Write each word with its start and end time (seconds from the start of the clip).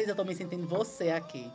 vocês, 0.00 0.08
eu 0.08 0.16
tô 0.16 0.24
me 0.24 0.34
sentindo 0.34 0.66
você 0.66 1.10
aqui. 1.10 1.52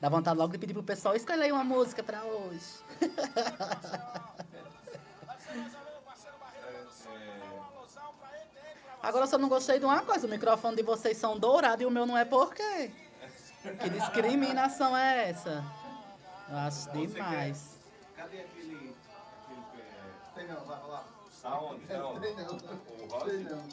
Dá 0.00 0.08
vontade 0.08 0.36
logo 0.36 0.52
de 0.52 0.58
pedir 0.58 0.74
pro 0.74 0.82
pessoal, 0.82 1.14
escolhe 1.14 1.42
aí 1.42 1.52
uma 1.52 1.62
música 1.64 2.02
pra 2.02 2.24
hoje. 2.24 2.66
Agora 9.02 9.24
eu 9.24 9.28
só 9.28 9.38
não 9.38 9.48
gostei 9.48 9.78
de 9.80 9.84
uma 9.84 10.02
coisa, 10.02 10.26
o 10.26 10.30
microfone 10.30 10.76
de 10.76 10.82
vocês 10.82 11.16
são 11.16 11.38
dourados 11.38 11.82
e 11.82 11.86
o 11.86 11.90
meu 11.90 12.06
não 12.06 12.16
é 12.16 12.24
por 12.24 12.54
quê? 12.54 12.90
Que 13.80 13.90
discriminação 13.90 14.96
é 14.96 15.30
essa? 15.30 15.64
Eu 16.48 16.56
acho 16.56 16.90
demais. 16.92 17.78
Cadê 18.16 18.40
aquele. 18.40 18.94
Tem 20.34 20.46
não, 20.46 20.64
vai 20.64 20.80
lá. 20.88 21.04
aonde? 21.44 21.86
Não. 21.86 22.12
O 22.12 23.06
rosa? 23.08 23.38
não. 23.38 23.68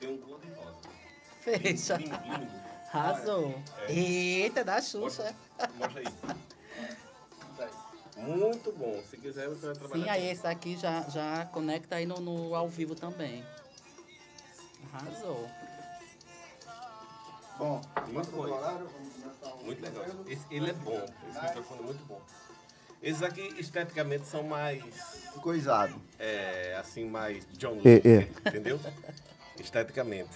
Tem 0.00 0.14
um 0.14 0.18
cor 0.18 0.40
de 0.40 0.50
rosa. 0.50 0.91
Fecha. 1.42 1.98
Arrasou. 2.92 3.54
Eita, 3.88 4.62
da 4.64 4.80
Xuxa. 4.80 5.34
Mostra 5.78 6.00
aí. 6.00 6.06
Muito 8.16 8.70
bom. 8.72 9.02
Se 9.10 9.16
quiser, 9.16 9.48
você 9.48 9.66
vai 9.66 9.74
trabalhar. 9.74 10.04
Sim, 10.04 10.10
aí 10.10 10.30
esse 10.30 10.46
aqui 10.46 10.76
já, 10.76 11.02
já 11.08 11.44
conecta 11.46 11.96
aí 11.96 12.06
no, 12.06 12.20
no 12.20 12.54
ao 12.54 12.68
vivo 12.68 12.94
também. 12.94 13.44
Arrasou. 14.92 15.48
Bom, 17.58 17.80
Muito 18.08 18.30
bom 18.30 18.42
horário, 18.42 18.88
Muito 19.64 19.82
legal. 19.82 20.04
Esse, 20.26 20.44
ele 20.50 20.70
é 20.70 20.72
bom. 20.72 21.04
Esse 21.30 21.42
microfone 21.42 21.80
é 21.80 21.84
muito 21.84 22.04
bom. 22.06 22.20
Esses 23.02 23.22
aqui, 23.22 23.54
esteticamente, 23.58 24.26
são 24.28 24.42
mais. 24.44 24.84
Coisado. 25.42 26.00
É, 26.18 26.76
assim, 26.78 27.08
mais 27.08 27.46
John 27.52 27.80
É, 27.84 27.98
Lennon, 27.98 28.26
entendeu? 28.46 28.80
Esteticamente. 29.58 30.30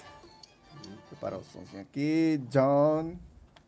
Preparar 1.16 1.40
o 1.40 1.44
somzinho 1.44 1.80
aqui. 1.80 2.38
John. 2.50 3.16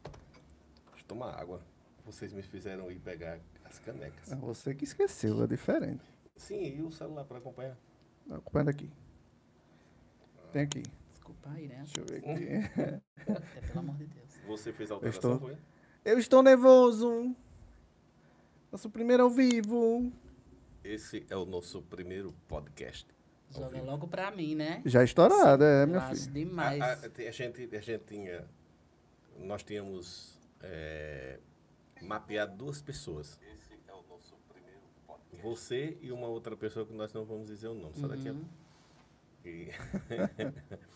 Deixa 0.05 1.03
eu 1.03 1.09
tomar 1.09 1.33
água. 1.41 1.63
Vocês 2.05 2.31
me 2.33 2.43
fizeram 2.43 2.91
ir 2.91 2.99
pegar 2.99 3.41
as 3.65 3.79
canecas. 3.79 4.31
É 4.31 4.37
você 4.37 4.75
que 4.75 4.85
esqueceu, 4.85 5.43
é 5.43 5.47
diferente. 5.47 6.05
Sim, 6.37 6.77
e 6.77 6.83
o 6.83 6.91
celular 6.91 7.25
para 7.25 7.39
acompanhar? 7.39 7.77
Acompanhando 8.31 8.69
aqui. 8.69 8.91
Tem 10.53 10.63
aqui. 10.63 10.83
Desculpa 11.11 11.51
aí, 11.51 11.69
né? 11.69 11.85
Deixa 11.87 12.01
eu 12.01 12.05
ver 12.05 12.19
aqui. 12.29 12.45
É, 13.27 13.61
pelo 13.67 13.79
amor 13.81 13.97
de 13.97 14.07
Deus. 14.07 14.29
Você 14.47 14.71
fez 14.71 14.91
a 14.91 14.95
alteração, 14.95 15.35
estou. 15.35 15.49
foi? 15.49 15.59
Eu 16.05 16.19
estou 16.19 16.43
nervoso. 16.43 17.35
Nosso 18.71 18.91
primeiro 18.91 19.23
ao 19.23 19.31
vivo. 19.31 20.13
Esse 20.85 21.27
é 21.31 21.37
o 21.37 21.47
nosso 21.47 21.81
primeiro 21.83 22.35
podcast. 22.47 23.07
Joga 23.51 23.83
logo 23.83 24.07
pra 24.09 24.31
mim, 24.31 24.55
né? 24.55 24.83
Já 24.85 25.03
estourado, 25.03 25.65
é, 25.65 25.83
Eu 25.85 25.87
meu 25.89 26.01
filho. 26.03 26.31
demais. 26.33 26.81
A, 26.81 26.93
a- 26.93 27.29
a 27.29 27.31
gente, 27.31 27.77
a 27.77 27.81
gente 27.81 28.05
tinha. 28.05 28.45
Nós 29.39 29.63
tínhamos 29.63 30.39
é, 30.61 31.39
mapeado 32.03 32.57
duas 32.57 32.83
pessoas. 32.83 33.39
Esse 33.53 33.75
é 33.89 33.93
o 33.93 34.03
nosso 34.09 34.35
primeiro 34.53 34.81
podcast. 35.07 35.43
Você 35.43 35.97
e 36.01 36.13
uma 36.13 36.27
outra 36.29 36.57
pessoa 36.57 36.85
que 36.85 36.93
nós 36.93 37.13
não 37.13 37.25
vamos 37.25 37.47
dizer 37.49 37.69
o 37.69 37.75
nome, 37.75 37.95
só 37.97 38.07
daqui 38.09 38.29
a 38.29 38.33
Uhum. 38.33 38.45
E- 39.45 39.71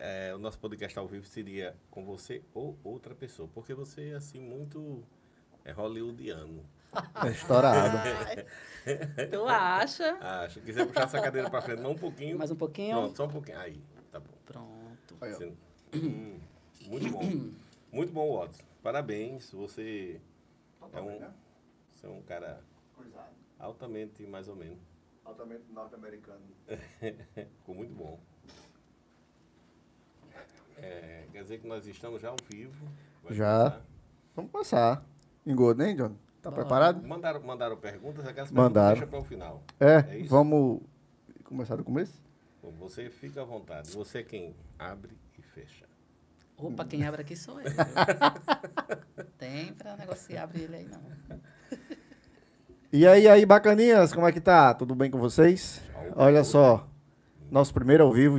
É, 0.00 0.32
o 0.32 0.38
nosso 0.38 0.60
podcast 0.60 0.96
ao 0.96 1.08
vivo 1.08 1.26
seria 1.26 1.76
com 1.90 2.04
você 2.04 2.40
ou 2.54 2.78
outra 2.84 3.16
pessoa, 3.16 3.48
porque 3.52 3.74
você 3.74 4.10
é 4.10 4.14
assim 4.14 4.40
muito 4.40 5.02
é 5.64 5.72
hollywoodiano. 5.72 6.64
É 7.24 7.30
estourado. 7.30 7.98
Tu 9.30 9.46
acha? 9.46 10.48
Se 10.50 10.60
quiser 10.60 10.86
puxar 10.86 11.02
essa 11.02 11.20
cadeira 11.20 11.50
para 11.50 11.60
frente, 11.60 11.80
mais 11.82 11.92
um 11.92 11.98
pouquinho. 11.98 12.38
Mais 12.38 12.50
um 12.50 12.56
pouquinho? 12.56 12.96
Pronto, 12.96 13.16
só 13.16 13.24
um 13.26 13.28
pouquinho. 13.28 13.58
Aí, 13.58 13.82
tá 14.10 14.18
bom. 14.18 14.32
Pronto. 14.46 15.16
Aí, 15.20 15.56
Hum, 15.94 16.38
muito 16.86 17.10
bom. 17.10 17.50
Muito 17.92 18.12
bom, 18.12 18.38
Watson. 18.38 18.62
Parabéns. 18.82 19.50
Você 19.52 20.20
é 20.92 21.00
um, 21.00 21.20
você 21.92 22.06
é 22.06 22.10
um 22.10 22.22
cara 22.22 22.62
altamente 23.58 24.26
mais 24.26 24.48
ou 24.48 24.56
menos. 24.56 24.78
Altamente 25.24 25.64
norte-americano. 25.70 26.40
Ficou 27.58 27.74
muito 27.74 27.94
bom. 27.94 28.18
É, 30.76 31.26
quer 31.32 31.42
dizer 31.42 31.58
que 31.58 31.66
nós 31.66 31.86
estamos 31.86 32.22
já 32.22 32.30
ao 32.30 32.36
vivo. 32.48 32.86
Vai 33.22 33.34
Já. 33.34 33.58
começar. 33.70 33.86
Vamos 34.36 34.50
passar. 34.50 35.04
Engorda, 35.44 35.88
hein, 35.88 35.96
John? 35.96 36.14
Tá 36.42 36.52
preparado? 36.52 37.06
Mandaram, 37.06 37.42
mandaram 37.42 37.76
perguntas, 37.76 38.26
aquelas 38.26 38.50
Mandaram. 38.50 38.96
perguntas 38.96 38.98
deixa 38.98 39.06
para 39.06 39.18
o 39.18 39.24
final. 39.24 39.62
É, 39.80 40.14
É 40.14 40.18
isso? 40.20 40.30
vamos 40.30 40.80
começar 41.44 41.76
do 41.76 41.84
começo? 41.84 42.22
Bom, 42.62 42.72
você 42.78 43.10
fica 43.10 43.42
à 43.42 43.44
vontade. 43.44 43.90
Você 43.90 44.18
é 44.18 44.22
quem 44.22 44.54
abre 44.78 45.16
e 45.38 45.42
fecha. 45.42 45.86
Opa, 46.56 46.84
quem 46.84 47.04
abre 47.04 47.22
aqui 47.22 47.36
sou 47.36 47.60
eu. 47.60 47.66
Tem 49.38 49.72
pra 49.74 49.96
negociar, 49.96 50.44
abrir 50.44 50.62
ele 50.62 50.76
aí, 50.76 50.88
não. 50.88 51.00
E 52.92 53.06
aí, 53.06 53.28
aí, 53.28 53.44
bacaninhas, 53.44 54.12
como 54.12 54.26
é 54.26 54.32
que 54.32 54.40
tá? 54.40 54.72
Tudo 54.74 54.94
bem 54.94 55.10
com 55.10 55.18
vocês? 55.18 55.82
Tchau. 55.92 56.12
Olha 56.16 56.42
só, 56.42 56.88
nosso 57.50 57.72
primeiro 57.74 58.02
ao 58.04 58.12
vivo, 58.12 58.38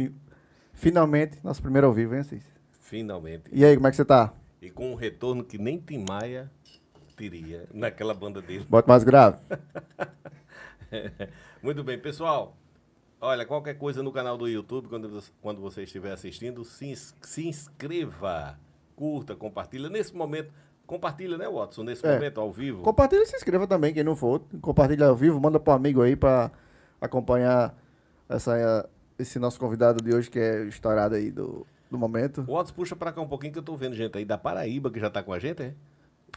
finalmente, 0.73 1.39
nosso 1.43 1.61
primeiro 1.61 1.87
ao 1.87 1.93
vivo, 1.93 2.13
hein, 2.15 2.21
Assis? 2.21 2.43
Finalmente. 2.81 3.49
E 3.53 3.63
aí, 3.63 3.75
como 3.75 3.87
é 3.87 3.91
que 3.91 3.95
você 3.97 4.05
tá? 4.05 4.33
E 4.61 4.69
com 4.69 4.91
um 4.91 4.95
retorno 4.95 5.43
que 5.43 5.57
nem 5.57 5.77
Tim 5.79 6.03
Maia 6.03 6.51
teria 7.19 7.67
naquela 7.73 8.13
banda 8.13 8.41
dele. 8.41 8.65
Bota 8.69 8.87
mais 8.87 9.03
grave. 9.03 9.37
Muito 11.61 11.83
bem, 11.83 11.99
pessoal. 11.99 12.55
Olha, 13.19 13.45
qualquer 13.45 13.73
coisa 13.77 14.01
no 14.01 14.13
canal 14.13 14.37
do 14.37 14.47
YouTube, 14.47 14.87
quando, 14.87 15.09
você- 15.09 15.31
quando 15.41 15.59
você 15.59 15.83
estiver 15.83 16.13
assistindo, 16.13 16.63
se, 16.63 16.95
se 16.95 17.45
inscreva, 17.47 18.57
curta, 18.95 19.35
compartilha. 19.35 19.89
Nesse 19.89 20.15
momento, 20.15 20.53
compartilha, 20.87 21.37
né, 21.37 21.49
Watson? 21.49 21.83
Nesse 21.83 22.05
É. 22.05 22.13
momento, 22.13 22.39
ao 22.39 22.49
vivo. 22.49 22.81
Compartilha 22.81 23.23
e 23.23 23.25
se 23.25 23.35
inscreva 23.35 23.67
também, 23.67 23.93
quem 23.93 24.03
não 24.05 24.15
for. 24.15 24.41
Compartilha 24.61 25.07
ao 25.07 25.15
vivo, 25.15 25.39
manda 25.41 25.59
pro 25.59 25.73
amigo 25.73 26.01
aí 26.01 26.15
pra 26.15 26.49
acompanhar 27.01 27.75
essa, 28.29 28.89
esse 29.17 29.37
nosso 29.37 29.59
convidado 29.59 30.01
de 30.01 30.15
hoje, 30.15 30.29
que 30.29 30.39
é 30.39 30.63
estourado 30.63 31.15
aí 31.15 31.29
do, 31.29 31.67
do 31.91 31.97
momento. 31.97 32.43
Watson, 32.43 32.73
puxa 32.73 32.95
pra 32.95 33.11
cá 33.11 33.19
um 33.19 33.27
pouquinho 33.27 33.51
que 33.51 33.59
eu 33.59 33.63
tô 33.63 33.75
vendo 33.75 33.95
gente 33.95 34.17
aí 34.17 34.23
da 34.23 34.37
Paraíba 34.37 34.89
que 34.89 34.99
já 34.99 35.09
tá 35.09 35.21
com 35.21 35.33
a 35.33 35.39
gente, 35.39 35.61
é? 35.61 35.73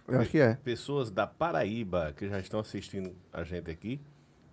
Eu 0.09 0.21
acho 0.21 0.31
que 0.31 0.39
é. 0.39 0.55
Pessoas 0.57 1.11
da 1.11 1.27
Paraíba 1.27 2.13
que 2.17 2.29
já 2.29 2.39
estão 2.39 2.61
assistindo 2.61 3.15
a 3.33 3.45
gente 3.45 3.71
aqui. 3.71 4.01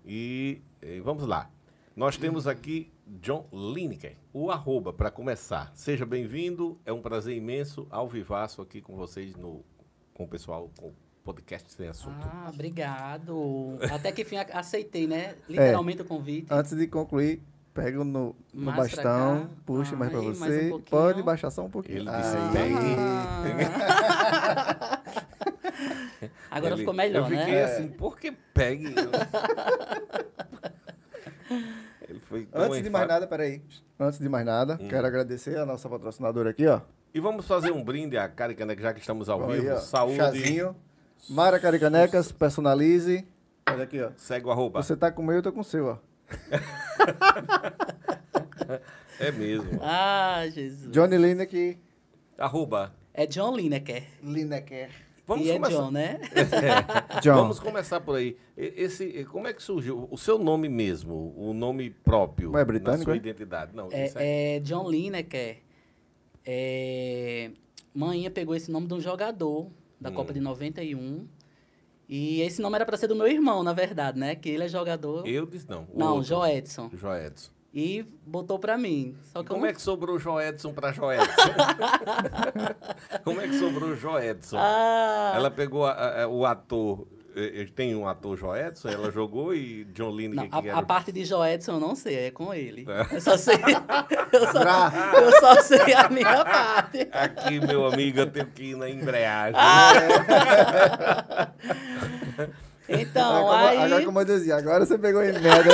E, 0.05 0.61
eh, 0.81 0.99
vamos 1.01 1.25
lá. 1.25 1.49
Nós 1.95 2.17
temos 2.17 2.47
aqui 2.47 2.91
John 3.21 3.45
Lineker, 3.51 4.15
o 4.31 4.49
arroba, 4.49 4.93
para 4.93 5.11
começar. 5.11 5.71
Seja 5.75 6.05
bem-vindo, 6.05 6.79
é 6.85 6.93
um 6.93 7.01
prazer 7.01 7.35
imenso, 7.35 7.85
ao 7.89 8.07
vivaço 8.07 8.61
aqui 8.61 8.81
com 8.81 8.95
vocês, 8.95 9.35
no, 9.35 9.65
com 10.13 10.23
o 10.23 10.27
pessoal, 10.27 10.71
com 10.79 10.87
o 10.87 10.95
podcast 11.23 11.73
Sem 11.73 11.87
Assunto. 11.87 12.25
Ah, 12.31 12.49
obrigado. 12.53 13.77
Até 13.91 14.11
que 14.11 14.21
enfim 14.21 14.37
aceitei, 14.37 15.07
né? 15.07 15.35
Literalmente 15.47 16.01
o 16.01 16.05
convite. 16.05 16.47
Antes 16.49 16.75
de 16.75 16.87
concluir, 16.87 17.41
pega 17.73 18.03
no, 18.03 18.35
no 18.53 18.71
bastão, 18.71 19.49
puxa 19.65 19.95
mais 19.95 20.11
mais 20.11 20.25
você. 20.37 20.73
um. 20.73 20.81
Pode 20.81 21.21
baixar 21.21 21.51
só 21.51 21.65
um 21.65 21.69
pouquinho. 21.69 21.99
Ele 21.99 22.09
disse, 22.09 22.37
Aí. 22.57 22.95
Ah. 22.97 24.95
Agora 26.51 26.73
Ele- 26.73 26.81
ficou 26.81 26.93
melhor, 26.93 27.31
Eu 27.31 27.37
fiquei 27.39 27.55
né? 27.55 27.63
assim, 27.63 27.87
por 27.89 28.17
que 28.19 28.31
pegue? 28.53 28.93
Ele 32.07 32.19
foi 32.19 32.47
Antes 32.53 32.81
de 32.83 32.89
mais 32.89 33.07
nada, 33.07 33.27
peraí. 33.27 33.61
Antes 33.99 34.19
de 34.19 34.29
mais 34.29 34.45
nada, 34.45 34.77
Hum. 34.81 34.87
quero 34.87 35.05
agradecer 35.05 35.57
a 35.57 35.65
nossa 35.65 35.87
patrocinadora 35.89 36.49
aqui, 36.51 36.65
ó. 36.67 36.81
E 37.13 37.19
vamos 37.19 37.47
fazer 37.47 37.71
um 37.71 37.83
brinde 37.83 38.17
à 38.17 38.27
Caricaneca, 38.27 38.81
já 38.81 38.93
que 38.93 38.99
estamos 38.99 39.29
ao 39.29 39.49
Aí, 39.49 39.59
vivo. 39.61 39.73
ó, 39.73 39.77
Saúde. 39.77 40.15
Chazinho. 40.17 40.75
Mara 41.29 41.59
Caricanecas, 41.59 42.31
personalize. 42.31 43.27
Olha 43.69 43.83
aqui, 43.83 44.01
ó. 44.01 44.11
Segue 44.15 44.45
o 44.47 44.51
arroba. 44.51 44.81
Você 44.81 44.95
tá 44.95 45.11
com 45.11 45.21
o 45.21 45.25
meu, 45.25 45.35
eu 45.37 45.41
tô 45.43 45.51
com 45.51 45.59
o 45.61 45.63
seu, 45.63 45.87
ó. 45.87 45.97
É 49.19 49.31
mesmo. 49.31 49.79
Ah, 49.81 50.43
Jesus. 50.49 50.91
Johnny 50.91 51.17
Lineker. 51.17 51.77
Arroba. 52.37 52.93
É 53.13 53.25
John 53.25 53.53
Lineker. 53.55 54.03
Lineker. 54.23 54.89
Vamos 55.29 55.45
e 55.45 55.51
é 55.51 55.53
começar. 55.53 55.75
John, 55.77 55.91
né? 55.91 56.19
John. 57.21 57.35
Vamos 57.35 57.59
começar 57.59 58.01
por 58.01 58.15
aí. 58.17 58.35
Esse, 58.57 59.23
como 59.25 59.47
é 59.47 59.53
que 59.53 59.61
surgiu 59.61 60.07
o 60.09 60.17
seu 60.17 60.39
nome 60.39 60.67
mesmo, 60.67 61.33
o 61.37 61.53
nome 61.53 61.91
próprio, 61.91 62.51
Não 62.51 62.57
é 62.59 62.65
britânico, 62.65 62.97
na 62.97 63.03
sua 63.05 63.13
é? 63.13 63.17
identidade? 63.17 63.75
Não, 63.75 63.89
é, 63.91 64.11
É, 64.15 64.55
é 64.55 64.59
John 64.61 64.89
Lineker. 64.89 65.57
É, 66.45 67.51
Manhã 67.93 68.31
pegou 68.31 68.55
esse 68.55 68.71
nome 68.71 68.87
de 68.87 68.93
um 68.95 68.99
jogador 68.99 69.69
da 70.01 70.09
Hum. 70.09 70.13
Copa 70.13 70.33
de 70.33 70.39
91. 70.39 71.27
E 72.07 72.41
esse 72.41 72.59
nome 72.59 72.75
era 72.75 72.85
para 72.87 72.97
ser 72.97 73.05
do 73.07 73.15
meu 73.15 73.27
irmão, 73.27 73.61
na 73.61 73.71
verdade, 73.71 74.17
né? 74.17 74.33
Que 74.33 74.49
ele 74.49 74.63
é 74.63 74.67
jogador. 74.67 75.27
Eu 75.27 75.45
disse 75.45 75.69
não. 75.69 75.83
o 75.93 75.99
Não, 75.99 76.07
outro. 76.15 76.23
Joedson. 76.27 76.89
Joedson. 76.91 77.51
E 77.73 78.03
botou 78.25 78.57
pra 78.57 78.77
mim. 78.77 79.15
Só 79.25 79.43
que 79.43 79.49
como 79.49 79.65
eu 79.65 79.69
é 79.69 79.73
que 79.73 79.81
sobrou 79.81 80.17
Joedson 80.17 80.73
para 80.73 80.91
Joedson? 80.91 81.53
como 83.23 83.39
é 83.41 83.47
que 83.47 83.59
sobrou 83.59 83.95
Joedson? 83.95 84.57
Ah, 84.59 85.33
Ela 85.35 85.51
pegou 85.51 85.85
a- 85.85 86.23
a- 86.23 86.27
o 86.27 86.45
ator 86.47 87.05
eh, 87.35 87.61
eh, 87.61 87.67
tem 87.75 87.95
um 87.95 88.07
ator 88.07 88.35
Joedson, 88.35 88.89
ela 88.89 89.11
jogou 89.11 89.53
e 89.53 89.83
John 89.93 90.09
Lineker 90.09 90.49
a, 90.51 90.59
era... 90.67 90.77
a 90.79 90.81
parte 90.81 91.11
de 91.11 91.23
Joedson 91.23 91.73
eu 91.73 91.79
não 91.79 91.93
sei, 91.95 92.25
é 92.25 92.31
com 92.31 92.51
ele. 92.51 92.87
É. 92.89 93.15
Eu, 93.15 93.21
só 93.21 93.37
sei, 93.37 93.55
eu, 94.33 94.47
só, 94.51 94.61
eu 95.21 95.31
só 95.39 95.61
sei 95.61 95.93
a 95.93 96.09
minha 96.09 96.43
parte. 96.43 97.07
Aqui, 97.11 97.59
meu 97.59 97.85
amigo, 97.85 98.19
eu 98.21 98.31
tenho 98.31 98.47
que 98.47 98.63
ir 98.71 98.75
na 98.75 98.89
embreagem. 98.89 99.53
Ah! 99.61 101.49
Então, 102.91 103.37
agora, 103.37 103.69
aí. 103.69 103.77
agora, 103.83 104.03
como 104.03 104.19
eu 104.19 104.25
dizia, 104.25 104.55
agora 104.55 104.83
você 104.83 104.97
pegou 104.97 105.23
em 105.23 105.31
merda. 105.31 105.69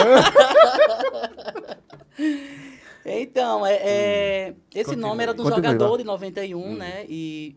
Então, 3.08 3.64
é, 3.64 3.76
é, 3.76 4.56
esse 4.74 4.86
Continue. 4.86 5.02
nome 5.02 5.22
era 5.22 5.32
de 5.32 5.40
um 5.40 5.44
Continue, 5.44 5.68
jogador 5.68 5.90
vai. 5.90 5.98
de 6.00 6.04
91, 6.06 6.76
né? 6.76 7.06
E 7.08 7.56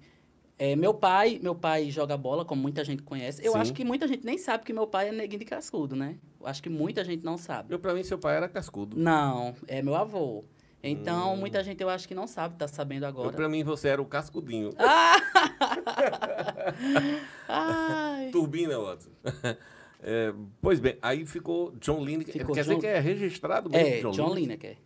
é, 0.58 0.76
meu 0.76 0.92
pai, 0.92 1.40
meu 1.42 1.54
pai 1.54 1.90
joga 1.90 2.18
bola, 2.18 2.44
como 2.44 2.60
muita 2.60 2.84
gente 2.84 3.02
conhece. 3.02 3.42
Eu 3.42 3.52
Sim. 3.52 3.58
acho 3.58 3.72
que 3.72 3.82
muita 3.82 4.06
gente 4.06 4.26
nem 4.26 4.36
sabe 4.36 4.64
que 4.64 4.74
meu 4.74 4.86
pai 4.86 5.08
é 5.08 5.12
neguinho 5.12 5.38
de 5.38 5.46
cascudo, 5.46 5.96
né? 5.96 6.18
Eu 6.38 6.46
acho 6.46 6.62
que 6.62 6.68
muita 6.68 7.02
gente 7.02 7.24
não 7.24 7.38
sabe. 7.38 7.72
Eu, 7.72 7.78
pra 7.78 7.94
mim, 7.94 8.02
seu 8.02 8.18
pai 8.18 8.36
era 8.36 8.46
cascudo. 8.46 8.98
Não, 8.98 9.54
é 9.66 9.80
meu 9.80 9.94
avô. 9.94 10.44
Então, 10.82 11.34
muita 11.36 11.62
gente 11.64 11.82
eu 11.82 11.88
acho 11.88 12.06
que 12.06 12.14
não 12.14 12.26
sabe, 12.26 12.56
tá 12.56 12.68
sabendo 12.68 13.04
Eu, 13.04 13.08
agora. 13.08 13.32
pra 13.32 13.48
mim, 13.48 13.64
você 13.64 13.88
era 13.88 14.02
o 14.02 14.06
cascudinho. 14.06 14.70
Ai. 17.48 18.30
Turbina, 18.30 18.78
Watson. 18.78 19.10
É, 20.00 20.32
pois 20.62 20.78
bem, 20.80 20.96
aí 21.02 21.26
ficou 21.26 21.72
John 21.80 22.04
Lineker. 22.04 22.32
Ficou 22.32 22.54
Quer 22.54 22.62
John- 22.64 22.74
dizer 22.76 22.80
que 22.80 22.86
é 22.86 23.00
registrado 23.00 23.68
mesmo, 23.70 23.86
É, 23.86 24.12
John, 24.12 24.34
Lineker? 24.34 24.36
Lineker. 24.36 24.76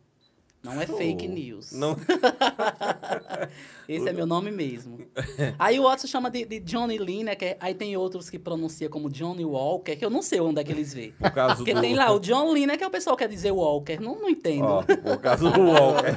Não 0.63 0.81
é 0.81 0.87
Show. 0.87 0.97
fake 0.97 1.27
news. 1.27 1.73
Não. 1.73 1.97
Esse 3.89 4.09
é 4.09 4.13
meu 4.13 4.27
nome 4.27 4.53
mesmo. 4.53 4.99
Aí 5.59 5.79
o 5.81 5.83
Watson 5.83 6.07
chama 6.07 6.31
de, 6.31 6.45
de 6.45 6.61
Johnny 6.61 6.99
Lineker, 6.99 7.57
aí 7.59 7.75
tem 7.75 7.97
outros 7.97 8.31
que 8.31 8.39
pronuncia 8.39 8.89
como 8.89 9.11
Johnny 9.11 9.45
Walker, 9.45 9.97
que 9.97 10.05
eu 10.05 10.09
não 10.09 10.23
sei 10.23 10.41
onde 10.41 10.61
é 10.61 10.65
que 10.65 10.71
eles 10.71 10.95
vê. 10.95 11.13
Por 11.19 11.33
causa 11.33 11.57
Porque 11.57 11.75
do... 11.75 11.81
tem 11.81 11.97
lá 11.97 12.13
o 12.13 12.21
John 12.21 12.55
Lineker, 12.55 12.87
o 12.87 12.91
pessoal 12.93 13.17
quer 13.17 13.29
dizer 13.29 13.51
Walker. 13.51 13.99
Não, 14.01 14.15
não 14.21 14.29
entendo. 14.31 14.65
Ó, 14.65 14.83
por 14.85 15.19
causa 15.21 15.51
do 15.51 15.61
Walker. 15.63 16.17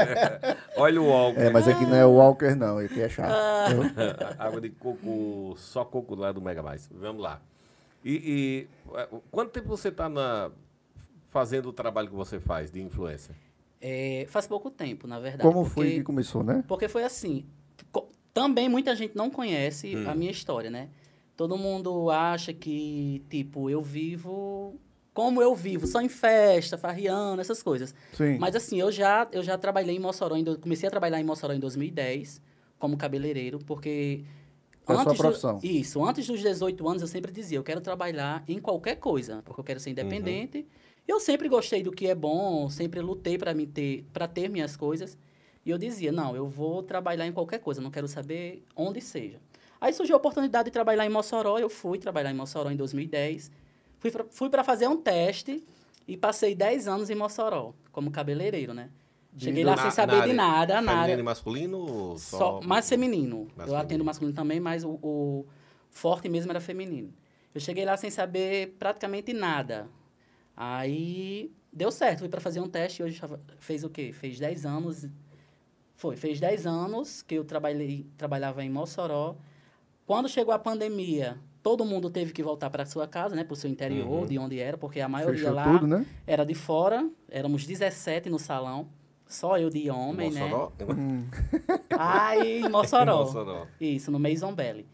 Olha 0.76 1.02
o 1.02 1.06
Walker. 1.06 1.40
É, 1.42 1.50
mas 1.50 1.68
aqui 1.68 1.84
não 1.84 1.94
é 1.96 2.06
o 2.06 2.12
Walker, 2.12 2.54
não. 2.56 2.78
Aqui 2.78 3.00
é 3.02 3.08
chato. 3.10 3.30
Ah. 3.30 4.34
Água 4.38 4.60
de 4.60 4.70
coco, 4.70 5.54
só 5.58 5.84
coco 5.84 6.14
lá 6.14 6.32
do 6.32 6.40
Mega 6.40 6.62
Mais. 6.62 6.88
Vamos 6.90 7.22
lá. 7.22 7.42
E, 8.04 8.68
e, 8.94 8.96
é, 8.98 9.08
quanto 9.30 9.50
tempo 9.50 9.68
você 9.68 9.88
está 9.88 10.50
fazendo 11.28 11.68
o 11.68 11.72
trabalho 11.72 12.08
que 12.08 12.14
você 12.14 12.38
faz 12.40 12.70
de 12.70 12.80
influência? 12.80 13.34
É, 13.80 14.26
faz 14.28 14.46
pouco 14.46 14.70
tempo, 14.70 15.06
na 15.06 15.18
verdade. 15.18 15.42
Como 15.42 15.60
porque, 15.64 15.74
foi 15.74 15.90
que 15.94 16.02
começou, 16.02 16.42
né? 16.44 16.62
Porque 16.68 16.88
foi 16.88 17.04
assim. 17.04 17.44
co- 17.90 18.08
Também 18.32 18.68
muita 18.68 18.94
gente 18.94 19.16
não 19.16 19.30
conhece 19.30 19.96
Hum. 19.96 20.08
a 20.08 20.14
minha 20.14 20.30
história, 20.30 20.70
né? 20.70 20.88
Todo 21.36 21.56
mundo 21.56 22.10
acha 22.10 22.52
que, 22.52 23.24
tipo, 23.28 23.68
eu 23.68 23.82
vivo 23.82 24.78
como 25.14 25.42
eu 25.42 25.54
vivo, 25.54 25.86
só 25.86 26.00
em 26.00 26.08
festa, 26.08 26.78
farriando, 26.78 27.40
essas 27.40 27.62
coisas. 27.62 27.94
Sim. 28.14 28.38
Mas 28.38 28.56
assim, 28.56 28.80
eu 28.80 28.90
já, 28.90 29.28
eu 29.30 29.42
já 29.42 29.58
trabalhei 29.58 29.94
em 29.94 29.98
Mossoró, 29.98 30.36
em 30.36 30.42
do- 30.44 30.58
comecei 30.58 30.86
a 30.86 30.90
trabalhar 30.90 31.20
em 31.20 31.24
Mossoró 31.24 31.52
em 31.52 31.60
2010, 31.60 32.40
como 32.78 32.96
cabeleireiro, 32.96 33.58
porque... 33.58 34.24
É 34.88 34.92
a 34.92 34.94
sua 34.96 35.02
antes 35.04 35.16
do- 35.16 35.22
profissão. 35.22 35.58
isso, 35.62 36.04
antes 36.04 36.26
dos 36.26 36.40
18 36.40 36.88
anos 36.88 37.02
eu 37.02 37.08
sempre 37.08 37.30
dizia, 37.32 37.58
eu 37.58 37.62
quero 37.62 37.80
trabalhar 37.80 38.42
em 38.48 38.58
qualquer 38.58 38.96
coisa, 38.96 39.42
porque 39.44 39.60
eu 39.60 39.64
quero 39.64 39.80
ser 39.80 39.90
independente. 39.90 40.66
Eu 41.06 41.18
sempre 41.20 41.48
gostei 41.48 41.82
do 41.82 41.90
que 41.90 42.06
é 42.06 42.14
bom, 42.14 42.68
sempre 42.68 43.00
lutei 43.00 43.36
para 43.36 43.52
me 43.54 43.66
ter, 43.66 44.04
para 44.12 44.26
ter 44.28 44.48
minhas 44.48 44.76
coisas. 44.76 45.16
E 45.64 45.70
eu 45.70 45.78
dizia, 45.78 46.10
não, 46.12 46.34
eu 46.34 46.46
vou 46.48 46.82
trabalhar 46.82 47.26
em 47.26 47.32
qualquer 47.32 47.58
coisa, 47.58 47.80
não 47.80 47.90
quero 47.90 48.06
saber 48.08 48.64
onde 48.76 49.00
seja. 49.00 49.38
Aí 49.80 49.92
surgiu 49.92 50.14
a 50.14 50.18
oportunidade 50.18 50.66
de 50.66 50.70
trabalhar 50.70 51.04
em 51.04 51.08
Mossoró, 51.08 51.58
eu 51.58 51.68
fui 51.68 51.98
trabalhar 51.98 52.30
em 52.30 52.34
Mossoró 52.34 52.70
em 52.70 52.76
2010. 52.76 53.50
Fui 53.98 54.10
pra- 54.10 54.24
Fui 54.30 54.48
para 54.48 54.62
fazer 54.64 54.86
um 54.88 54.96
teste 54.96 55.62
e 56.06 56.16
passei 56.16 56.54
10 56.54 56.86
anos 56.88 57.10
em 57.10 57.14
Mossoró, 57.16 57.72
como 57.92 58.10
cabeleireiro, 58.10 58.72
né? 58.74 58.90
Cheguei 59.36 59.64
lá 59.64 59.74
Na- 59.76 59.82
sem 59.82 59.90
saber 59.90 60.16
na 60.16 60.26
de 60.26 60.32
nada, 60.34 60.74
na 60.74 60.80
Feminino 60.80 61.00
área. 61.02 61.20
e 61.20 61.22
masculino? 61.22 62.18
Só, 62.18 62.38
Só, 62.38 62.60
mais 62.60 62.88
feminino. 62.88 63.48
Mais 63.56 63.68
eu 63.70 63.76
atendo 63.76 63.88
feminino. 63.88 64.04
masculino 64.04 64.34
também, 64.36 64.60
mas 64.60 64.84
o, 64.84 64.98
o 65.02 65.46
forte 65.90 66.28
mesmo 66.28 66.50
era 66.52 66.60
feminino. 66.60 67.12
Eu 67.54 67.60
cheguei 67.60 67.84
lá 67.84 67.96
sem 67.96 68.10
saber 68.10 68.76
praticamente 68.78 69.32
nada. 69.32 69.88
Aí 70.56 71.50
deu 71.72 71.90
certo, 71.90 72.20
fui 72.20 72.28
para 72.28 72.40
fazer 72.40 72.60
um 72.60 72.68
teste. 72.68 73.02
Hoje 73.02 73.16
já 73.18 73.28
fez 73.58 73.84
o 73.84 73.90
quê? 73.90 74.12
Fez 74.12 74.38
10 74.38 74.66
anos. 74.66 75.06
Foi, 75.96 76.16
fez 76.16 76.40
10 76.40 76.66
anos 76.66 77.22
que 77.22 77.34
eu 77.36 77.44
trabalhei, 77.44 78.06
trabalhava 78.18 78.62
em 78.64 78.70
Mossoró. 78.70 79.36
Quando 80.04 80.28
chegou 80.28 80.52
a 80.52 80.58
pandemia, 80.58 81.38
todo 81.62 81.84
mundo 81.84 82.10
teve 82.10 82.32
que 82.32 82.42
voltar 82.42 82.68
para 82.70 82.84
sua 82.84 83.06
casa, 83.06 83.34
né, 83.36 83.44
para 83.44 83.52
o 83.54 83.56
seu 83.56 83.70
interior, 83.70 84.06
Uhum. 84.08 84.26
de 84.26 84.38
onde 84.38 84.58
era, 84.58 84.76
porque 84.76 85.00
a 85.00 85.08
maioria 85.08 85.38
Fechou 85.38 85.54
lá 85.54 85.64
tudo, 85.72 85.86
né? 85.86 86.04
era 86.26 86.44
de 86.44 86.54
fora. 86.54 87.08
Éramos 87.30 87.64
17 87.64 88.28
no 88.28 88.38
salão, 88.38 88.88
só 89.32 89.58
eu 89.58 89.70
de 89.70 89.90
homem, 89.90 90.30
né? 90.30 90.40
Mossoró? 90.40 90.72
Hum. 90.96 91.24
Aí, 91.90 92.60
em 92.60 92.68
Mossoró. 92.68 93.24
Mossoró. 93.24 93.66
Isso, 93.80 94.10
no 94.10 94.18
Maison 94.18 94.54
Belly. 94.54 94.86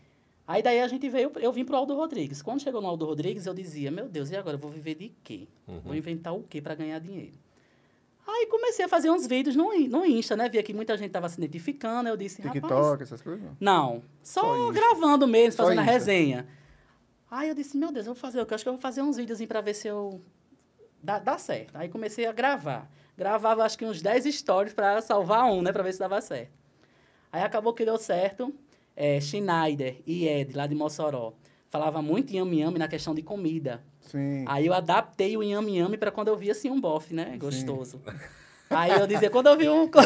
Aí 0.46 0.62
daí 0.62 0.80
a 0.80 0.88
gente 0.88 1.06
veio, 1.10 1.30
eu 1.36 1.52
vim 1.52 1.62
pro 1.62 1.76
Aldo 1.76 1.94
Rodrigues. 1.94 2.40
Quando 2.40 2.62
chegou 2.62 2.80
no 2.80 2.88
Aldo 2.88 3.04
Rodrigues, 3.04 3.44
eu 3.44 3.52
dizia, 3.52 3.90
meu 3.90 4.08
Deus, 4.08 4.30
e 4.30 4.36
agora? 4.36 4.56
Eu 4.56 4.60
vou 4.60 4.70
viver 4.70 4.94
de 4.94 5.12
quê? 5.22 5.46
Uhum. 5.66 5.80
Vou 5.80 5.94
inventar 5.94 6.34
o 6.34 6.42
quê 6.42 6.62
para 6.62 6.74
ganhar 6.74 6.98
dinheiro? 6.98 7.34
Aí 8.26 8.46
comecei 8.46 8.84
a 8.84 8.88
fazer 8.88 9.10
uns 9.10 9.26
vídeos 9.26 9.56
no, 9.56 9.72
no 9.88 10.06
Insta, 10.06 10.36
né? 10.36 10.48
Via 10.48 10.62
que 10.62 10.72
muita 10.72 10.96
gente 10.96 11.10
tava 11.10 11.28
se 11.28 11.38
identificando, 11.38 12.08
eu 12.08 12.16
disse, 12.16 12.40
rapaz... 12.40 12.62
TikTok, 12.62 13.02
essas 13.02 13.20
coisas. 13.20 13.46
não. 13.60 14.02
Só, 14.22 14.40
Só 14.40 14.70
gravando 14.70 15.26
mesmo, 15.26 15.52
Só 15.52 15.62
fazendo 15.64 15.80
a 15.80 15.82
Insta. 15.82 15.92
resenha. 15.92 16.46
Aí 17.30 17.48
eu 17.48 17.54
disse, 17.54 17.76
meu 17.76 17.92
Deus, 17.92 18.06
eu 18.06 18.14
vou 18.14 18.20
fazer 18.20 18.40
o 18.40 18.46
que? 18.46 18.52
Eu 18.52 18.54
acho 18.54 18.64
que 18.64 18.68
eu 18.68 18.72
vou 18.74 18.80
fazer 18.80 19.02
uns 19.02 19.16
vídeos 19.18 19.44
para 19.44 19.60
ver 19.60 19.74
se 19.74 19.88
eu... 19.88 20.20
Dá, 21.02 21.18
dá 21.18 21.36
certo. 21.36 21.76
Aí 21.76 21.88
comecei 21.88 22.24
a 22.26 22.32
gravar. 22.32 22.90
Gravava 23.18 23.64
acho 23.64 23.76
que 23.76 23.84
uns 23.84 24.00
10 24.00 24.32
stories 24.32 24.72
para 24.72 25.02
salvar 25.02 25.44
um, 25.46 25.60
né? 25.60 25.72
Para 25.72 25.82
ver 25.82 25.92
se 25.92 25.98
dava 25.98 26.20
certo. 26.20 26.52
Aí 27.32 27.42
acabou 27.42 27.74
que 27.74 27.84
deu 27.84 27.98
certo. 27.98 28.54
É, 28.94 29.20
Schneider 29.20 29.96
e 30.06 30.28
Ed, 30.28 30.56
lá 30.56 30.68
de 30.68 30.76
Mossoró, 30.76 31.32
falava 31.68 32.00
muito 32.00 32.32
yami 32.32 32.60
yami 32.60 32.78
na 32.78 32.86
questão 32.86 33.12
de 33.16 33.22
comida. 33.22 33.82
Sim. 34.00 34.44
Aí 34.46 34.66
eu 34.66 34.72
adaptei 34.72 35.36
o 35.36 35.42
yami 35.42 35.78
yami 35.78 35.98
para 35.98 36.12
quando 36.12 36.28
eu 36.28 36.36
via 36.36 36.52
assim 36.52 36.70
um 36.70 36.80
bofe, 36.80 37.12
né? 37.12 37.36
Gostoso. 37.36 38.00
Aí 38.70 38.92
eu 38.92 39.06
dizia, 39.06 39.30
quando 39.30 39.48
eu 39.48 39.56
vi 39.56 39.68
um... 39.68 39.90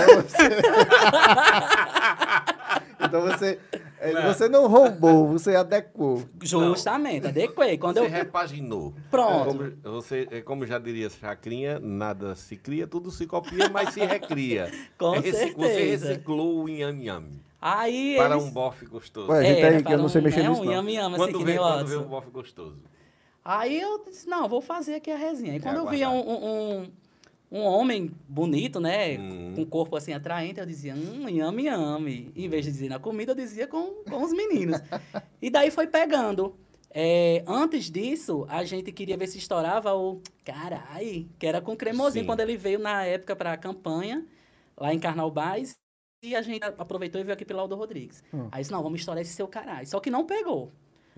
Então 2.99 3.21
você, 3.21 3.59
é, 4.11 4.33
você 4.33 4.49
não 4.49 4.67
roubou, 4.69 5.29
você 5.29 5.55
adequou. 5.55 6.23
Justamente, 6.41 7.27
adequei. 7.27 7.79
Quando 7.79 7.99
Você 7.99 8.07
eu... 8.07 8.11
repaginou. 8.11 8.95
Pronto. 9.11 9.45
Como, 9.47 9.95
você, 9.95 10.29
é 10.31 10.41
como 10.41 10.67
já 10.67 10.79
diria 10.79 11.09
Chacrinha, 11.09 11.79
nada 11.79 12.35
se 12.35 12.57
cria, 12.57 12.87
tudo 12.87 13.11
se 13.11 13.27
copia, 13.27 13.69
mas 13.69 13.95
se 13.95 14.01
recria. 14.01 14.71
Com 14.99 15.15
É 15.15 15.21
reci- 15.21 15.53
Você 15.55 15.69
certeza. 15.75 16.09
reciclou 16.09 16.63
o 16.65 16.69
inhame 16.69 17.07
yame 17.07 17.41
Aí 17.61 18.17
para 18.17 18.35
eles... 18.35 18.45
um 18.45 18.51
bofe 18.51 18.87
gostoso. 18.87 19.29
Ué, 19.31 19.45
gente, 19.45 19.61
É, 19.61 19.69
aí, 19.69 19.83
que 19.85 19.93
eu 19.93 19.99
não 19.99 20.09
sei 20.09 20.21
um, 20.21 20.25
mexer 20.25 20.49
nisso, 20.49 20.61
um 20.63 20.65
não. 20.65 20.73
yami 20.73 20.95
yami, 20.95 21.15
assim, 21.15 21.25
quando 21.25 21.39
que 21.39 21.45
vê, 21.45 21.51
nem 21.53 21.61
o 21.61 21.63
quando 21.63 21.87
vê 21.87 21.97
um 21.97 22.09
bofe 22.09 22.31
gostoso. 22.31 22.79
Aí 23.45 23.81
eu 23.81 24.05
disse, 24.05 24.29
não, 24.29 24.49
vou 24.49 24.61
fazer 24.61 24.95
aqui 24.97 25.11
a 25.11 25.17
resenha. 25.17 25.57
E 25.57 25.61
quando 25.61 25.77
eu 25.77 25.87
via 25.89 26.09
um, 26.09 26.19
um, 26.83 26.91
um, 27.53 27.63
homem 27.63 28.11
bonito, 28.29 28.81
né? 28.81 29.19
Hum. 29.19 29.53
Com 29.55 29.63
um 29.63 29.67
corpo 29.67 29.97
assim 29.97 30.13
atraente, 30.13 30.59
eu 30.59 30.67
dizia, 30.67 30.95
hum, 30.95 31.29
yami 31.29 31.65
yami. 31.65 32.33
Em 32.35 32.49
vez 32.49 32.65
de 32.65 32.73
dizer 32.73 32.89
na 32.89 32.99
comida, 32.99 33.33
eu 33.33 33.37
dizia 33.37 33.67
com, 33.67 34.03
com 34.09 34.23
os 34.23 34.33
meninos. 34.33 34.81
e 35.41 35.51
daí 35.51 35.71
foi 35.71 35.87
pegando. 35.87 36.57
É, 36.95 37.43
antes 37.47 37.91
disso, 37.91 38.45
a 38.49 38.65
gente 38.65 38.93
queria 38.93 39.17
ver 39.17 39.27
se 39.27 39.39
estourava 39.39 39.95
o 39.95 40.21
carai, 40.45 41.27
que 41.39 41.47
era 41.47 41.61
com 41.61 41.77
cremosinho, 41.77 42.23
Sim. 42.23 42.27
quando 42.27 42.41
ele 42.41 42.57
veio 42.57 42.79
na 42.79 43.05
época 43.05 43.35
para 43.35 43.53
a 43.53 43.57
campanha, 43.57 44.27
lá 44.77 44.93
em 44.93 44.99
Carnaubás. 44.99 45.75
E 46.23 46.37
a 46.37 46.43
gente 46.43 46.63
aproveitou 46.63 47.21
e 47.21 47.25
veio 47.25 47.35
aqui 47.35 47.45
pelo 47.45 47.61
Aldo 47.61 47.75
Rodrigues. 47.75 48.23
Hum. 48.33 48.49
Aí 48.53 48.61
disse, 48.61 48.71
não, 48.71 48.83
vamos 48.83 49.01
estourar 49.01 49.23
esse 49.23 49.33
seu 49.33 49.49
carai. 49.49 49.87
Só 49.87 49.99
que 49.99 50.11
não 50.11 50.25
pegou. 50.25 50.71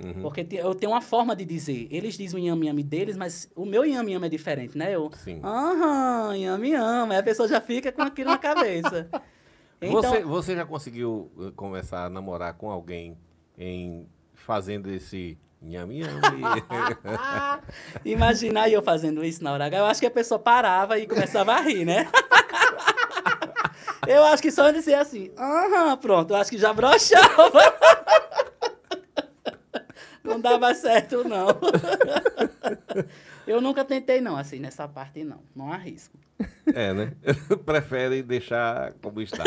Uhum. 0.02 0.22
Porque 0.22 0.46
eu 0.52 0.74
tenho 0.74 0.92
uma 0.92 1.00
forma 1.00 1.36
de 1.36 1.44
dizer. 1.44 1.86
Eles 1.90 2.16
dizem 2.16 2.50
o 2.50 2.64
yami 2.64 2.82
deles, 2.82 3.16
mas 3.16 3.50
o 3.54 3.64
meu 3.64 3.84
yami 3.84 4.14
é 4.14 4.28
diferente, 4.28 4.76
né? 4.76 4.94
Eu, 4.94 5.10
Sim. 5.12 5.40
aham, 5.42 6.36
yami. 6.36 6.74
Aí 6.74 7.16
a 7.16 7.22
pessoa 7.22 7.48
já 7.48 7.60
fica 7.60 7.92
com 7.92 8.02
aquilo 8.02 8.30
na 8.30 8.38
cabeça. 8.38 9.08
Então, 9.80 10.02
Você, 10.02 10.24
você 10.24 10.54
já 10.54 10.64
conseguiu 10.64 11.30
eh, 11.38 11.52
começar 11.54 12.06
a 12.06 12.08
namorar 12.08 12.54
com 12.54 12.70
alguém 12.70 13.18
em 13.58 14.08
fazendo 14.32 14.90
esse 14.90 15.36
nhame 15.60 16.00
imaginar 18.04 18.70
eu 18.70 18.82
fazendo 18.82 19.24
isso 19.24 19.42
na 19.42 19.52
hora 19.52 19.66
H, 19.66 19.78
eu 19.78 19.84
acho 19.84 20.00
que 20.00 20.06
a 20.06 20.10
pessoa 20.10 20.38
parava 20.38 20.98
e 20.98 21.06
começava 21.06 21.52
a 21.52 21.60
rir, 21.60 21.84
né? 21.84 22.08
eu 24.06 24.24
acho 24.24 24.42
que 24.42 24.50
só 24.50 24.68
eu 24.68 24.72
dizer 24.72 24.94
assim, 24.94 25.30
aham, 25.36 25.96
pronto, 25.98 26.32
eu 26.32 26.36
acho 26.36 26.50
que 26.50 26.58
já 26.58 26.72
broxava. 26.72 27.60
Não 30.34 30.40
dava 30.40 30.74
certo, 30.74 31.22
não. 31.28 31.48
Eu 33.46 33.60
nunca 33.60 33.84
tentei, 33.84 34.20
não, 34.20 34.36
assim, 34.36 34.58
nessa 34.58 34.88
parte, 34.88 35.22
não. 35.22 35.40
Não 35.54 35.70
arrisco. 35.70 36.18
é, 36.74 36.92
né? 36.94 37.12
Prefere 37.64 38.22
deixar 38.22 38.92
como 39.02 39.20
está. 39.20 39.44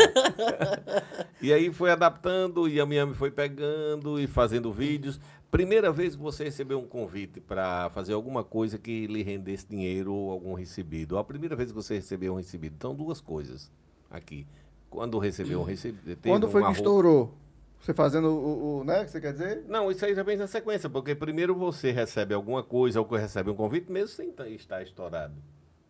e 1.42 1.52
aí 1.52 1.72
foi 1.72 1.90
adaptando, 1.90 2.62
o 2.62 2.68
Yami 2.68 2.96
Yami 2.96 3.14
foi 3.14 3.30
pegando 3.30 4.20
e 4.20 4.26
fazendo 4.26 4.72
vídeos. 4.72 5.20
Primeira 5.50 5.90
vez 5.90 6.14
que 6.14 6.22
você 6.22 6.44
recebeu 6.44 6.78
um 6.78 6.86
convite 6.86 7.40
para 7.40 7.90
fazer 7.90 8.12
alguma 8.12 8.44
coisa 8.44 8.78
que 8.78 9.06
lhe 9.06 9.22
rendesse 9.22 9.66
dinheiro 9.68 10.12
ou 10.12 10.30
algum 10.30 10.54
recebido. 10.54 11.18
A 11.18 11.24
primeira 11.24 11.56
vez 11.56 11.70
que 11.70 11.74
você 11.74 11.94
recebeu 11.94 12.34
um 12.34 12.36
recebido. 12.36 12.74
Então, 12.76 12.94
duas 12.94 13.20
coisas 13.20 13.72
aqui. 14.10 14.46
Quando 14.90 15.18
recebeu 15.18 15.60
um 15.60 15.64
recebido. 15.64 16.18
Quando 16.22 16.48
foi 16.48 16.60
que 16.62 16.66
arro- 16.66 16.74
estourou? 16.76 17.34
Você 17.80 17.94
fazendo 17.94 18.28
o, 18.28 18.80
o, 18.80 18.84
né, 18.84 19.04
que 19.04 19.10
você 19.10 19.20
quer 19.20 19.32
dizer? 19.32 19.64
Não, 19.68 19.90
isso 19.90 20.04
aí 20.04 20.14
já 20.14 20.22
vem 20.22 20.36
na 20.36 20.46
sequência, 20.46 20.90
porque 20.90 21.14
primeiro 21.14 21.54
você 21.54 21.90
recebe 21.92 22.34
alguma 22.34 22.62
coisa 22.62 22.98
ou 23.00 23.06
que 23.06 23.16
recebe 23.16 23.50
um 23.50 23.54
convite, 23.54 23.90
mesmo 23.90 24.08
sem 24.08 24.30
ta- 24.32 24.48
estar 24.48 24.82
estourado. 24.82 25.34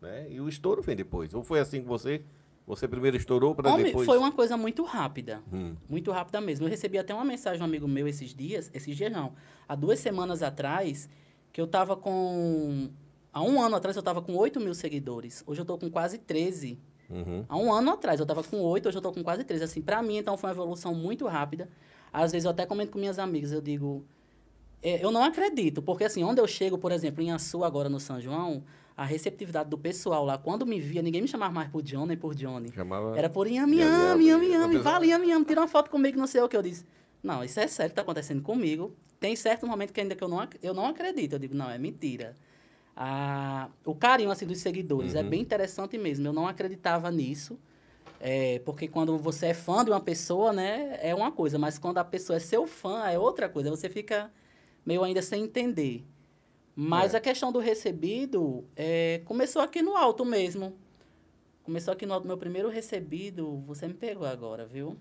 Né? 0.01 0.27
E 0.31 0.41
o 0.41 0.49
estouro 0.49 0.83
vem 0.83 0.95
depois. 0.95 1.33
Ou 1.35 1.43
foi 1.43 1.61
assim 1.61 1.81
que 1.81 1.89
você. 1.89 2.23
Você 2.67 2.87
primeiro 2.87 3.17
estourou 3.17 3.55
para 3.55 3.75
depois. 3.83 4.05
foi 4.05 4.19
uma 4.19 4.31
coisa 4.31 4.55
muito 4.55 4.85
rápida. 4.85 5.43
Hum. 5.51 5.75
Muito 5.89 6.11
rápida 6.13 6.39
mesmo. 6.39 6.67
Eu 6.67 6.71
recebi 6.71 6.99
até 6.99 7.15
uma 7.15 7.25
mensagem 7.25 7.57
de 7.57 7.63
um 7.63 7.67
amigo 7.67 7.89
meu 7.89 8.07
esses 8.07 8.35
dias, 8.35 8.71
esses 8.75 8.95
dias 8.95 9.11
não, 9.11 9.33
há 9.67 9.75
duas 9.75 9.99
semanas 9.99 10.43
atrás, 10.43 11.09
que 11.51 11.59
eu 11.61 11.67
tava 11.67 11.97
com. 11.97 12.91
Há 13.33 13.43
um 13.43 13.61
ano 13.63 13.75
atrás 13.77 13.97
eu 13.97 14.03
tava 14.03 14.21
com 14.21 14.37
8 14.37 14.61
mil 14.61 14.75
seguidores. 14.75 15.43
Hoje 15.47 15.63
eu 15.63 15.65
tô 15.65 15.79
com 15.79 15.91
quase 15.91 16.19
13. 16.19 16.79
Uhum. 17.11 17.45
Há 17.49 17.57
um 17.57 17.73
ano 17.73 17.91
atrás 17.93 18.21
eu 18.21 18.27
tava 18.27 18.43
com 18.45 18.61
8, 18.61 18.89
hoje 18.89 18.99
eu 18.99 19.03
tô 19.03 19.13
com 19.13 19.23
quase 19.23 19.45
13. 19.45 19.65
Assim, 19.65 19.81
pra 19.81 20.03
mim, 20.03 20.17
então, 20.19 20.37
foi 20.37 20.49
uma 20.51 20.55
evolução 20.55 20.95
muito 20.95 21.27
rápida. 21.27 21.69
Às 22.13 22.33
vezes 22.33 22.45
eu 22.45 22.51
até 22.51 22.67
comento 22.67 22.93
com 22.93 22.99
minhas 22.99 23.19
amigas, 23.19 23.53
eu 23.53 23.61
digo. 23.61 24.05
é, 24.83 25.05
eu 25.05 25.11
não 25.11 25.23
acredito, 25.25 25.83
porque 25.83 26.05
assim, 26.05 26.23
onde 26.23 26.41
eu 26.41 26.47
chego, 26.47 26.79
por 26.79 26.93
exemplo, 26.93 27.23
em 27.23 27.33
Açu, 27.33 27.65
agora 27.65 27.89
no 27.89 27.99
São 27.99 28.21
João, 28.21 28.63
a 28.97 29.05
receptividade 29.05 29.69
do 29.71 29.77
pessoal 29.79 30.25
lá, 30.25 30.39
quando 30.39 30.65
me 30.67 30.79
via, 30.81 31.03
ninguém 31.03 31.21
me 31.23 31.29
chamava 31.29 31.53
mais 31.53 31.69
por 31.69 31.83
John 31.83 32.07
nem 32.07 32.17
por 32.17 32.35
Johnny. 32.35 32.71
Chamava. 32.73 33.17
Era 33.19 33.29
por. 33.29 33.47
Inhame, 33.47 33.83
A 33.83 33.87
Inhame, 33.87 34.77
pessoa- 34.77 34.83
vale, 34.83 35.07
Inhame, 35.09 35.27
Inhame, 35.27 35.45
tira 35.45 35.61
uma 35.61 35.69
foto 35.69 35.91
comigo, 35.91 36.19
não 36.19 36.27
sei 36.27 36.41
o 36.43 36.49
que. 36.49 36.57
Eu 36.57 36.63
disse, 36.63 36.85
não, 37.23 37.43
isso 37.45 37.59
é 37.61 37.67
sério, 37.67 37.95
tá 37.95 38.03
acontecendo 38.03 38.43
comigo. 38.43 38.93
Tem 39.21 39.35
certo 39.35 39.67
momento 39.67 39.93
que 39.93 40.01
ainda 40.01 40.15
que 40.15 40.23
eu 40.23 40.29
não, 40.29 40.47
eu 40.63 40.73
não 40.75 40.87
acredito. 40.87 41.33
Eu 41.35 41.39
digo, 41.41 41.55
não, 41.55 41.69
é 41.71 41.77
mentira. 41.79 42.35
Ah, 43.01 43.69
o 43.85 43.95
carinho, 43.95 44.29
assim, 44.29 44.45
dos 44.45 44.59
seguidores 44.59 45.15
é 45.15 45.23
Uhum. 45.23 45.29
bem 45.31 45.41
interessante 45.41 45.97
mesmo. 45.97 46.27
Eu 46.27 46.33
não 46.33 46.49
acreditava 46.49 47.09
nisso. 47.13 47.57
É, 48.21 48.59
porque 48.65 48.89
quando 48.89 49.17
você 49.17 49.47
é 49.47 49.55
fã 49.55 49.85
de 49.85 49.91
uma 49.93 50.01
pessoa, 50.01 50.53
né, 50.53 50.99
é 51.01 51.15
uma 51.15 51.31
coisa. 51.31 51.57
Mas 51.61 51.79
quando 51.79 51.99
a 51.99 52.05
pessoa 52.05 52.39
é 52.39 52.41
seu 52.41 52.67
fã, 52.67 53.07
é 53.09 53.17
outra 53.17 53.49
coisa. 53.49 53.71
Você 53.71 53.89
fica 53.89 54.33
meio 54.85 55.05
ainda 55.05 55.23
sem 55.23 55.45
entender. 55.45 56.05
Mas 56.75 57.15
É. 57.15 57.19
a 57.19 57.21
questão 57.21 57.53
do 57.53 57.61
recebido 57.61 58.65
é, 58.75 59.21
começou 59.25 59.63
aqui 59.63 59.81
no 59.81 59.97
alto 59.97 60.25
mesmo. 60.25 60.77
Começou 61.63 61.93
aqui 61.93 62.05
no 62.05 62.15
alto. 62.15 62.27
Meu 62.27 62.37
primeiro 62.37 62.69
recebido, 62.69 63.59
você 63.65 63.87
me 63.87 63.95
pegou 63.95 64.27
agora, 64.27 64.67
viu? 64.67 64.97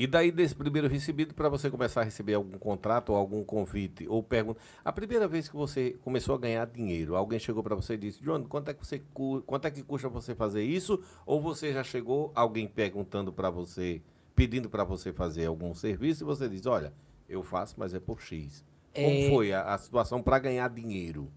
E 0.00 0.06
daí 0.06 0.32
desse 0.32 0.54
primeiro 0.54 0.88
recebido 0.88 1.34
para 1.34 1.50
você 1.50 1.68
começar 1.68 2.00
a 2.00 2.04
receber 2.04 2.32
algum 2.32 2.56
contrato 2.56 3.10
ou 3.10 3.16
algum 3.16 3.44
convite 3.44 4.08
ou 4.08 4.22
pergunta. 4.22 4.58
A 4.82 4.90
primeira 4.90 5.28
vez 5.28 5.46
que 5.46 5.54
você 5.54 5.90
começou 6.00 6.34
a 6.34 6.38
ganhar 6.38 6.64
dinheiro, 6.64 7.14
alguém 7.14 7.38
chegou 7.38 7.62
para 7.62 7.74
você 7.74 7.92
e 7.92 7.98
disse: 7.98 8.24
"John, 8.24 8.44
quanto 8.44 8.70
é 8.70 8.72
que 8.72 8.82
você 8.82 9.02
quanto 9.44 9.66
é 9.66 9.70
que 9.70 9.82
custa 9.82 10.08
você 10.08 10.34
fazer 10.34 10.64
isso?" 10.64 11.02
Ou 11.26 11.38
você 11.38 11.74
já 11.74 11.84
chegou 11.84 12.32
alguém 12.34 12.66
perguntando 12.66 13.30
para 13.30 13.50
você, 13.50 14.00
pedindo 14.34 14.70
para 14.70 14.84
você 14.84 15.12
fazer 15.12 15.44
algum 15.44 15.74
serviço 15.74 16.24
e 16.24 16.26
você 16.26 16.48
diz: 16.48 16.64
"Olha, 16.64 16.94
eu 17.28 17.42
faço, 17.42 17.74
mas 17.76 17.92
é 17.92 18.00
por 18.00 18.22
X." 18.22 18.64
Como 18.94 19.18
É. 19.18 19.28
foi 19.28 19.52
a, 19.52 19.74
a 19.74 19.76
situação 19.76 20.22
para 20.22 20.38
ganhar 20.38 20.70
dinheiro? 20.70 21.30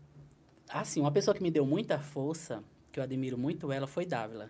Assim, 0.69 1.01
uma 1.01 1.11
pessoa 1.11 1.35
que 1.35 1.43
me 1.43 1.51
deu 1.51 1.65
muita 1.65 1.99
força, 1.99 2.63
que 2.93 2.99
eu 3.01 3.03
admiro 3.03 3.37
muito 3.37 3.73
ela, 3.73 3.87
foi 3.87 4.05
Dávila. 4.05 4.49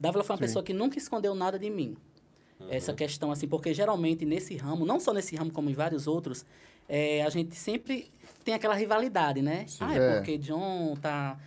Dávila 0.00 0.24
foi 0.24 0.34
uma 0.34 0.38
Sim. 0.38 0.44
pessoa 0.44 0.64
que 0.64 0.72
nunca 0.72 0.98
escondeu 0.98 1.36
nada 1.36 1.56
de 1.56 1.70
mim. 1.70 1.96
Essa 2.70 2.92
questão, 2.92 3.30
assim, 3.30 3.46
porque 3.46 3.72
geralmente 3.74 4.24
nesse 4.24 4.56
ramo, 4.56 4.84
não 4.86 4.98
só 4.98 5.12
nesse 5.12 5.36
ramo, 5.36 5.50
como 5.50 5.68
em 5.70 5.74
vários 5.74 6.06
outros, 6.06 6.44
é, 6.88 7.22
a 7.22 7.28
gente 7.30 7.54
sempre 7.54 8.10
tem 8.44 8.54
aquela 8.54 8.74
rivalidade, 8.74 9.40
né? 9.42 9.64
Sim. 9.66 9.78
Ah, 9.80 9.94
é, 9.94 9.98
É. 9.98 10.16
porque 10.16 10.38
John 10.38 10.96
tá, 11.00 11.38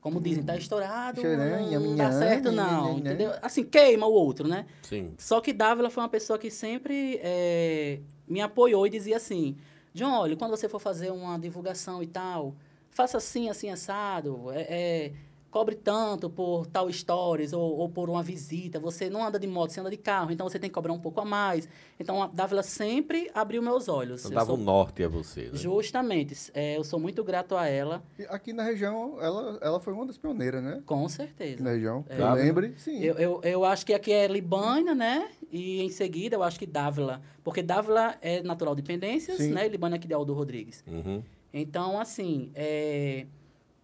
como 0.00 0.20
dizem, 0.20 0.42
tá 0.44 0.56
estourado, 0.56 1.22
né? 1.22 1.66
não, 1.70 1.96
dá 1.96 2.12
certo, 2.12 2.52
não, 2.52 2.98
entendeu? 2.98 3.32
Assim, 3.42 3.64
queima 3.64 4.06
o 4.06 4.12
outro, 4.12 4.46
né? 4.48 4.66
Sim. 4.82 5.14
Só 5.18 5.40
que 5.40 5.52
Dávila 5.52 5.90
foi 5.90 6.02
uma 6.02 6.08
pessoa 6.08 6.38
que 6.38 6.50
sempre 6.50 7.20
é, 7.22 8.00
me 8.28 8.40
apoiou 8.40 8.86
e 8.86 8.90
dizia 8.90 9.16
assim, 9.16 9.56
John, 9.92 10.12
olha, 10.12 10.36
quando 10.36 10.50
você 10.50 10.68
for 10.68 10.78
fazer 10.78 11.10
uma 11.10 11.38
divulgação 11.38 12.02
e 12.02 12.06
tal, 12.06 12.54
faça 12.90 13.16
assim, 13.18 13.48
assim, 13.48 13.70
assado, 13.70 14.50
é, 14.52 14.60
é, 14.68 15.12
cobre 15.56 15.74
tanto 15.74 16.28
por 16.28 16.66
tal 16.66 16.92
stories 16.92 17.54
ou, 17.54 17.78
ou 17.78 17.88
por 17.88 18.10
uma 18.10 18.22
visita, 18.22 18.78
você 18.78 19.08
não 19.08 19.24
anda 19.24 19.38
de 19.38 19.46
moto, 19.46 19.70
você 19.70 19.80
anda 19.80 19.88
de 19.88 19.96
carro, 19.96 20.30
então 20.30 20.46
você 20.46 20.58
tem 20.58 20.68
que 20.68 20.74
cobrar 20.74 20.92
um 20.92 20.98
pouco 20.98 21.18
a 21.22 21.24
mais. 21.24 21.66
Então, 21.98 22.22
a 22.22 22.26
Dávila 22.26 22.62
sempre 22.62 23.30
abriu 23.32 23.62
meus 23.62 23.88
olhos. 23.88 24.20
Então 24.20 24.32
Eu 24.32 24.34
dava 24.34 24.46
sou- 24.50 24.56
o 24.58 24.62
norte 24.62 25.02
a 25.02 25.08
você, 25.08 25.44
né? 25.44 25.50
Justamente, 25.54 26.50
é, 26.52 26.76
eu 26.76 26.84
sou 26.84 27.00
muito 27.00 27.24
grato 27.24 27.56
a 27.56 27.66
ela, 27.66 28.02
E 28.18 28.24
Aqui 28.28 28.52
na 28.52 28.64
região, 28.64 29.16
ela, 29.18 29.58
ela 29.62 29.80
foi 29.80 29.94
uma 29.94 30.04
das 30.04 30.18
pioneiras, 30.18 30.62
né? 30.62 30.82
com 30.84 31.04
Aqui 31.04 31.12
certeza. 31.12 31.64
na 31.64 31.70
região. 31.70 32.04
É. 32.10 32.20
Eu 32.20 32.32
lembre, 32.34 32.74
sim. 32.76 33.00
Eu, 33.02 33.14
eu, 33.14 33.40
eu 33.42 33.64
acho 33.64 33.86
que 33.86 33.94
aqui 33.94 34.12
é 34.12 34.26
Libânia, 34.26 34.94
né? 34.94 35.30
E 35.50 35.80
em 35.80 35.88
seguida 35.88 36.36
eu 36.36 36.42
acho 36.42 36.58
que 36.58 36.66
Dávila. 36.66 37.22
Porque 37.42 37.62
Dávila 37.62 38.16
é 38.20 38.42
natural 38.42 38.74
de 38.74 38.82
Pendências, 38.82 39.38
Sim. 39.38 39.52
né? 39.52 39.64
E 39.64 39.70
Libânia 39.70 39.96
aqui 39.96 40.06
de 40.06 40.12
Aldo 40.12 40.34
Rodrigues. 40.34 40.84
Uhum. 40.86 41.22
Então, 41.54 41.98
assim, 41.98 42.50
é... 42.54 43.24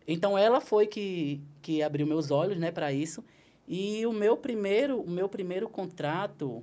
então 0.06 0.36
ela 0.36 0.60
foi 0.60 0.86
que, 0.86 1.40
que 1.60 1.82
abriu 1.82 2.06
meus 2.06 2.30
olhos, 2.30 2.58
né, 2.58 2.70
para 2.70 2.92
isso. 2.92 3.24
E 3.66 4.04
o 4.06 4.12
meu 4.12 4.36
primeiro, 4.36 5.00
o 5.00 5.08
meu 5.10 5.28
primeiro 5.28 5.68
contrato, 5.68 6.62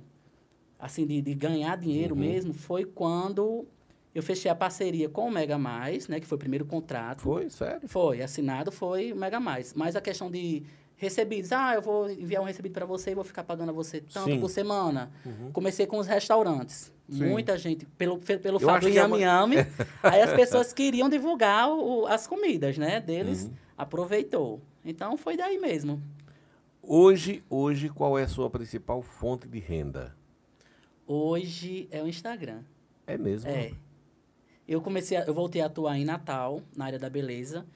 assim, 0.78 1.06
de, 1.06 1.20
de 1.20 1.34
ganhar 1.34 1.76
dinheiro 1.76 2.14
Uhum. 2.14 2.20
mesmo, 2.20 2.52
foi 2.54 2.84
quando 2.84 3.66
eu 4.14 4.22
fechei 4.22 4.50
a 4.50 4.54
parceria 4.54 5.08
com 5.08 5.26
o 5.28 5.30
Mega 5.30 5.56
Mais, 5.58 6.08
né, 6.08 6.20
que 6.20 6.26
foi 6.26 6.36
o 6.36 6.38
primeiro 6.38 6.64
contrato. 6.66 7.22
Foi, 7.22 7.48
sério? 7.48 7.88
Foi, 7.88 8.20
assinado 8.22 8.70
foi 8.72 9.12
o 9.12 9.16
Mega 9.16 9.38
Mais. 9.40 9.72
Mas 9.74 9.96
a 9.96 10.00
questão 10.00 10.30
de 10.30 10.62
recebidos, 11.00 11.50
ah, 11.50 11.74
eu 11.74 11.80
vou 11.80 12.10
enviar 12.10 12.42
um 12.42 12.44
recebido 12.44 12.72
para 12.74 12.84
você 12.84 13.12
e 13.12 13.14
vou 13.14 13.24
ficar 13.24 13.42
pagando 13.42 13.70
a 13.70 13.72
você 13.72 14.02
tanto 14.02 14.30
Sim. 14.30 14.38
por 14.38 14.50
semana. 14.50 15.10
Uhum. 15.24 15.50
Comecei 15.50 15.86
com 15.86 15.96
os 15.98 16.06
restaurantes. 16.06 16.92
Sim. 17.08 17.24
Muita 17.26 17.56
gente, 17.56 17.86
pelo, 17.96 18.18
pe- 18.18 18.36
pelo 18.38 18.56
Eu 18.56 18.60
fato 18.60 18.82
do 18.82 18.88
é 18.88 18.92
Yami 18.92 19.20
Yami, 19.22 19.56
aí 20.04 20.20
as 20.20 20.32
pessoas 20.34 20.72
queriam 20.74 21.08
divulgar 21.08 21.70
o- 21.70 22.06
as 22.06 22.26
comidas, 22.26 22.76
né, 22.76 23.00
deles. 23.00 23.44
Uhum. 23.44 23.52
Aproveitou. 23.78 24.60
Então 24.84 25.16
foi 25.16 25.36
daí 25.38 25.58
mesmo. 25.58 26.02
Hoje, 26.82 27.42
hoje 27.48 27.88
qual 27.88 28.18
é 28.18 28.24
a 28.24 28.28
sua 28.28 28.50
principal 28.50 29.00
fonte 29.02 29.48
de 29.48 29.58
renda? 29.58 30.14
Hoje 31.06 31.88
é 31.90 32.02
o 32.02 32.06
Instagram. 32.06 32.60
É 33.06 33.16
mesmo? 33.18 33.50
É. 33.50 33.72
Eu 34.68 34.80
comecei, 34.80 35.16
a- 35.16 35.24
eu 35.24 35.34
voltei 35.34 35.62
a 35.62 35.66
atuar 35.66 35.96
em 35.98 36.04
Natal, 36.04 36.62
na 36.76 36.84
área 36.84 36.98
da 36.98 37.08
beleza. 37.10 37.66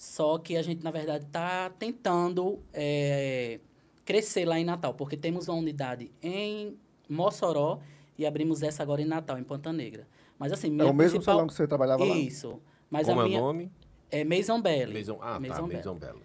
Só 0.00 0.38
que 0.38 0.56
a 0.56 0.62
gente, 0.62 0.82
na 0.82 0.90
verdade, 0.90 1.26
está 1.26 1.68
tentando 1.68 2.58
é, 2.72 3.60
crescer 4.02 4.46
lá 4.46 4.58
em 4.58 4.64
Natal, 4.64 4.94
porque 4.94 5.14
temos 5.14 5.46
uma 5.46 5.58
unidade 5.58 6.10
em 6.22 6.74
Mossoró 7.06 7.80
e 8.16 8.24
abrimos 8.24 8.62
essa 8.62 8.82
agora 8.82 9.02
em 9.02 9.04
Natal, 9.04 9.38
em 9.38 9.44
Ponta 9.44 9.70
Negra. 9.74 10.08
Mas 10.38 10.52
assim, 10.52 10.68
É 10.68 10.84
o 10.84 10.94
mesmo 10.94 10.96
principal... 10.96 11.22
salão 11.34 11.46
que 11.46 11.52
você 11.52 11.66
trabalhava 11.68 12.02
lá? 12.02 12.16
Isso. 12.16 12.58
Mas 12.88 13.06
Como 13.06 13.20
a 13.20 13.24
é 13.24 13.28
minha 13.28 13.40
o 13.42 13.44
nome? 13.44 13.70
é 14.10 14.24
Maison 14.24 14.58
Belly. 14.62 14.94
Maison, 14.94 15.18
ah, 15.20 15.34
tá, 15.34 15.40
Maison 15.40 15.62
Belly. 15.64 15.74
Maison 15.76 15.94
Belo. 15.96 16.22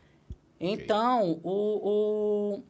Então, 0.58 1.42
o, 1.44 2.60
o- 2.60 2.64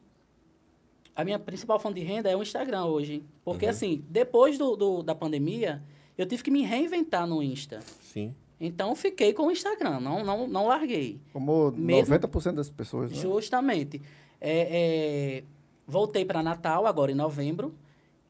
a 1.14 1.24
minha 1.24 1.38
principal 1.38 1.78
fonte 1.78 2.00
de 2.00 2.04
renda 2.04 2.28
é 2.28 2.34
o 2.36 2.42
Instagram 2.42 2.86
hoje. 2.86 3.24
Porque, 3.44 3.64
Uhum. 3.66 3.70
assim, 3.70 4.04
depois 4.10 4.58
do, 4.58 4.74
do- 4.74 5.02
da 5.04 5.14
pandemia, 5.14 5.80
eu 6.18 6.26
tive 6.26 6.42
que 6.42 6.50
me 6.50 6.62
reinventar 6.62 7.28
no 7.28 7.40
Insta. 7.40 7.80
Sim. 8.02 8.34
Então, 8.60 8.94
fiquei 8.96 9.32
com 9.34 9.44
o 9.48 9.50
Instagram, 9.50 10.00
não, 10.00 10.24
não, 10.24 10.46
não 10.48 10.66
larguei. 10.66 11.20
Como 11.32 11.70
Mesmo- 11.72 12.14
90% 12.14 12.54
das 12.54 12.70
pessoas, 12.70 13.10
né? 13.12 13.16
Justamente. 13.18 14.00
É, 14.40 15.40
é, 15.40 15.44
voltei 15.86 16.24
para 16.24 16.42
Natal 16.42 16.86
agora 16.86 17.12
em 17.12 17.14
novembro 17.14 17.74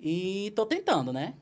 e 0.01 0.49
estou 0.49 0.67
tentando, 0.67 1.13
né? 1.13 1.35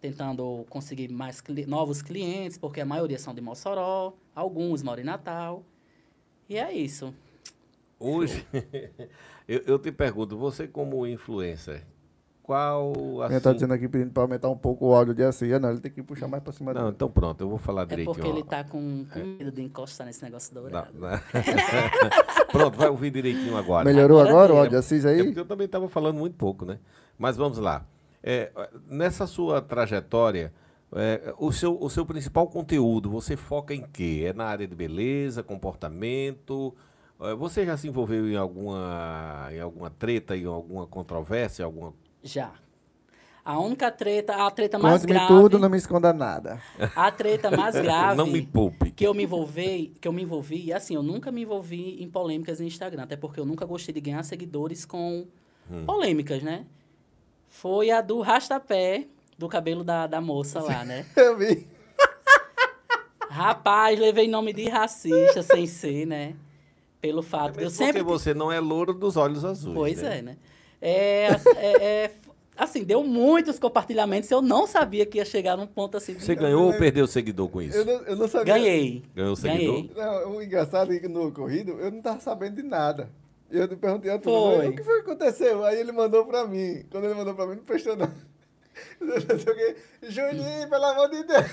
Tentando 0.00 0.66
conseguir 0.68 1.08
mais 1.08 1.40
cli- 1.40 1.66
novos 1.66 2.02
clientes, 2.02 2.58
porque 2.58 2.80
a 2.80 2.84
maioria 2.84 3.18
são 3.18 3.32
de 3.32 3.40
Mossoró, 3.40 4.12
alguns 4.34 4.82
moram 4.82 5.02
em 5.02 5.06
Natal. 5.06 5.62
E 6.48 6.56
é 6.56 6.72
isso. 6.72 7.14
Hoje, 8.00 8.44
eu, 9.46 9.60
eu 9.66 9.78
te 9.78 9.92
pergunto, 9.92 10.36
você 10.36 10.66
como 10.66 11.06
influencer, 11.06 11.86
qual 12.42 12.92
Quem 12.92 13.22
assim... 13.36 13.40
tá 13.40 13.52
dizendo 13.52 13.72
aqui 13.74 13.88
pedindo 13.88 14.10
para 14.12 14.22
aumentar 14.24 14.48
um 14.48 14.56
pouco 14.56 14.86
o 14.88 14.94
áudio 14.94 15.14
de 15.14 15.22
assim. 15.22 15.48
Não, 15.58 15.70
ele 15.70 15.80
tem 15.80 15.90
que 15.92 16.02
puxar 16.02 16.26
mais 16.28 16.42
para 16.42 16.52
cima 16.52 16.72
Não, 16.74 16.82
dele. 16.82 16.94
então 16.96 17.08
pronto, 17.10 17.40
eu 17.40 17.48
vou 17.48 17.58
falar 17.58 17.82
É 17.82 17.86
direitinho. 17.86 18.14
porque 18.14 18.28
ele 18.28 18.40
ó. 18.40 18.44
tá 18.44 18.64
com, 18.64 19.04
com 19.12 19.18
medo 19.20 19.52
de 19.52 19.62
encostar 19.62 20.06
nesse 20.06 20.22
negócio 20.24 20.52
dourado. 20.54 20.98
na- 20.98 21.20
pronto, 22.50 22.76
vai 22.76 22.88
ouvir 22.88 23.10
direitinho 23.10 23.56
agora. 23.56 23.84
Melhorou 23.84 24.18
Agora 24.20 24.30
agora 24.32 24.52
o 24.52 24.56
é. 24.56 24.58
áudio 24.60 24.70
de 24.72 24.76
Assis 24.76 25.04
É 25.04 25.10
aí? 25.10 25.24
porque 25.24 25.40
eu 25.40 25.44
também 25.46 25.66
estava 25.66 25.88
falando 25.88 26.18
muito 26.18 26.36
pouco, 26.36 26.64
né? 26.64 26.78
Mas 27.18 27.36
vamos 27.36 27.58
lá. 27.58 27.84
É, 28.22 28.50
nessa 28.88 29.26
sua 29.26 29.60
trajetória, 29.60 30.52
é, 30.94 31.34
o, 31.38 31.52
seu, 31.52 31.80
o 31.80 31.88
seu 31.90 32.04
principal 32.04 32.46
conteúdo, 32.48 33.10
você 33.10 33.36
foca 33.36 33.74
em 33.74 33.82
quê? 33.92 34.24
É 34.28 34.32
na 34.32 34.44
área 34.44 34.66
de 34.66 34.74
beleza, 34.74 35.42
comportamento? 35.42 36.74
É, 37.20 37.34
Você 37.34 37.64
já 37.64 37.76
se 37.76 37.88
envolveu 37.88 38.28
em 38.28 38.36
alguma, 38.36 39.48
em 39.52 39.60
alguma 39.60 39.90
treta, 39.90 40.36
em 40.36 40.44
alguma 40.44 40.86
controvérsia, 40.86 41.64
alguma... 41.64 41.92
Já. 42.22 42.52
A 43.44 43.58
única 43.58 43.90
treta, 43.90 44.36
a 44.46 44.50
treta 44.52 44.78
mais 44.78 45.00
Conte-me 45.02 45.14
grave, 45.14 45.26
tudo, 45.26 45.58
não 45.58 45.68
me 45.68 45.76
esconda 45.76 46.12
nada. 46.12 46.62
a 46.94 47.10
treta 47.10 47.50
mais 47.50 47.74
grave 47.82 48.16
Não 48.16 48.26
me 48.26 48.40
poupe. 48.42 48.92
que 48.92 49.04
eu 49.04 49.12
me 49.12 49.24
envolvi, 49.24 49.92
que 50.00 50.06
eu 50.06 50.12
me 50.12 50.22
envolvi, 50.22 50.66
e 50.66 50.72
assim, 50.72 50.94
eu 50.94 51.02
nunca 51.02 51.32
me 51.32 51.42
envolvi 51.42 52.00
em 52.00 52.08
polêmicas 52.08 52.60
no 52.60 52.66
Instagram, 52.66 53.02
até 53.02 53.16
porque 53.16 53.40
eu 53.40 53.44
nunca 53.44 53.64
gostei 53.66 53.92
de 53.92 54.00
ganhar 54.00 54.22
seguidores 54.22 54.84
com 54.84 55.26
Hum. 55.70 55.84
polêmicas, 55.86 56.42
né? 56.42 56.66
Foi 57.48 57.90
a 57.90 58.00
do 58.00 58.20
rastapé 58.20 59.06
do 59.38 59.48
cabelo 59.48 59.82
da, 59.82 60.06
da 60.06 60.20
moça 60.20 60.60
lá, 60.60 60.84
né? 60.84 61.04
Eu 61.16 61.36
vi. 61.36 61.66
Rapaz, 63.28 63.98
levei 63.98 64.28
nome 64.28 64.52
de 64.52 64.68
racista 64.68 65.42
sem 65.42 65.66
ser, 65.66 66.06
né? 66.06 66.34
Pelo 67.00 67.22
fato 67.22 67.58
de 67.58 67.64
eu 67.64 67.70
sempre 67.70 68.02
Porque 68.04 68.12
você 68.18 68.34
não 68.34 68.52
é 68.52 68.60
louro 68.60 68.92
dos 68.94 69.16
olhos 69.16 69.44
azuis. 69.44 69.74
Pois 69.74 70.02
né? 70.02 70.18
é, 70.18 70.22
né? 70.22 70.36
É, 70.84 71.28
é, 71.56 71.84
é, 71.84 72.10
assim, 72.56 72.82
deu 72.82 73.04
muitos 73.04 73.56
compartilhamentos. 73.58 74.28
Eu 74.30 74.42
não 74.42 74.66
sabia 74.66 75.06
que 75.06 75.18
ia 75.18 75.24
chegar 75.24 75.56
num 75.56 75.66
ponto 75.66 75.96
assim. 75.96 76.14
Você 76.14 76.34
ganhou 76.34 76.64
ou 76.66 76.72
perdeu 76.76 77.06
seguidor 77.06 77.48
com 77.48 77.62
isso? 77.62 77.76
Eu 77.78 77.84
não, 77.84 77.92
eu 78.02 78.16
não 78.16 78.26
sabia. 78.28 78.54
Ganhei. 78.54 79.02
Ganhou 79.14 79.36
seguidor? 79.36 79.74
Ganhei. 79.74 79.90
Não, 79.96 80.32
o 80.36 80.42
engraçado 80.42 80.92
é 80.92 80.98
que 80.98 81.06
no 81.06 81.28
ocorrido 81.28 81.78
eu 81.80 81.92
não 81.92 82.02
tava 82.02 82.18
sabendo 82.20 82.56
de 82.56 82.64
nada. 82.64 83.08
E 83.50 83.56
eu 83.58 83.68
perguntei 83.68 84.10
a 84.10 84.18
tu, 84.18 84.24
Foi. 84.24 84.68
o 84.68 84.74
que 84.74 84.82
foi 84.82 85.02
que 85.02 85.10
aconteceu? 85.10 85.64
Aí 85.64 85.78
ele 85.78 85.92
mandou 85.92 86.24
pra 86.24 86.46
mim. 86.46 86.84
Quando 86.90 87.04
ele 87.04 87.14
mandou 87.14 87.34
pra 87.34 87.46
mim, 87.46 87.56
não 87.56 87.62
prestou 87.64 87.94
não. 87.96 88.10
Não 88.98 89.20
sei 89.38 89.52
o 89.52 89.56
quê. 89.56 89.76
Juninho, 90.08 90.68
pelo 90.70 90.84
amor 90.86 91.10
de 91.10 91.22
Deus. 91.24 91.44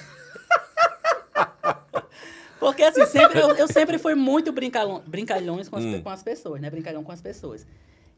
Porque 2.59 2.83
assim, 2.83 3.05
sempre, 3.05 3.39
eu, 3.39 3.50
eu 3.55 3.67
sempre 3.67 3.98
fui 3.98 4.15
muito 4.15 4.51
brincalhão, 4.51 5.01
brincalhões 5.05 5.69
com 5.69 5.77
as, 5.77 5.86
Hum. 5.86 6.01
com 6.01 6.09
as 6.09 6.21
pessoas, 6.24 6.59
né? 6.62 6.69
Brincalhão 6.69 7.03
com 7.03 7.12
as 7.12 7.21
pessoas. 7.21 7.65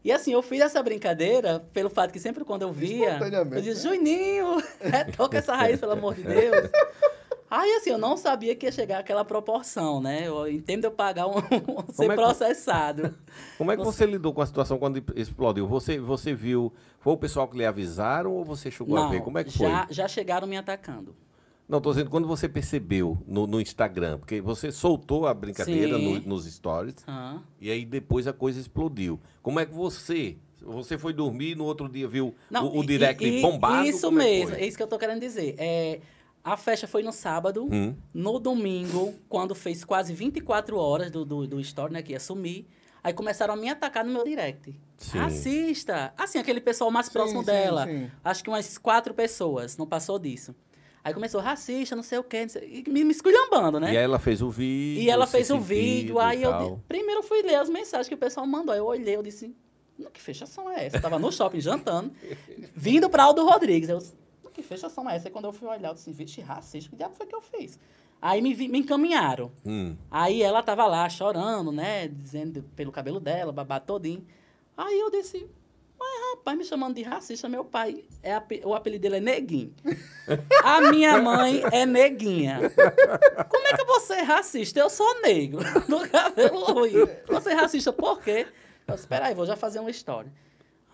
E 0.03 0.11
assim, 0.11 0.33
eu 0.33 0.41
fiz 0.41 0.61
essa 0.61 0.81
brincadeira 0.81 1.59
pelo 1.73 1.89
fato 1.89 2.11
que 2.11 2.19
sempre 2.19 2.43
quando 2.43 2.63
eu 2.63 2.71
via, 2.71 3.19
eu 3.19 3.61
dizia, 3.61 3.73
né? 3.91 3.95
Juninho, 3.97 4.57
toca 5.15 5.37
essa 5.37 5.55
raiz, 5.55 5.79
pelo 5.79 5.91
amor 5.91 6.15
de 6.15 6.23
Deus. 6.23 6.69
Aí, 7.51 7.69
assim, 7.73 7.89
eu 7.89 7.97
não 7.97 8.15
sabia 8.15 8.55
que 8.55 8.65
ia 8.65 8.71
chegar 8.71 8.99
àquela 8.99 9.25
proporção, 9.25 10.01
né? 10.01 10.25
Eu 10.25 10.47
entendo 10.49 10.85
eu 10.85 10.91
pagar 10.91 11.27
um, 11.27 11.33
ser 11.91 12.05
é 12.05 12.07
que- 12.07 12.15
processado. 12.15 13.13
Como 13.57 13.69
é 13.69 13.75
que 13.75 13.83
você 13.83 14.05
lidou 14.05 14.33
com 14.33 14.41
a 14.41 14.45
situação 14.45 14.77
quando 14.79 15.03
explodiu? 15.17 15.67
Você, 15.67 15.99
você 15.99 16.33
viu, 16.33 16.71
foi 17.01 17.11
o 17.11 17.17
pessoal 17.17 17.45
que 17.49 17.57
lhe 17.57 17.65
avisaram 17.65 18.31
ou 18.31 18.45
você 18.45 18.71
chegou 18.71 18.95
a 18.97 19.01
Não, 19.01 19.09
ver? 19.09 19.21
Como 19.21 19.37
é 19.37 19.43
que 19.43 19.51
foi? 19.51 19.67
já, 19.69 19.85
já 19.89 20.07
chegaram 20.07 20.47
me 20.47 20.55
atacando. 20.55 21.13
Não, 21.71 21.79
tô 21.79 21.91
dizendo, 21.91 22.09
quando 22.09 22.27
você 22.27 22.49
percebeu 22.49 23.17
no, 23.25 23.47
no 23.47 23.61
Instagram, 23.61 24.19
porque 24.19 24.41
você 24.41 24.73
soltou 24.73 25.25
a 25.25 25.33
brincadeira 25.33 25.97
no- 25.97 26.19
nos 26.19 26.43
stories 26.45 26.95
Aham. 27.07 27.41
e 27.61 27.71
aí 27.71 27.85
depois 27.85 28.27
a 28.27 28.33
coisa 28.33 28.59
explodiu. 28.59 29.17
Como 29.41 29.57
é 29.57 29.65
que 29.65 29.73
você, 29.73 30.35
você 30.61 30.97
foi 30.97 31.13
dormir 31.13 31.51
e 31.51 31.55
no 31.55 31.63
outro 31.63 31.87
dia 31.87 32.09
viu 32.09 32.35
o, 32.51 32.79
o 32.79 32.83
e- 32.83 32.85
direct 32.85 33.23
e- 33.25 33.41
bombado? 33.41 33.87
Isso 33.87 34.07
Como 34.07 34.19
é 34.19 34.25
mesmo, 34.25 34.55
é 34.57 34.65
isso 34.67 34.75
que 34.75 34.83
eu 34.83 34.87
tô 34.87 34.99
querendo 34.99 35.21
dizer. 35.21 35.55
É, 35.57 36.01
a 36.43 36.57
festa 36.57 36.87
foi 36.89 37.03
no 37.03 37.13
sábado. 37.13 37.65
Hum. 37.71 37.95
No 38.13 38.37
domingo, 38.37 39.13
quando 39.29 39.55
fez 39.55 39.85
quase 39.85 40.13
24 40.13 40.77
horas 40.77 41.09
do, 41.09 41.23
do, 41.23 41.47
do 41.47 41.57
story, 41.61 41.93
né, 41.93 42.01
que 42.01 42.11
ia 42.11 42.19
sumir, 42.19 42.67
aí 43.01 43.13
começaram 43.13 43.53
a 43.53 43.57
me 43.57 43.69
atacar 43.69 44.03
no 44.03 44.11
meu 44.11 44.25
direct. 44.25 44.77
Sim. 44.97 45.19
Assista! 45.19 46.13
Assim, 46.17 46.37
aquele 46.37 46.59
pessoal 46.59 46.91
mais 46.91 47.05
Sim, 47.05 47.13
próximo 47.13 47.39
sim, 47.39 47.45
dela. 47.45 47.85
sim. 47.87 48.11
Acho 48.25 48.43
que 48.43 48.49
umas 48.49 48.77
quatro 48.77 49.13
pessoas, 49.13 49.77
não 49.77 49.87
passou 49.87 50.19
disso. 50.19 50.53
Aí 51.03 51.13
começou, 51.13 51.41
racista, 51.41 51.95
não 51.95 52.03
sei 52.03 52.19
o 52.19 52.23
quê, 52.23 52.41
não 52.43 52.49
sei- 52.49 52.83
e 52.85 52.89
me, 52.89 53.03
me 53.03 53.11
esculhambando, 53.11 53.79
né? 53.79 53.87
E 53.93 53.97
aí 53.97 54.03
ela 54.03 54.19
fez 54.19 54.39
o 54.41 54.49
vídeo. 54.51 55.01
E 55.03 55.09
ela 55.09 55.25
fez 55.25 55.49
o 55.49 55.59
vídeo, 55.59 56.19
aí 56.19 56.43
eu. 56.43 56.51
Primeiro 56.87 57.23
fui 57.23 57.41
ler 57.41 57.55
as 57.55 57.69
mensagens 57.69 58.07
que 58.07 58.13
o 58.15 58.17
pessoal 58.17 58.45
mandou. 58.45 58.71
Aí 58.73 58.79
eu 58.79 58.85
olhei, 58.85 59.15
eu 59.15 59.23
disse, 59.23 59.55
"Não, 59.97 60.11
que 60.11 60.21
fechação 60.21 60.69
é 60.69 60.85
essa? 60.85 60.97
Eu 60.97 61.01
tava 61.01 61.17
no 61.17 61.31
shopping 61.31 61.59
jantando, 61.59 62.11
vindo 62.75 63.09
pra 63.09 63.23
Aldo 63.23 63.43
Rodrigues. 63.45 63.89
Eu 63.89 63.97
disse, 63.97 64.13
"Não, 64.43 64.51
que 64.51 64.61
fechação 64.61 65.09
é 65.09 65.15
essa? 65.15 65.27
Aí 65.27 65.31
quando 65.31 65.45
eu 65.45 65.53
fui 65.53 65.67
olhar, 65.67 65.89
eu 65.89 65.93
disse, 65.95 66.11
vixe, 66.11 66.39
racista, 66.41 66.89
que 66.91 66.95
diabo 66.95 67.15
foi 67.15 67.25
que 67.25 67.35
eu 67.35 67.41
fiz? 67.41 67.79
Aí 68.21 68.39
me, 68.39 68.53
vi- 68.53 68.67
me 68.67 68.77
encaminharam. 68.77 69.51
Hum. 69.65 69.95
Aí 70.11 70.43
ela 70.43 70.61
tava 70.61 70.85
lá 70.85 71.09
chorando, 71.09 71.71
né? 71.71 72.07
Dizendo 72.07 72.61
pelo 72.75 72.91
cabelo 72.91 73.19
dela, 73.19 73.51
babado 73.51 73.85
todinho. 73.87 74.23
Aí 74.77 74.99
eu 74.99 75.09
disse, 75.09 75.47
mas 76.01 76.31
rapaz, 76.37 76.57
me 76.57 76.65
chamando 76.65 76.95
de 76.95 77.03
racista, 77.03 77.47
meu 77.47 77.63
pai, 77.63 78.03
é 78.23 78.41
o 78.65 78.73
apelido 78.73 79.03
dele 79.03 79.17
é 79.17 79.19
Neguinho. 79.19 79.73
A 80.63 80.81
minha 80.91 81.21
mãe 81.21 81.61
é 81.71 81.85
Neguinha. 81.85 82.59
Como 83.47 83.67
é 83.67 83.77
que 83.77 83.85
vou 83.85 83.99
ser 83.99 84.21
racista? 84.23 84.79
Eu 84.79 84.89
sou 84.89 85.21
negro, 85.21 85.59
do 85.87 85.99
cabelo 86.09 86.65
ruim. 86.73 86.93
Você 87.27 87.51
é 87.51 87.53
racista 87.53 87.93
por 87.93 88.19
quê? 88.21 88.47
Eu 88.87 88.95
disse, 88.95 89.03
espera 89.05 89.27
aí, 89.27 89.35
vou 89.35 89.45
já 89.45 89.55
fazer 89.55 89.79
uma 89.79 89.91
história. 89.91 90.31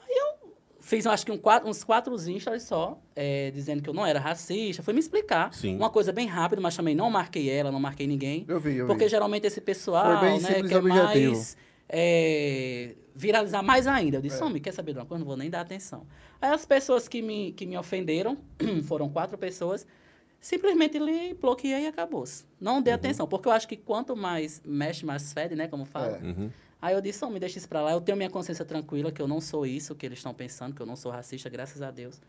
Aí 0.02 0.13
eu 0.13 0.52
fiz, 0.82 1.08
acho 1.08 1.26
que 1.26 1.32
um 1.32 1.38
quatro, 1.38 1.70
uns 1.70 1.84
quatro 1.86 2.17
stories 2.20 2.63
só, 2.63 3.00
é, 3.15 3.50
dizendo 3.52 3.82
que 3.82 3.89
eu 3.89 3.93
não 3.93 4.06
era 4.06 4.20
racista. 4.20 4.84
Fui 4.84 4.93
me 4.93 5.00
explicar. 5.00 5.54
Sim. 5.54 5.78
Uma 5.78 5.89
coisa 5.89 6.12
bem 6.12 6.28
rápida, 6.28 6.62
mas 6.62 6.76
também 6.76 6.93
não 6.96 7.10
marquei 7.10 7.50
ela, 7.50 7.72
não 7.72 7.80
marquei 7.80 8.06
ninguém. 8.08 8.43
Eu 8.48 8.60
vi, 8.60 8.76
eu 8.76 8.88
Porque 8.88 9.06
vi. 9.06 9.10
geralmente 9.10 9.48
esse 9.48 9.62
pessoal, 9.62 10.20
Foi 10.20 10.39
né, 10.39 10.60
e 10.60 10.67
quer 10.67 10.78
objetivo. 10.78 11.34
mais 11.34 11.66
é, 11.89 12.95
viralizar 13.15 13.62
mais 13.63 13.88
ainda. 13.88 14.17
Eu 14.17 14.21
disse, 14.21 14.41
homem, 14.43 14.62
quer 14.62 14.73
saber 14.73 14.93
de 14.93 15.00
uma 15.00 15.06
coisa? 15.06 15.19
Não 15.19 15.28
vou 15.28 15.38
nem 15.38 15.50
dar 15.50 15.62
atenção. 15.62 16.06
Aí 16.41 16.52
as 16.52 16.65
pessoas 16.65 17.08
que 17.08 17.21
me, 17.21 17.52
que 17.54 17.65
me 17.65 17.78
ofenderam, 17.78 18.38
foram 18.88 19.10
quatro 19.10 19.38
pessoas, 19.38 19.86
simplesmente 20.39 21.00
lhe 21.00 21.34
bloqueei 21.34 21.84
e 21.84 21.88
acabou-se. 21.88 22.45
Não 22.60 22.82
dei 22.82 22.93
atenção, 22.93 23.28
porque 23.28 23.47
eu 23.47 23.52
acho 23.52 23.67
que 23.67 23.76
quanto 23.76 24.15
mais 24.15 24.62
mexe, 24.65 25.06
mais 25.06 25.34
fede, 25.34 25.56
né, 25.56 25.67
como 25.67 25.86
fala. 25.86 26.17
É. 26.17 26.23
Uhum. 26.23 26.50
Aí 26.82 26.93
eu 26.93 27.02
disse, 27.02 27.23
homem, 27.26 27.39
deixa 27.39 27.58
isso 27.58 27.67
pra 27.67 27.82
lá. 27.82 27.91
Eu 27.91 28.02
tenho 28.02 28.17
minha 28.17 28.30
consciência 28.30 28.63
tranquila, 28.63 29.12
que 29.12 29.21
eu 29.21 29.28
não 29.28 29.41
sou 29.41 29.65
isso 29.65 29.95
que 29.95 30.06
eles 30.06 30.19
estão 30.19 30.34
pensando, 30.34 30.76
que 30.76 30.82
eu 30.82 30.86
não 30.86 30.95
sou 30.95 31.12
racista, 31.12 31.50
graças 31.50 31.82
a 31.82 31.89
Deus. 31.89 32.21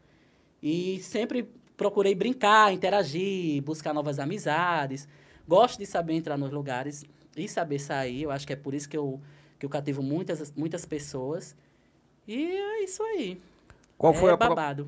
E 0.63 0.99
sempre 1.01 1.49
procurei 1.77 2.15
brincar, 2.15 2.73
interagir, 2.73 3.63
buscar 3.63 3.93
novas 3.93 4.19
amizades. 4.19 5.07
Gosto 5.47 5.79
de 5.79 5.87
saber 5.87 6.15
entrar 6.15 6.37
nos 6.37 6.51
lugares 6.51 7.05
e 7.37 7.49
saber 7.49 7.79
sair. 7.79 8.23
Eu 8.23 8.31
acho 8.31 8.47
que 8.47 8.53
é 8.53 8.57
por 8.57 8.75
isso 8.75 8.89
que 8.89 8.97
eu, 8.97 9.21
que 9.59 9.67
eu 9.67 9.71
cativo 9.71 10.03
muitas, 10.03 10.53
muitas 10.57 10.85
pessoas. 10.85 11.55
E 12.27 12.47
é 12.47 12.85
isso 12.85 13.03
aí. 13.03 13.41
Qual 13.97 14.15
foi, 14.15 14.31
é 14.31 14.35
a 14.35 14.39
pro- 14.39 14.49
babado. 14.51 14.87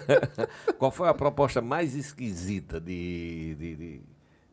Qual 0.78 0.90
foi 0.90 1.08
a 1.08 1.14
proposta 1.14 1.60
mais 1.60 1.94
esquisita 1.94 2.80
de, 2.80 3.54
de, 3.58 3.76
de, 3.76 4.00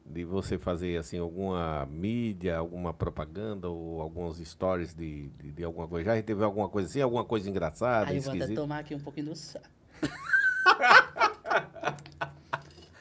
de 0.06 0.24
você 0.26 0.58
fazer 0.58 0.98
assim 0.98 1.18
alguma 1.18 1.86
mídia, 1.86 2.58
alguma 2.58 2.94
propaganda 2.94 3.70
ou 3.70 4.02
alguns 4.02 4.38
stories 4.40 4.94
de, 4.94 5.28
de, 5.30 5.52
de 5.54 5.64
alguma 5.64 5.88
coisa? 5.88 6.14
Já 6.16 6.22
teve 6.22 6.44
alguma 6.44 6.68
coisa 6.68 6.90
assim, 6.90 7.02
alguma 7.02 7.24
coisa 7.24 7.50
engraçada, 7.50 8.10
Aí 8.12 8.18
eu 8.18 8.22
vou 8.22 8.32
até 8.32 8.40
esquisita? 8.40 8.62
tomar 8.62 8.80
aqui 8.80 8.94
um 8.96 9.00
pouquinho 9.00 9.28
do 9.28 9.36
chá. 9.38 9.62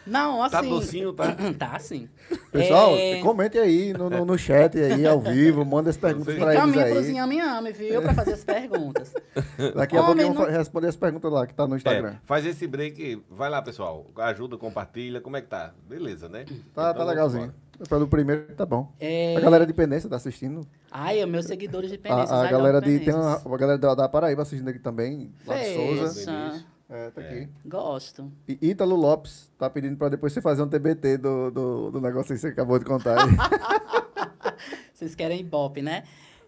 Não, 0.07 0.43
assim... 0.43 0.53
Tá 0.53 0.63
docinho, 0.63 1.13
tá? 1.13 1.37
tá, 1.59 1.77
assim. 1.77 2.09
Pessoal, 2.51 2.95
É, 2.97 3.21
comente 3.21 3.59
aí 3.59 3.93
no, 3.93 4.09
no, 4.09 4.25
no 4.25 4.39
chat 4.39 4.79
aí, 4.79 5.07
ao 5.07 5.21
vivo, 5.21 5.65
manda 5.65 5.91
as 5.91 5.97
perguntas 5.97 6.35
pra 6.35 6.53
eles 6.55 6.61
Caminho 6.61 6.87
pros 6.87 7.05
aí. 7.07 7.11
inhame 7.13 7.73
viu? 7.73 8.03
Pra 8.03 8.15
fazer 8.15 8.33
as 8.33 8.45
perguntas. 8.45 9.13
Daqui 9.77 9.97
a 9.97 10.03
pouco 10.03 10.21
eu 10.21 10.33
vou 10.33 10.47
não- 10.47 10.51
responder 10.53 10.89
as 10.89 10.97
perguntas 10.97 11.31
lá 11.31 11.47
que 11.47 11.55
tá 11.55 11.67
no 11.67 11.77
Instagram. 11.77 12.11
É, 12.11 12.17
faz 12.25 12.47
esse 12.47 12.67
break. 12.67 13.23
Vai 13.31 13.51
lá, 13.51 13.61
pessoal. 13.61 14.07
Ajuda, 14.17 14.57
compartilha. 14.57 15.21
Como 15.21 15.37
é 15.37 15.41
que 15.43 15.49
tá? 15.49 15.73
Beleza, 15.89 16.29
né? 16.29 16.45
Tá, 16.75 16.91
Então, 16.91 16.95
tá 16.95 17.05
legalzinho. 17.05 17.53
Pelo 17.89 18.09
primeiro, 18.09 18.43
tá 18.57 18.67
bom. 18.67 18.93
É... 18.99 19.37
A 19.37 19.41
galera 19.41 19.65
de 19.65 19.73
Pendência 19.73 20.09
tá 20.11 20.17
assistindo. 20.17 20.67
Ai, 20.91 21.23
os 21.23 21.31
meus 21.31 21.45
seguidores 21.47 21.91
de 21.91 21.99
Penenses. 21.99 22.31
A, 22.33 22.47
a 22.47 22.51
galera 22.51 22.81
de. 22.81 22.99
Tem 22.99 23.15
uma, 23.15 23.37
a 23.37 23.57
galera 23.57 23.79
da, 23.79 23.95
da 23.95 24.09
Paraíba 24.09 24.43
assistindo 24.43 24.69
aqui 24.69 24.81
também. 24.81 25.31
Lá 25.47 25.57
de 25.57 25.75
Souza. 25.75 26.65
É, 26.91 27.11
tá 27.11 27.21
aqui. 27.21 27.49
Gosto. 27.67 28.33
E 28.49 28.71
Ítalo 28.71 28.97
Lopes 28.97 29.51
tá 29.59 29.69
pedindo 29.69 29.97
pra 29.97 30.09
depois 30.09 30.33
você 30.33 30.41
fazer 30.41 30.63
um 30.63 30.69
TBT 30.69 31.19
do, 31.19 31.51
do, 31.51 31.91
do 31.91 32.01
negócio 32.01 32.35
que 32.35 32.41
você 32.41 32.49
acabou 32.49 32.79
de 32.79 32.85
contar 32.87 33.19
aí. 33.23 33.29
Vocês 34.95 35.15
querem 35.15 35.41
Ibope, 35.41 35.81
né? 35.81 36.03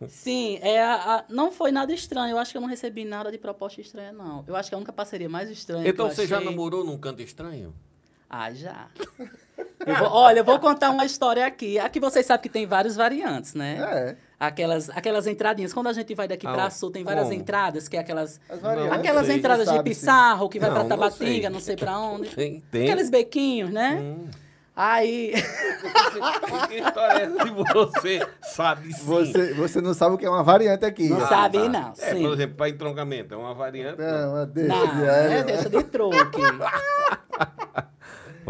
Sim, 0.08 0.58
é 0.62 0.82
a, 0.82 0.94
a- 0.94 1.24
não 1.28 1.52
foi 1.52 1.70
nada 1.70 1.92
estranho. 1.92 2.32
Eu 2.32 2.38
acho 2.38 2.50
que 2.50 2.56
eu 2.56 2.60
não 2.60 2.68
recebi 2.68 3.04
nada 3.04 3.30
de 3.30 3.38
proposta 3.38 3.80
estranha, 3.80 4.12
não. 4.12 4.42
Eu 4.46 4.56
acho 4.56 4.68
que 4.68 4.74
a 4.74 4.78
única 4.78 4.92
parceria 4.92 5.28
mais 5.28 5.48
estranha 5.50 5.86
Então 5.88 6.06
que 6.06 6.12
eu 6.12 6.16
você 6.16 6.26
já 6.26 6.38
achei... 6.38 6.48
namorou 6.50 6.84
num 6.84 6.98
canto 6.98 7.22
estranho? 7.22 7.72
Ah, 8.28 8.52
já. 8.52 8.88
Eu 9.86 9.94
vou- 9.96 10.08
olha, 10.10 10.40
eu 10.40 10.44
vou 10.44 10.58
contar 10.58 10.90
uma 10.90 11.04
história 11.04 11.44
aqui. 11.46 11.78
Aqui 11.78 12.00
vocês 12.00 12.24
sabem 12.26 12.42
que 12.42 12.48
tem 12.48 12.66
várias 12.66 12.96
variantes, 12.96 13.54
né? 13.54 13.76
É. 13.78 14.16
Aquelas, 14.40 14.88
aquelas 14.88 15.26
entradinhas. 15.26 15.70
Quando 15.74 15.88
a 15.88 15.92
gente 15.92 16.14
vai 16.14 16.26
daqui 16.26 16.46
Ah, 16.46 16.52
pra 16.54 16.70
sul, 16.70 16.90
tem 16.90 17.04
várias 17.04 17.24
como? 17.28 17.38
entradas, 17.38 17.86
que 17.88 17.96
é 17.98 18.00
aquelas... 18.00 18.40
Variantes, 18.62 18.92
Aquelas 18.98 19.26
sei, 19.26 19.36
entradas 19.36 19.68
de 19.68 19.76
sim. 19.76 19.82
Pissarro, 19.82 20.48
que 20.48 20.58
vai 20.58 20.70
Não, 20.70 20.74
pra 20.76 20.82
não 20.84 20.88
Tabatinga, 20.88 21.40
sei. 21.42 21.50
não 21.50 21.60
sei 21.60 21.76
pra 21.76 21.98
onde. 21.98 22.30
Tem, 22.30 22.60
tem. 22.70 22.84
Aqueles 22.84 23.10
bequinhos, 23.10 23.68
né? 23.70 23.98
Hum. 24.00 24.28
Aí... 24.74 25.34
que 26.68 26.74
história 26.76 27.18
é 27.18 27.22
essa 27.24 27.44
de 27.44 27.50
você 27.50 28.26
sabe 28.40 28.92
sim? 28.94 29.04
Você, 29.04 29.52
você 29.52 29.80
não 29.82 29.92
sabe 29.92 30.14
o 30.14 30.18
que 30.18 30.24
é 30.24 30.30
uma 30.30 30.42
variante 30.42 30.86
aqui. 30.86 31.06
Não 31.10 31.18
ó. 31.18 31.26
sabe, 31.26 31.58
tá. 31.58 31.68
não. 31.68 31.90
É, 31.98 32.14
sim. 32.14 32.22
por 32.22 32.32
exemplo, 32.32 32.56
para 32.56 32.68
entroncamento, 32.70 33.34
é 33.34 33.36
uma 33.36 33.52
variante. 33.52 33.98
Não, 34.00 34.46
deixa 34.46 34.74
Não, 34.74 34.96
de 34.96 35.04
é, 35.04 35.44
deixa 35.44 35.68
de 35.68 35.82
truque. 35.84 36.40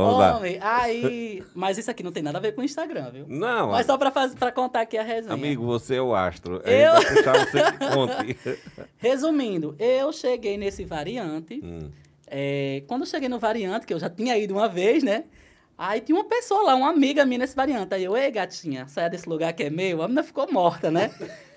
Vamos 0.05 0.19
lá. 0.19 0.37
Homem, 0.37 0.59
aí... 0.61 1.43
Mas 1.55 1.79
isso 1.79 1.91
aqui 1.91 2.03
não 2.03 2.13
tem 2.13 2.23
nada 2.23 2.39
a 2.39 2.41
ver 2.41 2.53
com 2.53 2.61
o 2.61 2.65
Instagram, 2.65 3.11
viu? 3.11 3.27
Não, 3.29 3.71
Mas 3.71 3.87
só 3.87 3.97
pra, 3.97 4.11
pra 4.11 4.53
contar 4.53 4.83
aqui 4.83 4.97
a 4.99 5.03
resenha. 5.03 5.35
amigo, 5.35 5.65
você 5.65 5.97
é 5.97 6.03
o 6.03 6.15
astro. 6.15 6.63
Eu-. 6.65 6.95
Resumindo, 8.99 9.75
eu 9.79 10.13
cheguei 10.13 10.57
nesse 10.57 10.85
variante. 10.85 11.61
Hum. 11.63 11.91
É, 12.27 12.83
quando 12.87 13.03
eu 13.03 13.07
cheguei 13.07 13.29
no 13.29 13.39
variante, 13.39 13.87
que 13.87 13.93
eu 13.93 13.99
já 13.99 14.09
tinha 14.09 14.37
ido 14.37 14.55
uma 14.55 14.69
vez, 14.69 15.03
né? 15.03 15.25
Aí 15.77 16.01
tinha 16.01 16.17
uma 16.17 16.25
pessoa 16.25 16.63
lá, 16.63 16.75
uma 16.75 16.91
amiga 16.91 17.25
minha 17.25 17.39
nesse 17.39 17.57
variante. 17.57 17.95
Aí 17.95 18.05
eu, 18.05 18.17
ei, 18.17 18.31
gatinha, 18.31 18.87
saia 18.87 19.09
desse 19.09 19.29
lugar 19.29 19.53
que 19.53 19.65
é 19.65 19.71
meu. 19.71 20.03
A 20.03 20.07
menina 20.07 20.23
ficou 20.23 20.51
morta, 20.53 20.91
né? 20.91 21.11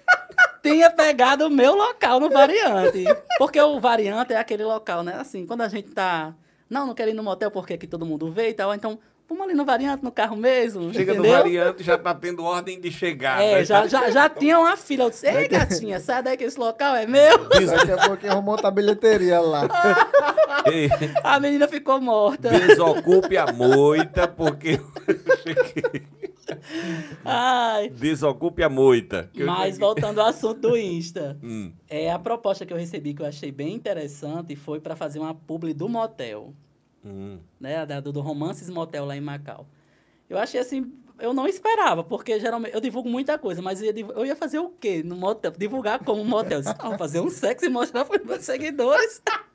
tinha 0.63 0.89
pegado 0.89 1.45
o 1.45 1.49
meu 1.49 1.75
local 1.75 2.19
no 2.21 2.29
variante. 2.29 3.03
Porque 3.37 3.59
o 3.59 3.79
variante 3.81 4.33
é 4.33 4.37
aquele 4.37 4.63
local, 4.63 5.03
né? 5.03 5.15
Assim, 5.15 5.45
quando 5.45 5.61
a 5.61 5.67
gente 5.67 5.89
tá. 5.89 6.33
Não, 6.73 6.87
não 6.87 6.95
quero 6.95 7.11
ir 7.11 7.13
no 7.13 7.21
motel 7.21 7.51
porque 7.51 7.73
aqui 7.73 7.85
todo 7.85 8.03
mundo 8.03 8.31
vê 8.31 8.49
e 8.49 8.53
tal. 8.53 8.73
Então, 8.73 8.97
vamos 9.29 9.43
ali 9.43 9.53
no 9.53 9.63
variante, 9.63 10.03
no 10.03 10.11
carro 10.11 10.35
mesmo. 10.35 10.91
Chega 10.91 11.13
entendeu? 11.13 11.31
no 11.31 11.37
variante 11.37 11.83
já 11.83 11.99
tá 11.99 12.15
tendo 12.15 12.43
ordem 12.43 12.81
de 12.81 12.89
chegar. 12.89 13.43
É, 13.43 13.63
já, 13.63 13.85
já, 13.85 14.09
já 14.09 14.27
tinha 14.27 14.57
uma 14.57 14.75
fila. 14.75 15.03
Eu 15.03 15.09
disse, 15.11 15.27
ei, 15.27 15.47
gatinha, 15.47 15.99
sai 15.99 16.23
daí 16.23 16.35
que 16.35 16.43
esse 16.43 16.59
local 16.59 16.95
é 16.95 17.05
meu. 17.05 17.37
Daqui 17.47 17.91
a 17.91 18.07
pouquinho 18.07 18.31
arrumou 18.31 18.55
outra 18.55 18.71
bilheteria 18.71 19.39
lá. 19.39 19.67
A 21.23 21.39
menina 21.39 21.67
ficou 21.67 22.01
morta. 22.01 22.49
Desocupe 22.49 23.37
a 23.37 23.53
moita, 23.53 24.27
porque 24.27 24.79
eu 25.07 25.15
cheguei. 25.43 26.32
Ai. 27.25 27.89
Desocupe 27.89 28.63
a 28.63 28.69
moita. 28.69 29.29
Mas 29.35 29.77
voltando 29.77 30.19
ao 30.19 30.27
assunto 30.27 30.59
do 30.61 30.77
Insta. 30.77 31.37
Hum, 31.41 31.71
É, 31.89 32.11
a 32.11 32.19
proposta 32.19 32.65
que 32.65 32.73
eu 32.73 32.77
recebi, 32.77 33.13
que 33.13 33.21
eu 33.21 33.25
achei 33.25 33.51
bem 33.51 33.73
interessante, 33.73 34.55
foi 34.55 34.79
para 34.79 34.95
fazer 34.95 35.19
uma 35.19 35.33
publi 35.33 35.73
do 35.73 35.87
motel. 35.89 36.53
hum. 37.05 37.39
né, 37.59 37.85
do, 38.01 38.11
do 38.11 38.21
Romances 38.21 38.69
Motel 38.69 39.05
lá 39.05 39.15
em 39.15 39.21
Macau. 39.21 39.67
Eu 40.29 40.37
achei 40.37 40.59
assim, 40.59 40.91
eu 41.19 41.33
não 41.33 41.47
esperava, 41.47 42.03
porque 42.03 42.39
geralmente 42.39 42.73
eu 42.73 42.81
divulgo 42.81 43.09
muita 43.09 43.37
coisa, 43.37 43.61
mas 43.61 43.81
eu 43.81 43.93
ia, 43.93 44.05
eu 44.15 44.25
ia 44.25 44.35
fazer 44.35 44.59
o 44.59 44.69
quê 44.69 45.03
no 45.03 45.15
motel? 45.15 45.51
Divulgar 45.51 45.99
como 46.03 46.23
motel. 46.25 46.59
Eu 46.59 46.61
disse, 46.63 46.75
"Ah, 46.79 46.89
vou 46.89 46.97
fazer 46.97 47.19
um 47.19 47.29
sexo 47.29 47.65
e 47.65 47.69
mostrar 47.69 48.05
para 48.05 48.19
os 48.21 48.25
meus 48.25 48.43
seguidores. 48.43 49.21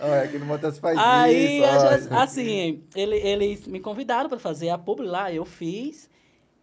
Olha, 0.00 0.22
aqui 0.22 0.38
no 0.38 0.46
Motel 0.46 0.70
se 0.72 0.80
faz 0.80 0.96
Aí, 0.98 1.56
isso. 1.56 1.64
a 1.64 1.78
olha. 1.88 1.98
gente- 2.00 2.12
assim, 2.14 2.82
ele, 2.94 3.16
eles 3.16 3.66
me 3.66 3.80
convidaram 3.80 4.28
para 4.28 4.38
fazer 4.38 4.68
a 4.70 4.78
publi 4.78 5.06
lá, 5.06 5.32
eu 5.32 5.44
fiz. 5.44 6.08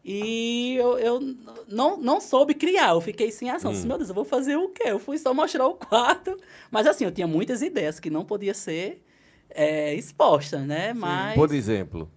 E 0.07 0.75
eu, 0.75 0.99
eu 0.99 1.19
não, 1.67 1.97
não 1.97 2.21
soube 2.21 2.53
criar, 2.53 2.89
eu 2.91 3.01
fiquei 3.01 3.31
sem 3.31 3.49
ação. 3.49 3.71
Disse, 3.71 3.87
Meu 3.87 3.97
Deus, 3.97 4.09
eu 4.09 4.15
vou 4.15 4.23
fazer 4.23 4.55
o 4.55 4.69
quê? 4.69 4.83
Eu 4.85 4.99
fui 4.99 5.17
só 5.17 5.33
mostrar 5.33 5.65
o 5.67 5.73
quarto. 5.73 6.39
Mas 6.69 6.85
assim, 6.85 7.05
eu 7.05 7.11
tinha 7.11 7.25
muitas 7.25 7.61
ideias 7.63 7.99
que 7.99 8.09
não 8.11 8.23
podia 8.23 8.53
ser 8.53 9.03
é, 9.49 9.95
expostas, 9.95 10.61
né? 10.61 10.93
Mas. 10.93 11.33
Por 11.35 11.51
exemplo, 11.53 12.09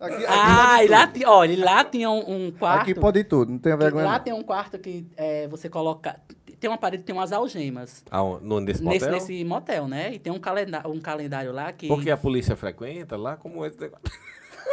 Aqui, 0.00 0.14
aqui 0.14 0.26
Ah, 0.28 0.84
e 0.84 0.88
lá, 0.88 1.06
ti- 1.08 1.24
olha, 1.26 1.64
lá 1.64 1.84
tinha 1.84 2.08
um, 2.08 2.46
um 2.46 2.50
quarto. 2.52 2.82
Aqui 2.82 2.94
pode 2.94 3.24
tudo, 3.24 3.50
não 3.52 3.58
tenha 3.58 3.76
que 3.76 3.82
vergonha. 3.82 4.04
lá 4.06 4.12
não. 4.18 4.24
tem 4.24 4.32
um 4.32 4.42
quarto 4.44 4.78
que 4.78 5.04
é, 5.16 5.46
você 5.48 5.68
coloca. 5.68 6.18
Tem 6.60 6.68
uma 6.68 6.78
parede 6.78 7.02
que 7.02 7.06
tem 7.06 7.14
umas 7.14 7.32
algemas. 7.32 8.04
aon- 8.10 8.40
no, 8.42 8.60
nesse 8.60 8.82
Nesse, 8.82 9.04
motel? 9.06 9.10
nesse 9.12 9.44
motel, 9.44 9.88
né? 9.88 10.14
E 10.14 10.18
tem 10.18 10.32
um, 10.32 10.38
calenda 10.40 10.82
um 10.88 11.00
calendário 11.00 11.52
lá 11.52 11.72
que. 11.72 11.86
Porque 11.88 12.10
a 12.10 12.16
polícia 12.16 12.56
frequenta 12.56 13.16
lá, 13.16 13.36
como 13.36 13.64
esse 13.64 13.78
negócio. 13.80 14.04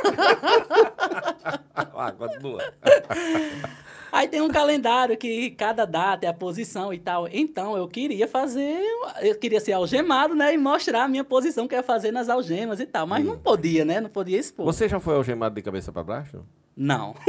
ah, 1.95 2.11
continua. 2.11 2.61
Aí 4.11 4.27
tem 4.27 4.41
um 4.41 4.49
calendário 4.49 5.17
que 5.17 5.51
cada 5.51 5.85
data 5.85 6.25
é 6.25 6.29
a 6.29 6.33
posição 6.33 6.93
e 6.93 6.99
tal. 6.99 7.27
Então 7.31 7.75
eu 7.77 7.87
queria 7.87 8.27
fazer. 8.27 8.79
Eu 9.21 9.35
queria 9.37 9.59
ser 9.59 9.73
algemado, 9.73 10.33
né? 10.35 10.53
E 10.53 10.57
mostrar 10.57 11.03
a 11.03 11.07
minha 11.07 11.23
posição 11.23 11.67
que 11.67 11.75
eu 11.75 11.79
ia 11.79 11.83
fazer 11.83 12.11
nas 12.11 12.29
algemas 12.29 12.79
e 12.79 12.85
tal. 12.85 13.05
Mas 13.05 13.23
não 13.25 13.37
podia, 13.37 13.83
né? 13.85 13.99
Não 14.01 14.09
podia 14.09 14.39
expor. 14.39 14.65
Você 14.65 14.87
já 14.87 14.99
foi 14.99 15.15
algemado 15.15 15.55
de 15.55 15.61
cabeça 15.61 15.91
pra 15.91 16.03
baixo? 16.03 16.43
Não. 16.75 17.15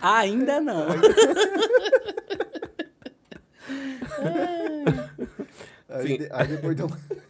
Ainda 0.00 0.60
não. 0.60 0.86
Aí, 5.88 6.18
de- 6.18 6.28
aí 6.32 6.48
depois 6.48 6.76
do. 6.76 6.86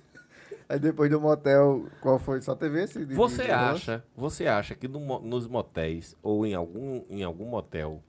Aí 0.68 0.78
depois 0.78 1.10
do 1.10 1.18
motel, 1.20 1.86
qual 2.00 2.18
foi? 2.18 2.42
Só 2.42 2.54
teve 2.54 2.82
esse? 2.82 3.06
de- 3.06 3.14
Você 3.14 3.44
de- 3.44 3.50
acha, 3.50 4.04
você 4.14 4.46
acha 4.46 4.74
que 4.74 4.86
no 4.86 5.18
nos 5.20 5.46
motéis 5.48 6.14
ou 6.22 6.44
em 6.44 6.54
algum, 6.54 7.02
em 7.08 7.22
algum 7.22 7.46
motel 7.46 8.02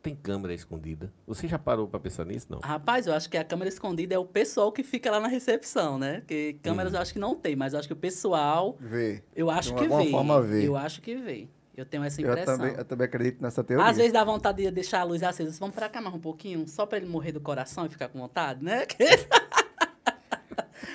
tem 0.00 0.14
câmera 0.14 0.54
escondida? 0.54 1.12
Você 1.26 1.48
já 1.48 1.58
parou 1.58 1.88
pra 1.88 1.98
pensar 1.98 2.24
nisso, 2.24 2.46
não? 2.50 2.60
Rapaz, 2.60 3.06
eu 3.08 3.14
acho 3.14 3.28
que 3.28 3.36
a 3.36 3.42
câmera 3.44 3.68
escondida 3.68 4.14
é 4.14 4.18
o 4.18 4.24
pessoal 4.24 4.70
que 4.70 4.84
fica 4.84 5.10
lá 5.10 5.18
na 5.18 5.26
recepção, 5.26 5.98
né? 5.98 6.20
Porque 6.20 6.56
câmeras 6.62 6.92
Uhum. 6.92 6.98
eu 6.98 7.02
acho 7.02 7.12
que 7.12 7.18
não 7.18 7.34
tem, 7.34 7.56
mas 7.56 7.72
eu 7.72 7.78
acho 7.80 7.88
que 7.88 7.94
o 7.94 7.96
pessoal, 7.96 8.76
Vê. 8.78 9.22
eu 9.34 9.50
acho 9.50 9.70
De 9.70 9.74
que 9.74 9.82
alguma 9.84 10.04
vê. 10.04 10.10
forma 10.10 10.40
vê. 10.42 10.68
Eu 10.68 10.76
acho 10.76 11.00
que 11.02 11.16
vê. 11.16 11.48
Eu 11.76 11.84
tenho 11.84 12.04
essa 12.04 12.20
Eu 12.22 12.30
impressão. 12.30 12.56
também, 12.56 12.74
eu 12.76 12.84
também 12.84 13.04
acredito 13.06 13.42
nessa 13.42 13.64
teoria. 13.64 13.86
Às 13.86 13.96
vezes 13.96 14.12
dá 14.12 14.22
vontade 14.22 14.62
de 14.62 14.70
deixar 14.70 15.00
a 15.00 15.04
luz 15.04 15.22
acesa. 15.22 15.58
Vamos 15.58 15.74
pra 15.74 15.88
cá 15.88 16.00
mais 16.00 16.14
um 16.14 16.20
pouquinho, 16.20 16.68
só 16.68 16.86
pra 16.86 16.98
ele 16.98 17.06
morrer 17.06 17.32
do 17.32 17.40
coração 17.40 17.86
e 17.86 17.88
ficar 17.88 18.08
com 18.08 18.18
vontade, 18.20 18.62
né? 18.64 18.86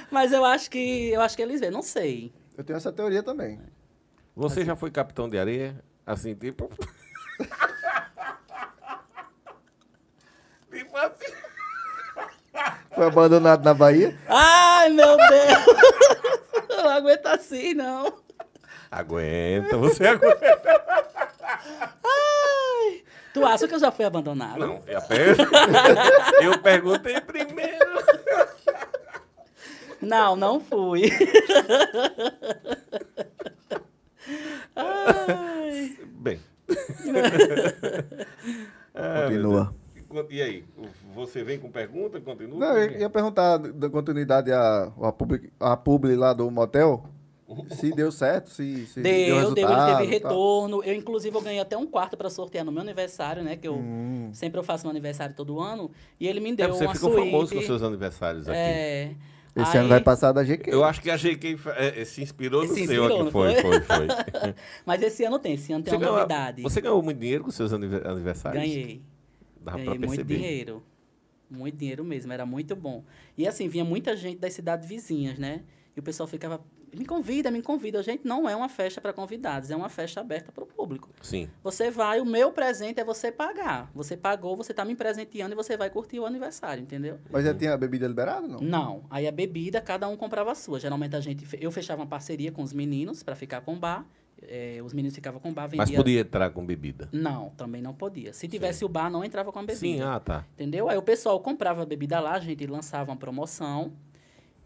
Mas 0.09 0.31
eu 0.31 0.45
acho 0.45 0.71
que 0.71 1.09
eu 1.09 1.21
acho 1.21 1.35
que 1.35 1.41
eles 1.41 1.59
vêem, 1.59 1.71
não 1.71 1.81
sei. 1.81 2.33
Eu 2.57 2.63
tenho 2.63 2.77
essa 2.77 2.91
teoria 2.91 3.21
também. 3.21 3.59
Você 4.35 4.63
já 4.63 4.75
foi 4.75 4.89
capitão 4.89 5.27
de 5.27 5.37
areia? 5.37 5.83
Assim, 6.05 6.33
tipo. 6.33 6.69
tipo 10.71 10.97
assim. 10.97 11.33
Foi 12.95 13.05
abandonado 13.05 13.63
na 13.63 13.73
Bahia? 13.73 14.17
Ai, 14.27 14.89
meu 14.89 15.17
Deus! 15.17 16.69
Eu 16.69 16.83
não 16.83 16.89
aguento 16.91 17.25
assim, 17.27 17.73
não. 17.73 18.13
Aguenta, 18.91 19.78
você 19.78 20.06
aguenta. 20.08 20.39
Ai! 22.04 23.04
Tu 23.34 23.45
acha 23.45 23.67
que 23.67 23.75
eu 23.75 23.80
já 23.80 23.91
fui 23.91 24.06
abandonado? 24.06 24.60
Não, 24.60 24.82
eu 24.88 25.02
per- 25.04 25.38
eu 26.41 26.58
perguntei 26.60 27.21
primeiro. 27.21 27.99
Não, 30.02 30.36
não 30.36 30.60
fui. 30.60 31.04
Ai. 34.75 35.97
Bem. 36.15 36.39
Continua. 39.23 39.73
E 40.30 40.41
aí? 40.41 40.65
Você 41.13 41.43
vem 41.43 41.60
com 41.60 41.71
pergunta? 41.71 42.19
Continua? 42.19 42.60
Não, 42.60 42.78
eu 42.78 42.99
ia 42.99 43.10
perguntar 43.10 43.58
da 43.58 43.89
continuidade 43.89 44.52
a, 44.52 44.91
a, 45.02 45.12
publi, 45.12 45.52
a 45.60 45.78
publi 45.78 46.15
lá 46.15 46.34
do 46.34 46.49
motel. 46.49 47.04
Se 47.69 47.91
deu 47.93 48.12
certo, 48.12 48.50
se, 48.50 48.86
se 48.88 49.02
deu, 49.02 49.04
Deu, 49.04 49.26
deu, 49.26 49.36
ele 49.36 49.39
resultado. 49.74 49.98
teve 50.00 50.12
retorno. 50.12 50.84
Eu, 50.84 50.93
inclusive, 50.93 51.36
eu 51.36 51.41
ganhei 51.41 51.60
até 51.60 51.78
um 51.78 51.86
quarto 51.88 52.15
para 52.17 52.30
sortear 52.30 52.63
no 52.65 52.72
meu 52.72 52.82
aniversário, 52.82 53.43
né? 53.43 53.56
Que 53.56 53.67
eu 53.67 53.76
Hum. 53.76 54.30
sempre 54.34 54.60
eu 54.60 54.63
faço 54.63 54.86
meu 54.86 54.91
aniversário 54.91 55.36
todo 55.36 55.60
ano. 55.60 55.89
E 56.19 56.28
ele 56.28 56.39
me 56.39 56.52
É, 56.52 56.56
deu 56.56 56.69
você 56.74 56.86
uma 56.86 56.93
ficou 56.93 57.12
suíte. 57.12 57.26
famoso 57.32 57.56
com 57.56 57.62
seus 57.62 57.84
aniversários 57.84 58.48
aqui. 58.48 58.58
É. 58.58 59.12
Esse 59.56 59.72
Aí- 59.76 59.80
ano 59.80 59.89
vai 59.89 60.00
passar 60.02 60.32
da 60.32 60.43
GQ. 60.43 60.69
Eu 60.72 60.84
acho 60.84 61.02
que 61.02 61.10
a 61.10 61.17
GK 61.17 61.58
fa- 61.58 61.74
é, 61.76 62.02
é, 62.02 62.06
se 62.06 62.22
inspirou 62.22 62.62
no 62.62 62.67
Se 62.69 62.76
seu 62.76 62.84
inspirou, 62.84 63.08
aqui. 63.08 63.17
não 63.24 63.32
Foi, 63.32 63.56
foi? 63.56 63.82
foi, 63.82 63.82
foi. 63.82 64.08
Mas 64.86 65.02
esse 65.02 65.24
ano 65.26 65.39
tem, 65.39 65.54
esse 65.56 65.74
ano 65.74 65.84
tem 65.84 65.89
Você 65.91 65.95
uma 65.98 66.02
ganhou, 66.02 66.15
novidade. 66.17 66.62
você 66.62 66.80
ganhou 66.80 67.02
muito 67.02 67.17
dinheiro 67.19 67.43
com 67.43 67.52
seus 67.52 67.74
anive- 67.74 68.08
aniversários? 68.08 68.62
Ganhei. 68.63 69.02
Dava 69.60 69.78
Ganhei 69.80 69.98
pra 70.00 70.08
muito 70.08 70.24
dinheiro. 70.24 70.84
Muito 71.50 71.76
dinheiro 71.76 72.04
mesmo, 72.06 72.32
era 72.32 72.45
muito 72.45 72.76
bom. 72.76 73.04
E 73.36 73.48
assim, 73.48 73.67
vinha 73.67 73.84
muita 73.84 74.15
gente 74.15 74.38
das 74.38 74.54
cidades 74.54 74.88
vizinhas, 74.88 75.39
né? 75.39 75.62
E 75.98 76.00
o 76.00 76.04
pessoal 76.04 76.28
ficava, 76.28 76.62
me 76.95 77.06
convida, 77.06 77.52
me 77.52 77.62
convida. 77.62 78.02
Gente, 78.02 78.25
não 78.25 78.47
é 78.47 78.56
uma 78.56 78.69
festa 78.69 78.99
para 78.99 79.13
convidados, 79.13 79.69
é 79.71 79.75
uma 79.75 79.89
festa 79.89 80.21
aberta 80.21 80.52
para 80.52 80.63
o 80.63 80.67
público. 80.67 81.10
Sim. 81.21 81.49
Você 81.63 81.89
vai, 81.89 82.19
o 82.19 82.25
meu 82.25 82.52
presente 82.52 82.99
é 82.99 83.04
você 83.04 83.32
pagar. 83.32 83.89
Você 83.93 84.15
pagou, 84.15 84.56
você 84.56 84.73
tá 84.73 84.84
me 84.86 84.95
presenteando 84.95 85.54
e 85.54 85.56
você 85.56 85.78
vai 85.78 85.89
curtir 85.89 86.19
o 86.19 86.25
aniversário, 86.25 86.82
entendeu? 86.82 87.19
Mas 87.30 87.45
já 87.45 87.54
tinha 87.54 87.78
bebida 87.78 88.08
liberada, 88.08 88.47
não? 88.47 88.60
Não. 88.60 89.04
Aí 89.10 89.28
a 89.28 89.32
bebida, 89.32 89.82
cada 89.82 90.08
um 90.08 90.15
comprava 90.15 90.52
a 90.52 90.56
sua. 90.56 90.80
Geralmente 90.80 91.15
a 91.15 91.19
gente, 91.19 91.47
eu 91.60 91.71
fechava 91.71 92.02
uma 92.02 92.08
parceria 92.08 92.52
com 92.52 92.63
os 92.63 92.73
meninos 92.73 93.23
para 93.23 93.36
ficar 93.36 93.62
com 93.62 93.78
bar. 93.78 94.06
Eh, 94.41 94.82
os 94.84 94.93
meninos 94.93 95.13
ficavam 95.13 95.39
com 95.39 95.54
bar, 95.54 95.67
vendia... 95.67 95.86
Mas 95.86 95.91
podia 95.91 96.21
entrar 96.21 96.49
com 96.52 96.65
bebida. 96.65 97.10
Não, 97.12 97.49
também 97.52 97.82
não 97.82 97.93
podia. 97.93 98.32
Se 98.32 98.47
tivesse 98.47 98.86
o 98.86 98.89
bar, 98.89 99.10
não 99.10 99.23
entrava 99.23 99.52
com 99.52 99.60
a 99.60 99.62
bebida. 99.62 99.80
Sim, 99.80 100.02
ah, 100.02 100.19
tá. 100.19 100.45
Entendeu? 100.54 100.89
Aí 100.89 100.97
o 100.97 101.02
pessoal 101.02 101.39
comprava 101.41 101.84
a 101.84 101.86
bebida 101.86 102.19
lá, 102.19 102.34
a 102.34 102.39
gente 102.39 102.65
lançava 102.65 103.12
uma 103.12 103.17
promoção. 103.17 103.91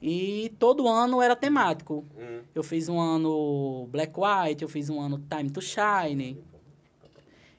E 0.06 0.54
todo 0.60 0.86
ano 0.86 1.22
era 1.22 1.34
temático. 1.34 2.06
Eu 2.54 2.62
fiz 2.62 2.90
um 2.90 3.00
ano 3.00 3.88
Black 3.90 4.14
White, 4.20 4.62
eu 4.62 4.68
fiz 4.68 4.90
um 4.90 5.00
ano 5.00 5.18
Time 5.30 5.50
to 5.50 5.62
Shine. 5.62 6.38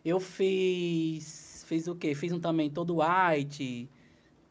Eu 0.04 0.20
fiz. 0.20 1.64
Fiz 1.66 1.88
o 1.88 1.94
quê? 1.94 2.14
Fiz 2.14 2.30
um 2.32 2.38
também 2.38 2.68
todo 2.68 2.98
white. 2.98 3.88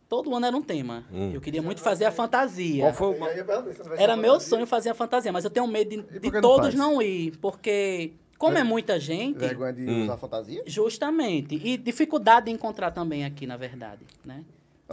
Todo 0.10 0.34
ano 0.36 0.46
era 0.48 0.58
um 0.58 0.62
tema. 0.64 1.06
Hum. 1.14 1.32
Eu 1.34 1.40
queria 1.40 1.62
muito 1.62 1.82
fazer 1.82 2.06
a 2.06 2.12
fantasia. 2.12 2.84
Qual 2.86 2.94
foi 2.94 3.20
o. 3.20 3.96
Era 3.96 4.18
meu 4.18 4.40
sonho 4.40 4.66
fazer 4.66 4.90
a 4.90 4.96
fantasia, 4.96 5.32
mas 5.32 5.44
eu 5.44 5.52
tenho 5.52 5.68
medo 5.68 5.90
de, 6.04 6.20
de 6.20 6.32
não 6.32 6.42
todos 6.42 6.66
faz? 6.68 6.76
não 6.76 7.00
ir. 7.00 7.38
Porque, 7.38 8.14
como 8.40 8.58
é 8.58 8.64
muita 8.64 9.00
gente, 9.00 9.38
Vergonha 9.38 9.72
de 9.74 9.88
Hum. 9.88 10.04
usar 10.06 10.18
fantasia? 10.18 10.64
justamente. 10.66 11.56
E 11.64 11.78
dificuldade 11.78 12.48
de 12.48 12.52
encontrar 12.52 12.90
também 12.90 13.24
aqui, 13.24 13.46
na 13.46 13.58
verdade. 13.58 14.02
Né? 14.26 14.44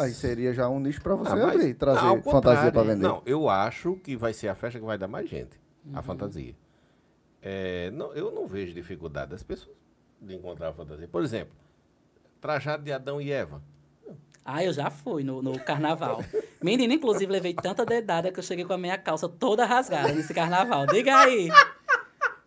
Aí 0.01 0.13
seria 0.13 0.53
já 0.53 0.69
um 0.69 0.81
nicho 0.81 1.01
pra 1.03 1.15
você 1.15 1.33
Ah, 1.33 1.49
abrir, 1.51 1.75
trazer 1.75 2.07
Ao 2.07 2.23
fantasia 2.23 2.73
pra 2.73 2.83
vender. 2.83 3.07
Não, 3.07 3.23
eu 3.27 3.49
acho 3.49 3.97
que 3.97 4.17
vai 4.17 4.33
ser 4.33 4.49
a 4.49 4.55
festa 4.55 4.79
que 4.79 4.85
vai 4.85 4.97
dar 4.99 5.09
mais 5.09 5.29
gente. 5.29 5.61
Uhum. 5.85 5.99
A 5.99 6.03
fantasia. 6.03 6.55
É, 7.43 7.91
não, 7.93 8.13
eu 8.15 8.31
não 8.31 8.47
vejo 8.47 8.75
dificuldade 8.75 9.31
das 9.31 9.43
pessoas 9.43 9.77
de 10.21 10.35
encontrar 10.35 10.69
a 10.69 10.73
fantasia. 10.73 11.09
Por 11.09 11.23
exemplo, 11.23 11.55
trajado 12.41 12.83
de 12.83 12.93
Adão 12.93 13.21
e 13.21 13.31
Eva. 13.31 13.63
Ah, 14.45 14.65
eu 14.65 14.73
já 14.73 14.91
fui 14.91 15.23
no, 15.23 15.43
no 15.43 15.59
carnaval. 15.61 16.25
Menina, 16.63 16.95
inclusive, 16.95 17.31
levei 17.31 17.55
tanta 17.55 17.85
dedada 17.85 18.33
que 18.33 18.39
eu 18.39 18.43
cheguei 18.43 18.65
com 18.65 18.73
a 18.73 18.79
minha 18.79 18.99
calça 18.99 19.29
toda 19.29 19.65
rasgada 19.65 20.13
nesse 20.13 20.33
carnaval. 20.35 20.87
Diga 20.87 21.17
aí. 21.19 21.49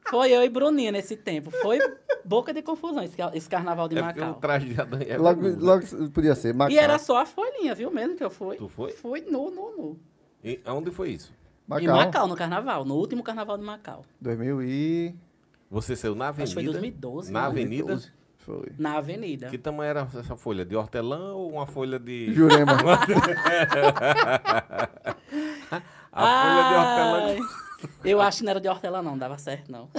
Foi 0.10 0.32
eu 0.32 0.44
e 0.44 0.50
Bruninha 0.50 0.92
nesse 0.92 1.16
tempo. 1.16 1.50
Foi 1.50 1.80
boca 2.26 2.54
de 2.54 2.62
confusão 2.62 3.04
esse, 3.04 3.16
esse 3.34 3.50
carnaval 3.50 3.88
de 3.88 3.98
É 3.98 4.02
o 4.02 4.06
Macau. 4.06 4.34
traje 4.36 4.68
de 4.74 4.80
Adão 4.80 5.02
e 5.02 5.10
Eva 5.10 5.24
Logo, 5.24 5.42
logo 5.60 5.86
podia 6.12 6.36
ser. 6.36 6.54
Macau. 6.54 6.74
E 6.74 6.78
era 6.78 6.98
só 7.00 7.18
a 7.18 7.26
folhinha, 7.26 7.74
viu 7.76 7.89
mesmo 7.92 8.16
que 8.16 8.24
eu 8.24 8.30
fui? 8.30 8.58
Tu 8.58 8.68
foi? 8.68 8.92
Fui 8.92 9.22
nu, 9.22 9.50
nu, 9.52 9.76
nu. 9.78 10.00
E 10.44 10.60
aonde 10.66 10.92
foi 10.92 11.12
isso? 11.12 11.34
Em 11.80 11.88
Macau, 11.88 12.28
no 12.28 12.36
carnaval, 12.36 12.84
no 12.86 12.96
último 12.96 13.24
carnaval 13.24 13.58
de 13.58 13.63
Macau. 13.63 14.06
2000 14.20 14.62
e... 14.63 15.16
Você 15.72 15.96
saiu 15.96 16.13
na 16.13 16.28
avenida? 16.28 16.44
Acho 16.44 16.56
que 16.56 16.63
foi 16.63 16.72
2012, 16.72 17.32
Na 17.32 17.42
né? 17.42 17.48
avenida? 17.48 17.86
2012. 17.86 18.24
Foi. 18.38 18.74
Na 18.78 18.98
avenida. 18.98 19.48
Que 19.48 19.58
tamanho 19.58 19.89
era 19.89 20.08
essa 20.20 20.36
folha? 20.36 20.66
De 20.66 20.76
hortelã 20.76 21.34
ou 21.34 21.50
uma 21.54 21.66
folha 21.66 21.98
de... 21.98 22.34
Jurema. 22.34 22.74
A 26.12 26.22
folha 26.44 26.63
de 26.70 26.76
hortelã... 26.76 27.48
Eu 28.04 28.22
acho 28.22 28.39
que 28.39 28.44
não 28.44 28.52
era 28.52 28.60
de 28.62 28.68
hortelã, 28.68 29.02
não, 29.02 29.18
dava 29.18 29.38
certo, 29.38 29.72
não. 29.72 29.89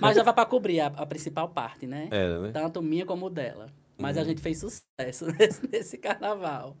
Mas 0.00 0.16
dava 0.16 0.32
pra 0.32 0.44
cobrir 0.44 0.80
a, 0.80 0.86
a 0.86 1.06
principal 1.06 1.48
parte, 1.48 1.86
né? 1.86 2.08
Era, 2.10 2.40
né? 2.40 2.50
Tanto 2.52 2.82
minha 2.82 3.06
como 3.06 3.30
dela. 3.30 3.66
Mas 3.96 4.16
Uhum. 4.16 4.22
a 4.22 4.26
gente 4.26 4.40
fez 4.40 4.58
sucesso 4.58 5.26
nesse, 5.38 5.68
nesse 5.70 5.98
carnaval. 5.98 6.76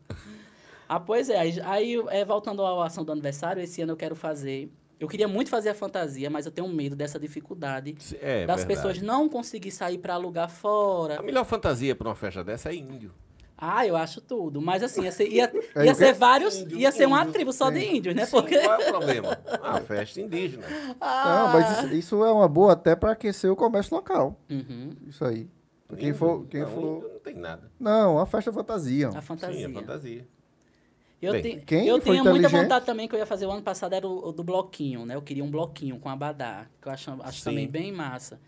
Ah, 0.88 0.98
pois 1.00 1.30
é. 1.30 1.38
Aí, 1.38 1.60
aí, 1.64 2.02
é, 2.08 2.24
voltando 2.24 2.64
à 2.64 2.86
ação 2.86 3.04
do 3.04 3.12
aniversário, 3.12 3.62
esse 3.62 3.80
ano 3.82 3.92
eu 3.92 3.96
quero 3.96 4.16
fazer. 4.16 4.70
Eu 4.98 5.08
queria 5.08 5.28
muito 5.28 5.50
fazer 5.50 5.68
a 5.70 5.74
fantasia, 5.74 6.30
mas 6.30 6.46
eu 6.46 6.52
tenho 6.52 6.68
medo 6.68 6.94
dessa 6.96 7.18
dificuldade 7.18 7.94
É, 8.20 8.46
das 8.46 8.64
verdade. 8.64 8.66
pessoas 8.66 9.02
não 9.02 9.28
conseguir 9.28 9.70
sair 9.70 9.98
pra 9.98 10.14
alugar 10.14 10.48
fora. 10.50 11.20
A 11.20 11.22
melhor 11.22 11.44
fantasia 11.44 11.94
para 11.94 12.08
uma 12.08 12.14
festa 12.14 12.42
dessa 12.44 12.70
é 12.70 12.74
índio. 12.76 13.12
Ah, 13.56 13.86
eu 13.86 13.96
acho 13.96 14.20
tudo. 14.20 14.60
Mas 14.60 14.82
assim, 14.82 15.02
ia 15.02 15.12
ser, 15.12 15.28
ia, 15.28 15.52
Aí 15.74 15.86
ia 15.86 15.94
ser 15.94 16.12
vários. 16.12 16.56
Índio, 16.58 16.78
ia 16.78 16.92
ser 16.92 17.06
uma 17.06 17.20
índio. 17.20 17.32
tribo 17.32 17.52
só 17.52 17.70
de 17.70 17.80
índios, 17.80 18.14
né? 18.14 18.26
Sim, 18.26 18.32
Porque. 18.32 18.58
Qual 18.58 18.80
é 18.80 18.88
o 18.88 18.90
problema? 18.90 19.38
Ah, 19.62 19.80
festa 19.80 20.20
indígena. 20.20 20.66
Não, 21.00 21.52
mas 21.52 21.78
isso, 21.78 21.94
isso 21.94 22.24
é 22.24 22.30
uma 22.30 22.46
boa 22.46 22.72
até 22.74 22.94
para 22.94 23.12
aquecer 23.12 23.50
o 23.50 23.56
comércio 23.56 23.96
local. 23.96 24.38
Uhum, 24.50 24.90
Isso 25.06 25.24
aí. 25.24 25.48
Quem 25.96 26.08
Índio, 26.08 26.14
for... 26.18 26.46
Quem 26.46 26.60
não, 26.60 26.68
for... 26.70 26.96
índio 26.96 27.10
não 27.14 27.20
tem 27.20 27.34
nada. 27.36 27.70
Não, 27.80 28.18
a 28.18 28.26
festa 28.26 28.52
fantasia. 28.52 29.08
a 29.08 29.22
fantasia. 29.22 29.66
Sim, 29.66 29.72
é 29.72 29.80
fantasia. 29.80 30.28
Eu, 31.22 31.32
Bem, 31.32 31.42
tenho 31.42 31.62
quem 31.62 31.86
eu 31.86 31.98
tinha 32.00 32.22
muita 32.22 32.48
vontade 32.48 32.84
também 32.84 33.08
que 33.08 33.14
eu 33.14 33.18
ia 33.18 33.24
fazer 33.24 33.46
o 33.46 33.50
ano 33.50 33.62
passado 33.62 33.94
era 33.94 34.06
o, 34.06 34.28
o 34.28 34.32
do 34.32 34.44
bloquinho, 34.44 35.06
né? 35.06 35.14
Eu 35.14 35.22
queria 35.22 35.42
um 35.42 35.50
bloquinho 35.50 35.98
com 35.98 36.08
abadá, 36.10 36.66
que 36.82 36.88
eu 36.88 36.92
acho, 36.92 37.10
acho 37.22 37.38
Sim. 37.38 37.44
também 37.50 37.68
bem 37.68 37.90
massa. 37.92 38.38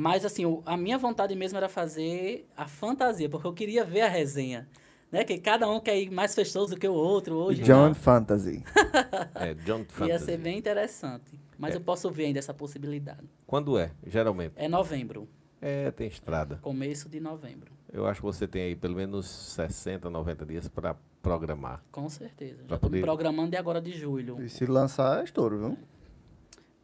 Mas 0.00 0.24
assim, 0.24 0.46
o- 0.46 0.62
a 0.64 0.76
minha 0.76 0.96
vontade 0.96 1.34
mesmo 1.34 1.56
era 1.58 1.68
fazer 1.68 2.46
a 2.56 2.68
fantasia, 2.68 3.28
porque 3.28 3.48
eu 3.48 3.52
queria 3.52 3.84
ver 3.84 4.02
a 4.02 4.08
resenha. 4.08 4.68
Né? 5.10 5.24
Que 5.24 5.38
cada 5.38 5.68
um 5.68 5.80
quer 5.80 5.98
ir 5.98 6.08
mais 6.10 6.34
festoso 6.36 6.74
do 6.74 6.78
que 6.80 6.86
o 6.86 6.92
outro 6.92 7.34
hoje. 7.34 7.62
John 7.62 7.88
né? 7.88 7.94
Fantasy. 7.94 8.62
É, 9.34 9.54
John 9.54 9.80
Ia 9.82 9.86
Fantasy. 9.88 10.24
ser 10.24 10.36
bem 10.38 10.56
interessante. 10.56 11.40
Mas 11.58 11.74
É. 11.74 11.78
eu 11.78 11.80
posso 11.80 12.08
ver 12.12 12.26
ainda 12.26 12.38
essa 12.38 12.54
possibilidade. 12.54 13.26
Quando 13.44 13.76
é? 13.76 13.90
Geralmente. 14.06 14.52
É 14.54 14.68
novembro, 14.68 15.28
É, 15.60 15.90
tem 15.90 16.06
estrada. 16.06 16.58
começo 16.62 17.08
de 17.08 17.18
novembro. 17.18 17.72
Eu 17.92 18.06
acho 18.06 18.20
que 18.20 18.26
você 18.26 18.46
tem 18.46 18.62
aí 18.62 18.76
pelo 18.76 18.94
menos 18.94 19.26
60, 19.26 20.08
90 20.08 20.46
dias 20.46 20.68
para 20.68 20.94
programar. 21.20 21.82
Com 21.90 22.08
certeza. 22.08 22.58
Pra 22.58 22.68
Já 22.68 22.74
estou 22.76 22.90
poder- 22.90 23.00
programando 23.02 23.50
de 23.50 23.56
agora 23.56 23.80
de 23.80 23.90
julho. 23.90 24.40
E 24.40 24.48
se 24.48 24.64
lançar 24.66 25.20
é 25.22 25.24
estouro, 25.24 25.58
viu? 25.58 25.78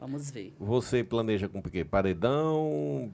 Vamos 0.05 0.29
ver. 0.29 0.53
Você 0.59 1.03
planeja 1.03 1.49
com 1.49 1.57
o 1.59 1.61
quê? 1.63 1.83
Paredão? 1.83 3.11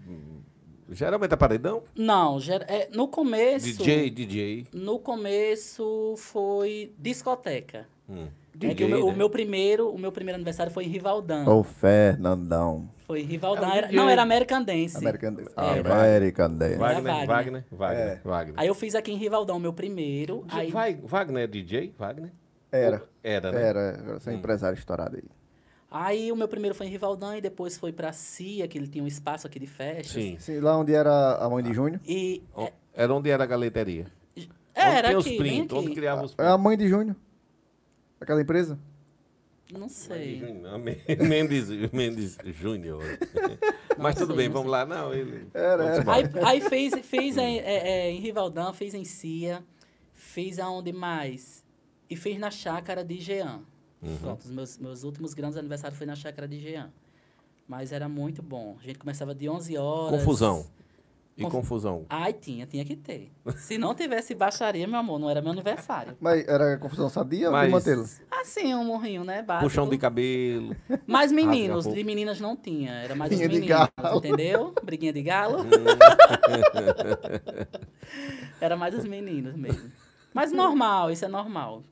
Geralmente 0.89 1.33
é 1.33 1.37
paredão? 1.37 1.83
Não, 1.95 2.37
ger- 2.37 2.65
é, 2.67 2.89
no 2.93 3.07
começo. 3.07 3.65
DJ, 3.65 4.09
DJ. 4.09 4.67
No 4.73 4.99
começo 4.99 6.15
foi 6.17 6.93
discoteca. 6.99 7.87
Hum. 8.09 8.27
é 8.61 8.75
que 8.75 8.83
o, 8.83 8.89
meu, 8.89 9.05
o 9.05 9.11
né? 9.11 9.17
meu 9.17 9.29
primeiro, 9.29 9.89
o 9.89 9.97
meu 9.97 10.11
primeiro 10.11 10.35
aniversário 10.35 10.69
foi 10.69 10.83
em 10.83 10.89
Rivaldão. 10.89 11.47
Ô, 11.47 11.63
Fernandão. 11.63 12.89
Foi 13.07 13.21
em 13.21 13.25
Rivaldão. 13.25 13.69
É 13.69 13.73
o 13.73 13.77
era- 13.77 13.87
DJ. 13.87 13.99
não, 14.01 14.09
era 14.09 14.21
American 14.21 14.63
Dance. 14.63 14.97
American 14.97 15.33
Dance. 15.33 15.53
É, 15.55 15.79
American 15.79 16.49
Dance. 16.57 16.75
Wagner, 16.75 17.03
Wagner. 17.03 17.27
Wagner, 17.27 17.65
Wagner, 17.71 18.07
É. 18.07 18.21
Wagner. 18.27 18.53
Aí 18.57 18.67
eu 18.67 18.75
fiz 18.75 18.93
aqui 18.95 19.13
em 19.13 19.17
Rivaldão, 19.17 19.57
meu 19.59 19.71
primeiro. 19.71 20.43
Aí, 20.49 20.69
Wagner 21.05 21.43
é 21.45 21.47
DJ? 21.47 21.93
Wagner? 21.97 22.33
Era. 22.69 23.01
Era, 23.23 23.51
né? 23.53 23.61
Era. 23.61 23.89
Agora 23.97 24.19
você 24.19 24.29
é 24.29 24.33
empresário 24.33 24.77
estourado 24.77 25.15
aí. 25.15 25.23
Aí 25.91 26.31
o 26.31 26.35
meu 26.35 26.47
primeiro 26.47 26.73
foi 26.73 26.87
em 26.87 26.89
Rivaldão 26.89 27.35
e 27.35 27.41
depois 27.41 27.77
foi 27.77 27.91
pra 27.91 28.11
CIA, 28.13 28.67
que 28.67 28.77
ele 28.77 28.87
tinha 28.87 29.03
um 29.03 29.07
espaço 29.07 29.45
aqui 29.45 29.59
de 29.59 29.67
festas. 29.67 30.11
Sim. 30.13 30.37
Sim, 30.39 30.59
lá 30.61 30.77
onde 30.77 30.93
era 30.93 31.35
a 31.35 31.47
mãe 31.49 31.61
de 31.63 31.73
Júnior. 31.73 31.99
E 32.07 32.41
O- 32.55 32.69
Era 32.93 33.13
onde 33.13 33.29
era 33.29 33.43
a 33.43 33.47
galeteria? 33.47 34.07
era 34.73 35.09
onde 35.09 35.09
aqui, 35.09 35.09
tinha 35.09 35.17
os 35.19 35.25
bem 35.25 35.37
prints, 35.37 35.77
onde 35.77 35.93
criava 35.93 36.23
os 36.23 36.33
É 36.37 36.47
a 36.47 36.57
mãe 36.57 36.77
de 36.77 36.87
Júnior. 36.87 37.15
Aquela 38.19 38.41
empresa. 38.41 38.79
Não 39.71 39.87
sei. 39.87 40.41
Mendes, 41.27 41.69
Mendes 41.93 42.37
Júnior. 42.45 43.01
Mas 43.97 44.15
tudo 44.15 44.27
sei, 44.33 44.35
bem, 44.37 44.49
vamos 44.49 44.69
lá. 44.71 44.85
Não, 44.85 45.13
ele. 45.13 45.47
Era, 45.53 45.83
era. 45.85 46.11
Aí, 46.13 46.23
aí 46.43 46.61
fez, 46.61 46.93
fez 47.05 47.37
em, 47.37 47.59
é, 47.59 48.07
é, 48.07 48.11
em 48.11 48.19
Rivaldão, 48.19 48.73
fez 48.73 48.93
em 48.93 49.05
Cia, 49.05 49.63
fez 50.13 50.59
aonde 50.59 50.91
mais? 50.91 51.63
E 52.09 52.15
fez 52.17 52.37
na 52.37 52.51
chácara 52.51 53.03
de 53.03 53.17
Jean. 53.19 53.61
Uhum. 54.01 54.17
Pronto, 54.17 54.41
os 54.41 54.51
meus, 54.51 54.77
meus 54.77 55.03
últimos 55.03 55.33
grandes 55.33 55.57
aniversários 55.57 55.97
foi 55.97 56.07
na 56.07 56.15
chácara 56.15 56.47
de 56.47 56.59
Jean. 56.59 56.91
Mas 57.67 57.91
era 57.91 58.09
muito 58.09 58.41
bom. 58.41 58.75
A 58.81 58.85
gente 58.85 58.99
começava 58.99 59.33
de 59.35 59.47
11 59.47 59.77
horas. 59.77 60.19
Confusão. 60.19 60.65
E 61.37 61.43
Conf- 61.43 61.53
confusão. 61.53 62.05
Ai, 62.09 62.33
tinha, 62.33 62.65
tinha 62.67 62.83
que 62.83 62.95
ter. 62.95 63.31
Se 63.55 63.77
não 63.77 63.95
tivesse 63.95 64.35
baixaria, 64.35 64.85
meu 64.85 64.99
amor, 64.99 65.17
não 65.17 65.29
era 65.29 65.41
meu 65.41 65.51
aniversário. 65.51 66.17
Mas 66.19 66.45
era 66.45 66.77
confusão 66.77 67.07
sadia 67.07 67.47
ou 67.47 67.53
Mas- 67.53 67.71
mantê-lo? 67.71 68.03
Assim, 68.29 68.75
um 68.75 68.83
morrinho, 68.83 69.23
né? 69.23 69.41
Básico. 69.41 69.69
Puxão 69.69 69.87
de 69.87 69.97
cabelo. 69.97 70.75
Mais 71.07 71.31
meninos, 71.31 71.85
de 71.87 72.03
meninas 72.03 72.41
não 72.41 72.57
tinha. 72.57 72.91
Era 72.91 73.15
mais 73.15 73.31
os 73.31 73.37
Briguinha 73.37 73.61
de 73.61 73.67
meninos, 73.69 73.89
galo. 74.03 74.17
entendeu? 74.17 74.73
Briguinha 74.83 75.13
de 75.13 75.21
galo. 75.23 75.63
Hum. 75.63 75.69
Era 78.59 78.75
mais 78.75 78.93
os 78.93 79.05
meninos 79.05 79.55
mesmo. 79.55 79.89
Mas 80.33 80.51
normal, 80.51 81.11
isso 81.11 81.25
é 81.25 81.27
normal. 81.27 81.83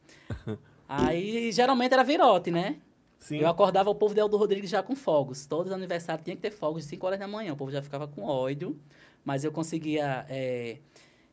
Aí, 0.90 1.52
geralmente 1.52 1.94
era 1.94 2.04
virote, 2.04 2.50
né? 2.52 2.78
Sim. 3.20 3.38
Eu 3.38 3.48
acordava 3.48 3.90
o 3.90 3.96
povo 3.96 4.14
de 4.14 4.20
Eldo 4.20 4.38
Rodrigues 4.38 4.70
já 4.70 4.82
com 4.82 4.96
fogos. 4.96 5.46
Todos 5.46 5.68
os 5.68 5.78
aniversários 5.78 6.24
tinha 6.24 6.36
que 6.36 6.42
ter 6.42 6.52
fogos 6.52 6.84
de 6.84 6.90
5 6.90 7.06
horas 7.06 7.20
da 7.20 7.28
manhã. 7.28 7.54
O 7.54 7.56
povo 7.56 7.70
já 7.72 7.82
ficava 7.82 8.08
com 8.08 8.24
ódio. 8.24 8.80
Mas 9.24 9.44
eu 9.44 9.52
conseguia... 9.52 10.26
é, 10.30 10.78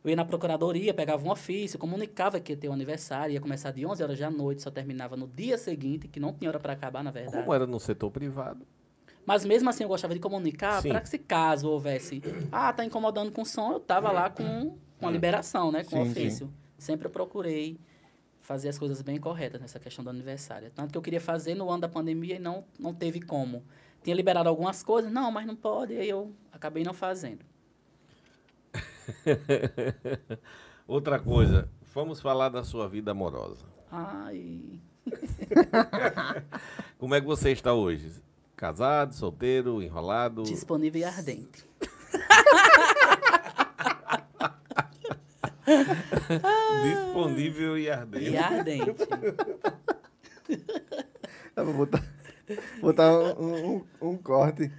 Eu 0.03 0.09
ia 0.09 0.15
na 0.15 0.25
procuradoria, 0.25 0.93
pegava 0.93 1.25
um 1.25 1.31
ofício, 1.31 1.79
comunicava 1.79 2.39
que 2.39 2.51
ia 2.53 2.57
ter 2.57 2.69
um 2.69 2.73
aniversário. 2.73 3.33
Ia 3.33 3.41
começar 3.41 3.71
de 3.71 3.85
11 3.85 4.03
horas 4.03 4.19
da 4.19 4.29
noite, 4.29 4.61
só 4.61 4.69
terminava 4.69 5.15
no 5.17 5.27
dia 5.27 5.57
seguinte, 5.57 6.07
que 6.07 6.19
não 6.19 6.33
tinha 6.33 6.49
hora 6.49 6.59
para 6.59 6.73
acabar, 6.73 7.03
na 7.03 7.09
verdade. 7.11 7.37
Como 7.37 7.53
era 7.53 7.65
no 7.65 7.79
setor 7.79 8.11
privado? 8.11 8.65
Mas 9.25 9.43
mesmo 9.43 9.69
assim 9.69 9.83
eu 9.83 9.89
gostava 9.89 10.13
de 10.13 10.19
comunicar 10.21 10.81
Sim. 10.81 10.89
para 10.89 11.01
que 11.01 11.09
se 11.09 11.17
caso 11.17 11.69
houvesse, 11.69 12.21
ah, 12.49 12.71
tá 12.71 12.85
incomodando 12.85 13.29
com 13.31 13.43
som, 13.43 13.73
eu 13.73 13.79
tava 13.79 14.09
lá 14.09 14.29
com, 14.29 14.77
com 14.97 15.05
a 15.07 15.11
liberação, 15.11 15.69
né, 15.69 15.83
com 15.83 16.01
o 16.01 16.05
Sim, 16.05 16.13
sim. 16.13 16.19
ofício. 16.21 16.53
Sempre 16.77 17.07
eu 17.07 17.11
procurei 17.11 17.77
fazer 18.47 18.69
as 18.69 18.79
coisas 18.79 19.01
bem 19.01 19.19
corretas 19.19 19.59
nessa 19.59 19.77
questão 19.77 20.05
do 20.05 20.09
aniversário. 20.09 20.71
Tanto 20.73 20.93
que 20.93 20.97
eu 20.97 21.01
queria 21.01 21.19
fazer 21.19 21.53
no 21.53 21.69
ano 21.69 21.81
da 21.81 21.89
pandemia 21.89 22.37
e 22.37 22.39
não, 22.39 22.63
não 22.79 22.93
teve 22.93 23.19
como. 23.19 23.61
Tinha 24.01 24.15
liberado 24.15 24.47
algumas 24.47 24.81
coisas, 24.81 25.11
não, 25.11 25.29
mas 25.29 25.45
não 25.45 25.53
pode, 25.53 25.93
e 25.93 25.97
aí 25.97 26.07
eu 26.07 26.31
acabei 26.49 26.81
não 26.81 26.93
fazendo. 26.93 27.43
Outra 30.87 31.19
coisa, 31.19 31.69
vamos 31.93 32.21
falar 32.21 32.47
da 32.47 32.63
sua 32.63 32.87
vida 32.87 33.11
amorosa. 33.11 33.65
Ai, 33.91 34.79
Como 36.97 37.15
é 37.15 37.19
que 37.19 37.27
você 37.27 37.51
está 37.51 37.73
hoje? 37.73 38.13
Casado, 38.55 39.13
solteiro, 39.13 39.83
enrolado? 39.83 40.43
disponível 40.43 41.01
e 41.01 41.03
ardente. 41.03 41.65
Disponível 46.83 47.77
e 47.77 47.89
ardente. 47.89 48.29
E 48.31 48.37
ardente. 48.37 48.95
Eu 51.55 51.65
vou 51.65 51.73
botar, 51.73 52.03
botar 52.81 53.11
um, 53.11 53.75
um, 53.75 53.85
um 54.01 54.17
corte. 54.17 54.71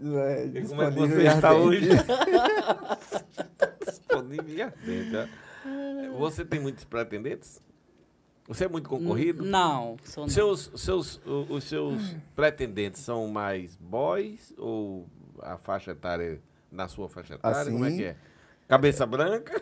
É, 0.00 0.46
E 0.46 0.62
como 0.66 0.82
é 0.82 0.90
que 0.90 0.98
disponível 1.00 1.08
você 1.08 1.26
está 1.26 1.48
ardente. 1.50 1.66
hoje? 1.66 1.88
Disponível 3.86 4.48
e 4.54 4.62
ardente. 4.62 5.30
Você 6.18 6.44
tem 6.44 6.60
muitos 6.60 6.84
pretendentes? 6.84 7.62
Você 8.48 8.64
é 8.64 8.68
muito 8.68 8.88
concorrido? 8.88 9.44
Não, 9.44 9.96
sou 10.04 10.24
não. 10.24 10.28
Seus, 10.30 10.70
seus, 10.76 11.20
os 11.24 11.64
seus 11.64 12.14
pretendentes 12.34 13.00
são 13.00 13.26
mais 13.28 13.76
boys 13.76 14.52
ou 14.56 15.08
a 15.40 15.56
faixa 15.58 15.90
etária 15.92 16.40
na 16.70 16.86
sua 16.88 17.08
faixa 17.08 17.34
etária? 17.34 17.70
Como 17.70 17.84
é 17.84 17.88
Assim? 17.88 17.96
que 17.96 18.04
é? 18.04 18.16
Cabeça 18.68 19.06
branca? 19.06 19.52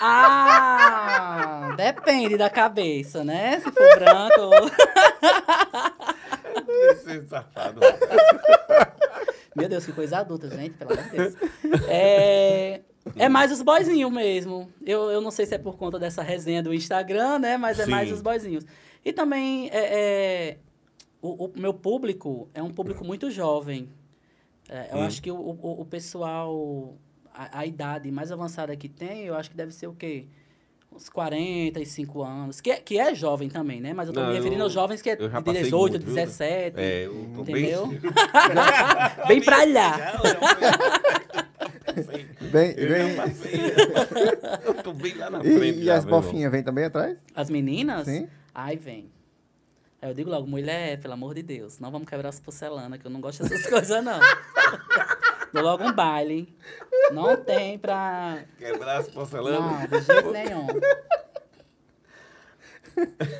Ah, 0.00 1.74
depende 1.76 2.36
da 2.36 2.48
cabeça, 2.48 3.24
né? 3.24 3.58
Se 3.60 3.70
for 3.72 3.98
branco 3.98 4.40
ou... 4.40 4.70
Esse 6.92 7.10
é 7.18 7.22
safado. 7.26 7.80
Meu 9.56 9.68
Deus, 9.68 9.84
que 9.84 9.92
coisa 9.92 10.18
adulta, 10.18 10.48
gente, 10.50 10.74
pelo 10.76 10.92
amor 10.92 11.04
de 11.04 11.10
Deus. 11.16 11.34
É, 11.88 12.82
É 13.16 13.28
mais 13.28 13.50
os 13.50 13.62
boyzinhos 13.62 14.12
mesmo. 14.12 14.70
Eu, 14.84 15.10
eu 15.10 15.20
não 15.20 15.30
sei 15.30 15.46
se 15.46 15.54
é 15.54 15.58
por 15.58 15.76
conta 15.76 15.98
dessa 15.98 16.22
resenha 16.22 16.62
do 16.62 16.72
Instagram, 16.74 17.38
né? 17.40 17.56
Mas 17.56 17.78
é 17.80 17.84
Sim. 17.86 17.90
mais 17.90 18.12
os 18.12 18.20
boyzinhos. 18.20 18.64
E 19.04 19.12
também 19.12 19.68
é, 19.72 19.78
é, 20.52 20.58
o, 21.20 21.46
o 21.46 21.52
meu 21.56 21.72
público 21.74 22.48
é 22.54 22.62
um 22.62 22.70
público 22.70 23.04
muito 23.04 23.30
jovem. 23.30 23.88
É, 24.68 24.90
eu 24.92 24.98
Hum. 24.98 25.06
acho 25.06 25.22
que 25.22 25.30
o, 25.30 25.36
o, 25.36 25.80
o 25.80 25.84
pessoal, 25.86 26.94
a, 27.34 27.60
a 27.60 27.66
idade 27.66 28.10
mais 28.10 28.30
avançada 28.32 28.74
que 28.76 28.88
tem, 28.88 29.24
eu 29.24 29.34
acho 29.36 29.50
que 29.50 29.56
deve 29.56 29.72
ser 29.72 29.86
o 29.86 29.92
quê? 29.94 30.26
Uns 30.90 31.08
45 31.10 32.22
anos. 32.22 32.60
Que 32.60 32.70
é, 32.70 32.76
que 32.76 32.98
é 32.98 33.14
jovem 33.14 33.48
também, 33.50 33.80
né? 33.80 33.92
Mas 33.92 34.08
eu 34.08 34.14
tô 34.14 34.20
Não, 34.20 34.28
me 34.28 34.34
referindo 34.34 34.60
eu- 34.60 34.64
aos 34.64 34.72
jovens 34.72 35.02
que 35.02 35.10
é 35.10 35.16
de 35.16 35.28
passei 35.28 35.62
18, 35.64 35.92
muito, 35.92 36.06
viu? 36.06 36.14
17. 36.14 36.80
É, 36.80 37.06
eu 37.06 37.30
tô 37.34 37.42
Entendeu? 37.42 37.86
bem... 37.92 38.00
Bem 39.28 39.42
pra 39.42 39.64
lá. 39.64 39.98
Bem, 42.52 42.74
Eu 42.76 42.88
bem-. 42.88 43.16
Eu 44.64 44.74
tô 44.82 44.92
bem 44.92 45.14
lá 45.14 45.28
na 45.30 45.40
E, 45.44 45.58
frente. 45.58 45.78
e 45.80 45.84
já, 45.84 45.96
as 45.96 46.04
bofinhas 46.04 46.50
vêm 46.50 46.62
também 46.62 46.84
atrás? 46.84 47.16
As 47.34 47.50
meninas? 47.50 48.06
Sim. 48.06 48.28
Aí 48.54 48.76
vem. 48.76 49.10
Aí 50.00 50.08
eu 50.10 50.14
digo 50.14 50.30
logo, 50.30 50.46
mulher, 50.46 51.00
pelo 51.00 51.14
amor 51.14 51.34
de 51.34 51.42
Deus, 51.42 51.78
não 51.80 51.90
vamos 51.90 52.08
quebrar 52.08 52.28
as 52.28 52.38
porcelanas, 52.40 53.00
que 53.00 53.06
eu 53.06 53.10
não 53.10 53.20
gosto 53.20 53.42
dessas 53.42 53.66
coisas, 53.68 54.02
não. 54.04 54.18
Dou 55.52 55.62
logo 55.62 55.84
um 55.84 55.92
baile. 55.92 56.54
Não 57.12 57.36
tem 57.36 57.78
pra. 57.78 58.44
Quebrar 58.58 58.98
as 58.98 59.08
porcelanas. 59.08 59.60
Não, 59.60 59.86
de 59.98 60.00
jeito 60.04 60.30
nenhum. 60.30 60.66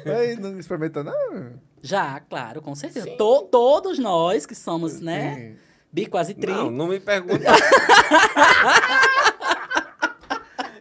Aí 0.07 0.37
não 0.37 0.59
experimentou, 0.59 1.03
não? 1.05 1.53
Já, 1.83 2.21
claro, 2.21 2.63
com 2.63 2.75
certeza. 2.75 3.11
To- 3.17 3.43
todos 3.51 3.99
nós 3.99 4.47
que 4.47 4.55
somos, 4.55 5.01
né? 5.01 5.35
Sim. 5.35 5.57
Bi 5.93 6.07
quase 6.07 6.35
tri. 6.35 6.53
Não, 6.53 6.71
não 6.71 6.87
me 6.89 7.01
pergunte. 7.01 7.45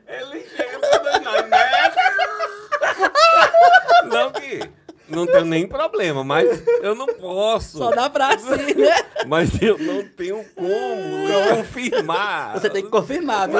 Ele 0.08 0.46
chega 0.50 0.80
todo 0.80 1.04
na 1.22 1.42
neta. 1.44 2.02
Não 4.08 4.32
que 4.32 4.60
não 5.10 5.26
tenho 5.26 5.46
nem 5.46 5.68
problema, 5.68 6.24
mas 6.24 6.64
eu 6.82 6.94
não 6.96 7.08
posso. 7.08 7.78
Só 7.78 7.92
dá 7.92 8.10
pra 8.10 8.38
si, 8.38 8.76
né? 8.76 8.96
Mas 9.28 9.62
eu 9.62 9.78
não 9.78 10.04
tenho 10.08 10.44
como 10.56 11.56
confirmar. 11.56 12.54
Você 12.60 12.70
tem 12.70 12.84
que 12.84 12.90
confirmar, 12.90 13.50
viu? 13.50 13.60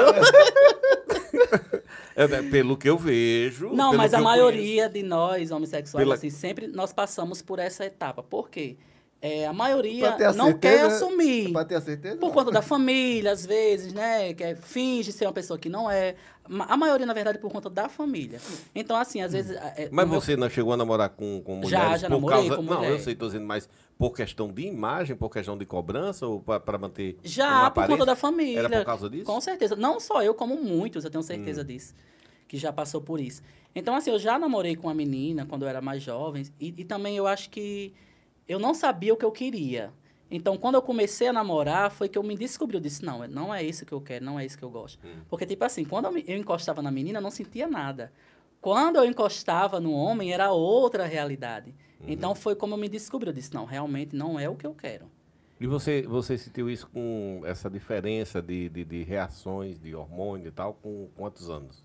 É, 2.16 2.26
né, 2.26 2.42
pelo 2.50 2.76
que 2.76 2.88
eu 2.88 2.96
vejo. 2.98 3.70
Não, 3.72 3.94
mas 3.94 4.12
a 4.14 4.20
maioria 4.20 4.88
de 4.88 5.02
nós, 5.02 5.50
homossexuais, 5.50 6.02
Pela- 6.04 6.14
assim, 6.16 6.30
sempre 6.30 6.66
nós 6.66 6.92
passamos 6.92 7.40
por 7.42 7.58
essa 7.58 7.84
etapa. 7.84 8.22
Por 8.22 8.48
quê? 8.50 8.76
É, 9.20 9.46
a 9.48 9.52
maioria 9.52 10.14
a 10.14 10.32
não 10.32 10.52
quer 10.56 10.82
assumir. 10.84 11.52
Pra 11.52 11.64
ter 11.64 11.74
a 11.74 11.80
certeza? 11.80 12.16
Por 12.18 12.32
conta 12.32 12.52
da 12.52 12.62
família, 12.62 13.32
às 13.32 13.44
vezes, 13.44 13.92
né? 13.92 14.32
Que 14.32 14.44
é- 14.44 14.54
finge 14.54 15.10
ser 15.10 15.26
uma 15.26 15.32
pessoa 15.32 15.58
que 15.58 15.68
não 15.68 15.90
é. 15.90 16.14
A 16.68 16.76
maioria, 16.76 17.04
na 17.04 17.12
verdade, 17.12 17.36
por 17.38 17.50
conta 17.50 17.68
da 17.68 17.88
família. 17.88 18.40
Então, 18.74 18.96
assim, 18.96 19.20
às 19.20 19.32
vezes. 19.32 19.56
é, 19.56 19.88
Mas 19.90 20.06
no 20.06 20.12
meu- 20.12 20.20
você 20.20 20.36
não 20.36 20.48
chegou 20.48 20.72
a 20.72 20.76
namorar 20.76 21.08
com, 21.10 21.42
com 21.44 21.56
mulheres 21.56 21.70
Já, 21.70 21.96
já 21.96 22.06
por 22.08 22.14
namorei 22.14 22.38
causa... 22.48 22.56
com 22.56 22.62
Não, 22.62 22.76
mulher. 22.76 22.90
eu 22.92 22.98
sei, 23.00 23.14
tô 23.16 23.26
dizendo, 23.26 23.44
mas 23.44 23.68
por 23.98 24.14
questão 24.14 24.52
de 24.52 24.62
imagem, 24.62 25.16
por 25.16 25.30
questão 25.30 25.58
de 25.58 25.66
cobrança 25.66 26.24
ou 26.24 26.40
para 26.40 26.78
manter 26.78 27.14
uma 27.14 27.20
Já, 27.24 27.70
por 27.72 27.86
conta 27.88 28.06
da 28.06 28.14
família. 28.16 28.60
Era 28.60 28.78
por 28.78 28.84
causa 28.86 29.10
disso? 29.10 29.24
Com 29.24 29.40
certeza. 29.40 29.74
Não 29.74 29.98
só 29.98 30.22
eu, 30.22 30.32
como 30.32 30.56
muitos, 30.56 31.04
eu 31.04 31.10
tenho 31.10 31.20
Hum. 31.20 31.26
certeza 31.26 31.64
disso. 31.64 31.92
Que 32.46 32.56
já 32.56 32.72
passou 32.72 33.00
por 33.00 33.20
isso. 33.20 33.42
Então, 33.74 33.94
assim, 33.96 34.10
eu 34.10 34.18
já 34.18 34.38
namorei 34.38 34.76
com 34.76 34.86
uma 34.86 34.94
menina 34.94 35.44
quando 35.44 35.62
eu 35.64 35.68
era 35.68 35.80
mais 35.80 36.02
jovem. 36.04 36.44
E, 36.60 36.72
e 36.78 36.84
também 36.84 37.16
eu 37.16 37.26
acho 37.26 37.50
que 37.50 37.92
eu 38.48 38.58
não 38.58 38.72
sabia 38.74 39.12
o 39.12 39.16
que 39.16 39.24
eu 39.24 39.30
queria. 39.30 39.92
Então, 40.30 40.56
quando 40.58 40.74
eu 40.74 40.82
comecei 40.82 41.28
a 41.28 41.32
namorar, 41.32 41.90
foi 41.90 42.08
que 42.08 42.18
eu 42.18 42.22
me 42.22 42.36
descobri. 42.36 42.76
Eu 42.76 42.80
disse, 42.80 43.04
não, 43.04 43.26
não 43.28 43.54
é 43.54 43.62
isso 43.62 43.86
que 43.86 43.92
eu 43.92 44.00
quero, 44.00 44.24
não 44.24 44.38
é 44.38 44.44
isso 44.44 44.58
que 44.58 44.64
eu 44.64 44.70
gosto. 44.70 44.98
Hum. 45.06 45.20
Porque, 45.28 45.46
tipo 45.46 45.64
assim, 45.64 45.84
quando 45.84 46.06
eu, 46.06 46.12
me- 46.12 46.24
eu 46.26 46.36
encostava 46.36 46.82
na 46.82 46.90
menina, 46.90 47.18
eu 47.18 47.22
não 47.22 47.30
sentia 47.30 47.66
nada. 47.66 48.12
Quando 48.60 48.96
eu 48.96 49.04
encostava 49.04 49.80
no 49.80 49.92
homem, 49.92 50.32
era 50.32 50.50
outra 50.50 51.06
realidade. 51.06 51.74
Uhum. 52.00 52.06
Então, 52.08 52.34
foi 52.34 52.54
como 52.54 52.74
eu 52.74 52.78
me 52.78 52.88
descobri. 52.88 53.28
Eu 53.28 53.32
disse, 53.34 53.54
não, 53.54 53.64
realmente 53.64 54.14
não 54.14 54.38
é 54.38 54.48
o 54.48 54.54
que 54.54 54.66
eu 54.66 54.74
quero. 54.74 55.10
E 55.60 55.66
você, 55.66 56.02
você 56.02 56.36
sentiu 56.36 56.68
isso 56.68 56.86
com 56.88 57.40
essa 57.44 57.68
diferença 57.70 58.40
de, 58.42 58.68
de, 58.68 58.84
de 58.84 59.02
reações, 59.02 59.80
de 59.80 59.94
hormônio 59.94 60.48
e 60.48 60.52
tal, 60.52 60.74
com 60.74 61.08
quantos 61.16 61.48
anos? 61.50 61.84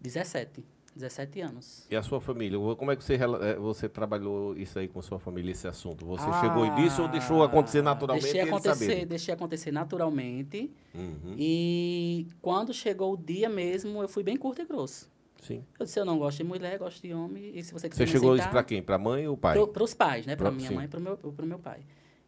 17. 0.00 0.62
17 0.96 1.40
anos. 1.42 1.86
E 1.90 1.94
a 1.94 2.02
sua 2.02 2.20
família? 2.20 2.58
Como 2.76 2.90
é 2.90 2.96
que 2.96 3.04
você, 3.04 3.14
eh, 3.14 3.56
você 3.56 3.88
trabalhou 3.88 4.56
isso 4.56 4.78
aí 4.78 4.88
com 4.88 5.00
sua 5.02 5.18
família, 5.18 5.52
esse 5.52 5.68
assunto? 5.68 6.06
Você 6.06 6.24
Ah, 6.26 6.40
chegou 6.40 6.74
disse 6.74 7.00
ou 7.00 7.06
deixou 7.06 7.42
acontecer 7.44 7.82
naturalmente 7.82 8.22
Deixei 8.24 8.40
acontecer, 8.40 9.04
deixei 9.06 9.34
acontecer 9.34 9.70
naturalmente. 9.72 10.70
Uhum, 10.94 11.34
E 11.38 12.26
quando 12.40 12.72
chegou 12.72 13.12
o 13.12 13.16
dia 13.16 13.48
mesmo, 13.48 14.02
eu 14.02 14.08
fui 14.08 14.22
bem 14.22 14.36
curto 14.36 14.62
e 14.62 14.64
grosso. 14.64 15.10
sim. 15.42 15.62
Eu 15.78 15.84
disse, 15.84 16.00
eu 16.00 16.04
não 16.04 16.18
gosto 16.18 16.38
de 16.38 16.44
mulher, 16.44 16.78
gosto 16.78 17.00
de 17.02 17.12
homem. 17.12 17.52
E 17.54 17.62
se 17.62 17.72
você 17.72 17.88
quiser 17.88 18.06
Você 18.06 18.12
chegou 18.12 18.30
isso 18.34 18.40
aceitar, 18.42 18.50
pra 18.50 18.64
quem? 18.64 18.82
Pra 18.82 18.96
mãe 18.98 19.28
ou 19.28 19.36
pai? 19.36 19.54
pro, 19.54 19.68
pros 19.68 19.92
pais, 19.94 20.24
né? 20.26 20.34
Pra 20.34 20.46
Pro- 20.48 20.56
minha 20.56 20.70
sim. 20.70 20.74
mãe 20.74 20.86
e 20.86 20.88
pro 20.88 21.00
meu, 21.00 21.16
pro 21.18 21.46
meu 21.46 21.58
pai. 21.58 21.80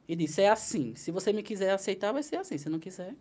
E 0.06 0.14
disse, 0.14 0.40
é 0.42 0.50
assim. 0.50 0.94
Se 0.94 1.10
você 1.10 1.32
me 1.32 1.42
quiser 1.42 1.70
aceitar, 1.70 2.12
vai 2.12 2.22
ser 2.22 2.36
assim. 2.36 2.56
Se 2.58 2.68
não 2.68 2.78
quiser. 2.78 3.14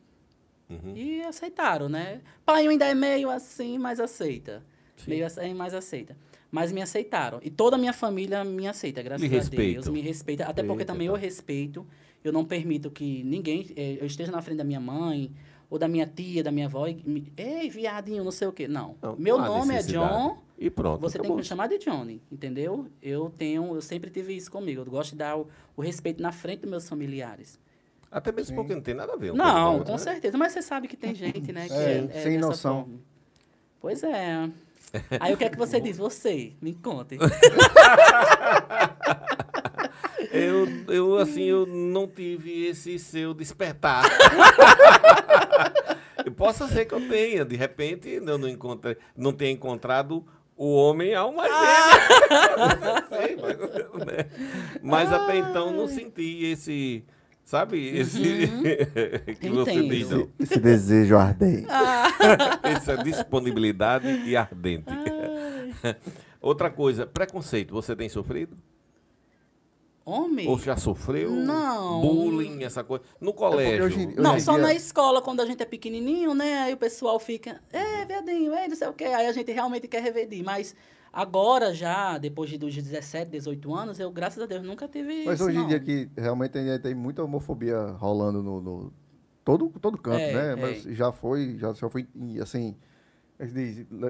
Uhum. 0.69 0.93
E 0.95 1.21
aceitaram, 1.23 1.87
né? 1.87 2.21
Pai 2.45 2.67
ainda 2.67 2.85
é 2.85 2.93
meio 2.93 3.29
assim, 3.29 3.77
mas 3.77 3.99
aceita. 4.01 4.63
Sim. 4.97 5.11
Meio 5.11 5.25
assim, 5.25 5.53
mas 5.53 5.73
aceita. 5.73 6.17
Mas 6.51 6.71
me 6.71 6.81
aceitaram. 6.81 7.39
E 7.41 7.49
toda 7.49 7.75
a 7.75 7.79
minha 7.79 7.93
família 7.93 8.43
me 8.43 8.67
aceita, 8.67 9.01
graças 9.01 9.21
Me 9.21 9.37
a 9.37 9.41
Deus. 9.41 9.87
Me 9.87 10.01
respeita. 10.01 10.45
Até 10.45 10.63
porque 10.63 10.81
Eita, 10.83 10.93
também 10.93 11.07
tá. 11.07 11.13
eu 11.13 11.17
respeito. 11.17 11.85
Eu 12.23 12.31
não 12.33 12.43
permito 12.45 12.89
que 12.89 13.23
ninguém 13.23 13.67
eh, 13.75 13.97
eu 14.01 14.05
esteja 14.05 14.31
na 14.31 14.41
frente 14.41 14.57
da 14.57 14.63
minha 14.63 14.79
mãe 14.79 15.31
ou 15.69 15.77
da 15.77 15.87
minha 15.87 16.05
tia, 16.07 16.43
da 16.43 16.51
minha 16.51 16.65
avó. 16.65 16.87
E 16.87 16.95
me, 17.05 17.31
Ei, 17.37 17.69
viadinho, 17.69 18.23
não 18.23 18.31
sei 18.31 18.47
o 18.47 18.51
quê. 18.51 18.67
Não. 18.67 18.95
Não, 19.01 19.15
Meu 19.17 19.37
não 19.37 19.59
nome 19.59 19.75
é. 19.75 19.81
John. 19.83 20.37
E 20.57 20.69
pronto. 20.69 21.01
Você 21.01 21.13
tem 21.13 21.21
que 21.21 21.27
acabou. 21.27 21.37
me 21.37 21.43
chamar 21.43 21.67
de 21.67 21.77
Johnny, 21.77 22.21
entendeu? 22.31 22.87
Eu 23.01 23.31
tenho, 23.37 23.75
eu 23.75 23.81
sempre 23.81 24.09
tive 24.09 24.35
isso 24.35 24.49
comigo. 24.51 24.81
Eu 24.81 24.85
gosto 24.85 25.11
de 25.11 25.17
dar 25.17 25.37
o, 25.37 25.47
o 25.75 25.81
respeito 25.81 26.21
na 26.21 26.31
frente 26.31 26.61
dos 26.61 26.69
meus 26.71 26.89
familiares. 26.89 27.59
Até 28.09 28.31
mesmo 28.31 28.47
Sim. 28.51 28.55
porque 28.55 28.73
não 28.73 28.81
tem 28.81 28.95
nada 28.95 29.13
a 29.13 29.17
ver. 29.17 29.33
Não, 29.33 29.73
outra, 29.73 29.85
com 29.85 29.91
né? 29.91 29.97
certeza. 29.97 30.37
Mas 30.37 30.53
você 30.53 30.61
sabe 30.61 30.87
que 30.87 30.95
tem 30.97 31.13
gente, 31.15 31.51
né? 31.51 31.67
Que 31.67 31.73
É, 31.73 32.07
é, 32.09 32.21
sem 32.23 32.35
dessa 32.37 32.47
noção. 32.47 32.83
forma. 32.85 32.99
Pois 33.79 34.01
é. 34.01 34.49
Aí 35.19 35.33
o 35.33 35.37
que 35.37 35.43
é 35.43 35.49
que 35.49 35.57
você 35.57 35.79
diz? 35.79 35.97
Você, 35.97 36.53
me 36.61 36.73
conte. 36.73 37.17
Eu, 40.31 40.67
eu, 40.93 41.17
assim, 41.17 41.43
eu 41.43 41.65
não 41.65 42.05
tive 42.07 42.65
esse 42.67 42.99
seu 42.99 43.33
despertar. 43.33 44.03
E 46.25 46.29
Possa 46.29 46.67
ser 46.67 46.83
que 46.83 46.93
eu 46.93 47.07
tenha, 47.07 47.45
de 47.45 47.55
repente, 47.55 48.09
eu 48.09 48.37
não, 48.37 48.49
encontrei, 48.49 48.97
não 49.15 49.31
tenha 49.31 49.51
encontrado 49.51 50.25
o 50.57 50.75
homem 50.75 51.15
alma. 51.15 51.43
Não 51.47 53.07
sei, 53.07 53.37
mas, 53.37 53.57
né? 54.05 54.29
Mas 54.81 55.13
até 55.13 55.37
então 55.37 55.71
não 55.71 55.87
senti 55.87 56.43
esse, 56.45 57.05
sabe, 57.47 57.97
esse 57.97 58.19
que 59.39 59.49
você 59.49 59.81
diz, 59.87 60.09
não. 60.09 60.29
Esse 60.37 60.59
desejo 60.59 61.15
ardente. 61.17 61.65
essa 62.61 62.97
disponibilidade 62.97 64.07
e 64.25 64.35
ardente. 64.35 64.91
Outra 66.41 66.69
coisa, 66.69 67.07
preconceito, 67.07 67.73
você 67.73 67.95
tem 67.95 68.09
sofrido? 68.09 68.57
Homem? 70.05 70.47
Ou 70.47 70.57
já 70.59 70.77
sofreu? 70.77 71.31
Não. 71.31 71.99
Bullying, 72.01 72.63
essa 72.63 72.83
coisa. 72.83 73.03
No 73.19 73.33
colégio. 73.33 73.85
hoje 73.85 74.01
em- 74.03 74.15
Não, 74.15 74.39
só 74.39 74.53
dia- 74.53 74.61
na 74.63 74.73
escola, 74.73 75.21
quando 75.21 75.41
a 75.41 75.45
gente 75.45 75.61
é 75.61 75.65
pequenininho, 75.65 76.33
né? 76.33 76.59
Aí 76.63 76.73
o 76.73 76.77
pessoal 76.77 77.19
fica, 77.19 77.59
é, 77.73 78.05
viadinho, 78.05 78.53
é, 78.53 78.67
não 78.69 78.75
sei 78.75 78.87
o 78.87 78.93
quê. 78.93 79.05
Aí 79.05 79.25
a 79.27 79.31
gente 79.33 79.51
realmente 79.51 79.87
quer 79.87 80.01
revedir. 80.01 80.43
Mas 80.43 80.73
agora 81.17 81.73
já, 81.73 82.17
depois 82.17 82.49
de 82.49 82.57
dos 82.57 82.73
17, 82.75 83.31
18 83.31 83.73
anos, 83.73 83.99
eu, 83.99 84.11
graças 84.11 84.41
a 84.41 84.45
Deus, 84.45 84.63
nunca 84.63 84.87
tive 84.87 85.25
Mas 85.25 85.35
isso, 85.35 85.45
hoje 85.45 85.57
em 85.57 85.67
dia 85.67 85.79
que 85.79 86.09
realmente 86.17 86.57
ainda 86.57 86.79
tem 86.79 86.93
muita 86.93 87.23
homofobia 87.23 87.77
rolando 87.93 88.43
no, 88.43 88.61
no 88.61 88.93
todo, 89.43 89.69
todo 89.81 89.97
canto, 89.97 90.19
É, 90.19 90.33
né? 90.33 90.51
é. 90.51 90.55
Mas 90.55 90.83
já 90.83 91.11
foi, 91.11 91.57
já, 91.57 91.73
já 91.73 91.89
foi 91.89 92.07
assim, 92.41 92.75
é 93.39 93.45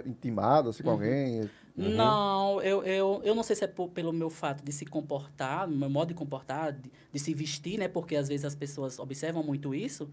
intimado 0.08 0.70
assim, 0.70 0.84
com 0.84 0.92
alguém. 0.92 1.42
Uhum. 1.78 1.96
Não, 1.96 2.62
eu, 2.62 2.84
eu, 2.84 3.22
eu 3.24 3.36
não 3.36 3.44
sei 3.44 3.56
se 3.56 3.64
é 3.64 3.68
por- 3.68 3.90
pelo 3.90 4.12
meu 4.12 4.30
fato 4.30 4.64
de 4.64 4.72
se 4.72 4.86
comportar, 4.86 5.68
meu 5.68 5.90
modo 5.90 6.08
de 6.10 6.14
comportar, 6.16 6.74
de, 6.74 6.92
de 7.14 7.20
se 7.20 7.34
vestir, 7.34 7.78
né? 7.78 7.88
Porque 7.88 8.16
às 8.16 8.28
vezes 8.28 8.46
as 8.46 8.56
pessoas 8.56 8.98
observam 9.00 9.44
muito 9.44 9.76
isso. 9.76 10.10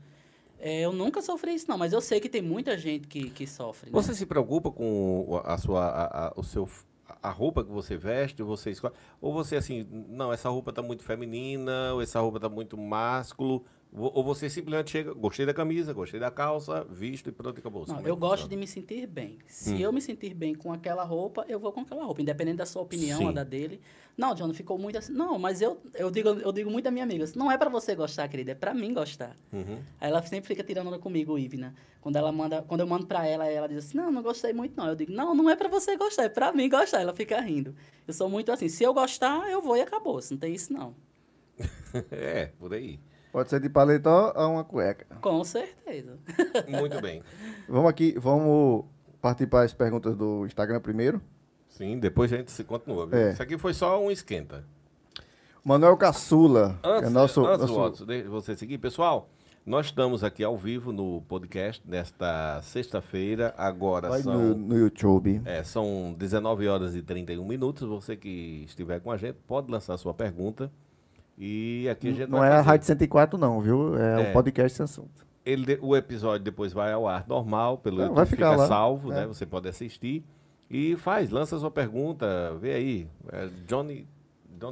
É, 0.67 0.81
eu 0.81 0.93
nunca 0.93 1.21
sofri 1.21 1.55
isso, 1.55 1.67
não, 1.69 1.77
mas 1.77 1.93
eu 1.93 2.01
sei 2.01 2.19
que 2.21 2.29
tem 2.29 2.41
muita 2.41 2.79
gente 2.79 3.07
que, 3.07 3.29
que 3.29 3.47
sofre. 3.47 3.91
né? 3.91 3.93
Você 4.01 4.15
se 4.15 4.25
preocupa 4.25 4.71
com 4.71 5.41
a 5.45 5.59
sua, 5.59 5.85
a, 5.85 6.29
a- 6.29 6.33
o 6.37 6.43
seu, 6.43 6.67
a 7.23 7.29
roupa 7.31 7.63
que 7.63 7.71
você 7.71 7.99
veste, 7.99 8.43
você 8.43 8.71
escolhe? 8.71 8.95
Ou 9.21 9.33
você 9.35 9.57
assim, 9.57 9.87
não, 10.09 10.33
essa 10.33 10.49
roupa 10.49 10.73
tá 10.73 10.81
muito 10.81 11.03
feminina, 11.05 11.93
ou 11.93 12.01
essa 12.01 12.19
roupa 12.19 12.41
tá 12.41 12.49
muito 12.49 12.79
másculo, 12.79 13.63
Ou 13.97 14.25
você 14.25 14.51
simplesmente 14.51 14.91
chega, 14.91 15.13
gostei 15.15 15.47
da 15.47 15.55
camisa, 15.55 15.93
gostei 15.93 16.19
da 16.19 16.29
calça, 16.31 16.85
visto 16.91 17.29
e 17.29 17.33
pronto, 17.33 17.59
acabou. 17.61 17.85
Não, 17.87 17.99
é 17.99 18.11
eu 18.11 18.17
que 18.17 18.21
gosto 18.21 18.49
de 18.49 18.57
me 18.57 18.67
sentir 18.67 19.07
bem. 19.07 19.39
Se 19.47 19.75
Hum. 19.75 19.79
eu 19.79 19.93
me 19.93 20.01
sentir 20.01 20.35
bem 20.35 20.53
com 20.53 20.73
aquela 20.73 21.05
roupa, 21.05 21.45
eu 21.47 21.61
vou 21.61 21.71
com 21.73 21.83
aquela 21.83 22.03
roupa, 22.05 22.21
independente 22.21 22.57
da 22.57 22.67
sua 22.67 22.83
opinião 22.83 23.19
Sim. 23.19 23.27
ou 23.27 23.33
da 23.33 23.45
dele. 23.45 23.81
Não, 24.17 24.35
John, 24.35 24.53
ficou 24.55 24.79
muito 24.79 24.97
assim. 24.97 25.13
Não, 25.13 25.39
mas 25.39 25.61
eu, 25.61 25.81
eu, 25.95 26.11
digo, 26.11 26.29
eu 26.29 26.53
digo 26.53 26.71
muito 26.71 26.85
da 26.85 26.91
minha 26.91 27.05
amiga, 27.05 27.25
não 27.35 27.51
é 27.51 27.59
pra 27.59 27.69
você 27.69 27.95
gostar, 27.95 28.29
querida, 28.29 28.53
é 28.53 28.55
pra 28.55 28.73
mim 28.73 28.95
gostar. 28.95 29.37
Uhum. 29.53 29.79
Aí 30.01 30.09
ela 30.09 30.23
sempre 30.23 30.47
fica 30.47 30.63
tirando 30.63 30.87
onda 30.87 30.99
comigo, 30.99 31.39
Ivna. 31.39 31.75
Quando 32.01 32.17
ela 32.17 32.31
manda, 32.31 32.63
quando 32.63 32.81
eu 32.81 32.87
mando 32.87 33.07
pra 33.07 33.27
ela, 33.27 33.47
ela 33.47 33.67
diz 33.67 33.79
assim: 33.79 33.97
"Não, 33.97 34.13
não 34.13 34.23
gostei 34.23 34.53
muito 34.53 34.77
não". 34.77 34.87
Eu 34.89 34.95
digo: 34.95 35.13
"Não, 35.13 35.35
não 35.35 35.51
é 35.51 35.57
pra 35.57 35.69
você 35.69 35.97
gostar, 35.97 36.25
é 36.25 36.29
pra 36.29 36.53
mim 36.53 36.69
gostar". 36.69 37.01
Ela 37.01 37.13
fica 37.13 37.41
rindo. 37.41 37.75
Eu 38.07 38.15
sou 38.15 38.29
muito 38.29 38.53
assim, 38.53 38.69
se 38.69 38.85
eu 38.85 38.95
gostar, 38.95 39.51
eu 39.51 39.61
vou 39.61 39.77
e 39.77 39.81
acabou, 39.81 40.21
não 40.31 40.39
tem 40.39 40.55
isso 40.55 40.73
não. 40.73 40.95
É, 42.11 42.47
por 42.59 42.75
aí. 42.75 42.99
Pode 43.31 43.51
ser 43.51 43.61
de 43.61 43.69
paletó 43.69 44.33
a 44.37 44.47
uma 44.47 44.65
cueca. 44.65 45.17
Com 45.21 45.43
certeza. 45.43 46.19
Muito 46.69 47.01
bem. 47.01 47.23
Vamos 47.69 47.91
aqui, 47.91 48.15
vamos 48.19 48.85
partir 49.21 49.47
para 49.47 49.65
as 49.65 49.73
perguntas 49.73 50.17
do 50.17 50.45
Instagram 50.47 50.81
primeiro. 50.81 51.21
Sim, 51.75 51.99
depois 51.99 52.33
a 52.33 52.37
gente 52.37 52.53
se 52.53 52.63
continua. 52.63 53.09
É. 53.11 53.33
Isso 53.33 53.43
aqui 53.43 53.59
foi 53.59 53.75
só 53.75 54.01
um 54.01 54.09
esquenta. 54.09 54.65
Manuel 55.65 55.97
Caçula, 55.97 56.79
Antes, 56.85 57.11
é 57.11 57.13
nosso, 57.13 57.45
antes 57.45 57.61
nosso- 57.69 57.75
Watson, 58.05 58.07
você 58.31 58.55
seguir, 58.55 58.79
pessoal, 58.79 59.29
nós 59.67 59.87
estamos 59.87 60.23
aqui 60.23 60.45
ao 60.45 60.57
vivo 60.57 60.93
no 60.93 61.23
podcast 61.23 61.83
nesta 61.85 62.61
sexta-feira. 62.63 63.53
Agora 63.59 64.09
vai 64.11 64.23
são, 64.23 64.35
no, 64.51 64.55
no 64.55 64.79
YouTube. 64.79 65.43
é, 65.45 65.65
são 65.65 66.15
19 66.17 66.69
horas 66.69 66.95
e 66.95 67.03
31 67.03 67.45
minutos. 67.45 67.89
Você 67.89 68.15
que 68.17 68.63
estiver 68.67 69.01
com 69.01 69.11
a 69.11 69.17
gente 69.17 69.37
pode 69.49 69.69
lançar 69.69 69.97
sua 69.97 70.15
pergunta. 70.15 70.71
E 71.37 71.89
aqui 71.91 72.09
a 72.11 72.13
gente 72.13 72.31
Não 72.31 72.45
é 72.45 72.53
a. 72.53 72.61
Rádio 72.61 72.87
104 72.87 73.37
não, 73.37 73.61
viu? 73.61 73.99
É, 73.99 74.27
É. 74.27 74.31
o 74.31 74.33
podcast 74.33 74.77
sem 74.77 74.85
assunto. 74.85 75.27
Ele, 75.45 75.77
o 75.83 75.97
episódio 75.97 76.45
depois 76.45 76.73
vai 76.73 76.93
ao 76.93 77.09
ar 77.09 77.27
normal, 77.27 77.79
pelo 77.79 77.97
Não, 77.97 78.03
YouTube, 78.05 78.17
vai 78.17 78.27
ficar 78.27 78.51
fica 78.53 78.63
lá. 78.63 78.69
salvo, 78.69 79.11
É. 79.13 79.17
né? 79.17 79.27
Você 79.27 79.45
pode 79.45 79.69
assistir. 79.69 80.25
E 80.77 80.97
faz, 80.97 81.31
lança 81.31 81.57
sua 81.57 81.71
pergunta, 81.71 82.53
vê 82.61 82.75
aí. 82.75 83.09
É, 83.33 83.49
Johnny. 83.65 84.09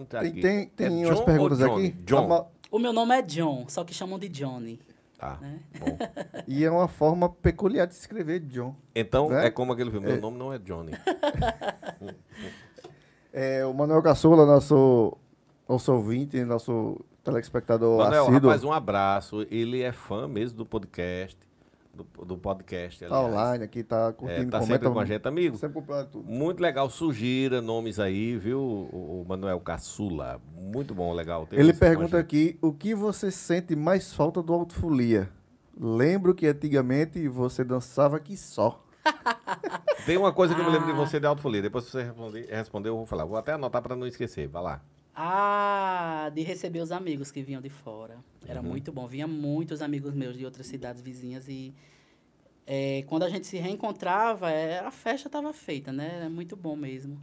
Tá 0.08 0.20
Tem, 0.20 0.32
tem, 0.32 0.68
tem 0.68 1.02
É 1.04 1.06
umas 1.06 1.18
John 1.20 1.24
perguntas 1.24 1.60
aqui. 1.62 1.90
John. 2.04 2.50
O 2.72 2.78
meu 2.80 2.92
nome 2.92 3.14
é 3.14 3.22
John, 3.22 3.66
só 3.68 3.84
que 3.84 3.94
chamam 3.94 4.18
de 4.18 4.28
Johnny. 4.28 4.80
Tá, 5.16 5.38
né? 5.40 5.60
bom. 5.78 5.96
E 6.48 6.64
é 6.64 6.70
uma 6.70 6.88
forma 6.88 7.28
peculiar 7.28 7.86
de 7.86 7.94
escrever 7.94 8.40
John. 8.40 8.74
Então, 8.92 9.28
Né? 9.28 9.46
é 9.46 9.50
como 9.50 9.72
aquele 9.72 9.92
filme. 9.92 10.08
Meu 10.08 10.20
nome 10.20 10.38
não 10.38 10.52
é 10.52 10.58
Johnny. 10.58 10.90
É, 13.32 13.64
o 13.64 13.72
Manuel 13.72 14.02
Caçula, 14.02 14.44
nosso, 14.44 15.16
nosso 15.66 15.90
ouvinte, 15.90 16.44
nosso 16.44 17.00
telespectador 17.24 17.96
Manuel, 17.96 18.24
assíduo, 18.24 18.50
rapaz, 18.50 18.62
um 18.64 18.72
abraço. 18.72 19.46
Ele 19.50 19.80
é 19.80 19.90
fã 19.90 20.28
mesmo 20.28 20.58
do 20.58 20.66
podcast. 20.66 21.38
Do, 21.94 22.04
do 22.24 22.38
podcast, 22.38 23.00
tá 23.00 23.06
aliás. 23.06 23.34
online 23.34 23.64
aqui, 23.64 23.82
tá 23.84 24.08
É, 24.08 24.12
curtindo, 24.12 24.50
tá 24.50 24.58
comenta. 24.60 24.66
sempre 24.78 24.90
com 24.90 24.98
a 24.98 25.04
gente, 25.04 25.28
amigo. 25.28 25.56
Sempre 25.58 25.74
comprando 25.74 26.08
tudo. 26.08 26.24
Muito 26.30 26.60
legal, 26.60 26.88
sugira 26.88 27.60
nomes 27.60 27.98
aí, 27.98 28.36
viu? 28.38 28.58
O, 28.60 29.20
o 29.20 29.24
Manuel 29.28 29.60
Caçula. 29.60 30.40
Muito 30.56 30.94
bom, 30.94 31.12
legal. 31.12 31.46
ter 31.46 31.60
Ele 31.60 31.74
pergunta 31.74 32.18
aqui, 32.18 32.58
o 32.62 32.72
que 32.72 32.94
você 32.94 33.30
sente 33.30 33.76
mais 33.76 34.12
falta 34.14 34.42
do 34.42 34.54
Autofolia? 34.54 35.28
Lembro 35.78 36.34
que 36.34 36.46
antigamente 36.46 37.28
você 37.28 37.62
dançava 37.62 38.18
que 38.18 38.38
só. 38.38 38.82
Tem 40.06 40.16
uma 40.16 40.32
coisa 40.32 40.54
que 40.54 40.60
eu 40.60 40.64
me 40.64 40.70
lembro 40.70 40.86
de 40.86 40.92
Ah. 40.92 40.96
você 40.96 41.20
de 41.20 41.26
autofolia. 41.26 41.60
Depois 41.60 41.84
que 41.84 41.90
você 41.90 42.04
responder, 42.04 42.46
responder, 42.50 42.88
eu 42.88 42.96
vou 42.96 43.06
falar. 43.06 43.24
Vou 43.26 43.36
até 43.36 43.52
anotar 43.52 43.82
para 43.82 43.94
não 43.96 44.06
esquecer. 44.06 44.48
Vai 44.48 44.62
lá. 44.62 44.80
Ah, 45.14 46.30
de 46.34 46.42
receber 46.42 46.80
os 46.80 46.90
amigos 46.90 47.30
que 47.30 47.42
vinham 47.42 47.60
de 47.60 47.68
fora. 47.68 48.16
Era 48.46 48.60
Uhum. 48.60 48.68
muito 48.68 48.92
bom. 48.92 49.06
Vinha 49.06 49.26
muitos 49.26 49.80
amigos 49.82 50.14
meus 50.14 50.36
de 50.36 50.44
outras 50.44 50.66
cidades 50.66 51.00
vizinhas 51.02 51.48
e 51.48 51.72
é, 52.66 53.02
quando 53.06 53.24
a 53.24 53.28
gente 53.28 53.46
se 53.46 53.56
reencontrava, 53.58 54.50
é, 54.50 54.78
a 54.80 54.90
festa 54.90 55.28
estava 55.28 55.52
feita, 55.52 55.92
né? 55.92 56.16
Era 56.16 56.30
muito 56.30 56.56
bom 56.56 56.76
mesmo. 56.76 57.18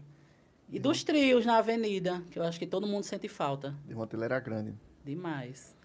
E 0.70 0.76
Uhum. 0.78 0.82
dos 0.84 1.03
trios 1.03 1.45
na 1.45 1.57
avenida, 1.57 2.22
que 2.30 2.38
eu 2.39 2.43
acho 2.43 2.59
que 2.59 2.67
todo 2.67 2.86
mundo 2.86 3.03
sente 3.03 3.28
falta. 3.28 3.74
De 3.88 3.95
Montelha 3.95 4.26
era 4.26 4.39
grande. 4.39 4.74
Demais. 5.03 5.76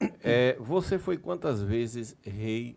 É, 0.24 0.56
você 0.58 0.98
foi 0.98 1.18
quantas 1.18 1.62
vezes 1.62 2.16
rei 2.22 2.74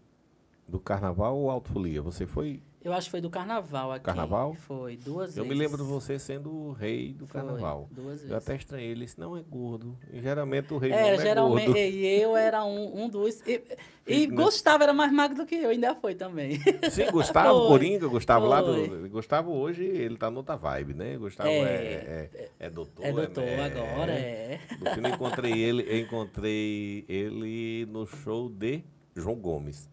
do 0.67 0.77
carnaval 0.79 1.37
ou 1.37 1.49
autofolia? 1.49 2.01
Você 2.01 2.25
foi. 2.27 2.61
Eu 2.83 2.91
acho 2.91 3.05
que 3.07 3.11
foi 3.11 3.21
do 3.21 3.29
carnaval 3.29 3.93
aqui. 3.93 4.03
Carnaval? 4.05 4.55
Foi, 4.55 4.97
duas 4.97 5.37
Eu 5.37 5.43
vezes. 5.45 5.57
me 5.57 5.63
lembro 5.63 5.77
de 5.81 5.89
você 5.89 6.19
sendo 6.19 6.51
o 6.51 6.71
rei 6.73 7.13
do 7.13 7.25
Foi, 7.25 7.39
carnaval. 7.39 7.87
duas 7.89 8.15
vezes. 8.19 8.29
Eu 8.29 8.35
até 8.37 8.55
estranhei. 8.55 8.91
Ele 8.91 9.05
disse, 9.05 9.17
não 9.17 9.37
é 9.37 9.41
gordo. 9.41 9.97
E 10.11 10.19
geralmente 10.21 10.73
o 10.73 10.77
rei 10.77 10.91
É, 10.91 11.01
não 11.01 11.07
é 11.09 11.17
geralmente, 11.17 11.65
gordo. 11.67 11.79
e 11.79 12.05
eu 12.21 12.35
era 12.35 12.65
um, 12.65 13.03
um 13.03 13.07
dos. 13.09 13.41
E, 13.47 13.63
e. 14.05 14.27
Gustavo 14.27 14.83
era 14.83 14.91
mais 14.93 15.13
magro 15.13 15.37
do 15.37 15.45
que 15.45 15.55
eu, 15.55 15.69
ainda 15.69 15.95
foi 15.95 16.13
também. 16.13 16.59
Sim, 16.91 17.09
Gustavo 17.09 17.59
Foi, 17.63 17.67
Coringa, 17.69 18.07
Gustavo 18.07 18.47
lá 18.47 18.61
do. 18.61 18.73
foi. 18.73 19.07
Gustavo 19.09 19.51
hoje, 19.53 19.85
ele 19.85 20.17
tá 20.17 20.29
noutra 20.29 20.57
vibe, 20.57 20.93
né? 20.93 21.17
Gustavo 21.17 21.49
é, 21.49 21.53
É, 21.53 22.29
é, 22.33 22.49
é 22.59 22.69
doutor. 22.69 23.05
É 23.05 23.11
doutor 23.13 23.43
agora, 23.59 24.11
é. 24.11 24.59
No 24.79 24.89
fim, 24.93 25.01
eu 25.01 25.09
encontrei 25.13 25.53
ele, 25.57 25.83
eu 25.89 25.99
encontrei 26.03 27.05
ele 27.07 27.85
no 27.89 28.05
show 28.05 28.49
de 28.49 28.83
João 29.15 29.35
Gomes. 29.37 29.89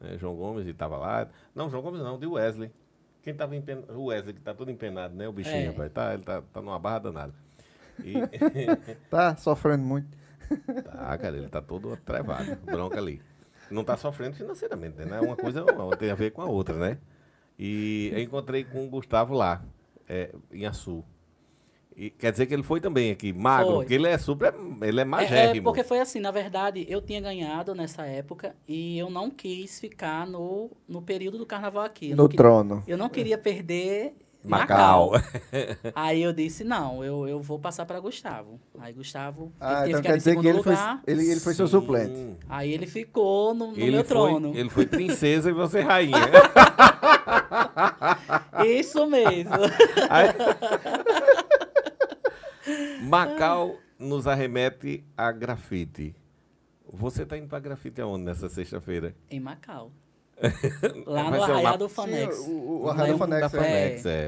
É, 0.00 0.16
João 0.18 0.36
Gomes 0.36 0.64
ele 0.64 0.74
tava 0.74 0.96
lá. 0.96 1.28
Não, 1.54 1.68
João 1.70 1.82
Gomes 1.82 2.00
não, 2.00 2.18
de 2.18 2.26
Wesley. 2.26 2.70
Quem 3.22 3.34
tava 3.34 3.56
empenado? 3.56 3.92
O 3.98 4.06
Wesley, 4.06 4.34
que 4.34 4.40
tá 4.40 4.54
todo 4.54 4.70
empenado, 4.70 5.14
né? 5.14 5.28
O 5.28 5.32
bichinho, 5.32 5.56
É. 5.56 5.66
rapaz. 5.68 5.92
Tá, 5.92 6.14
ele 6.14 6.22
tá, 6.22 6.42
tá 6.42 6.60
numa 6.62 6.78
barra 6.78 6.98
danada. 7.00 7.34
E, 8.02 8.14
Tá 9.10 9.36
sofrendo 9.36 9.84
muito. 9.84 10.08
tá, 10.84 11.18
cara, 11.18 11.36
ele 11.36 11.48
tá 11.48 11.60
todo 11.60 11.92
atrevado, 11.92 12.56
bronca 12.64 12.96
ali. 12.98 13.20
Não 13.70 13.84
tá 13.84 13.96
sofrendo 13.96 14.34
financeiramente, 14.36 14.96
né? 15.04 15.20
Uma 15.20 15.36
coisa 15.36 15.62
não, 15.62 15.90
tem 15.90 16.10
a 16.10 16.14
ver 16.14 16.30
com 16.30 16.40
a 16.40 16.46
outra, 16.46 16.76
né? 16.76 16.98
E 17.58 18.10
eu 18.14 18.20
encontrei 18.20 18.64
com 18.64 18.86
o 18.86 18.88
Gustavo 18.88 19.34
lá, 19.34 19.62
é, 20.08 20.34
em 20.50 20.64
Açu. 20.64 21.04
E 22.00 22.10
quer 22.10 22.30
dizer 22.30 22.46
que 22.46 22.54
ele 22.54 22.62
foi 22.62 22.80
também 22.80 23.10
aqui, 23.10 23.32
magro, 23.32 23.66
Foi. 23.66 23.76
porque 23.80 23.94
ele 23.94 24.06
é 24.06 24.16
super. 24.16 24.54
Ele 24.82 25.00
é 25.00 25.02
É, 25.02 25.04
magérrimo. 25.04 25.58
é, 25.58 25.60
porque 25.72 25.82
foi 25.82 25.98
assim, 25.98 26.20
na 26.20 26.30
verdade, 26.30 26.86
eu 26.88 27.02
tinha 27.02 27.20
ganhado 27.20 27.74
nessa 27.74 28.06
época 28.06 28.54
e 28.68 28.96
eu 28.96 29.10
não 29.10 29.28
quis 29.30 29.80
ficar 29.80 30.24
no, 30.24 30.70
no 30.88 31.02
período 31.02 31.38
do 31.38 31.44
carnaval 31.44 31.82
aqui. 31.84 32.10
Eu 32.10 32.16
No 32.16 32.28
trono. 32.28 32.84
eu 32.86 32.96
não 32.96 33.08
queria 33.08 33.36
perder 33.36 34.14
Macau. 34.44 35.10
Macau. 35.10 35.20
Aí 35.92 36.22
eu 36.22 36.32
disse, 36.32 36.62
não, 36.62 37.02
eu, 37.04 37.26
eu 37.26 37.40
vou 37.42 37.58
passar 37.58 37.84
para 37.84 37.98
Gustavo. 37.98 38.60
Aí 38.78 38.92
Gustavo 38.92 39.52
Ah, 39.58 39.78
teve 39.78 39.88
então 39.90 40.00
que 40.02 40.06
quer 40.06 40.14
em 40.14 40.18
dizer 40.18 40.30
que 40.36 40.42
segundo 40.42 40.54
ele 40.54 40.62
foi, 40.62 40.72
lugar. 40.74 41.02
ele, 41.04 41.30
ele 41.32 41.40
foi 41.40 41.54
seu 41.54 41.66
Sim. 41.66 41.72
suplente. 41.72 42.36
Aí 42.48 42.72
ele 42.72 42.86
ficou 42.86 43.52
no, 43.52 43.72
no 43.72 43.76
Ele 43.76 43.90
meu 43.90 44.04
foi, 44.04 44.16
trono. 44.16 44.56
ele 44.56 44.70
foi 44.70 44.86
princesa 44.86 45.50
e 45.50 45.52
você 45.52 45.80
rainha. 45.80 46.16
Isso 48.64 49.06
mesmo. 49.06 49.52
Aí- 50.08 50.28
Macau 53.02 53.76
nos 53.98 54.26
arremete 54.26 55.04
a 55.16 55.30
grafite. 55.32 56.14
Você 56.90 57.26
tá 57.26 57.36
indo 57.36 57.48
pra 57.48 57.58
grafite 57.60 58.00
aonde 58.00 58.24
nessa 58.24 58.48
sexta-feira? 58.48 59.14
em 59.30 59.40
Macau. 59.40 59.92
Lá 61.06 61.30
no 61.30 61.42
Arraial 61.42 61.76
do 61.76 61.88
Sim, 61.88 61.94
Fanex. 61.96 62.38
o- 62.38 62.50
o- 62.52 62.82
o 62.84 62.88
Arraial 62.90 63.14
do 63.14 63.18
Fanex, 63.18 63.40
Da 63.40 63.46
é. 63.58 63.62
Fanex, 63.62 64.06
é. 64.06 64.10
é, 64.10 64.26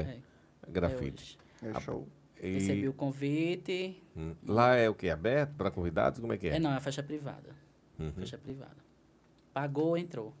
é 0.67 0.71
Grafite. 0.71 1.37
hoje. 1.63 1.75
É 1.75 1.79
show. 1.79 2.07
E- 2.41 2.53
Recebi 2.53 2.87
o 2.89 2.93
convite. 2.93 4.01
Hum. 4.15 4.35
Lá 4.45 4.75
é 4.75 4.89
o 4.89 4.93
que? 4.93 5.09
Aberto 5.09 5.53
para 5.55 5.71
convidados? 5.71 6.19
Como 6.19 6.33
é 6.33 6.37
que 6.37 6.47
é? 6.47 6.55
É, 6.57 6.59
não, 6.59 6.71
é 6.71 6.75
a 6.77 6.79
faixa 6.81 7.01
privada. 7.01 7.49
Uhum. 7.97 8.11
Faixa 8.13 8.37
privada. 8.37 8.75
Pagou, 9.53 9.97
entrou. 9.97 10.33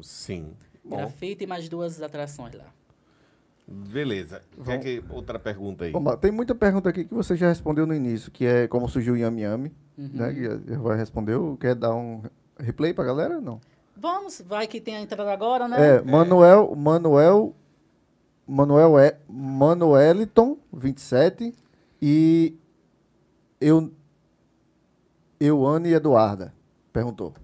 Sim. 0.00 0.54
Bom, 0.84 0.96
Grafite 0.98 1.44
e 1.44 1.46
mais 1.46 1.68
duas 1.68 2.00
atrações 2.00 2.54
lá. 2.54 2.72
Beleza. 3.68 4.42
Quer 4.64 4.78
que, 4.80 5.04
outra 5.10 5.38
pergunta 5.38 5.84
aí? 5.84 5.92
Vamos 5.92 6.10
lá, 6.12 6.16
tem 6.16 6.30
muita 6.30 6.54
pergunta 6.54 6.88
aqui 6.88 7.04
que 7.04 7.12
você 7.14 7.36
já 7.36 7.48
respondeu 7.48 7.86
no 7.86 7.94
início, 7.94 8.30
que 8.30 8.44
é 8.46 8.66
como 8.68 8.88
surgiu 8.88 9.14
o 9.14 9.16
Yami 9.16 9.42
Yami, 9.42 9.72
Uhum. 9.98 10.10
né? 10.14 10.32
Que 10.32 10.44
já- 10.44 10.58
já 10.66 10.78
vai 10.78 10.96
responder. 10.96 11.36
Quer 11.60 11.74
dar 11.74 11.94
um 11.94 12.22
replay 12.58 12.94
pra 12.94 13.04
galera? 13.04 13.40
Não. 13.40 13.60
Vamos, 13.96 14.40
vai 14.46 14.66
que 14.66 14.80
tem 14.80 14.96
a 14.96 15.00
entrada 15.00 15.30
agora, 15.32 15.66
né? 15.68 15.96
É, 15.96 16.02
Manuel, 16.02 16.74
Manuel, 16.76 17.54
Manuel 18.46 18.98
é 18.98 19.18
Manueliton 19.28 20.56
27 20.72 21.52
e 22.00 22.56
eu 23.60 23.92
Euane 25.40 25.92
Eduarda 25.92 26.52
perguntou. 26.92 27.34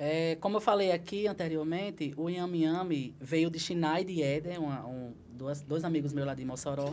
É, 0.00 0.36
como 0.40 0.58
eu 0.58 0.60
falei 0.60 0.92
aqui 0.92 1.26
anteriormente, 1.26 2.14
o 2.16 2.30
Yami 2.30 2.62
Yami 2.62 3.16
veio 3.20 3.50
de 3.50 3.58
Chinai 3.58 4.02
e 4.02 4.04
de 4.04 4.22
Éden, 4.22 4.56
uma- 4.58 4.86
um, 4.86 5.12
duas, 5.28 5.60
dois 5.60 5.82
amigos 5.82 6.12
meus 6.12 6.24
lá 6.24 6.34
de 6.34 6.44
Mossoró. 6.44 6.92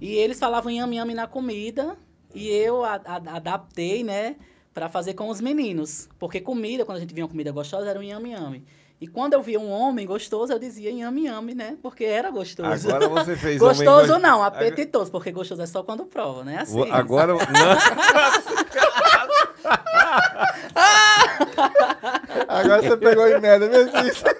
E 0.00 0.14
eles 0.14 0.38
falavam 0.38 0.70
Yami 0.72 0.96
Yami 0.96 1.12
na 1.12 1.26
comida 1.26 1.98
e 2.34 2.48
eu 2.48 2.82
a- 2.82 2.98
a- 3.04 3.36
adaptei, 3.36 4.02
né, 4.02 4.36
para 4.72 4.88
fazer 4.88 5.12
com 5.12 5.28
os 5.28 5.38
meninos. 5.38 6.08
Porque 6.18 6.40
comida, 6.40 6.82
quando 6.86 6.96
a 6.96 7.00
gente 7.00 7.12
via 7.12 7.24
uma 7.24 7.28
comida 7.30 7.52
gostosa, 7.52 7.90
era 7.90 7.98
um 7.98 8.02
Yami 8.02 8.30
Yami. 8.30 8.64
E 9.00 9.06
quando 9.06 9.34
eu 9.34 9.42
via 9.42 9.60
um 9.60 9.70
homem 9.70 10.06
gostoso, 10.06 10.50
eu 10.52 10.58
dizia 10.58 10.90
Yami 10.90 11.26
Yami, 11.26 11.54
né, 11.54 11.76
porque 11.82 12.04
era 12.04 12.30
gostoso. 12.30 12.88
Agora 12.88 13.06
você 13.06 13.36
fez 13.54 13.58
gostoso 13.58 14.12
homem- 14.14 14.22
não, 14.22 14.42
apetitoso, 14.42 15.10
porque 15.10 15.30
gostoso 15.30 15.60
é 15.60 15.66
só 15.66 15.82
quando 15.82 16.06
prova, 16.06 16.42
né? 16.42 16.60
Assim. 16.62 16.90
Agora. 16.90 17.34
Não. 17.52 17.78
Agora 22.48 22.82
você 22.82 22.96
pegou 22.96 23.28
em 23.28 23.40
merda 23.40 23.68
mesmo 23.68 23.98
isso. 24.08 24.24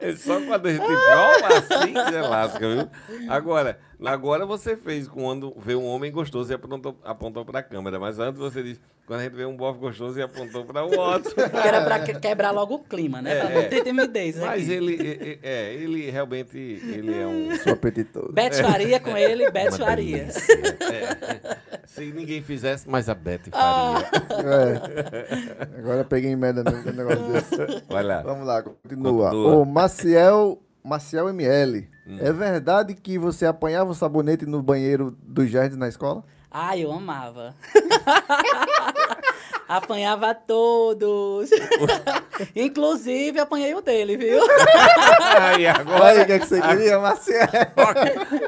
É 0.00 0.12
só 0.14 0.40
quando 0.40 0.66
a 0.66 0.72
gente 0.72 0.84
prova 0.84 1.48
assim 1.58 1.92
você 1.92 2.20
lasca, 2.20 2.58
viu? 2.58 2.90
Agora, 3.28 3.78
agora 4.04 4.46
você 4.46 4.76
fez 4.76 5.08
quando 5.08 5.54
vê 5.58 5.74
um 5.74 5.84
homem 5.86 6.10
gostoso 6.12 6.50
e 6.52 6.54
apontou, 6.54 6.96
apontou 7.04 7.44
para 7.44 7.58
a 7.60 7.62
câmera. 7.62 7.98
Mas 7.98 8.18
antes 8.18 8.38
você 8.38 8.62
disse, 8.62 8.80
quando 9.06 9.20
a 9.20 9.22
gente 9.24 9.34
vê 9.34 9.44
um 9.44 9.56
bofe 9.56 9.80
gostoso 9.80 10.18
e 10.18 10.22
apontou 10.22 10.64
para 10.64 10.84
o 10.84 10.96
outro. 10.96 11.32
Era 11.64 11.82
pra 11.84 11.98
que- 12.00 12.14
quebrar 12.20 12.50
logo 12.52 12.74
o 12.76 12.78
clima, 12.84 13.20
né? 13.22 13.38
É, 13.38 13.54
não 13.62 13.68
ter 13.68 13.82
timidez. 13.82 14.36
né? 14.36 14.46
Mas 14.46 14.68
ele, 14.68 15.38
é, 15.42 15.48
é, 15.70 15.74
ele 15.74 16.10
realmente, 16.10 16.56
ele 16.58 17.12
é 17.18 17.26
um... 17.26 17.56
Sou 17.56 17.72
apetitoso. 17.72 18.32
Beth 18.32 18.52
faria 18.62 19.00
com 19.00 19.16
ele, 19.16 19.50
Beth 19.50 19.68
uma 19.70 19.78
faria. 19.86 20.28
É. 20.28 21.56
Se 21.86 22.04
ninguém 22.12 22.42
fizesse, 22.42 22.88
mas 22.88 23.08
a 23.08 23.14
Beth 23.14 23.40
Ah. 23.52 23.94
faria. 24.28 24.48
É. 25.74 25.78
Agora 25.78 25.98
eu 26.00 26.04
peguei 26.04 26.30
em 26.30 26.36
merda 26.36 26.62
um 26.70 26.92
negócio 26.92 27.32
desse. 27.32 27.82
Vai 27.88 28.02
lá. 28.04 28.22
Vamos 28.22 28.46
lá, 28.46 28.62
continua. 28.62 29.30
Continua. 29.30 29.56
O 29.56 29.64
Maciel, 29.64 30.62
Maciel 30.84 31.28
ML. 31.30 31.88
É 32.20 32.32
verdade 32.32 32.94
que 32.94 33.18
você 33.18 33.44
apanhava 33.44 33.90
o 33.90 33.94
sabonete 33.94 34.46
no 34.46 34.62
banheiro 34.62 35.16
dos 35.22 35.50
jardins 35.50 35.76
na 35.76 35.88
escola? 35.88 36.24
Ai, 36.50 36.82
eu 36.82 36.90
amava. 36.90 37.54
Apanhava 39.68 40.34
todos. 40.34 41.50
Inclusive, 42.56 43.38
apanhei 43.38 43.74
o 43.74 43.82
dele, 43.82 44.16
viu? 44.16 44.40
Aí, 45.38 45.66
agora, 45.66 46.04
Olha 46.04 46.22
o 46.22 46.26
que, 46.26 46.32
é 46.32 46.38
que 46.38 46.46
você 46.46 46.58
queria, 46.62 46.98
Maciel. 46.98 47.46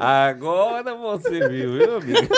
agora 0.00 0.94
você 0.94 1.46
viu, 1.46 1.72
viu, 1.74 1.96
amigo? 1.98 2.28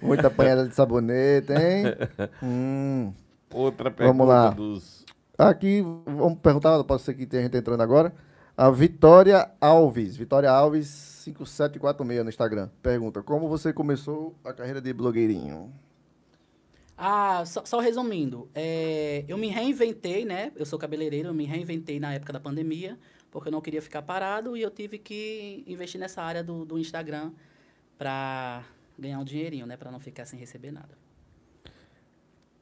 Muita 0.00 0.28
apanhada 0.28 0.68
de 0.68 0.76
sabonete, 0.76 1.52
hein? 1.52 1.96
Hum. 2.40 3.12
Outra 3.52 3.90
pergunta 3.90 4.16
Vamos 4.16 4.28
lá. 4.28 4.50
dos... 4.50 5.04
Aqui, 5.36 5.82
vamos 6.06 6.38
perguntar, 6.38 6.82
pode 6.84 7.02
ser 7.02 7.14
que 7.14 7.26
tenha 7.26 7.42
gente 7.42 7.56
entrando 7.56 7.82
agora. 7.82 8.12
A 8.56 8.70
Vitória 8.70 9.50
Alves, 9.60 10.16
Vitória 10.16 10.50
Alves 10.50 10.88
5746 11.24 12.24
no 12.24 12.30
Instagram. 12.30 12.70
Pergunta: 12.82 13.22
Como 13.22 13.48
você 13.48 13.70
começou 13.70 14.34
a 14.42 14.52
carreira 14.52 14.80
de 14.80 14.94
blogueirinho? 14.94 15.70
Ah, 16.96 17.44
só, 17.44 17.62
só 17.66 17.78
resumindo, 17.78 18.48
é, 18.54 19.22
eu 19.28 19.36
me 19.36 19.48
reinventei, 19.48 20.24
né? 20.24 20.50
Eu 20.56 20.64
sou 20.64 20.78
cabeleireiro, 20.78 21.28
eu 21.28 21.34
me 21.34 21.44
reinventei 21.44 22.00
na 22.00 22.14
época 22.14 22.32
da 22.32 22.40
pandemia, 22.40 22.98
porque 23.30 23.48
eu 23.48 23.52
não 23.52 23.60
queria 23.60 23.82
ficar 23.82 24.00
parado 24.00 24.56
e 24.56 24.62
eu 24.62 24.70
tive 24.70 24.96
que 24.98 25.62
investir 25.66 26.00
nessa 26.00 26.22
área 26.22 26.42
do, 26.42 26.64
do 26.64 26.78
Instagram 26.78 27.32
para 27.98 28.64
ganhar 28.98 29.18
um 29.18 29.24
dinheirinho, 29.24 29.66
né? 29.66 29.76
Para 29.76 29.90
não 29.90 30.00
ficar 30.00 30.24
sem 30.24 30.40
receber 30.40 30.70
nada. 30.70 30.96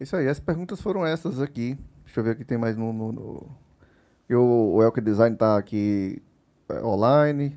Isso 0.00 0.16
aí, 0.16 0.26
as 0.26 0.40
perguntas 0.40 0.80
foram 0.80 1.06
essas 1.06 1.40
aqui. 1.40 1.78
Deixa 2.04 2.18
eu 2.18 2.24
ver 2.24 2.30
aqui, 2.30 2.44
tem 2.44 2.58
mais 2.58 2.76
no. 2.76 2.92
no, 2.92 3.12
no... 3.12 3.63
E 4.28 4.34
O, 4.34 4.82
Elke 4.82 5.00
Design 5.00 5.36
tá 5.36 5.56
aqui 5.56 6.22
é, 6.68 6.82
online. 6.82 7.56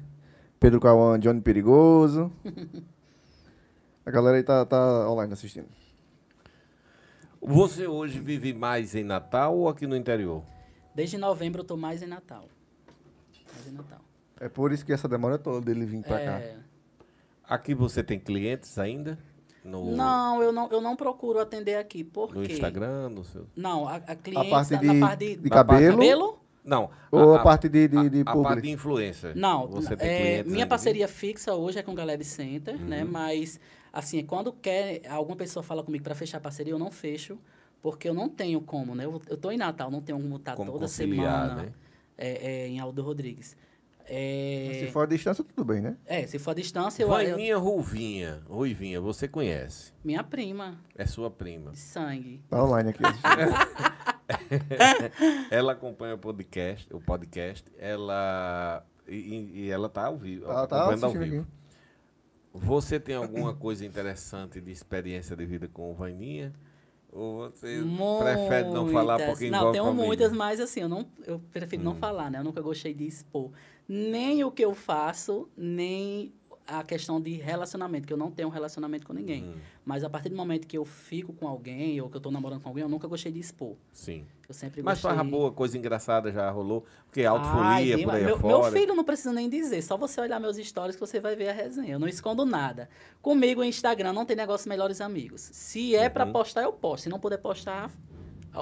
Pedro 0.60 0.80
Cauã, 0.80 1.20
Johnny 1.20 1.42
Perigoso. 1.42 2.32
A 4.06 4.12
galera 4.12 4.38
aí 4.38 4.44
tá, 4.44 4.66
tá 4.66 5.10
online 5.10 5.34
assistindo. 5.34 5.68
Você 7.42 7.86
hoje 7.88 8.20
vive 8.20 8.54
mais 8.54 8.96
em 8.96 9.04
Natal 9.04 9.56
ou 9.58 9.68
aqui 9.70 9.86
no 9.86 9.96
interior? 9.96 10.44
Desde 10.96 11.18
novembro 11.18 11.62
eu 11.62 11.66
tô 11.66 11.78
mais 11.78 12.02
em 12.02 12.08
Natal. 12.08 12.48
Mais 13.54 13.68
em 13.68 13.72
Natal. 13.72 14.00
É 14.40 14.48
por 14.50 14.72
isso 14.72 14.86
que 14.86 14.94
essa 14.94 15.08
demora 15.08 15.38
toda 15.38 15.62
dele 15.62 15.86
vir 15.86 16.02
pra 16.04 16.18
cá. 16.18 16.40
É, 16.40 16.58
Aqui 17.44 17.74
você 17.74 18.02
tem 18.04 18.20
clientes 18.20 18.78
ainda? 18.78 19.18
No, 19.64 19.96
Não, 19.96 20.42
eu 20.42 20.52
não, 20.52 20.70
eu 20.72 20.82
não 20.82 20.96
procuro 20.96 21.40
atender 21.40 21.76
aqui. 21.76 22.04
Por 22.04 22.34
no 22.34 22.44
quê? 22.44 22.54
Instagram, 22.54 23.10
no 23.10 23.24
seu... 23.24 23.46
Não, 23.56 23.88
a, 23.88 23.96
a 23.96 24.16
cliente 24.16 24.50
parte 24.50 24.74
na 24.74 24.80
de- 24.80 25.00
parte 25.00 25.20
de, 25.20 25.36
de 25.38 25.50
Na 25.50 25.64
parte- 25.66 25.90
cabelo? 25.90 26.40
Não. 26.68 26.90
Ou 27.12 27.34
a 27.36 27.40
parte 27.42 27.70
de- 27.70 27.88
de- 27.88 27.98
a- 27.98 28.08
de 28.10 28.22
a, 28.22 28.26
publi? 28.26 28.44
parte 28.44 28.62
de 28.62 28.70
influencer. 28.72 29.36
Não, 29.36 29.66
Você 29.68 29.96
tem 29.96 30.08
é, 30.10 30.18
clientes 30.18 30.52
minha 30.52 30.68
parceria 30.68 31.08
fixa 31.08 31.54
hoje 31.56 31.80
é 31.80 31.82
com 31.82 31.94
o 31.94 31.96
Galeb 31.96 32.24
Center, 32.24 32.78
né? 32.78 33.04
Uhum. 33.04 33.10
Mas, 33.12 33.60
assim, 33.94 34.24
quando 34.26 34.52
quer, 34.52 35.02
alguma 35.10 35.38
pessoa 35.38 35.64
fala 35.64 35.82
comigo 35.82 36.04
para 36.04 36.14
fechar 36.14 36.40
parceria, 36.42 36.74
eu 36.74 36.80
não 36.80 36.92
fecho, 36.92 37.40
porque 37.82 38.10
eu 38.10 38.14
não 38.14 38.28
tenho 38.28 38.60
como, 38.60 38.94
né? 38.94 39.06
Eu, 39.06 39.22
eu 39.30 39.38
tô 39.38 39.50
em 39.50 39.58
Natal, 39.58 39.90
não 39.90 40.02
tenho 40.02 40.20
como 40.20 40.36
estar 40.36 40.56
Como 40.56 40.72
toda 40.74 40.88
semana 40.90 41.56
né? 41.56 41.72
é, 42.18 42.64
é, 42.64 42.68
em 42.68 42.80
Aldo 42.80 43.02
Rodrigues. 43.02 43.56
É, 44.10 44.86
Se 44.86 44.92
for 44.92 45.04
a 45.04 45.06
distância, 45.06 45.44
tudo 45.44 45.66
bem, 45.66 45.82
né? 45.82 45.98
é, 46.06 46.26
se 46.26 46.40
for 46.40 46.52
a 46.52 46.54
distância, 46.54 47.04
eu, 47.04 47.08
eu, 47.08 47.14
Vaininha 47.14 47.58
Ruivinha, 47.58 48.42
Ruivinha, 48.50 49.02
você 49.02 49.28
conhece. 49.28 49.92
minha 50.04 50.24
prima, 50.24 50.80
É 50.98 51.06
sua 51.06 51.30
prima. 51.30 51.72
de 51.72 51.80
sangue. 51.80 52.42
Tá 52.50 52.64
online 52.64 52.90
aqui. 52.92 53.04
Ela 55.50 55.74
acompanha 55.74 56.16
o 56.16 56.18
podcast, 56.18 56.94
o 56.94 57.00
podcast, 57.00 57.66
ela 57.78 58.86
e, 59.08 59.64
e 59.66 59.70
ela 59.70 59.88
tá 59.90 60.06
ao 60.06 60.18
vivo, 60.18 60.46
Tá, 60.46 60.68
tá 60.68 60.78
acompanhando 60.78 61.06
ao 61.06 61.12
vivo. 61.14 61.42
aqui. 61.42 61.48
Você 62.54 63.00
tem 63.00 63.16
alguma 63.16 63.54
coisa 63.54 63.86
interessante 63.86 64.60
de 64.60 64.72
experiência 64.72 65.36
de 65.36 65.46
vida 65.46 65.68
com 65.68 65.92
o 65.92 65.94
Vaininha? 65.94 66.54
Ou 67.12 67.50
você 67.50 67.82
prefere 68.20 68.70
não 68.70 68.88
falar 68.90 69.18
Muitas. 69.18 69.30
porque 69.30 69.50
Não, 69.50 69.58
envolve 69.60 69.74
tenho 69.74 69.86
família? 69.86 70.04
Hum. 70.04 70.08
muitas, 70.08 70.32
mas 70.34 70.60
assim, 70.60 70.82
eu, 70.82 70.90
não, 70.90 71.08
eu 71.26 71.40
prefiro 71.52 71.84
não 71.84 71.96
falar, 71.96 72.30
né? 72.32 72.40
Eu 72.40 72.44
nunca 72.44 72.62
gostei 72.62 72.94
de 72.94 73.06
expor. 73.08 73.52
Nem 73.88 74.44
o 74.44 74.52
que 74.52 74.64
eu 74.66 74.74
faço, 74.76 75.48
nem 75.56 76.34
a 76.68 76.84
questão 76.84 77.22
de 77.22 77.32
relacionamento, 77.36 78.06
que 78.06 78.12
eu 78.12 78.18
não 78.18 78.30
tenho 78.30 78.50
um 78.50 78.52
relacionamento 78.52 79.08
com 79.08 79.14
ninguém. 79.14 79.44
Hum, 79.46 79.56
Mas 79.86 80.04
a 80.04 80.10
partir 80.10 80.28
do 80.30 80.36
momento 80.36 80.68
que 80.68 80.78
eu 80.78 80.84
fico 80.84 81.32
com 81.32 81.48
alguém, 81.48 82.00
ou 82.02 82.10
que 82.10 82.18
eu 82.18 82.22
tô 82.22 82.30
namorando 82.30 82.60
com 82.62 82.68
alguém, 82.68 82.82
eu 82.84 82.90
nunca 82.90 83.08
gostei 83.08 83.32
de 83.32 83.40
expor. 83.40 83.76
sim. 83.94 84.26
Eu 84.50 84.54
sempre 84.54 84.82
Mas 84.82 85.02
gostei... 85.02 85.12
farra 85.12 85.24
boa, 85.30 85.52
coisa 85.52 85.78
engraçada 85.78 86.32
já 86.32 86.50
rolou? 86.50 86.86
Porque 87.06 87.20
Ai, 87.20 87.26
autofolia 87.28 87.96
tem- 87.98 88.06
por 88.06 88.16
aí 88.16 88.24
meu, 88.24 88.40
fora. 88.40 88.48
meu 88.64 88.72
filho 88.72 88.96
não 88.96 89.04
precisa 89.04 89.34
nem 89.34 89.50
dizer, 89.50 89.82
só 89.82 89.98
você 89.98 90.22
olhar 90.22 90.40
meus 90.40 90.56
stories 90.56 90.96
que 90.96 91.02
você 91.02 91.20
vai 91.20 91.36
ver 91.36 91.50
a 91.50 91.54
resenha. 91.54 91.94
Eu 91.96 92.00
não 92.00 92.08
escondo 92.08 92.46
nada. 92.46 92.88
Comigo, 93.22 93.60
o 93.60 93.64
Instagram 93.66 94.14
não 94.14 94.26
tem 94.26 94.38
negócio 94.38 94.70
melhores 94.70 95.02
amigos. 95.02 95.50
Se 95.52 95.96
é 95.98 96.08
pra 96.08 96.26
Uhum. 96.26 96.32
postar, 96.32 96.62
eu 96.64 96.72
posto. 96.72 97.04
Se 97.04 97.10
não 97.10 97.20
puder 97.20 97.40
postar, 97.40 97.92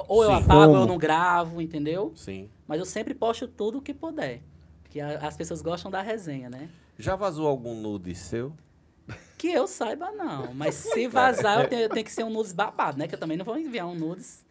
ou 0.07 0.23
eu 0.23 0.29
Sim. 0.31 0.43
apago, 0.43 0.73
ou 0.73 0.79
eu 0.81 0.87
não 0.87 0.97
gravo, 0.97 1.61
entendeu? 1.61 2.11
Sim. 2.15 2.49
Mas 2.67 2.79
eu 2.79 2.85
sempre 2.85 3.13
posto 3.13 3.47
tudo 3.47 3.79
que 3.79 3.93
puder. 3.93 4.41
Porque 4.81 4.99
a- 4.99 5.19
as 5.19 5.37
pessoas 5.37 5.61
gostam 5.61 5.91
da 5.91 6.01
resenha, 6.01 6.49
né? 6.49 6.67
Já 6.97 7.15
vazou 7.15 7.47
algum 7.47 7.75
nude 7.75 8.15
seu? 8.15 8.53
Que 9.37 9.49
eu 9.51 9.67
saiba, 9.67 10.11
não. 10.11 10.53
Mas 10.53 10.75
se 10.75 11.07
vazar, 11.07 11.61
eu 11.61 11.67
tenho, 11.69 11.81
eu 11.83 11.89
tenho 11.89 12.05
que 12.05 12.11
ser 12.11 12.23
um 12.23 12.29
nudes 12.29 12.53
babado, 12.53 12.97
né? 12.97 13.07
Que 13.07 13.15
eu 13.15 13.19
também 13.19 13.37
não 13.37 13.45
vou 13.45 13.57
enviar 13.57 13.85
um 13.85 13.93
nudes. 13.95 14.43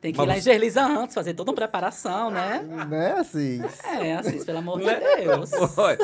Tem 0.00 0.12
que 0.12 0.18
Mas 0.18 0.24
ir 0.24 0.28
lá 0.28 0.36
em 0.36 0.40
você- 0.40 0.50
Gerlisa 0.52 0.82
antes, 0.86 1.14
fazer 1.14 1.34
toda 1.34 1.50
uma 1.50 1.54
preparação, 1.56 2.30
né? 2.30 2.62
Né, 2.88 3.12
assim? 3.18 3.60
É, 3.84 4.14
assim, 4.14 4.42
pelo 4.42 4.58
amor 4.58 4.78
de 4.80 4.86
Né? 4.86 4.98
Deus. 5.16 5.50
Olha, 5.76 5.98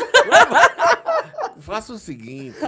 faça 1.60 1.92
o 1.94 1.98
seguinte. 1.98 2.58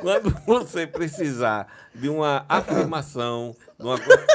Quando 0.00 0.30
você 0.46 0.86
precisar 0.86 1.66
de 1.94 2.08
uma 2.08 2.46
afirmação, 2.48 3.54
de 3.78 3.84
uma 3.84 3.98
coisa. 4.00 4.26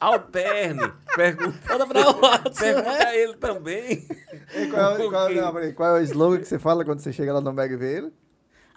Alterne. 0.00 0.92
Pergunta, 1.14 1.86
pra 1.86 2.10
WhatsApp, 2.10 2.54
pergunta 2.58 2.90
né? 2.90 3.04
a 3.04 3.14
ele 3.16 3.34
também. 3.34 4.08
E 4.54 4.66
qual, 4.68 4.94
é- 4.96 5.08
qual, 5.08 5.26
Porque- 5.26 5.40
não, 5.40 5.52
peraí, 5.52 5.72
qual 5.74 5.96
é 5.96 6.00
o 6.00 6.02
slogan 6.04 6.38
que 6.38 6.46
você 6.48 6.58
fala 6.58 6.84
quando 6.84 7.00
você 7.00 7.12
chega 7.12 7.32
lá 7.34 7.40
no 7.40 7.52
Mega 7.52 7.74
e 7.74 7.76
vê 7.76 7.98
ele? 7.98 8.12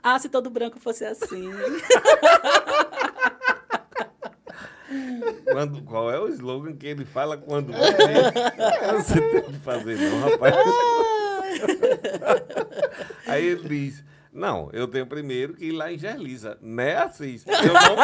Ah, 0.02 0.20
se 0.20 0.28
todo 0.28 0.50
branco 0.50 0.80
fosse 0.80 1.06
assim. 1.06 1.50
Quando, 5.52 5.82
qual 5.84 6.12
é 6.12 6.20
o 6.20 6.28
slogan 6.28 6.76
que 6.76 6.86
ele 6.88 7.06
fala 7.06 7.38
quando 7.38 7.72
você. 7.72 8.94
Você 8.96 9.22
tem 9.22 9.42
que 9.44 9.54
fazer, 9.60 9.98
não, 9.98 10.30
rapaz. 10.30 10.56
Aí 13.28 13.46
ele 13.46 13.68
diz: 13.68 14.04
Não, 14.32 14.70
eu 14.74 14.88
tenho 14.88 15.08
primeiro 15.08 15.54
que 15.56 15.66
ir 15.66 15.72
lá 15.72 15.92
em 15.92 15.98
Gerlisa, 15.98 16.58
né, 16.62 16.98
Assis? 16.98 17.44
Eu 17.48 17.74
não. 17.74 17.96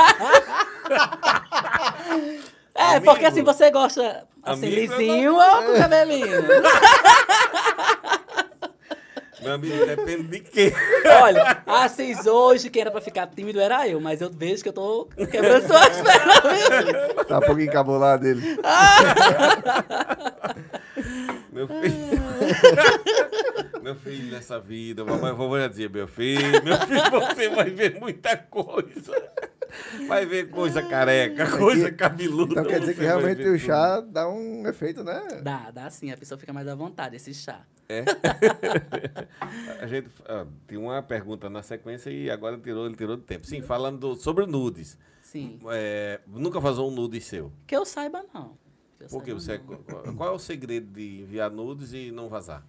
É, 2.80 2.96
Amigo. 2.96 3.06
porque 3.12 3.26
assim 3.26 3.44
você 3.44 3.70
gosta 3.70 4.26
assim, 4.42 4.68
Amigo, 4.68 4.96
lisinho 4.96 5.36
ou 5.36 5.64
com 5.64 5.74
cabelinho? 5.78 6.44
Meu 9.42 9.54
amigo, 9.54 9.86
depende 9.86 10.24
de 10.24 10.40
quê? 10.42 10.74
Olha, 11.22 11.64
Assis 11.66 12.26
hoje, 12.26 12.70
quem 12.70 12.82
era 12.82 12.92
pra 12.92 13.00
ficar 13.00 13.26
tímido 13.28 13.58
era 13.60 13.88
eu, 13.88 14.00
mas 14.02 14.20
eu 14.20 14.30
vejo 14.30 14.62
que 14.62 14.68
eu 14.70 14.74
tô 14.74 15.08
quebrando 15.32 15.66
suas 15.66 15.96
pernas. 16.02 17.26
Tá 17.26 17.38
um 17.38 17.42
pouquinho 17.42 17.68
encabulado 17.70 18.28
ele. 18.28 18.42
Meu 21.52 21.68
filho. 21.68 22.20
meu 23.82 23.96
filho, 23.96 24.32
nessa 24.32 24.60
vida, 24.60 25.04
mamãe, 25.04 25.34
vovó 25.34 25.58
já 25.60 25.68
dizia, 25.68 25.90
meu 25.90 26.08
filho, 26.08 26.64
meu 26.64 26.78
filho, 26.82 27.10
você 27.12 27.50
vai 27.50 27.70
ver 27.70 28.00
muita 28.00 28.38
coisa. 28.38 29.30
Vai 30.08 30.26
ver 30.26 30.50
coisa 30.50 30.82
careca, 30.82 31.50
coisa 31.58 31.92
cabeluda. 31.92 32.52
Então 32.54 32.66
quer 32.66 32.80
dizer 32.80 32.96
que 32.96 33.02
realmente 33.02 33.42
o 33.42 33.46
tudo. 33.46 33.60
chá 33.60 34.02
dá 34.02 34.30
um 34.30 34.68
efeito, 34.68 35.04
né? 35.04 35.42
Dá, 35.44 35.72
dá 35.72 35.90
sim, 35.90 36.12
a 36.12 36.18
pessoa 36.18 36.38
fica 36.38 36.52
mais 36.54 36.68
à 36.68 36.76
vontade, 36.76 37.16
esse 37.16 37.34
chá. 37.34 37.66
É. 37.88 38.04
a 39.82 39.88
gente 39.88 40.10
ah, 40.28 40.46
tem 40.68 40.78
uma 40.78 41.02
pergunta 41.02 41.50
na 41.50 41.64
sequência 41.64 42.10
e 42.10 42.30
agora 42.30 42.58
tirou, 42.58 42.86
ele 42.86 42.96
tirou 42.96 43.18
do 43.18 43.24
tempo. 43.24 43.48
Sim, 43.48 43.62
falando 43.62 44.00
do- 44.00 44.16
sobre 44.16 44.46
nudes. 44.46 44.98
Sim. 45.22 45.60
É, 45.72 46.20
nunca 46.28 46.60
vazou 46.60 46.90
um 46.90 46.94
nude 46.94 47.20
seu. 47.22 47.52
Que 47.66 47.76
eu 47.76 47.86
saiba, 47.86 48.24
não. 48.34 48.58
Que 48.98 49.06
eu 49.06 49.08
Por 49.10 49.24
que 49.24 49.40
saiba, 49.40 49.64
você. 49.64 49.72
não. 49.74 49.84
Qual 49.84 50.16
qual 50.16 50.30
é 50.30 50.32
o 50.36 50.40
segredo 50.40 50.92
de 50.92 51.22
enviar 51.22 51.50
nudes 51.50 51.94
e 51.94 52.12
não 52.12 52.30
vazar? 52.30 52.66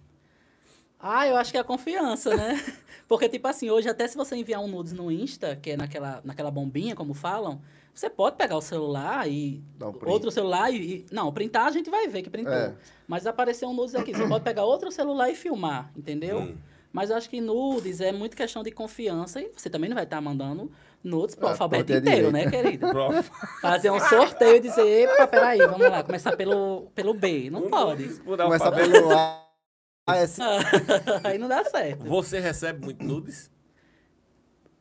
Ah, 1.01 1.27
eu 1.27 1.35
acho 1.35 1.51
que 1.51 1.57
é 1.57 1.61
a 1.61 1.63
confiança, 1.63 2.35
né? 2.35 2.61
Porque, 3.07 3.27
tipo 3.27 3.47
assim, 3.47 3.69
hoje 3.69 3.89
até 3.89 4.07
se 4.07 4.15
você 4.15 4.35
enviar 4.35 4.61
um 4.61 4.67
nudes 4.67 4.93
no 4.93 5.11
Insta, 5.11 5.55
que 5.61 5.71
é 5.71 5.77
naquela, 5.77 6.21
naquela 6.23 6.49
bombinha, 6.51 6.95
como 6.95 7.13
falam, 7.13 7.59
você 7.93 8.09
pode 8.09 8.37
pegar 8.37 8.55
o 8.55 8.61
celular 8.61 9.27
e... 9.29 9.61
Um 9.81 10.09
outro 10.09 10.31
celular 10.31 10.71
e, 10.71 10.77
e- 10.77 11.05
Não, 11.11 11.31
printar 11.33 11.67
a 11.67 11.71
gente 11.71 11.89
vai 11.89 12.07
ver 12.07 12.21
que 12.21 12.29
printou. 12.29 12.53
É. 12.53 12.73
Mas 13.07 13.25
apareceu 13.27 13.67
um 13.67 13.73
nudes 13.73 13.95
aqui, 13.95 14.13
você 14.13 14.25
pode 14.27 14.43
pegar 14.43 14.63
outro 14.63 14.89
celular 14.91 15.29
e 15.29 15.35
filmar, 15.35 15.91
entendeu? 15.97 16.39
Hum. 16.39 16.55
Mas 16.93 17.09
eu 17.09 17.15
acho 17.17 17.29
que 17.29 17.41
nudes 17.41 17.99
é 18.01 18.11
muito 18.11 18.35
questão 18.37 18.63
de 18.63 18.71
confiança 18.71 19.41
e 19.41 19.49
você 19.55 19.69
também 19.69 19.89
não 19.89 19.95
vai 19.95 20.03
estar 20.05 20.21
mandando 20.21 20.71
nudes 21.03 21.35
pro 21.35 21.47
Ah, 21.47 21.51
alfabeto 21.51 21.91
inteiro, 21.91 22.31
né, 22.31 22.49
querido? 22.49 22.87
Prof. 22.91 23.29
Fazer 23.61 23.89
um 23.91 23.99
sorteio 23.99 24.57
e 24.57 24.59
dizer, 24.59 24.85
epa, 25.09 25.25
peraí, 25.27 25.57
vamos 25.59 25.89
lá, 25.89 26.03
começar 26.03 26.35
pelo, 26.37 26.87
pelo 26.95 27.13
B. 27.13 27.49
Não 27.49 27.65
Um 27.65 27.69
pode. 27.69 28.03
nudes 28.03 28.19
por 28.19 28.37
Começa 28.37 28.65
alfabeto. 28.65 28.91
pelo 28.91 29.11
A. 29.11 29.50
Ah, 30.05 30.17
é 30.17 30.23
assim. 30.23 30.41
Aí 31.23 31.37
não 31.37 31.47
dá 31.47 31.63
certo. 31.63 32.05
Você 32.05 32.39
recebe 32.39 32.83
muito 32.83 33.03
nudes? 33.03 33.51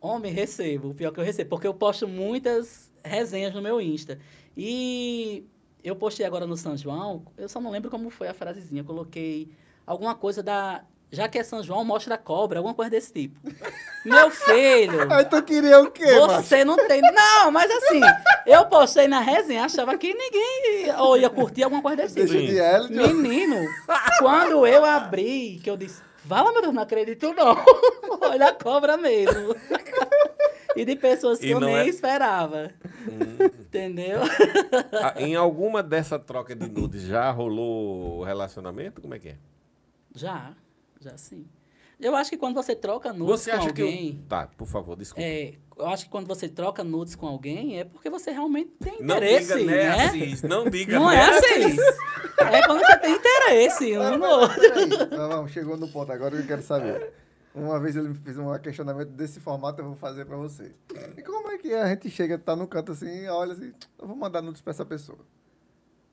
Homem, 0.01 0.33
recebo. 0.33 0.91
O 0.91 0.95
pior 0.95 1.13
que 1.13 1.21
eu 1.21 1.25
recebo. 1.25 1.51
Porque 1.51 1.67
eu 1.67 1.75
posto 1.75 2.09
muitas 2.09 2.91
resenhas 3.05 3.55
no 3.55 3.61
meu 3.61 3.81
Insta. 3.81 4.19
E 4.57 5.47
eu 5.85 5.95
postei 5.97 6.25
agora 6.25 6.47
no 6.47 6.57
São 6.57 6.77
João, 6.77 7.25
eu 7.37 7.49
só 7.49 7.61
não 7.61 7.71
lembro 7.71 7.91
como 7.91 8.11
foi 8.11 8.29
a 8.29 8.35
frasezinha. 8.35 8.81
Eu 8.81 8.87
coloquei 8.87 9.51
alguma 9.87 10.15
coisa 10.15 10.43
da. 10.43 10.85
Já 11.13 11.29
que 11.29 11.39
é 11.39 11.43
São 11.43 11.63
João, 11.63 11.85
mostra 11.85 12.15
a 12.15 12.19
cobra, 12.19 12.59
alguma 12.61 12.75
coisa 12.75 12.91
desse 12.91 13.13
tipo. 13.13 13.39
Meu 14.05 14.31
filho! 14.31 15.13
Aí 15.13 15.25
tu 15.25 15.43
queria 15.43 15.81
o 15.81 15.91
quê, 15.91 16.05
macho? 16.21 16.43
Você 16.43 16.65
não 16.65 16.77
tem. 16.87 17.01
Não, 17.03 17.51
mas 17.51 17.71
assim, 17.71 18.01
eu 18.47 18.65
postei 18.67 19.09
na 19.09 19.21
resenha, 19.21 19.65
achava 19.65 19.99
que 19.99 20.15
ninguém 20.15 20.95
ou 20.99 21.17
ia 21.19 21.29
curtir 21.29 21.65
alguma 21.65 21.83
coisa 21.83 21.97
desse 21.99 22.15
tipo. 22.15 22.33
De 22.33 22.55
John. 22.95 23.13
Menino, 23.13 23.57
quando 24.21 24.67
eu 24.67 24.85
abri, 24.85 25.61
que 25.63 25.69
eu 25.69 25.77
disse, 25.77 26.01
fala, 26.27 26.53
meu 26.53 26.63
Deus, 26.63 26.75
não 26.75 26.83
acredito 26.83 27.35
não. 27.35 27.57
Olha 28.23 28.49
a 28.49 28.55
cobra 28.55 28.97
mesmo. 28.97 29.55
E 30.77 30.85
de 30.85 30.95
pessoas 30.95 31.41
que 31.41 31.49
E 31.49 31.51
eu 31.51 31.59
nem 31.61 31.77
é- 31.77 31.89
esperava. 31.89 32.71
Entendeu? 33.59 34.21
Ah, 34.93 35.15
em 35.21 35.35
alguma 35.35 35.83
dessa 35.83 36.19
troca 36.19 36.55
de 36.55 36.69
nudes 36.69 37.03
já 37.03 37.31
rolou 37.31 38.23
relacionamento? 38.23 39.01
Como 39.03 39.15
é 39.15 39.19
que 39.19 39.29
é? 39.31 39.37
Já, 40.15 40.53
já 41.01 41.17
sim. 41.17 41.47
Eu 41.99 42.17
acho 42.17 42.31
que 42.31 42.37
quando 42.39 42.55
você 42.55 42.75
troca 42.75 43.13
nudes 43.13 43.43
Você 43.43 43.51
com 43.51 43.57
acha 43.59 43.69
alguém. 43.69 44.13
que. 44.15 44.19
Eu... 44.21 44.29
Tá, 44.29 44.49
por 44.57 44.67
favor, 44.67 44.97
desculpa. 44.97 45.23
É, 45.23 45.55
eu 45.77 45.87
acho 45.87 46.05
que 46.05 46.11
quando 46.11 46.27
você 46.27 46.49
troca 46.49 46.83
nudes 46.83 47.15
com 47.15 47.27
alguém 47.27 47.79
é 47.79 47.85
porque 47.85 48.09
você 48.09 48.31
realmente 48.31 48.71
tem 48.81 49.03
não 49.03 49.17
interesse, 49.17 49.55
diga, 49.59 49.71
né, 49.71 49.85
né? 49.85 50.05
Assis? 50.07 50.43
Não 50.43 50.71
diga, 50.71 50.99
Não 50.99 51.11
né, 51.11 51.17
é 51.17 51.39
assim. 51.39 51.77
É 52.39 52.67
quando 52.67 52.81
você 52.81 52.99
tem 52.99 53.15
interesse 53.15 53.99
um 53.99 54.17
no 54.17 54.27
outro. 54.27 54.61
Não, 55.11 55.29
não, 55.29 55.49
chegou 55.49 55.77
no 55.77 55.89
ponto 55.89 56.11
agora 56.11 56.35
que 56.37 56.43
eu 56.43 56.47
quero 56.47 56.63
saber. 56.63 57.13
Uma 57.55 57.79
vez 57.81 57.97
ele 57.97 58.09
me 58.09 58.15
fez 58.15 58.39
um 58.39 58.57
questionamento 58.59 59.11
desse 59.11 59.41
formato, 59.41 59.81
eu 59.81 59.87
vou 59.87 59.97
fazer 59.97 60.25
pra 60.25 60.37
você. 60.37 60.73
E 61.17 61.23
como 61.23 61.51
é 61.51 61.59
que 61.59 61.73
é? 61.73 61.83
a 61.83 61.89
gente 61.89 62.09
chega, 62.09 62.39
tá 62.39 62.55
no 62.55 62.67
canto 62.67 62.93
assim, 62.93 63.27
olha 63.27 63.53
assim, 63.53 63.73
eu 63.99 64.07
vou 64.07 64.17
mandar 64.17 64.41
nudes 64.41 64.63
pra 64.63 64.71
essa 64.71 64.87
pessoa. 64.87 65.19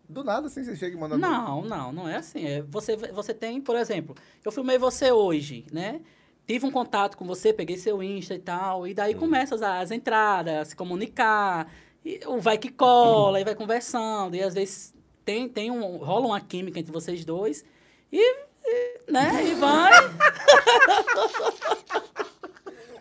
Do 0.10 0.24
nada 0.24 0.47
assim, 0.47 0.64
você 0.64 0.76
chega 0.76 0.95
e 0.95 0.99
manda. 0.99 1.18
Não, 1.18 1.64
não, 1.64 1.91
não 1.91 2.08
é 2.08 2.16
assim. 2.16 2.45
É, 2.45 2.62
você, 2.62 2.95
você 2.95 3.34
tem, 3.34 3.60
por 3.60 3.76
exemplo, 3.76 4.16
eu 4.43 4.51
filmei 4.51 4.78
você 4.78 5.12
hoje, 5.12 5.66
né? 5.72 5.99
Tive 6.47 6.66
um 6.66 6.72
contato 6.72 7.18
com 7.18 7.26
você, 7.26 7.51
peguei 7.51 7.78
seu 7.78 8.01
Insta 8.01 8.34
e 8.34 8.39
tal, 8.39 8.88
e 8.88 8.93
daí 8.93 9.14
começa 9.14 9.55
as, 9.55 9.62
as 9.62 9.91
entradas, 9.91 10.70
se 10.70 10.76
comunicar, 10.78 11.70
e 12.05 12.22
o 12.26 12.39
vai 12.39 12.58
que 12.58 12.72
cola, 12.72 13.41
e 13.41 13.43
vai 13.43 13.53
conversando, 13.53 14.34
e 14.34 14.41
às 14.41 14.53
vezes 14.53 14.95
tem, 15.26 15.49
tem 15.49 15.70
um, 15.70 15.97
rola 15.97 16.28
uma 16.28 16.39
química 16.39 16.80
entre 16.80 16.93
vocês 16.93 17.26
dois, 17.26 17.66
e, 18.10 18.22
e, 18.64 19.12
né, 19.12 19.45
e 19.45 19.55
vai. 19.55 19.91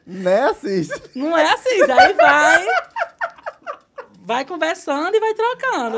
Né, 0.09 0.43
Assis? 0.43 0.89
Não 1.17 1.37
é 1.37 1.53
assim, 1.53 1.85
daí 1.85 2.13
vai. 2.13 2.65
Vai 4.27 4.45
conversando 4.45 5.15
e 5.15 5.21
vai 5.21 5.33
trocando. 5.35 5.97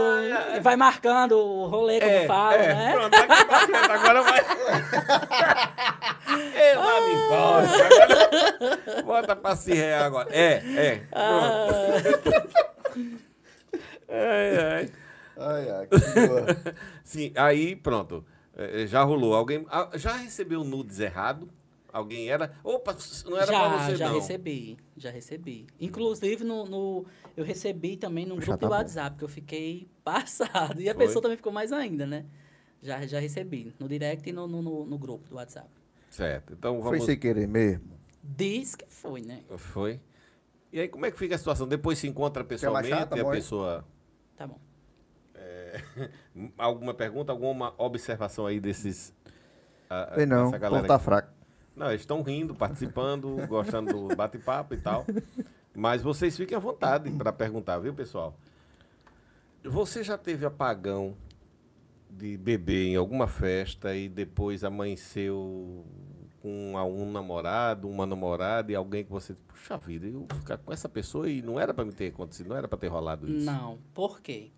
E 0.55 0.61
vai 0.61 0.77
marcando 0.77 1.39
o 1.39 1.67
rolê, 1.67 1.99
como 1.99 2.13
É, 2.13 2.27
fala, 2.27 2.55
é, 2.57 2.75
né? 2.75 2.93
Pronto, 2.93 3.11
daqui 3.11 3.45
pra 3.47 3.57
frente 3.67 3.91
agora 3.91 4.23
vai. 4.23 4.41
Ei, 6.55 6.75
lá 6.77 7.01
me 7.01 7.15
embora. 7.15 7.67
Agora, 7.73 9.03
bota 9.03 9.35
pra 9.35 9.57
se 9.57 9.73
rear 9.73 10.05
agora. 10.05 10.29
É, 10.31 10.63
é. 10.77 10.97
Pronto. 11.11 11.73
Ai, 14.11 14.59
ai. 14.59 14.93
Ai, 15.39 15.71
ai, 15.71 15.87
que 15.87 15.99
boa. 16.27 16.47
Sim, 17.03 17.33
aí 17.35 17.75
pronto. 17.77 18.27
É, 18.55 18.87
Já 18.87 19.03
rolou. 19.05 19.35
Alguém 19.35 19.65
ah, 19.71 19.89
já 19.95 20.13
recebeu 20.13 20.63
nudes 20.65 21.01
errado? 21.01 21.49
Alguém 21.93 22.29
era. 22.29 22.53
Opa, 22.63 22.95
não 23.25 23.37
era 23.37 23.47
já, 23.47 23.59
pra 23.69 23.79
você, 23.79 23.97
já 23.97 24.09
não. 24.09 24.15
recebi, 24.15 24.77
já 24.97 25.11
recebi. 25.11 25.67
Inclusive, 25.81 26.45
no, 26.45 26.67
no- 26.67 27.07
eu 27.37 27.45
recebi 27.45 27.97
também 27.97 28.27
num 28.27 28.37
grupo 28.37 28.51
tá 28.53 28.57
do 28.57 28.67
bom. 28.69 28.75
WhatsApp, 28.75 29.17
que 29.17 29.25
eu 29.25 29.29
fiquei 29.29 29.89
passado. 30.05 30.81
E 30.81 30.89
a 30.91 30.95
Foi? 30.95 31.07
pessoa 31.07 31.23
também 31.23 31.37
ficou 31.37 31.53
mais 31.53 31.73
ainda, 31.73 32.07
né? 32.07 32.27
Já, 32.83 33.05
já 33.07 33.19
recebi, 33.19 33.75
no 33.79 33.89
direct 33.89 34.29
e 34.29 34.33
no, 34.33 34.47
no, 34.47 34.61
no- 34.63 34.85
no 34.85 34.99
grupo 34.99 35.29
do 35.29 35.37
WhatsApp. 35.37 35.69
Certo. 36.11 36.53
Então 36.53 36.75
Foi 36.83 36.91
vamos. 36.93 37.05
sem 37.07 37.19
querer 37.19 37.49
mesmo. 37.49 37.99
Diz 38.23 38.75
que 38.77 38.85
foi, 38.89 39.23
né? 39.23 39.43
Foi. 39.57 40.01
E 40.73 40.81
aí, 40.81 40.89
como 40.89 41.07
é 41.07 41.11
que 41.11 41.19
fica 41.19 41.35
a 41.35 41.39
situação? 41.39 41.67
Depois 41.67 41.99
se 41.99 42.07
encontra 42.07 42.45
pessoalmente 42.45 42.89
chata, 42.91 43.17
e 43.17 43.21
a 43.21 43.25
boy? 43.25 43.37
pessoa. 43.37 43.85
Tá 44.37 44.47
bom. 44.47 44.61
Alguma 46.59 46.95
pergunta, 46.95 47.33
alguma 47.33 47.75
observação 47.79 48.47
aí 48.47 48.61
desses. 48.61 49.15
ah, 49.89 50.13
Sei 50.15 50.27
não, 50.27 50.49
o 50.49 50.51
galera 50.53 50.71
povo 50.71 50.87
tá 50.87 50.99
fraco. 50.99 51.33
Não, 51.79 51.89
eles 51.89 52.03
estão 52.03 52.23
rindo, 52.23 52.55
participando, 52.55 53.37
gostando 53.47 54.09
do 54.09 54.17
bate-papo 54.17 54.75
e 54.75 54.79
tal. 54.79 55.07
Mas 55.75 56.03
vocês 56.03 56.37
fiquem 56.37 56.57
à 56.57 56.61
vontade 56.61 57.11
para 57.11 57.33
perguntar, 57.33 57.79
viu, 57.79 57.95
pessoal? 57.95 58.37
Você 59.63 60.03
já 60.03 60.19
teve 60.19 60.45
apagão 60.45 61.17
de 62.11 62.37
bebê 62.37 62.89
em 62.89 62.97
alguma 62.97 63.29
festa 63.29 63.95
e 63.95 64.09
depois 64.09 64.65
amanheceu 64.65 65.85
com 66.41 66.75
um 66.75 67.11
namorado, 67.11 67.89
uma 67.89 68.07
namorada 68.07 68.73
e 68.73 68.75
alguém 68.75 69.05
que 69.05 69.11
você, 69.11 69.35
puxa 69.47 69.77
vida, 69.77 70.07
eu 70.07 70.27
ficar 70.35 70.59
com 70.59 70.73
essa 70.73 70.89
pessoa 70.89 71.29
e 71.29 71.43
não 71.43 71.61
era 71.61 71.75
para 71.75 71.85
me 71.85 71.93
ter 71.93 72.09
acontecido, 72.09 72.49
não 72.49 72.57
era 72.57 72.67
para 72.67 72.79
ter 72.79 72.89
rolado 72.89 73.29
isso. 73.31 73.45
Não, 73.45 73.79
por 73.93 74.21
quê? 74.21 74.51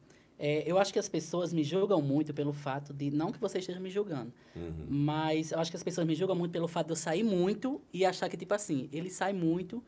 É, 0.42 0.62
eu 0.66 0.78
acho 0.78 0.90
que 0.90 0.98
as 0.98 1.06
pessoas 1.08 1.52
me 1.52 1.62
julgam 1.62 2.00
muito 2.00 2.32
pelo 2.32 2.52
fato 2.54 2.94
de. 2.94 3.10
Não 3.10 3.30
que 3.30 3.38
você 3.38 3.58
esteja 3.58 3.78
me 3.78 3.90
julgando, 3.90 4.32
Uhum. 4.56 4.86
mas 4.88 5.52
eu 5.52 5.58
acho 5.58 5.70
que 5.70 5.76
as 5.76 5.82
pessoas 5.82 6.06
me 6.06 6.14
julgam 6.14 6.34
muito 6.34 6.50
pelo 6.50 6.66
fato 6.66 6.86
de 6.86 6.92
eu 6.92 6.96
sair 6.96 7.22
muito 7.22 7.78
e 7.92 8.06
achar 8.06 8.26
que, 8.30 8.36
tipo 8.38 8.54
assim, 8.54 8.88
ele 8.90 9.10
sai 9.10 9.34
muito 9.34 9.82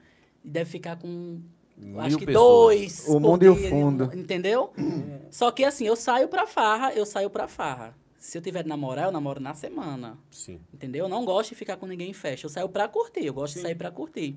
e 0.44 0.48
deve 0.50 0.68
ficar 0.70 0.96
com. 0.96 1.40
eu 1.80 1.98
acho 2.00 2.11
Mil 2.11 2.18
que 2.18 2.26
pessoas. 2.26 2.76
dois. 2.76 3.09
O 3.09 3.18
mundo 3.18 3.42
e 3.44 3.48
o 3.48 3.55
dia, 3.55 3.70
fundo. 3.70 4.11
Entendeu? 4.14 4.72
Só 5.30 5.50
que 5.50 5.64
assim, 5.64 5.86
eu 5.86 5.96
saio 5.96 6.28
pra 6.28 6.46
farra, 6.46 6.92
eu 6.92 7.07
saio 7.07 7.30
pra 7.30 7.48
farra. 7.48 7.96
Se 8.18 8.36
eu 8.38 8.42
tiver 8.42 8.62
de 8.62 8.68
namorar, 8.68 9.07
eu 9.07 9.11
namoro 9.12 9.40
na 9.40 9.53
semana. 9.55 10.16
Sim. 10.30 10.61
Entendeu? 10.72 11.07
Eu 11.07 11.09
não 11.09 11.24
gosto 11.24 11.48
de 11.48 11.55
ficar 11.57 11.76
com 11.76 11.86
ninguém 11.86 12.11
em 12.11 12.14
festa. 12.14 12.46
Eu 12.46 12.50
saio 12.50 12.68
pra 12.68 12.86
curtir, 12.86 13.24
eu 13.26 13.34
gosto 13.34 13.55
de 13.55 13.62
sair 13.62 13.74
pra 13.74 13.90
curtir. 13.90 14.36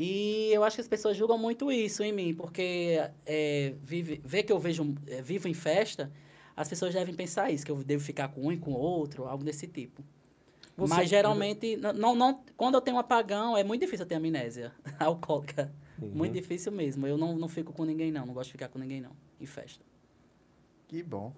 E 0.00 0.50
eu 0.52 0.62
acho 0.62 0.76
que 0.76 0.80
as 0.80 0.86
pessoas 0.86 1.16
julgam 1.16 1.36
muito 1.36 1.72
isso 1.72 2.04
em 2.04 2.12
mim, 2.12 2.32
porque 2.32 2.98
é, 3.26 3.74
vive, 3.82 4.20
vê 4.24 4.44
que 4.44 4.52
eu 4.52 4.58
vejo, 4.58 4.94
é, 5.08 5.20
vivo 5.20 5.48
em 5.48 5.54
festa, 5.54 6.12
as 6.56 6.68
pessoas 6.68 6.94
devem 6.94 7.12
pensar 7.12 7.50
isso, 7.50 7.66
que 7.66 7.72
eu 7.72 7.82
devo 7.82 8.04
ficar 8.04 8.28
com 8.28 8.42
um 8.42 8.52
e 8.52 8.56
com 8.56 8.70
o 8.72 8.78
outro, 8.78 9.24
algo 9.26 9.42
desse 9.42 9.66
tipo. 9.66 10.04
Você- 10.76 10.94
Mas 10.94 11.08
geralmente, 11.10 11.74
n- 11.74 11.92
não, 11.94 12.14
não, 12.14 12.44
quando 12.56 12.76
eu 12.76 12.80
tenho 12.80 12.96
um 12.96 13.00
apagão, 13.00 13.56
é 13.56 13.64
muito 13.64 13.80
difícil 13.80 14.04
eu 14.04 14.08
ter 14.08 14.14
amnésia 14.14 14.72
alcoólica. 15.00 15.74
Uhum. 16.00 16.10
Muito 16.14 16.34
difícil 16.34 16.70
mesmo. 16.70 17.04
Eu 17.04 17.18
não, 17.18 17.36
não 17.36 17.48
fico 17.48 17.72
com 17.72 17.84
ninguém, 17.84 18.12
não. 18.12 18.24
Não 18.24 18.32
gosto 18.32 18.50
de 18.50 18.52
ficar 18.52 18.68
com 18.68 18.78
ninguém, 18.78 19.00
não. 19.00 19.10
Em 19.40 19.46
festa. 19.46 19.84
Que 20.86 21.02
bom. 21.02 21.34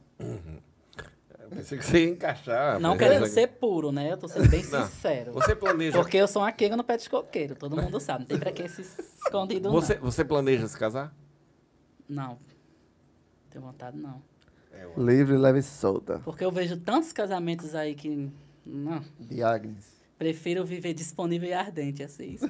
Eu 1.42 1.48
pensei 1.48 1.78
que 1.78 1.84
você 1.84 2.04
ia 2.04 2.10
encaixar. 2.10 2.78
não 2.78 2.96
querendo 2.96 3.26
ser 3.26 3.48
puro, 3.48 3.90
né? 3.90 4.12
Eu 4.12 4.16
tô 4.16 4.28
sendo 4.28 4.48
bem 4.48 4.62
Não. 4.70 4.86
sincero. 4.86 5.32
Você 5.32 5.56
planeja. 5.56 5.98
Porque 5.98 6.16
eu 6.16 6.28
sou 6.28 6.42
uma 6.42 6.52
queiga 6.52 6.76
no 6.76 6.84
pé 6.84 6.96
de 6.96 7.10
coqueiro. 7.10 7.56
Todo 7.56 7.76
mundo 7.76 7.98
sabe. 8.00 8.20
Não 8.20 8.26
tem 8.26 8.38
pra 8.38 8.52
que 8.52 8.68
se 8.68 8.82
escondido, 8.82 9.70
Você, 9.72 9.96
você 9.96 10.24
planeja 10.24 10.68
se 10.68 10.78
casar? 10.78 11.12
não. 12.08 12.28
Não. 12.28 12.38
Tenho 13.50 13.64
vontade, 13.64 13.96
não. 13.96 14.22
É, 14.72 14.86
Livre, 14.96 15.36
leve 15.36 15.58
e 15.58 15.62
solta. 15.62 16.20
Porque 16.20 16.44
eu 16.44 16.52
vejo 16.52 16.76
tantos 16.76 17.12
casamentos 17.12 17.74
aí 17.74 17.96
que... 17.96 18.30
Não. 18.64 19.02
De 19.18 19.42
Agnes. 19.42 20.00
Prefiro 20.16 20.64
viver 20.64 20.94
disponível 20.94 21.48
e 21.48 21.52
ardente, 21.52 22.04
assim. 22.04 22.38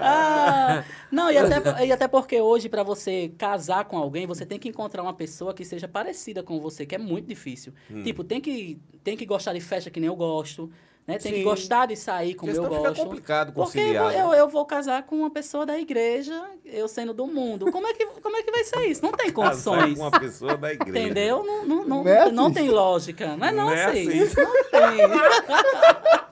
Ah, 0.00 0.84
não, 1.10 1.30
e 1.30 1.38
até, 1.38 1.86
e 1.86 1.92
até 1.92 2.08
porque 2.08 2.40
hoje, 2.40 2.68
para 2.68 2.82
você 2.82 3.32
casar 3.38 3.84
com 3.84 3.96
alguém, 3.96 4.26
você 4.26 4.44
tem 4.46 4.58
que 4.58 4.68
encontrar 4.68 5.02
uma 5.02 5.14
pessoa 5.14 5.54
que 5.54 5.64
seja 5.64 5.88
parecida 5.88 6.42
com 6.42 6.60
você, 6.60 6.84
que 6.86 6.94
é 6.94 6.98
muito 6.98 7.26
difícil. 7.26 7.72
Tipo, 8.04 8.22
tem 8.24 8.40
que, 8.40 8.78
tem 9.02 9.16
que 9.16 9.24
gostar 9.26 9.52
de 9.52 9.60
festa 9.60 9.90
que 9.90 10.00
nem 10.00 10.08
eu 10.08 10.16
gosto, 10.16 10.70
né? 11.06 11.18
Tem 11.18 11.30
Sim. 11.32 11.38
que 11.38 11.44
gostar 11.44 11.86
de 11.86 11.94
sair 11.96 12.34
como 12.34 12.50
eu 12.50 12.56
senão 12.56 12.68
fica 12.70 12.88
gosto. 12.88 13.04
complicado 13.04 13.52
Porque 13.52 13.78
conciliar. 13.78 14.12
eu, 14.12 14.28
né? 14.30 14.40
eu 14.40 14.48
vou 14.48 14.64
casar 14.66 15.04
com 15.04 15.16
uma 15.16 15.30
pessoa 15.30 15.64
da 15.64 15.78
igreja, 15.78 16.34
eu 16.64 16.88
sendo 16.88 17.14
do 17.14 17.26
mundo. 17.28 17.70
Como 17.70 17.86
é 17.86 17.94
que, 17.94 18.04
como 18.06 18.36
é 18.36 18.42
que 18.42 18.50
vai 18.50 18.64
ser 18.64 18.86
isso? 18.86 19.02
Não 19.04 19.12
tem 19.12 19.30
Casar 19.32 19.32
condições. 19.32 19.94
com 19.98 20.04
uma 20.04 20.10
pessoa 20.18 20.56
da 20.56 20.72
igreja. 20.72 20.98
Entendeu? 20.98 21.44
Não, 21.44 21.64
não, 21.64 21.84
não, 21.86 22.02
Não 22.04 22.10
é 22.10 22.30
não 22.32 22.46
assim. 22.46 22.54
tem 22.54 22.68
lógica. 22.70 23.36
Não 23.36 23.46
é 23.46 23.52
não, 23.52 23.66
Não 23.66 23.72
é 23.72 23.84
assim. 23.84 24.20
assim. 24.20 24.34
Não 24.40 24.52
tem. 24.64 26.16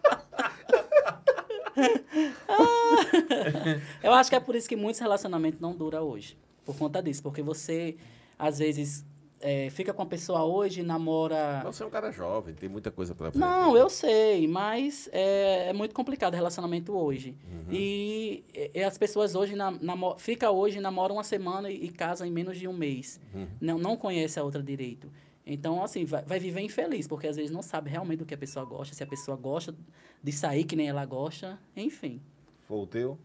Eu 4.03 4.13
acho 4.13 4.31
que 4.31 4.37
é 4.37 4.41
por 4.41 4.55
isso 4.55 4.69
que 4.69 4.77
muitos 4.77 5.01
relacionamentos 5.01 5.61
não 5.61 5.75
duram 5.75 6.03
hoje. 6.03 6.37
Por 6.65 6.77
conta 6.77 7.03
disso. 7.03 7.23
Porque 7.23 7.43
você, 7.43 7.97
às 8.39 8.59
vezes, 8.59 9.05
é, 9.41 9.69
fica 9.69 9.93
com 9.93 10.01
a 10.01 10.07
pessoa 10.07 10.45
hoje, 10.45 10.83
namora. 10.83 11.61
Você 11.65 11.83
é 11.83 11.87
um 11.87 11.91
cara 11.91 12.11
jovem, 12.11 12.55
tem 12.55 12.67
muita 12.67 12.91
coisa 12.91 13.15
pra 13.15 13.31
frente. 13.31 13.41
Não, 13.41 13.77
eu 13.77 13.91
sei, 13.91 14.49
mas 14.49 15.11
é, 15.13 15.69
é 15.69 15.73
muito 15.75 15.95
complicado 15.95 16.33
o 16.33 16.37
relacionamento 16.37 16.97
hoje. 16.97 17.37
Uhum. 17.53 17.67
E, 17.71 18.43
e 18.73 18.83
as 18.83 18.97
pessoas 18.97 19.35
hoje 19.35 19.55
namo, 19.55 20.17
fica 20.19 20.51
hoje, 20.51 20.81
namoram 20.81 21.17
uma 21.17 21.25
semana 21.25 21.71
e, 21.71 21.85
e 21.85 21.89
casam 21.91 22.27
em 22.27 22.31
menos 22.31 22.59
de 22.59 22.67
um 22.67 22.73
mês. 22.73 23.21
Uhum. 23.35 23.47
Não, 23.61 23.79
não 23.79 23.97
conhece 23.99 24.41
a 24.41 24.43
outra 24.43 24.63
direito. 24.63 25.11
Então, 25.47 25.83
assim, 25.83 26.05
vai, 26.05 26.23
vai 26.23 26.39
viver 26.39 26.61
infeliz, 26.61 27.07
porque 27.07 27.27
às 27.27 27.37
vezes 27.37 27.51
não 27.51 27.63
sabe 27.63 27.91
realmente 27.91 28.21
do 28.21 28.25
que 28.25 28.35
a 28.35 28.39
pessoa 28.39 28.65
gosta, 28.65 28.95
se 28.95 29.03
a 29.03 29.07
pessoa 29.07 29.37
gosta 29.37 29.75
de 30.23 30.33
sair 30.33 30.65
que 30.65 30.75
nem 30.75 30.89
ela 30.89 31.05
gosta, 31.05 31.59
enfim. 31.77 32.21
Foi 32.67 32.79
o 32.79 32.87
teu? 32.87 33.19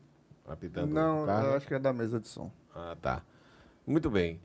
Apitando 0.46 0.92
Não, 0.94 1.26
o 1.26 1.30
eu 1.30 1.54
acho 1.56 1.68
que 1.68 1.74
é 1.74 1.80
da 1.80 1.94
mesa 1.94 2.20
de 2.20 2.28
som. 2.28 2.52
Ah, 2.76 2.98
tá. 3.02 3.24
Muito 3.86 4.10
bem. 4.10 4.40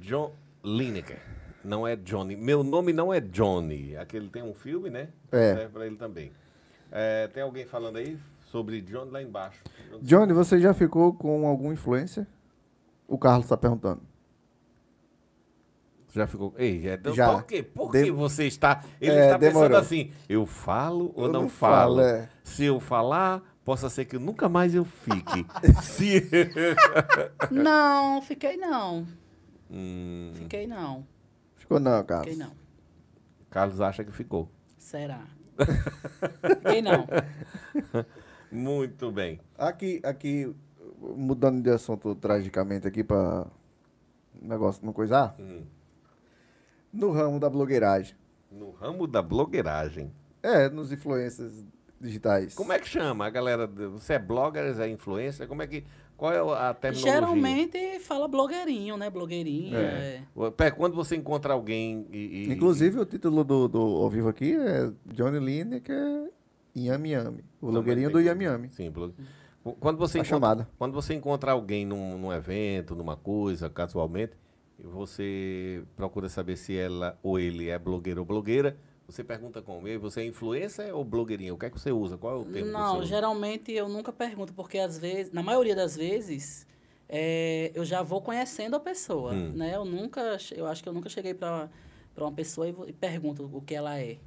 John 0.00 0.32
Lineker. 0.64 1.20
Não 1.62 1.86
é 1.86 1.94
Johnny. 1.94 2.34
Meu 2.34 2.64
nome 2.64 2.92
não 2.92 3.12
é 3.12 3.20
Johnny. 3.20 3.96
Aquele 3.96 4.28
tem 4.28 4.42
um 4.42 4.54
filme, 4.54 4.88
né? 4.90 5.08
É. 5.30 5.54
Serve 5.54 5.72
pra 5.72 5.86
ele 5.86 5.96
também. 5.96 6.32
É, 6.90 7.28
tem 7.28 7.42
alguém 7.42 7.66
falando 7.66 7.96
aí 7.96 8.18
sobre 8.46 8.80
John 8.80 9.04
lá 9.10 9.22
embaixo. 9.22 9.62
Johnny, 10.02 10.32
você 10.32 10.58
já 10.58 10.74
ficou 10.74 11.12
com 11.14 11.46
algum 11.46 11.72
influencer? 11.72 12.26
O 13.06 13.18
Carlos 13.18 13.44
está 13.44 13.56
perguntando. 13.56 14.00
Já 16.12 16.26
ficou. 16.26 16.54
Ei, 16.58 16.88
é, 16.88 16.94
então, 16.94 17.14
Já. 17.14 17.32
Por 17.32 17.44
quê? 17.44 17.62
Por 17.62 17.90
Dem- 17.92 18.04
que 18.06 18.10
você 18.10 18.46
está. 18.46 18.82
Ele 19.00 19.12
É, 19.12 19.24
está 19.26 19.38
pensando 19.38 19.52
demorou. 19.54 19.78
assim: 19.78 20.10
eu 20.28 20.44
falo 20.46 21.12
ou 21.14 21.26
Eu 21.26 21.32
não, 21.32 21.42
não 21.42 21.48
falo? 21.48 21.96
falo, 21.96 22.00
é. 22.00 22.28
Se 22.42 22.64
eu 22.64 22.80
falar, 22.80 23.42
possa 23.64 23.88
ser 23.88 24.04
que 24.06 24.18
nunca 24.18 24.48
mais 24.48 24.74
eu 24.74 24.84
fique. 24.84 25.46
Se. 25.82 26.28
não, 27.50 28.20
fiquei 28.22 28.56
não. 28.56 29.06
Hum, 29.70 30.32
Fiquei 30.34 30.66
não. 30.66 31.06
Ficou 31.54 31.78
não, 31.78 32.02
Carlos. 32.04 32.28
Fiquei 32.32 32.44
não. 32.44 32.52
Carlos 33.48 33.80
acha 33.80 34.02
que 34.04 34.10
ficou. 34.12 34.50
Será? 34.78 35.20
fiquei 36.58 36.82
não. 36.82 37.06
Muito 38.50 39.12
bem. 39.12 39.40
Aqui, 39.56 40.00
aqui, 40.02 40.52
mudando 41.00 41.62
de 41.62 41.70
assunto 41.70 42.14
tragicamente 42.16 42.86
aqui 42.88 43.04
para 43.04 43.46
negócio 44.42 44.84
não 44.84 44.92
coisar. 44.92 45.36
Hum. 45.38 45.62
No 46.92 47.10
ramo 47.12 47.38
da 47.38 47.48
blogueiragem. 47.48 48.14
No 48.50 48.70
ramo 48.72 49.06
da 49.06 49.22
blogueiragem. 49.22 50.12
É, 50.42 50.68
nos 50.68 50.90
influencers 50.92 51.64
digitais. 52.00 52.54
Como 52.54 52.72
é 52.72 52.78
que 52.78 52.88
chama 52.88 53.26
a 53.26 53.30
galera? 53.30 53.66
de- 53.66 53.86
Você 53.88 54.14
é 54.14 54.18
blogger, 54.18 54.78
é 54.80 54.88
influencer? 54.88 55.46
Como 55.46 55.62
é 55.62 55.66
que. 55.66 55.84
Qual 56.16 56.32
é 56.32 56.38
a 56.38 56.74
terminologia? 56.74 57.12
Geralmente 57.14 58.00
fala 58.00 58.28
blogueirinho, 58.28 58.96
né? 58.96 59.08
Blogueirinho. 59.08 59.76
É. 59.76 60.22
é. 60.36 60.50
Pé, 60.50 60.70
Quando 60.70 60.94
você 60.94 61.16
encontra 61.16 61.52
alguém 61.54 62.06
e. 62.10 62.18
e- 62.48 62.52
Inclusive, 62.52 62.98
o 63.00 63.06
título 63.06 63.42
do, 63.44 63.68
do 63.68 63.78
ao 63.80 64.10
vivo 64.10 64.28
aqui 64.28 64.54
é 64.54 64.90
Johnny 65.06 65.38
Lineker 65.38 66.30
Yami 66.76 67.10
Yami. 67.12 67.44
O 67.60 67.66
Também 67.66 67.72
blogueirinho 67.72 68.10
do 68.10 68.20
Yami 68.20 68.44
Yami. 68.44 68.68
Sim, 68.68 68.90
blog... 68.90 69.14
Quando 69.78 69.98
você, 69.98 70.18
A 70.18 70.20
encontra, 70.20 70.36
chamada. 70.36 70.68
quando 70.78 70.94
você 70.94 71.12
encontra 71.14 71.52
alguém 71.52 71.84
num, 71.84 72.16
num 72.16 72.32
evento, 72.32 72.94
numa 72.94 73.14
coisa, 73.14 73.68
casualmente, 73.68 74.32
você 74.84 75.82
procura 75.96 76.28
saber 76.28 76.56
se 76.56 76.76
ela 76.76 77.18
ou 77.22 77.38
ele 77.38 77.68
é 77.68 77.78
blogueiro 77.78 78.20
ou 78.20 78.26
blogueira, 78.26 78.76
você 79.06 79.24
pergunta 79.24 79.60
como? 79.60 79.88
E 79.88 79.98
Você 79.98 80.20
é 80.20 80.26
influencer 80.26 80.94
ou 80.94 81.04
blogueirinha? 81.04 81.52
O 81.52 81.58
que 81.58 81.66
é 81.66 81.70
que 81.70 81.78
você 81.80 81.90
usa? 81.90 82.16
Qual 82.16 82.34
é 82.34 82.40
o 82.40 82.44
termo 82.44 82.66
que 82.68 82.72
Não, 82.72 82.92
você 82.92 82.98
usa? 82.98 83.06
geralmente 83.06 83.72
eu 83.72 83.88
nunca 83.88 84.12
pergunto, 84.12 84.52
porque 84.54 84.78
às 84.78 84.96
vezes, 84.98 85.32
na 85.32 85.42
maioria 85.42 85.74
das 85.74 85.96
vezes, 85.96 86.64
é, 87.08 87.72
eu 87.74 87.84
já 87.84 88.02
vou 88.02 88.22
conhecendo 88.22 88.76
a 88.76 88.80
pessoa, 88.80 89.32
Hum. 89.32 89.52
né? 89.56 89.74
Eu 89.74 89.84
nunca, 89.84 90.36
eu 90.54 90.66
acho 90.66 90.82
que 90.82 90.88
eu 90.88 90.92
nunca 90.92 91.08
cheguei 91.08 91.34
para 91.34 91.68
uma 92.16 92.32
pessoa 92.32 92.68
e, 92.68 92.74
e 92.88 92.92
pergunto 92.92 93.50
o 93.52 93.60
que 93.60 93.74
ela 93.74 93.98
é. 93.98 94.18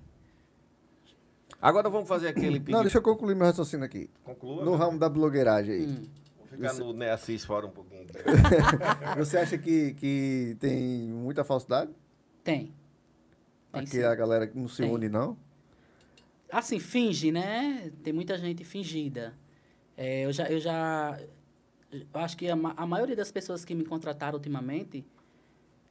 Agora 1.61 1.89
vamos 1.89 2.09
fazer 2.09 2.27
aquele 2.27 2.59
pedido. 2.59 2.71
Não, 2.71 2.81
deixa 2.81 2.97
eu 2.97 3.01
concluir 3.01 3.35
meu 3.35 3.45
raciocínio 3.45 3.85
aqui. 3.85 4.09
Conclua. 4.23 4.65
No 4.65 4.75
ramo 4.75 4.99
da 4.99 5.07
blogueiragem 5.07 5.73
aí. 5.75 5.85
Hum. 5.85 6.03
Vou 6.57 6.69
ficar 6.69 6.73
no 6.83 6.93
Neassis 6.93 7.43
fora 7.45 7.65
um 7.65 7.71
pouquinho. 7.71 8.05
Você 9.17 9.37
acha 9.37 9.57
que, 9.57 9.93
que 9.93 10.55
tem 10.59 11.07
muita 11.07 11.43
falsidade? 11.43 11.91
Tem. 12.43 12.73
Tem 13.71 13.81
Aqui 13.81 13.89
sim. 13.91 14.03
a 14.03 14.13
galera 14.15 14.49
não 14.53 14.67
se 14.67 14.83
Tem. 14.83 14.91
une, 14.91 15.09
não? 15.09 15.37
Assim, 16.51 16.79
finge, 16.79 17.31
né? 17.31 17.91
Tem 18.03 18.13
muita 18.13 18.37
gente 18.37 18.63
fingida. 18.63 19.33
É, 19.97 20.25
eu 20.25 20.31
já, 20.31 20.47
eu 20.47 20.59
já, 20.59 21.19
eu 21.91 22.05
acho 22.13 22.37
que 22.37 22.47
a, 22.47 22.53
a 22.53 22.85
maioria 22.85 23.15
das 23.15 23.31
pessoas 23.31 23.65
que 23.65 23.73
me 23.73 23.83
contrataram 23.83 24.35
ultimamente 24.37 25.03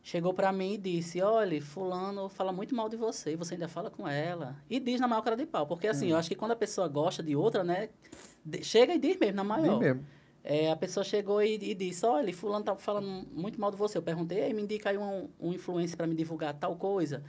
chegou 0.04 0.34
pra 0.34 0.52
mim 0.52 0.74
e 0.74 0.78
disse, 0.78 1.20
olha, 1.22 1.60
fulano 1.62 2.28
fala 2.28 2.52
muito 2.52 2.74
mal 2.74 2.88
de 2.88 2.96
você, 2.96 3.36
você 3.36 3.54
ainda 3.54 3.68
fala 3.68 3.90
com 3.90 4.06
ela. 4.06 4.56
E 4.68 4.78
diz 4.80 5.00
na 5.00 5.06
maior 5.08 5.22
cara 5.22 5.36
de 5.36 5.46
pau, 5.46 5.66
porque 5.66 5.86
assim, 5.86 6.10
eu 6.10 6.16
acho 6.16 6.28
que 6.28 6.34
quando 6.34 6.50
a 6.52 6.56
pessoa 6.56 6.88
gosta 6.88 7.22
de 7.22 7.34
outra, 7.36 7.62
né, 7.62 7.88
de- 8.44 8.64
chega 8.64 8.94
e 8.94 8.98
diz 8.98 9.16
mesmo, 9.16 9.36
na 9.36 9.44
maior. 9.44 9.78
Nem 9.78 9.78
mesmo. 9.78 10.06
É, 10.44 10.70
a 10.70 10.76
pessoa 10.76 11.04
chegou 11.04 11.42
e, 11.42 11.54
e 11.54 11.74
disse, 11.74 12.04
olha, 12.04 12.32
fulano 12.34 12.64
tá 12.64 12.74
falando 12.74 13.26
muito 13.32 13.60
mal 13.60 13.70
de 13.70 13.76
você. 13.76 13.96
Eu 13.96 14.02
perguntei, 14.02 14.40
Ei, 14.40 14.52
me 14.52 14.62
indica 14.62 14.90
aí 14.90 14.98
um, 14.98 15.28
um 15.40 15.52
influencer 15.52 15.96
para 15.96 16.06
me 16.06 16.14
divulgar 16.14 16.54
tal 16.54 16.76
coisa. 16.76 17.22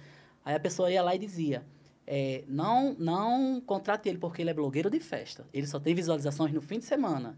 Aí 0.44 0.56
a 0.56 0.60
pessoa 0.60 0.92
ia 0.92 1.02
lá 1.02 1.14
e 1.16 1.20
dizia, 1.20 1.64
é, 2.08 2.44
não, 2.48 2.96
não 2.98 3.62
contrate 3.62 4.10
ele 4.10 4.18
porque 4.18 4.42
ele 4.42 4.50
é 4.50 4.54
blogueiro 4.54 4.90
de 4.90 5.00
festa. 5.00 5.46
Ele 5.54 5.68
só 5.68 5.80
tem 5.80 5.94
visualizações 5.94 6.52
no 6.52 6.62
fim 6.62 6.80
de 6.80 6.86
semana. 6.86 7.38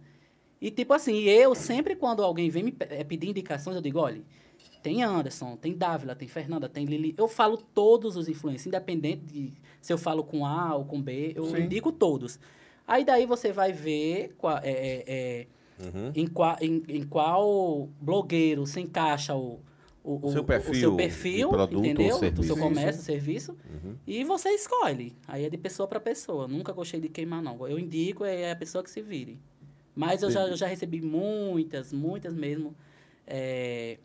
E 0.61 0.71
tipo 0.71 0.93
assim, 0.93 1.23
eu 1.23 1.53
sempre 1.53 1.95
quando 1.95 2.23
alguém 2.23 2.49
vem 2.49 2.63
me 2.63 2.75
eh, 2.79 3.03
pedir 3.03 3.29
indicações, 3.29 3.75
eu 3.75 3.81
digo, 3.81 3.99
olha, 3.99 4.23
tem 4.81 5.03
Anderson, 5.03 5.55
tem 5.57 5.75
Dávila, 5.75 6.15
tem 6.15 6.27
Fernanda, 6.27 6.69
tem 6.69 6.85
Lili. 6.85 7.13
Eu 7.17 7.27
falo 7.27 7.57
todos 7.57 8.15
os 8.15 8.29
influencers, 8.29 8.67
independente 8.67 9.25
de 9.25 9.53
se 9.81 9.91
eu 9.91 9.97
falo 9.97 10.23
com 10.23 10.45
A 10.45 10.75
ou 10.75 10.85
com 10.85 11.01
B, 11.01 11.33
eu 11.35 11.45
Sim. 11.45 11.63
indico 11.63 11.91
todos. 11.91 12.39
Aí 12.87 13.03
daí 13.03 13.25
você 13.25 13.51
vai 13.51 13.71
ver 13.71 14.35
qual, 14.37 14.57
é, 14.59 14.69
é, 14.69 15.03
é, 15.07 15.47
Uhum. 15.79 16.11
em, 16.15 16.27
qual, 16.27 16.57
em, 16.61 16.83
em 16.87 17.03
qual 17.03 17.89
blogueiro 17.99 18.65
se 18.65 18.79
encaixa 18.79 19.35
o, 19.35 19.59
o, 20.03 20.27
O 20.27 20.31
seu 20.31 20.43
perfil 20.43 20.71
o 20.71 20.75
seu 20.75 20.95
perfil 20.95 21.49
produto 21.49 21.77
ou 21.77 21.85
entendeu? 21.85 22.31
Do 22.31 22.43
seu 22.43 22.57
comércio, 22.57 23.01
sim. 23.01 23.05
serviço. 23.05 23.57
E 24.05 24.23
você 24.23 24.49
escolhe. 24.49 25.15
Aí 25.27 25.45
é 25.45 25.49
de 25.49 25.57
pessoa 25.57 25.87
para 25.87 25.99
pessoa. 25.99 26.47
Nunca 26.47 26.71
gostei 26.71 26.99
de 26.99 27.09
queimar, 27.09 27.41
não. 27.41 27.67
Eu 27.67 27.79
indico, 27.79 28.23
é 28.23 28.51
a 28.51 28.55
pessoa 28.55 28.83
que 28.83 28.89
se 28.89 29.01
vire. 29.01 29.39
Mas 29.95 30.21
eu 30.21 30.29
já, 30.29 30.47
eu 30.47 30.57
já 30.57 30.67
recebi 30.67 31.01
muitas, 31.01 31.93
muitas 31.93 32.33
mesmo, 32.33 32.75
é, 33.25 33.97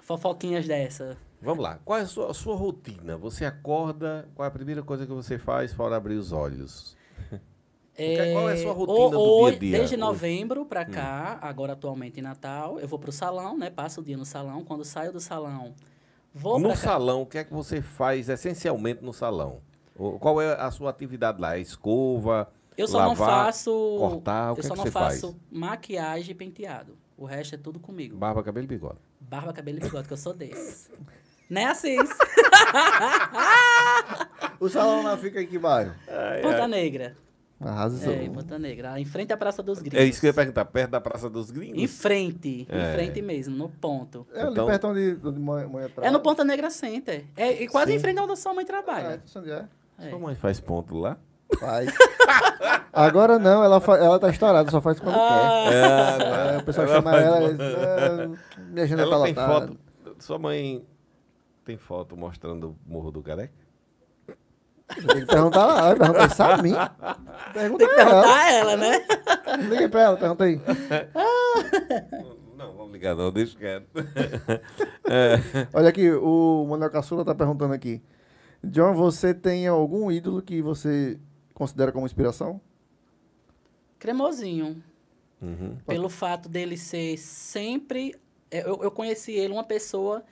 fofoquinhas 0.00 0.66
dessa. 0.66 1.16
Vamos 1.40 1.64
lá. 1.64 1.80
Qual 1.84 1.98
é 1.98 2.02
a 2.02 2.06
sua, 2.06 2.30
a 2.30 2.34
sua 2.34 2.54
rotina? 2.54 3.16
Você 3.16 3.44
acorda, 3.44 4.28
qual 4.34 4.44
é 4.44 4.48
a 4.48 4.52
primeira 4.52 4.82
coisa 4.82 5.06
que 5.06 5.12
você 5.12 5.38
faz 5.38 5.72
fora 5.72 5.96
abrir 5.96 6.14
os 6.14 6.30
olhos? 6.32 6.96
Que- 7.96 8.32
qual 8.32 8.48
é 8.50 8.52
a 8.54 8.56
sua 8.56 8.72
rotina 8.72 9.10
do 9.10 9.20
ho- 9.20 9.48
dia 9.48 9.56
a 9.56 9.58
dia? 9.58 9.78
Desde 9.78 9.96
novembro 9.96 10.64
pra 10.64 10.84
cá, 10.84 11.38
agora 11.42 11.74
atualmente 11.74 12.20
em 12.20 12.22
Natal, 12.22 12.80
eu 12.80 12.88
vou 12.88 12.98
pro 12.98 13.12
salão, 13.12 13.56
né? 13.58 13.68
Passo 13.70 14.00
o 14.00 14.04
dia 14.04 14.16
no 14.16 14.24
salão. 14.24 14.64
Quando 14.64 14.84
saio 14.84 15.12
do 15.12 15.20
salão, 15.20 15.74
vou 16.34 16.58
no 16.58 16.74
salão, 16.76 17.22
o 17.22 17.26
que 17.26 17.38
é 17.38 17.44
que 17.44 17.52
você 17.52 17.82
faz 17.82 18.28
essencialmente 18.28 19.04
no 19.04 19.12
salão? 19.12 19.60
Qual 20.20 20.40
é 20.40 20.54
a 20.54 20.70
sua 20.70 20.88
atividade 20.90 21.40
lá? 21.40 21.56
É 21.56 21.60
escova? 21.60 22.50
Eu 22.76 22.88
só 22.88 22.96
lavar, 22.98 23.08
não 23.10 23.44
faço. 23.44 23.96
cortar, 23.98 24.52
o 24.52 24.54
que 24.54 24.60
eu 24.62 24.64
é 24.64 24.68
só 24.68 24.72
que 24.74 24.78
não 24.78 24.84
você 24.86 24.90
faz? 24.90 25.20
faço 25.20 25.36
maquiagem 25.50 26.30
e 26.30 26.34
penteado. 26.34 26.96
O 27.18 27.26
resto 27.26 27.54
é 27.54 27.58
tudo 27.58 27.78
comigo. 27.78 28.16
Barba, 28.16 28.42
cabelo 28.42 28.64
e 28.64 28.68
bigode. 28.68 28.98
Barba, 29.20 29.52
cabelo 29.52 29.78
e 29.78 29.80
bigode, 29.82 30.08
que 30.08 30.14
eu 30.14 30.16
sou 30.16 30.32
desses. 30.32 30.90
né, 31.48 31.66
Assis? 31.66 32.00
O 34.58 34.68
salão 34.68 35.02
lá 35.02 35.16
fica 35.16 35.42
em 35.42 35.46
que 35.46 35.58
bairro? 35.58 35.94
Ponta 36.42 36.66
Negra. 36.66 37.14
Arrasou. 37.68 38.12
É, 38.12 38.24
em 38.24 38.30
Ponta 38.30 38.58
Negra. 38.58 38.98
Em 39.00 39.04
frente 39.04 39.32
à 39.32 39.36
Praça 39.36 39.62
dos 39.62 39.80
Gringos. 39.80 39.98
É 40.00 40.04
isso 40.04 40.20
que 40.20 40.26
eu 40.26 40.30
ia 40.30 40.34
perguntar, 40.34 40.64
perto 40.64 40.90
da 40.90 41.00
Praça 41.00 41.28
dos 41.30 41.50
Gringos? 41.50 41.82
Em 41.82 41.86
frente. 41.86 42.66
É. 42.68 42.90
Em 42.90 42.94
frente 42.94 43.22
mesmo, 43.22 43.56
no 43.56 43.68
ponto. 43.68 44.26
É 44.34 44.42
ali 44.42 44.52
Então- 44.52 44.66
perto 44.66 44.88
onde, 44.88 45.18
onde 45.24 45.38
mãe, 45.40 45.66
mãe 45.66 45.90
É 46.00 46.10
no 46.10 46.20
Ponta 46.20 46.44
Negra 46.44 46.70
Center. 46.70 47.24
É 47.36 47.62
e 47.62 47.68
quase 47.68 47.92
Sim. 47.92 47.96
em 47.96 48.00
frente 48.00 48.20
onde 48.20 48.32
a 48.32 48.36
sua 48.36 48.52
mãe 48.54 48.64
É, 48.64 48.66
trabalha. 48.66 49.22
onde 49.36 49.50
é? 49.50 49.64
É. 49.98 50.10
Sua 50.10 50.18
mãe 50.18 50.34
faz 50.34 50.58
ponto 50.60 50.96
lá? 50.96 51.16
Faz. 51.60 51.92
Agora 52.92 53.38
não, 53.38 53.62
ela, 53.62 53.80
fa- 53.80 53.98
ela 53.98 54.18
tá 54.18 54.28
estourada, 54.30 54.70
só 54.70 54.80
faz 54.80 54.98
quando 55.00 55.14
Ah, 55.16 55.66
quer. 55.68 56.54
É, 56.54 56.58
o 56.58 56.62
pessoal 56.64 56.88
chama 56.88 57.10
faz 57.10 57.24
ela, 57.26 57.40
ponto. 57.48 57.62
é, 57.62 58.28
minha 58.70 58.84
agenda 58.84 59.04
tá 59.08 59.14
Ela 59.14 59.24
tem 59.24 59.34
lotada. 59.34 59.66
foto. 59.66 59.76
Sua 60.18 60.38
mãe 60.38 60.84
tem 61.64 61.76
foto 61.76 62.16
mostrando 62.16 62.70
o 62.70 62.76
Morro 62.90 63.10
do 63.10 63.22
Careca? 63.22 63.52
Tem 64.94 65.20
que 65.20 65.26
perguntar, 65.26 65.90
ah, 65.90 65.96
pergunta 65.96 66.26
isso 66.26 66.42
a 66.42 66.56
mim. 66.62 66.72
Pergunta 67.52 67.84
Tem 67.86 67.94
que 67.94 68.00
ela. 68.00 68.10
perguntar 68.10 68.36
a 68.38 68.52
ela, 68.52 68.76
né? 68.76 69.06
Liga 69.68 69.88
pra 69.88 70.00
ela, 70.02 70.16
pergunta 70.16 70.44
aí. 70.44 70.60
Não, 72.56 72.72
vamos 72.76 72.92
ligar 72.92 73.16
não, 73.16 73.32
deixa 73.32 73.58
quieto. 73.58 73.88
Olha 75.74 75.88
aqui, 75.88 76.10
o 76.12 76.64
Manuel 76.68 76.90
Caçula 76.90 77.24
tá 77.24 77.34
perguntando 77.34 77.74
aqui. 77.74 78.00
John, 78.62 78.94
você 78.94 79.34
tem 79.34 79.66
algum 79.66 80.12
ídolo 80.12 80.40
que 80.40 80.62
você 80.62 81.18
considera 81.52 81.90
como 81.90 82.06
inspiração? 82.06 82.60
Cremosinho. 83.98 84.82
Uhum. 85.40 85.76
Pelo 85.86 86.08
fato 86.08 86.48
dele 86.48 86.76
ser 86.76 87.16
sempre. 87.18 88.14
é, 88.50 88.60
Eu, 88.60 88.80
eu 88.82 88.90
conheci 88.92 89.32
ele, 89.32 89.52
uma 89.52 89.64
pessoa, 89.64 90.22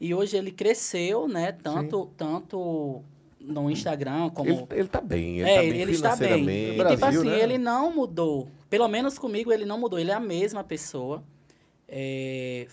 e 0.00 0.14
hoje 0.14 0.36
ele 0.36 0.52
cresceu, 0.52 1.26
né? 1.26 1.50
Tanto, 1.50 2.06
tanto 2.16 3.02
no 3.40 3.70
Instagram 3.70 4.30
como. 4.30 4.50
Ele, 4.50 4.66
ele 4.80 4.88
tá 4.88 5.00
bem, 5.00 5.40
ele 5.40 5.48
é, 5.50 5.54
tá 5.54 5.60
bem 5.60 5.80
ele 5.80 5.92
está 5.92 6.16
bem. 6.16 6.48
E 6.74 6.76
Brasil, 6.76 6.96
tipo 6.96 7.04
assim, 7.06 7.28
né? 7.30 7.40
ele 7.42 7.58
não 7.58 7.92
mudou. 7.92 8.48
Pelo 8.68 8.86
menos 8.88 9.18
comigo 9.18 9.52
ele 9.52 9.64
não 9.64 9.78
mudou. 9.78 9.98
Ele 9.98 10.10
é 10.10 10.14
a 10.14 10.20
mesma 10.20 10.62
pessoa. 10.62 11.22
É, 11.92 12.68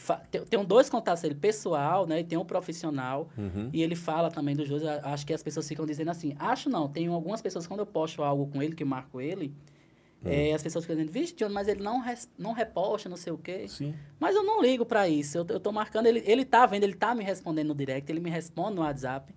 tem 0.47 0.63
dois 0.63 0.89
contatos 0.91 1.24
dele, 1.24 1.34
pessoal, 1.34 2.05
né? 2.05 2.20
E 2.20 2.24
tem 2.24 2.38
um 2.38 2.45
profissional. 2.45 3.30
Uhum. 3.36 3.70
E 3.74 3.82
ele 3.82 3.95
fala 3.95 4.30
também 4.30 4.55
dos 4.55 4.70
dois. 4.70 4.84
Acho 4.86 5.26
que 5.26 5.34
as 5.34 5.41
pessoas 5.41 5.68
ficam 5.68 5.86
dizendo 5.88 6.11
assim. 6.11 6.36
Acho 6.38 6.70
não. 6.70 6.88
Tem 6.88 7.07
algumas 7.07 7.41
pessoas, 7.41 7.65
quando 7.65 7.80
eu 7.80 7.86
posto 7.88 8.22
algo 8.22 8.45
com 8.47 8.61
ele, 8.61 8.76
que 8.76 8.84
eu 8.84 8.88
marco 8.88 9.20
ele, 9.20 9.53
Hum. 10.24 10.30
é, 10.30 10.51
as 10.51 10.63
pessoas 10.63 10.84
ficam 10.84 10.95
dizendo, 10.95 11.11
vixe, 11.11 11.36
John, 11.36 11.49
mas 11.49 11.68
ele 11.68 11.82
não, 11.84 11.99
res- 11.99 12.28
não 12.39 12.51
reposta, 12.51 13.07
não 13.07 13.18
sei 13.18 13.32
o 13.32 13.38
quê. 13.38 13.68
Sim. 13.68 13.93
Mas 14.20 14.36
eu 14.36 14.41
não 14.43 14.59
ligo 14.63 14.84
pra 14.84 15.07
isso. 15.07 15.38
Eu, 15.38 15.45
eu 15.49 15.59
tô 15.59 15.72
marcando, 15.72 16.07
ele, 16.07 16.24
ele 16.26 16.43
tá 16.43 16.65
vendo, 16.65 16.84
ele 16.84 16.95
tá 16.95 17.13
me 17.13 17.24
respondendo 17.24 17.68
no 17.68 17.76
direct, 17.76 18.11
ele 18.11 18.20
me 18.20 18.30
responde 18.32 18.76
no 18.76 18.82
WhatsApp. 18.82 19.32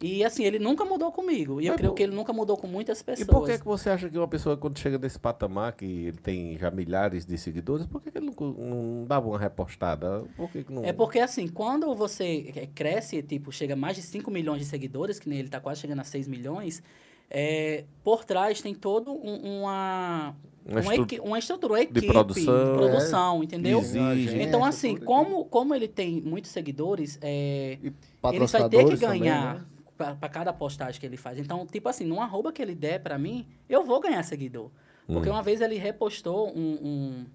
E 0.00 0.24
assim, 0.24 0.44
ele 0.44 0.58
nunca 0.60 0.84
mudou 0.84 1.10
comigo. 1.10 1.60
E 1.60 1.66
eu 1.66 1.72
Mas 1.72 1.78
creio 1.78 1.90
por- 1.90 1.96
que 1.96 2.02
ele 2.04 2.14
nunca 2.14 2.32
mudou 2.32 2.56
com 2.56 2.66
muitas 2.68 3.00
E 3.00 3.04
pessoas. 3.04 3.26
por 3.28 3.44
que, 3.46 3.58
que 3.58 3.64
você 3.64 3.90
acha 3.90 4.08
que 4.08 4.16
uma 4.16 4.28
pessoa, 4.28 4.56
quando 4.56 4.78
chega 4.78 4.96
nesse 4.96 5.18
patamar, 5.18 5.72
que 5.72 5.84
ele 5.84 6.18
tem 6.18 6.56
já 6.56 6.70
milhares 6.70 7.26
de 7.26 7.36
seguidores, 7.36 7.84
por 7.86 8.00
que, 8.00 8.10
que 8.12 8.18
ele 8.18 8.26
não, 8.26 8.50
não 8.52 9.04
dava 9.06 9.28
uma 9.28 9.38
repostada? 9.38 10.24
Por 10.36 10.48
que, 10.50 10.62
que 10.62 10.72
não. 10.72 10.84
É 10.84 10.92
porque 10.92 11.18
assim, 11.18 11.48
quando 11.48 11.92
você 11.96 12.52
é, 12.54 12.66
cresce, 12.66 13.22
tipo, 13.22 13.50
chega 13.50 13.74
a 13.74 13.76
mais 13.76 13.96
de 13.96 14.02
5 14.02 14.30
milhões 14.30 14.60
de 14.60 14.66
seguidores, 14.66 15.18
que 15.18 15.28
nem 15.28 15.40
ele 15.40 15.48
tá 15.48 15.58
quase 15.60 15.80
chegando 15.80 16.00
a 16.00 16.04
6 16.04 16.28
milhões, 16.28 16.80
é, 17.28 17.84
por 18.04 18.24
trás 18.24 18.62
tem 18.62 18.74
todo 18.74 19.10
um- 19.12 19.62
uma, 19.62 20.34
Uma 20.64 20.80
uma, 20.80 20.94
equi- 20.94 21.20
uma 21.20 21.38
estrutura, 21.38 21.72
uma 21.74 21.80
equipe 21.82 22.06
produção, 22.06 22.44
de 22.72 22.78
produção, 22.78 23.42
entendeu? 23.42 23.80
Exige. 23.80 24.38
Então, 24.42 24.62
Agência, 24.64 24.90
assim, 24.90 24.96
como, 24.96 25.44
como 25.46 25.74
ele 25.74 25.88
tem 25.88 26.20
muitos 26.20 26.50
seguidores, 26.52 27.18
é, 27.20 27.78
E 27.82 27.86
ele 27.86 27.90
vai 27.90 27.90
ter 27.90 27.92
que 27.92 28.12
patrocinadores 28.20 29.00
também, 29.00 29.20
ganhar 29.22 29.54
né? 29.56 29.64
Para 29.98 30.28
cada 30.28 30.52
postagem 30.52 31.00
que 31.00 31.04
ele 31.04 31.16
faz. 31.16 31.38
Então, 31.38 31.66
tipo 31.66 31.88
assim, 31.88 32.04
num 32.04 32.22
arroba 32.22 32.52
que 32.52 32.62
ele 32.62 32.74
der 32.74 33.02
pra 33.02 33.18
mim, 33.18 33.46
eu 33.68 33.84
vou 33.84 34.00
ganhar 34.00 34.22
seguidor. 34.22 34.70
Porque 35.06 35.28
Hum. 35.28 35.32
uma 35.32 35.42
vez 35.42 35.60
ele 35.60 35.76
repostou 35.76 36.48
um, 36.56 36.78
um, 36.80 37.26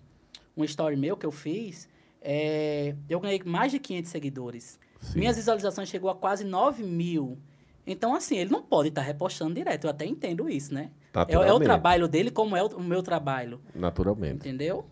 um 0.58 0.64
story 0.64 0.96
meu 0.96 1.18
que 1.18 1.26
eu 1.26 1.32
fiz, 1.32 1.90
é, 2.22 2.96
eu 3.10 3.20
ganhei 3.20 3.42
mais 3.46 3.72
de 3.72 3.80
500 3.80 4.10
seguidores. 4.10 4.80
Sim. 5.02 5.20
Minhas 5.20 5.36
visualizações 5.36 5.90
chegou 5.90 6.10
a 6.10 6.16
quase 6.16 6.46
9 6.46 6.84
mil. 6.84 7.38
Então, 7.86 8.16
assim, 8.16 8.38
ele 8.38 8.50
não 8.50 8.62
pode 8.62 8.88
estar 8.90 9.02
repostando 9.02 9.54
direto. 9.54 9.84
Eu 9.84 9.90
até 9.90 10.06
entendo 10.06 10.50
isso, 10.50 10.74
né? 10.74 10.92
É, 11.28 11.34
é 11.34 11.52
o 11.54 11.60
trabalho 11.60 12.08
dele 12.08 12.32
como 12.32 12.56
é 12.56 12.64
o, 12.64 12.68
o 12.68 12.82
meu 12.84 13.04
trabalho. 13.04 13.60
Naturalmente. 13.76 14.36
Entendeu? 14.36 14.86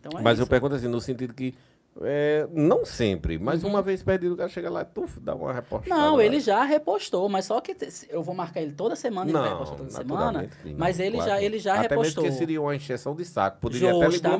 Então 0.00 0.18
é 0.18 0.22
mas 0.22 0.34
isso. 0.34 0.42
eu 0.42 0.46
pergunto 0.46 0.74
assim, 0.74 0.88
no 0.88 1.00
sentido 1.00 1.34
que. 1.34 1.54
É, 2.02 2.46
não 2.52 2.84
sempre, 2.84 3.38
mas 3.38 3.62
Uhum. 3.64 3.70
uma 3.70 3.82
vez 3.82 4.02
perdido, 4.02 4.34
o 4.34 4.36
cara 4.36 4.48
chega 4.48 4.68
lá 4.70 4.82
e 4.82 4.84
tuf, 4.84 5.18
dá 5.20 5.34
uma 5.34 5.52
repostada. 5.52 5.94
Não, 5.94 6.20
ele 6.20 6.40
já 6.40 6.62
repostou, 6.64 7.28
mas 7.28 7.44
só 7.46 7.60
que 7.60 7.76
eu 8.10 8.22
vou 8.22 8.34
marcar 8.34 8.60
ele 8.60 8.72
toda 8.72 8.94
semana, 8.96 9.30
ele 9.30 9.38
vai 9.38 9.48
repostar 9.50 9.76
toda 9.78 9.90
semana. 9.90 10.42
não, 10.64 10.74
Mas 10.76 11.00
ele 11.00 11.16
claro 11.16 11.30
já, 11.30 11.42
ele 11.42 11.58
já 11.58 11.74
não. 11.74 11.80
Até 11.80 11.88
repostou. 11.94 12.22
mesmo 12.24 12.34
que 12.34 12.38
seria 12.38 12.60
uma 12.60 12.74
encheção 12.76 13.14
de 13.14 13.24
saco. 13.24 13.58
Poderia 13.60 13.90
até 13.90 14.08
lhe 14.08 14.18
bloquear. 14.18 14.30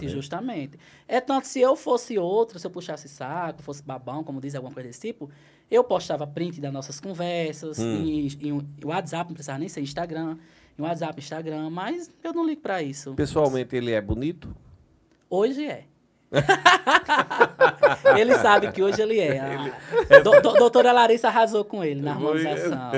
Justamente, 0.00 0.04
né? 0.04 0.08
justamente. 0.10 0.78
É 1.06 1.20
tanto 1.20 1.46
se 1.46 1.60
eu 1.60 1.74
fosse 1.76 2.18
outro, 2.18 2.58
se 2.58 2.66
eu 2.66 2.70
puxasse 2.70 3.08
saco, 3.08 3.62
fosse 3.62 3.82
babão, 3.82 4.22
como 4.22 4.40
diz 4.40 4.54
alguma 4.54 4.72
coisa 4.74 4.88
desse 4.88 5.00
tipo, 5.00 5.30
eu 5.70 5.82
postava 5.84 6.26
print 6.26 6.60
das 6.60 6.72
nossas 6.72 7.00
conversas, 7.00 7.78
Hum. 7.78 8.04
em, 8.04 8.28
em 8.42 8.68
WhatsApp, 8.84 9.30
não 9.30 9.34
precisava 9.34 9.58
nem 9.58 9.68
ser 9.68 9.80
Instagram, 9.80 10.36
em 10.78 10.82
WhatsApp, 10.82 11.18
Instagram, 11.20 11.70
mas 11.70 12.10
eu 12.22 12.32
não 12.32 12.46
ligo 12.46 12.60
pra 12.60 12.82
isso. 12.82 13.14
Pessoalmente, 13.14 13.74
ele 13.74 13.92
é 13.92 14.00
bonito? 14.00 14.54
Hoje 15.30 15.64
é. 15.66 15.84
ele 18.18 18.34
sabe 18.36 18.70
que 18.72 18.82
hoje 18.82 19.00
ele 19.00 19.18
é. 19.18 19.40
A 19.40 20.18
do- 20.20 20.40
do- 20.42 20.52
doutora 20.54 20.92
Larissa 20.92 21.28
arrasou 21.28 21.64
com 21.64 21.82
ele 21.82 22.02
na 22.02 22.12
harmonização. 22.12 22.90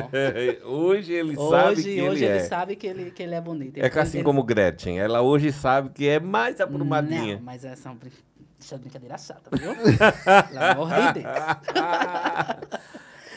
hoje 0.64 1.12
ele 1.12 1.36
sabe 1.36 1.72
Hoje, 1.72 1.82
que 1.82 2.02
hoje 2.02 2.24
ele, 2.24 2.32
ele, 2.34 2.38
é. 2.38 2.40
sabe 2.40 2.76
que 2.76 2.86
ele, 2.86 3.10
que 3.10 3.22
ele 3.22 3.34
é 3.34 3.40
bonito. 3.40 3.78
É 3.78 3.88
que 3.88 3.98
assim 3.98 4.18
Ele- 4.18 4.24
como 4.24 4.42
Gretchen, 4.42 4.98
ela 4.98 5.20
hoje 5.22 5.52
sabe 5.52 5.90
que 5.90 6.08
é 6.08 6.18
mais 6.18 6.60
aprumadinha. 6.60 7.36
Não, 7.36 7.42
mas 7.42 7.64
essa 7.64 7.90
é 7.90 7.92
deixa 8.58 8.76
de 8.76 8.82
brincadeira 8.82 9.16
chata, 9.16 9.48
viu? 9.56 9.74
Pelo 9.78 10.64
amor 10.64 10.88
de 11.12 11.20
Deus. 11.20 11.26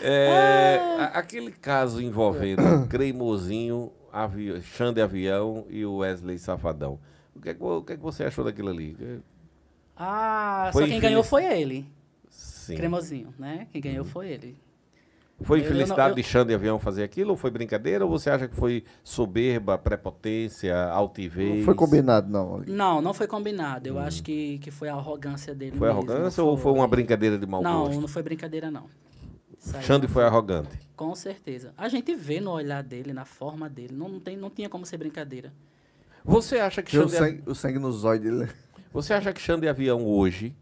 É, 0.01 0.79
a- 0.99 1.11
aquele 1.19 1.51
caso 1.51 2.01
envolvendo 2.01 2.87
Creimosinho, 2.89 3.91
avi... 4.11 4.61
Xande 4.61 5.01
Avião 5.01 5.65
e 5.69 5.85
o 5.85 5.97
Wesley 5.97 6.37
Safadão. 6.37 6.99
O 7.35 7.39
que, 7.39 7.49
é 7.49 7.53
que, 7.53 7.63
o 7.63 7.81
que 7.81 7.93
é 7.93 7.95
que 7.97 8.03
você 8.03 8.23
achou 8.25 8.43
daquilo 8.43 8.69
ali? 8.69 8.97
Ah, 9.95 10.69
Foi 10.73 10.83
só 10.83 10.87
quem 10.89 10.99
ganhou 10.99 11.23
foi 11.23 11.45
ele. 11.45 11.85
Sim. 12.29 12.75
Cremosinho, 12.75 13.33
né? 13.37 13.67
Quem 13.71 13.81
ganhou 13.81 14.03
foi 14.05 14.29
ele. 14.29 14.57
Foi 15.41 15.59
Eu- 15.59 15.63
eu 15.63 15.69
infelicidade 15.69 16.01
não- 16.01 16.09
eu- 16.09 16.15
de 16.15 16.23
Xande 16.23 16.53
Avião 16.53 16.79
fazer 16.79 17.03
aquilo 17.03 17.31
ou 17.31 17.35
foi 17.37 17.51
brincadeira? 17.51 18.05
Ou 18.05 18.11
você 18.11 18.29
acha 18.29 18.47
que 18.47 18.55
foi 18.55 18.83
soberba, 19.03 19.77
prepotência, 19.77 20.75
altivez? 20.89 21.57
Não 21.57 21.65
foi 21.65 21.75
combinado, 21.75 22.29
não. 22.31 22.59
Não, 22.65 23.01
não 23.01 23.13
foi 23.13 23.27
combinado. 23.27 23.87
Eu 23.87 23.99
acho 23.99 24.23
que, 24.23 24.57
que 24.59 24.71
foi 24.71 24.89
a 24.89 24.93
arrogância 24.93 25.53
dele 25.53 25.75
Hum. 25.75 25.79
Foi 25.79 25.87
mesmo, 25.89 25.99
arrogância 26.11 26.43
ou 26.43 26.57
foi 26.57 26.71
uma 26.71 26.87
brincadeira 26.87 27.37
de 27.37 27.45
mau 27.45 27.61
Não, 27.61 27.85
gosto? 27.87 28.01
não 28.01 28.07
foi 28.07 28.23
brincadeira, 28.23 28.71
não. 28.71 28.85
Xande 29.81 30.07
não 30.07 30.13
foi 30.13 30.23
arrogante. 30.23 30.77
Com 30.95 31.13
certeza. 31.15 31.73
A 31.77 31.87
gente 31.89 32.13
vê 32.15 32.39
no 32.39 32.51
olhar 32.51 32.83
dele, 32.83 33.11
na 33.13 33.25
forma 33.25 33.69
dele. 33.69 33.93
Não, 33.93 34.07
não, 34.09 34.19
tem, 34.19 34.37
não 34.37 34.49
tinha 34.49 34.69
como 34.69 34.85
ser 34.85 34.97
brincadeira. 34.97 35.51
Você 36.23 36.57
acha 36.59 36.81
que 36.81 36.91
Tinha 36.91 37.03
o 37.03 37.09
Xande, 37.09 37.17
sangue, 37.17 37.43
o 37.49 37.55
sangue 37.55 37.79
nos 37.79 38.03
olhos 38.05 38.23
dele. 38.23 38.51
Você 38.93 39.13
acha 39.13 39.33
que 39.33 39.41
Xande 39.41 39.67
Avião 39.67 40.05
hoje 40.05 40.55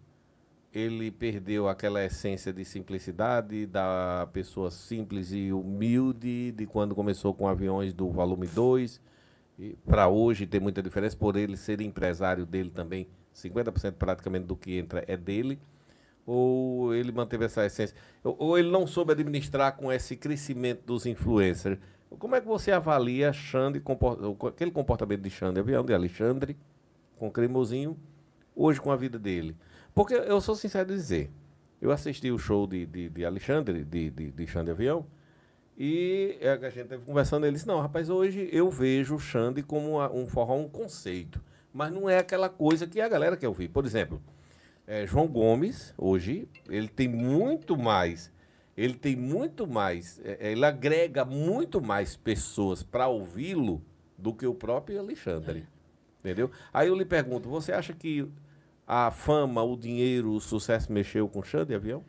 ele 0.73 1.11
perdeu 1.11 1.67
aquela 1.67 2.01
essência 2.03 2.53
de 2.53 2.63
simplicidade 2.63 3.65
da 3.65 4.25
pessoa 4.31 4.71
simples 4.71 5.33
e 5.33 5.51
humilde 5.51 6.53
de 6.53 6.65
quando 6.65 6.95
começou 6.95 7.33
com 7.33 7.45
aviões 7.45 7.93
do 7.93 8.09
volume 8.09 8.47
2 8.47 9.01
para 9.85 10.07
hoje 10.07 10.47
tem 10.47 10.61
muita 10.61 10.81
diferença 10.81 11.15
por 11.17 11.35
ele 11.35 11.57
ser 11.57 11.81
empresário 11.81 12.45
dele 12.45 12.69
também 12.69 13.05
50% 13.35 13.93
praticamente 13.93 14.45
do 14.45 14.55
que 14.55 14.77
entra 14.77 15.03
é 15.07 15.17
dele 15.17 15.59
ou 16.25 16.95
ele 16.95 17.11
manteve 17.11 17.45
essa 17.45 17.65
essência? 17.65 17.95
Ou, 18.23 18.57
ele 18.57 18.69
não 18.69 18.87
soube 18.87 19.11
administrar 19.11 19.75
com 19.75 19.91
esse 19.91 20.15
crescimento 20.15 20.85
dos 20.85 21.05
influencers? 21.05 21.77
Como 22.17 22.35
é 22.35 22.39
que 22.39 22.47
você 22.47 22.71
avalia 22.71 23.33
Xande 23.33 23.81
aquele 24.47 24.71
comportamento 24.71 25.21
de 25.21 25.29
Xande 25.29 25.59
Avião 25.59 25.83
de 25.83 25.93
Alexandre 25.93 26.55
com 27.17 27.29
Cremosinho 27.29 27.97
hoje 28.55 28.79
com 28.79 28.91
a 28.91 28.95
vida 28.95 29.17
dele 29.17 29.55
porque 29.93 30.13
eu 30.13 30.39
sou 30.39 30.55
sincero 30.55 30.91
em 30.91 30.95
dizer, 30.95 31.29
eu 31.81 31.91
assisti 31.91 32.31
o 32.31 32.37
show 32.37 32.65
de, 32.65 32.85
de, 32.85 33.09
de 33.09 33.25
Alexandre, 33.25 33.83
de, 33.83 34.09
de, 34.09 34.31
de 34.31 34.47
Xande 34.47 34.71
Avião, 34.71 35.05
e 35.77 36.37
é, 36.39 36.51
a 36.51 36.69
gente 36.69 36.81
esteve 36.81 37.03
conversando, 37.03 37.45
ele 37.45 37.55
disse, 37.55 37.67
não, 37.67 37.81
rapaz, 37.81 38.09
hoje 38.09 38.49
eu 38.51 38.69
vejo 38.69 39.15
o 39.15 39.19
Xande 39.19 39.61
como 39.63 40.01
um 40.13 40.27
forró, 40.27 40.55
um 40.55 40.69
conceito, 40.69 41.41
mas 41.73 41.91
não 41.91 42.09
é 42.09 42.19
aquela 42.19 42.49
coisa 42.49 42.87
que 42.87 43.01
a 43.01 43.07
galera 43.07 43.35
quer 43.35 43.47
ouvir. 43.47 43.69
Por 43.69 43.85
exemplo, 43.85 44.21
é, 44.85 45.05
João 45.05 45.27
Gomes, 45.27 45.93
hoje, 45.97 46.47
ele 46.69 46.87
tem 46.87 47.07
muito 47.07 47.77
mais, 47.77 48.31
ele 48.77 48.93
tem 48.93 49.15
muito 49.15 49.67
mais, 49.67 50.21
é, 50.23 50.51
ele 50.51 50.63
agrega 50.63 51.25
muito 51.25 51.81
mais 51.81 52.15
pessoas 52.15 52.83
para 52.83 53.07
ouvi-lo 53.07 53.81
do 54.17 54.33
que 54.33 54.45
o 54.45 54.53
próprio 54.53 54.99
Alexandre. 54.99 55.67
Entendeu? 56.21 56.51
Aí 56.71 56.87
eu 56.87 56.95
lhe 56.95 57.05
pergunto, 57.05 57.49
você 57.49 57.73
acha 57.73 57.93
que 57.93 58.27
a 58.87 59.09
fama, 59.11 59.63
o 59.63 59.75
dinheiro, 59.75 60.31
o 60.31 60.39
sucesso 60.39 60.91
mexeu 60.91 61.27
com 61.27 61.39
o 61.39 61.43
Xande 61.43 61.73
Avião? 61.73 62.03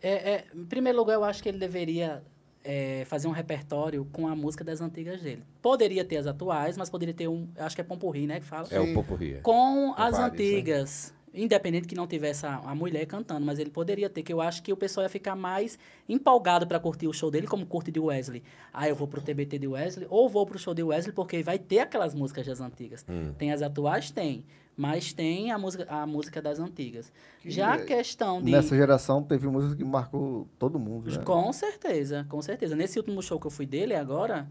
É, 0.00 0.32
é, 0.32 0.44
em 0.54 0.64
primeiro 0.64 0.98
lugar, 0.98 1.14
eu 1.14 1.24
acho 1.24 1.42
que 1.42 1.48
ele 1.48 1.58
deveria 1.58 2.22
é, 2.64 3.04
fazer 3.06 3.28
um 3.28 3.32
repertório 3.32 4.04
com 4.12 4.28
a 4.28 4.34
música 4.34 4.64
das 4.64 4.80
antigas 4.80 5.20
dele. 5.20 5.42
Poderia 5.60 6.04
ter 6.04 6.16
as 6.16 6.26
atuais, 6.26 6.76
mas 6.76 6.88
poderia 6.88 7.14
ter 7.14 7.28
um. 7.28 7.48
Acho 7.56 7.74
que 7.74 7.80
é 7.80 7.84
Pompurri, 7.84 8.26
né? 8.26 8.40
Que 8.40 8.46
fala. 8.46 8.66
É 8.70 8.80
o 8.80 8.86
Sim. 8.86 8.94
Popurri. 8.94 9.40
Com 9.42 9.94
as 9.96 10.16
várias, 10.16 11.12
né? 11.12 11.16
Independente 11.34 11.88
que 11.88 11.94
não 11.94 12.06
tivesse 12.06 12.44
a, 12.44 12.56
a 12.56 12.74
mulher 12.74 13.06
cantando, 13.06 13.44
mas 13.44 13.58
ele 13.58 13.70
poderia 13.70 14.10
ter, 14.10 14.22
que 14.22 14.32
eu 14.32 14.40
acho 14.40 14.62
que 14.62 14.72
o 14.72 14.76
pessoal 14.76 15.04
ia 15.04 15.08
ficar 15.08 15.34
mais 15.34 15.78
empolgado 16.08 16.66
para 16.66 16.78
curtir 16.78 17.08
o 17.08 17.12
show 17.12 17.30
dele, 17.30 17.46
como 17.46 17.64
curte 17.64 17.90
de 17.90 17.98
Wesley. 17.98 18.42
Ah, 18.72 18.88
eu 18.88 18.94
vou 18.94 19.08
pro 19.08 19.20
TBT 19.20 19.58
de 19.58 19.66
Wesley, 19.66 20.06
ou 20.10 20.28
vou 20.28 20.44
pro 20.44 20.58
show 20.58 20.74
de 20.74 20.82
Wesley, 20.82 21.14
porque 21.14 21.42
vai 21.42 21.58
ter 21.58 21.78
aquelas 21.80 22.14
músicas 22.14 22.46
das 22.46 22.60
antigas. 22.60 23.04
Hum. 23.08 23.32
Tem 23.38 23.52
as 23.52 23.62
atuais? 23.62 24.10
Tem. 24.10 24.44
Mas 24.76 25.12
tem 25.12 25.50
a 25.50 25.58
música, 25.58 25.86
a 25.88 26.06
música 26.06 26.40
das 26.40 26.58
antigas. 26.58 27.12
Que 27.40 27.50
Já 27.50 27.72
a 27.72 27.76
é- 27.76 27.84
questão 27.84 28.42
de. 28.42 28.50
Nessa 28.50 28.74
geração 28.74 29.22
teve 29.22 29.46
música 29.46 29.76
que 29.76 29.84
marcou 29.84 30.48
todo 30.58 30.78
mundo, 30.78 31.10
né? 31.10 31.18
Com 31.24 31.52
certeza, 31.52 32.26
com 32.28 32.40
certeza. 32.40 32.74
Nesse 32.74 32.98
último 32.98 33.22
show 33.22 33.38
que 33.38 33.46
eu 33.46 33.50
fui 33.50 33.66
dele 33.66 33.94
agora, 33.94 34.48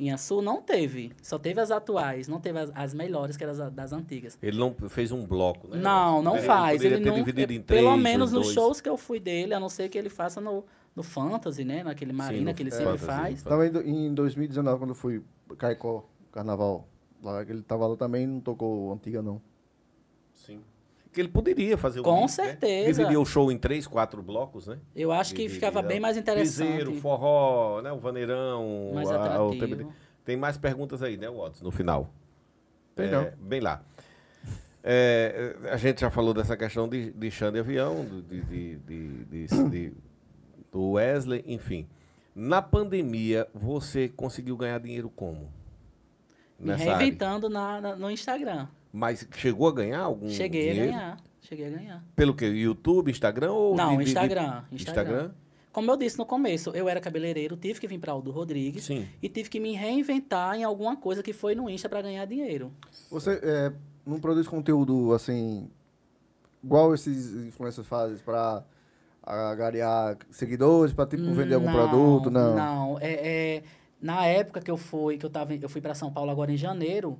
em 0.00 0.10
Açu, 0.10 0.40
não 0.40 0.62
teve. 0.62 1.12
Só 1.22 1.38
teve 1.38 1.60
as 1.60 1.70
atuais, 1.70 2.26
não 2.26 2.40
teve 2.40 2.58
as, 2.58 2.72
as 2.74 2.94
melhores, 2.94 3.36
que 3.36 3.44
eram 3.44 3.52
as 3.52 3.72
das 3.72 3.92
antigas. 3.92 4.38
Ele 4.42 4.58
não 4.58 4.74
fez 4.88 5.12
um 5.12 5.26
bloco, 5.26 5.68
né? 5.68 5.76
Não, 5.76 6.22
não 6.22 6.32
Poderia- 6.32 6.46
faz. 6.46 6.82
Ele 6.82 6.98
ter 6.98 7.06
não, 7.10 7.14
dividido 7.16 7.52
é, 7.52 7.56
em 7.56 7.60
três, 7.62 7.82
pelo 7.82 7.96
menos 7.96 8.32
nos 8.32 8.44
dois. 8.44 8.54
shows 8.54 8.80
que 8.80 8.88
eu 8.88 8.96
fui 8.96 9.20
dele, 9.20 9.52
a 9.52 9.60
não 9.60 9.68
ser 9.68 9.88
que 9.90 9.98
ele 9.98 10.08
faça 10.08 10.40
no, 10.40 10.64
no 10.96 11.02
Fantasy, 11.02 11.64
né? 11.64 11.84
Naquele 11.84 12.12
Marina 12.12 12.50
no 12.50 12.56
que 12.56 12.62
ele 12.62 12.70
sempre 12.70 12.98
Fantasy, 12.98 13.06
faz. 13.06 13.42
Também 13.42 13.70
em 13.84 14.14
2019, 14.14 14.78
quando 14.78 14.90
eu 14.90 14.94
fui 14.94 15.22
Caicó, 15.58 16.04
Carnaval, 16.32 16.88
lá 17.22 17.44
que 17.44 17.52
ele 17.52 17.62
tava 17.62 17.86
lá 17.86 17.96
também, 17.96 18.26
não 18.26 18.40
tocou 18.40 18.92
antiga, 18.92 19.20
não. 19.20 19.40
Sim. 20.32 20.60
Que 21.12 21.20
ele 21.20 21.28
poderia 21.28 21.76
fazer 21.76 22.00
um 22.00 22.02
Com 22.04 22.20
mix, 22.22 22.36
né? 22.38 22.44
certeza. 22.44 22.92
Dividir 22.92 23.18
o 23.18 23.24
show 23.24 23.50
em 23.50 23.58
três, 23.58 23.86
quatro 23.86 24.22
blocos, 24.22 24.66
né? 24.68 24.78
Eu 24.94 25.10
acho 25.10 25.34
que 25.34 25.42
Dividir, 25.42 25.54
ficava 25.56 25.82
né? 25.82 25.88
bem 25.88 26.00
mais 26.00 26.16
interessante. 26.16 26.68
Piseiro, 26.68 26.94
forró, 27.00 27.80
né? 27.82 27.90
O 27.92 27.98
vaneirão, 27.98 28.92
mais 28.94 29.10
a- 29.10 29.42
o. 29.42 29.50
Tem 30.24 30.36
mais 30.36 30.56
perguntas 30.56 31.02
aí, 31.02 31.16
né, 31.16 31.28
Watts, 31.28 31.60
no 31.62 31.70
final. 31.72 32.12
Tem 32.94 33.06
É, 33.06 33.10
não. 33.10 33.28
Bem 33.40 33.60
lá. 33.60 33.82
É, 34.82 35.56
a 35.70 35.76
gente 35.76 36.00
já 36.00 36.10
falou 36.10 36.32
dessa 36.32 36.56
questão 36.56 36.88
de, 36.88 37.10
de 37.10 37.30
chão 37.30 37.50
de 37.52 37.58
avião, 37.58 38.04
do- 38.04 38.22
de, 38.22 38.40
de, 38.42 38.76
de- 38.76 39.24
de- 39.46 39.68
de- 39.70 39.92
do 40.72 40.92
Wesley, 40.92 41.44
enfim. 41.46 41.86
Na 42.34 42.62
pandemia, 42.62 43.46
você 43.52 44.08
conseguiu 44.08 44.56
ganhar 44.56 44.78
dinheiro 44.78 45.10
como? 45.10 45.52
Me 46.58 46.74
reinventando 46.74 47.50
na, 47.50 47.80
na- 47.80 47.96
no 47.96 48.10
Instagram. 48.10 48.68
Mas 48.92 49.26
chegou 49.36 49.68
a 49.68 49.72
ganhar 49.72 50.00
algum 50.00 50.28
Cheguei 50.30 50.70
dinheiro? 50.72 50.92
a 50.92 50.96
ganhar. 50.96 51.16
Cheguei 51.42 51.66
a 51.66 51.70
ganhar. 51.70 52.04
Pelo 52.16 52.34
que? 52.34 52.44
YouTube, 52.46 53.10
Instagram 53.10 53.52
ou 53.52 53.74
Não, 53.76 53.90
de- 53.92 53.98
de- 53.98 54.04
de- 54.04 54.10
Instagram, 54.10 54.42
Instagram. 54.42 54.72
Instagram? 54.72 55.30
Como 55.72 55.88
eu 55.90 55.96
disse 55.96 56.18
no 56.18 56.26
começo, 56.26 56.70
eu 56.70 56.88
era 56.88 57.00
cabeleireiro, 57.00 57.56
tive 57.56 57.78
que 57.78 57.86
vir 57.86 57.98
para 58.00 58.12
Aldo 58.12 58.32
Rodrigues 58.32 58.84
Sim. 58.84 59.06
e 59.22 59.28
tive 59.28 59.48
que 59.48 59.60
me 59.60 59.72
reinventar 59.72 60.56
em 60.56 60.64
alguma 60.64 60.96
coisa 60.96 61.22
que 61.22 61.32
foi 61.32 61.54
no 61.54 61.70
Insta 61.70 61.88
para 61.88 62.02
ganhar 62.02 62.24
dinheiro. 62.24 62.72
Você 63.08 63.38
é, 63.42 63.72
não 64.04 64.18
produz 64.18 64.48
conteúdo 64.48 65.12
assim, 65.12 65.70
igual 66.62 66.92
esses 66.92 67.32
influencers 67.46 67.86
fazem, 67.86 68.18
pra 68.18 68.64
agariar 69.22 70.16
seguidores, 70.30 70.92
pra 70.92 71.06
tipo 71.06 71.22
vender 71.32 71.54
algum 71.54 71.70
produto? 71.70 72.30
Não. 72.30 72.56
Não, 72.56 72.98
é, 73.00 73.12
é, 73.56 73.62
na 74.00 74.26
época 74.26 74.60
que 74.60 74.70
eu 74.70 74.76
fui, 74.76 75.18
que 75.18 75.26
eu 75.26 75.30
tava, 75.30 75.54
eu 75.54 75.68
fui 75.68 75.80
para 75.80 75.94
São 75.94 76.12
Paulo 76.12 76.30
agora 76.32 76.50
em 76.52 76.56
janeiro, 76.56 77.16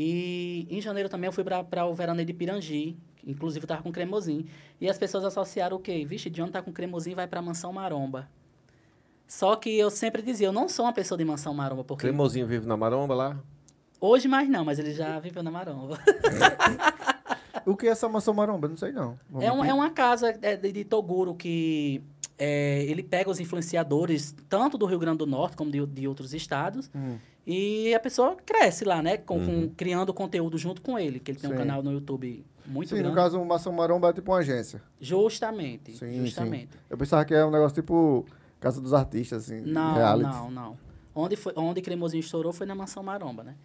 e 0.00 0.64
em 0.70 0.80
janeiro 0.80 1.08
também 1.08 1.26
eu 1.26 1.32
fui 1.32 1.42
para 1.42 1.84
o 1.84 1.92
veraneio 1.92 2.24
de 2.24 2.32
Pirangi, 2.32 2.96
que 3.16 3.28
inclusive 3.28 3.64
eu 3.64 3.68
tava 3.68 3.82
com 3.82 3.90
cremosinho, 3.90 4.46
e 4.80 4.88
as 4.88 4.96
pessoas 4.96 5.24
associaram 5.24 5.76
o 5.76 5.80
quê? 5.80 6.06
Vixe, 6.08 6.30
John 6.30 6.46
tá 6.48 6.62
com 6.62 6.72
cremosinho 6.72 7.16
vai 7.16 7.26
para 7.26 7.42
Mansão 7.42 7.72
Maromba. 7.72 8.28
Só 9.26 9.56
que 9.56 9.76
eu 9.76 9.90
sempre 9.90 10.22
dizia, 10.22 10.46
eu 10.46 10.52
não 10.52 10.68
sou 10.68 10.84
uma 10.86 10.92
pessoa 10.92 11.18
de 11.18 11.24
Mansão 11.24 11.52
Maromba, 11.52 11.82
porque 11.82 12.02
Cremosinho 12.06 12.46
vive 12.46 12.66
na 12.66 12.76
maromba 12.76 13.14
lá? 13.14 13.36
hoje 14.00 14.28
mais 14.28 14.48
não, 14.48 14.64
mas 14.64 14.78
ele 14.78 14.92
já 14.94 15.18
viveu 15.18 15.42
na 15.42 15.50
Maromba. 15.50 15.98
O 17.66 17.76
que 17.76 17.86
é 17.86 17.90
essa 17.90 18.08
maçã 18.08 18.32
maromba? 18.32 18.66
Não 18.66 18.76
sei 18.78 18.92
não. 18.92 19.18
É, 19.40 19.52
um- 19.52 19.62
é 19.64 19.74
uma 19.74 19.90
casa 19.90 20.38
é, 20.40 20.56
de, 20.56 20.72
de 20.72 20.84
Toguro 20.84 21.34
que 21.34 22.00
é, 22.38 22.82
ele 22.84 23.02
pega 23.02 23.28
os 23.28 23.40
influenciadores, 23.40 24.34
tanto 24.48 24.78
do 24.78 24.86
Rio 24.86 24.98
Grande 24.98 25.18
do 25.18 25.26
Norte 25.26 25.54
como 25.54 25.70
de, 25.70 25.84
de 25.84 26.08
outros 26.08 26.32
estados, 26.32 26.90
Hum. 26.94 27.18
E 27.50 27.94
a 27.94 27.98
pessoa 28.00 28.36
cresce 28.36 28.84
lá, 28.84 29.00
né? 29.02 29.16
Com, 29.16 29.44
com- 29.44 29.68
criando 29.74 30.12
conteúdo 30.12 30.58
junto 30.58 30.82
com 30.82 30.98
ele, 30.98 31.18
que 31.18 31.30
ele 31.30 31.38
tem 31.38 31.48
um 31.48 31.54
Sim. 31.54 31.58
canal 31.58 31.82
no 31.82 31.90
YouTube 31.92 32.44
muito 32.66 32.90
Sim, 32.90 32.96
grande. 32.96 33.08
no 33.08 33.14
caso, 33.16 33.40
o 33.40 33.46
Maçã 33.46 33.72
Maromba 33.72 34.10
é 34.10 34.12
tipo 34.12 34.30
uma 34.30 34.38
agência. 34.38 34.82
Justamente, 35.00 35.96
Sim, 35.96 36.20
justamente. 36.26 36.68
Eu 36.90 36.98
pensava 36.98 37.24
que 37.24 37.32
era 37.32 37.46
um 37.48 37.50
negócio 37.50 37.74
tipo 37.74 38.26
Casa 38.60 38.80
dos 38.80 38.92
Artistas, 38.92 39.44
assim, 39.44 39.62
Não, 39.62 39.94
reality. 39.94 40.28
não, 40.30 40.50
não. 40.50 40.78
Onde, 41.14 41.34
foi, 41.34 41.52
onde 41.56 41.80
Cremosinho 41.80 42.20
estourou 42.20 42.52
foi 42.52 42.66
na 42.66 42.74
Mansão 42.74 43.02
Maromba, 43.02 43.42
né? 43.42 43.56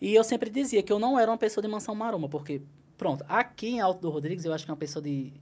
E 0.00 0.12
eu 0.14 0.24
sempre 0.24 0.50
dizia 0.50 0.82
que 0.82 0.92
eu 0.92 0.98
não 0.98 1.16
era 1.18 1.30
uma 1.30 1.38
pessoa 1.38 1.62
de 1.62 1.68
Mansão 1.68 1.94
Maromba, 1.94 2.28
porque, 2.28 2.60
pronto, 2.98 3.24
aqui 3.28 3.68
em 3.68 3.80
Alto 3.80 4.00
do 4.00 4.10
Rodrigues, 4.10 4.44
eu 4.44 4.52
acho 4.52 4.64
que 4.64 4.70
uma 4.70 4.76
pessoa 4.76 5.02
de... 5.02 5.32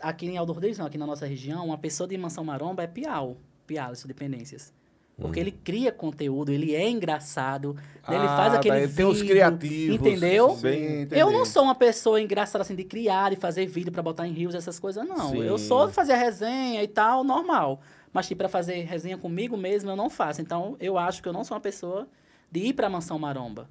Aqui 0.00 0.26
em 0.26 0.38
Alto 0.38 0.48
do 0.48 0.52
Rodrigues, 0.54 0.78
não, 0.78 0.86
aqui 0.86 0.96
na 0.96 1.06
nossa 1.06 1.26
região, 1.26 1.66
uma 1.66 1.76
pessoa 1.76 2.08
de 2.08 2.16
Mansão 2.16 2.42
Maromba 2.44 2.82
é 2.82 2.86
Piau. 2.86 3.36
Piau, 3.66 3.92
isso 3.92 4.06
Dependências. 4.08 4.72
Porque 5.18 5.40
ele 5.40 5.50
cria 5.50 5.90
conteúdo, 5.90 6.52
ele 6.52 6.74
é 6.74 6.90
engraçado, 6.90 7.74
ele 8.06 8.16
Ah, 8.18 8.36
faz 8.36 8.54
aquele 8.54 8.74
daí 8.74 8.86
vídeo, 8.86 8.96
tem 8.96 9.06
os 9.06 9.22
criativos. 9.22 9.96
entendeu? 9.96 10.56
Bem. 10.56 11.08
Eu 11.10 11.30
não 11.30 11.46
sou 11.46 11.62
uma 11.62 11.74
pessoa 11.74 12.20
engraçada 12.20 12.60
assim 12.62 12.74
de 12.74 12.84
criar, 12.84 13.30
de 13.30 13.36
fazer 13.36 13.64
vídeo 13.66 13.90
pra 13.90 14.02
botar 14.02 14.28
em 14.28 14.32
rios, 14.32 14.54
essas 14.54 14.78
coisas, 14.78 15.08
não. 15.08 15.30
Sim. 15.30 15.42
Eu 15.42 15.56
sou 15.56 15.86
de 15.86 15.94
fazer 15.94 16.16
resenha 16.16 16.82
e 16.82 16.88
tal, 16.88 17.24
normal. 17.24 17.80
Mas, 18.12 18.26
tipo, 18.28 18.38
pra 18.40 18.48
fazer 18.48 18.82
resenha 18.82 19.16
comigo 19.16 19.56
mesmo, 19.56 19.90
eu 19.90 19.96
não 19.96 20.10
faço. 20.10 20.42
Então, 20.42 20.76
eu 20.78 20.98
acho 20.98 21.22
que 21.22 21.28
eu 21.28 21.32
não 21.32 21.44
sou 21.44 21.54
uma 21.54 21.60
pessoa 21.62 22.06
de 22.52 22.60
ir 22.60 22.72
pra 22.74 22.90
Mansão 22.90 23.18
Maromba. 23.18 23.68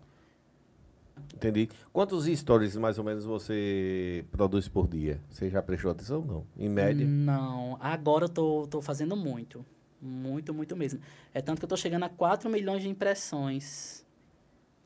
Entendi. 1.33 1.69
Quantos 1.93 2.25
stories 2.25 2.75
mais 2.75 2.97
ou 2.97 3.03
menos 3.03 3.23
você 3.23 4.25
produz 4.31 4.67
por 4.67 4.87
dia? 4.87 5.19
Você 5.29 5.49
já 5.49 5.61
prestou 5.61 5.91
atenção? 5.91 6.21
Não. 6.21 6.43
Em 6.57 6.69
média? 6.69 7.05
Não, 7.05 7.77
agora 7.79 8.25
eu 8.25 8.29
tô, 8.29 8.67
tô 8.67 8.81
fazendo 8.81 9.15
muito. 9.15 9.63
Muito, 10.09 10.53
muito 10.53 10.75
mesmo. 10.75 10.99
É 11.33 11.41
tanto 11.41 11.59
que 11.59 11.65
eu 11.65 11.69
tô 11.69 11.75
chegando 11.77 12.03
a 12.03 12.09
4 12.09 12.49
milhões 12.49 12.83
de 12.83 12.89
impressões. 12.89 14.05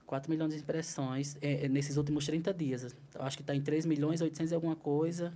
4 0.06 0.32
milhões 0.32 0.54
de 0.54 0.60
impressões 0.62 1.38
é, 1.42 1.66
é, 1.66 1.70
nesses 1.70 1.98
últimos 1.98 2.26
30 2.26 2.54
dias. 2.54 2.96
Eu 3.14 3.22
acho 3.22 3.38
que 3.38 3.44
tá 3.44 3.54
em 3.54 3.62
3 3.62 3.86
milhões 3.86 4.22
e 4.22 4.24
800 4.24 4.52
e 4.52 4.56
alguma 4.56 4.76
coisa. 4.76 5.34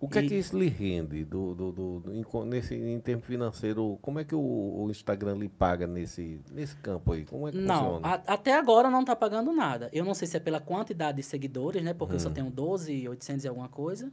O 0.00 0.08
que 0.08 0.18
é 0.18 0.22
E- 0.24 0.28
que 0.28 0.34
isso 0.34 0.58
lhe 0.58 0.66
rende 0.66 1.24
do, 1.24 1.54
do, 1.54 1.70
do, 1.70 2.00
do- 2.00 2.44
nesse, 2.44 2.74
em 2.74 2.98
termo 2.98 3.22
financeiro? 3.22 3.96
Como 4.02 4.18
é 4.18 4.24
que 4.24 4.34
o, 4.34 4.40
o 4.40 4.90
Instagram 4.90 5.36
lhe 5.36 5.48
paga 5.48 5.86
nesse, 5.86 6.40
nesse 6.50 6.74
campo 6.76 7.12
aí? 7.12 7.24
Como 7.24 7.46
é 7.46 7.52
que 7.52 7.58
Não, 7.58 7.84
funciona? 8.00 8.08
a- 8.08 8.22
até 8.34 8.54
agora 8.54 8.90
não 8.90 9.04
tá 9.04 9.14
pagando 9.14 9.52
nada. 9.52 9.88
Eu 9.92 10.04
não 10.04 10.14
sei 10.14 10.26
se 10.26 10.36
é 10.36 10.40
pela 10.40 10.58
quantidade 10.58 11.18
de 11.18 11.22
seguidores, 11.22 11.84
né? 11.84 11.94
Porque 11.94 12.16
eu 12.16 12.20
só 12.20 12.30
Hum. 12.30 12.32
tenho 12.32 12.50
12, 12.50 13.06
800 13.08 13.44
e 13.44 13.48
alguma 13.48 13.68
coisa. 13.68 14.10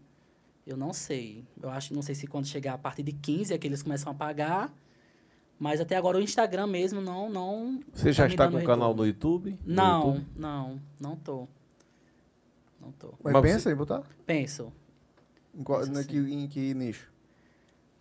Eu 0.67 0.77
não 0.77 0.93
sei. 0.93 1.43
Eu 1.59 1.71
acho, 1.71 1.95
não 1.95 2.03
sei 2.03 2.13
se 2.13 2.27
quando 2.27 2.45
chegar 2.45 2.75
a 2.75 2.77
partir 2.77 3.01
de 3.01 3.11
15 3.13 3.51
é 3.55 3.57
que 3.57 3.65
eles 3.65 3.81
começam 3.81 4.11
a 4.11 4.13
pagar. 4.15 4.71
Mas 5.60 5.82
até 5.82 5.97
agora 5.97 6.18
o 6.18 6.22
Instagram 6.22 6.68
mesmo 6.68 7.01
não 7.01 7.30
não 7.30 7.80
Você 7.93 8.14
já 8.14 8.24
tá 8.24 8.30
está 8.30 8.49
com 8.49 8.57
um 8.57 8.64
canal 8.64 8.93
no 8.95 9.05
YouTube? 9.05 9.60
No 9.66 9.76
Não, 9.76 10.05
YouTube? 10.07 10.26
não, 10.38 10.80
não 10.99 11.16
tô. 11.18 11.47
Não 12.82 12.91
tô. 12.93 13.14
Mas, 13.24 13.34
Mas 13.34 13.41
pensa 13.41 13.60
você- 13.60 13.72
em 13.72 13.76
botar? 13.76 14.03
Penso. 14.26 14.72
Em, 15.53 15.64
qual, 15.64 15.80
Pensa 15.80 15.91
na- 15.91 15.99
assim. 15.99 16.07
que, 16.07 16.18
em 16.18 16.47
que 16.47 16.74
nicho? 16.74 17.12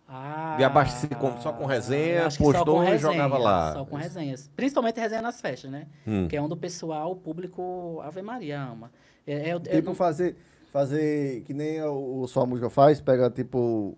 Ah, 0.07 0.55
De 0.57 0.63
abastecer 0.63 1.15
com- 1.17 1.39
só 1.39 1.51
com 1.53 1.65
resenha, 1.65 2.23
postou 2.35 2.77
com 2.77 2.83
e 2.85 2.97
jogava 2.97 3.37
lá. 3.37 3.73
Só 3.73 3.85
com 3.85 3.95
resenhas. 3.95 4.49
Principalmente 4.55 4.99
resenha 4.99 5.21
nas 5.21 5.39
festas, 5.39 5.69
né? 5.69 5.85
Hum. 6.07 6.27
Que 6.27 6.35
é 6.37 6.41
onde 6.41 6.53
o 6.53 6.57
pessoal, 6.57 7.11
o 7.11 7.15
público, 7.15 7.99
Ave 8.03 8.21
Maria 8.23 8.59
ama. 8.61 8.91
É, 9.27 9.33
é, 9.33 9.49
é, 9.49 9.59
Tipo, 9.59 9.89
não- 9.89 9.95
fazer, 9.95 10.35
fazer 10.71 11.41
que 11.43 11.53
nem 11.53 11.79
o, 11.83 12.21
o 12.21 12.27
Sua 12.27 12.45
Música 12.45 12.69
faz, 12.71 12.99
pega 12.99 13.29
tipo 13.29 13.95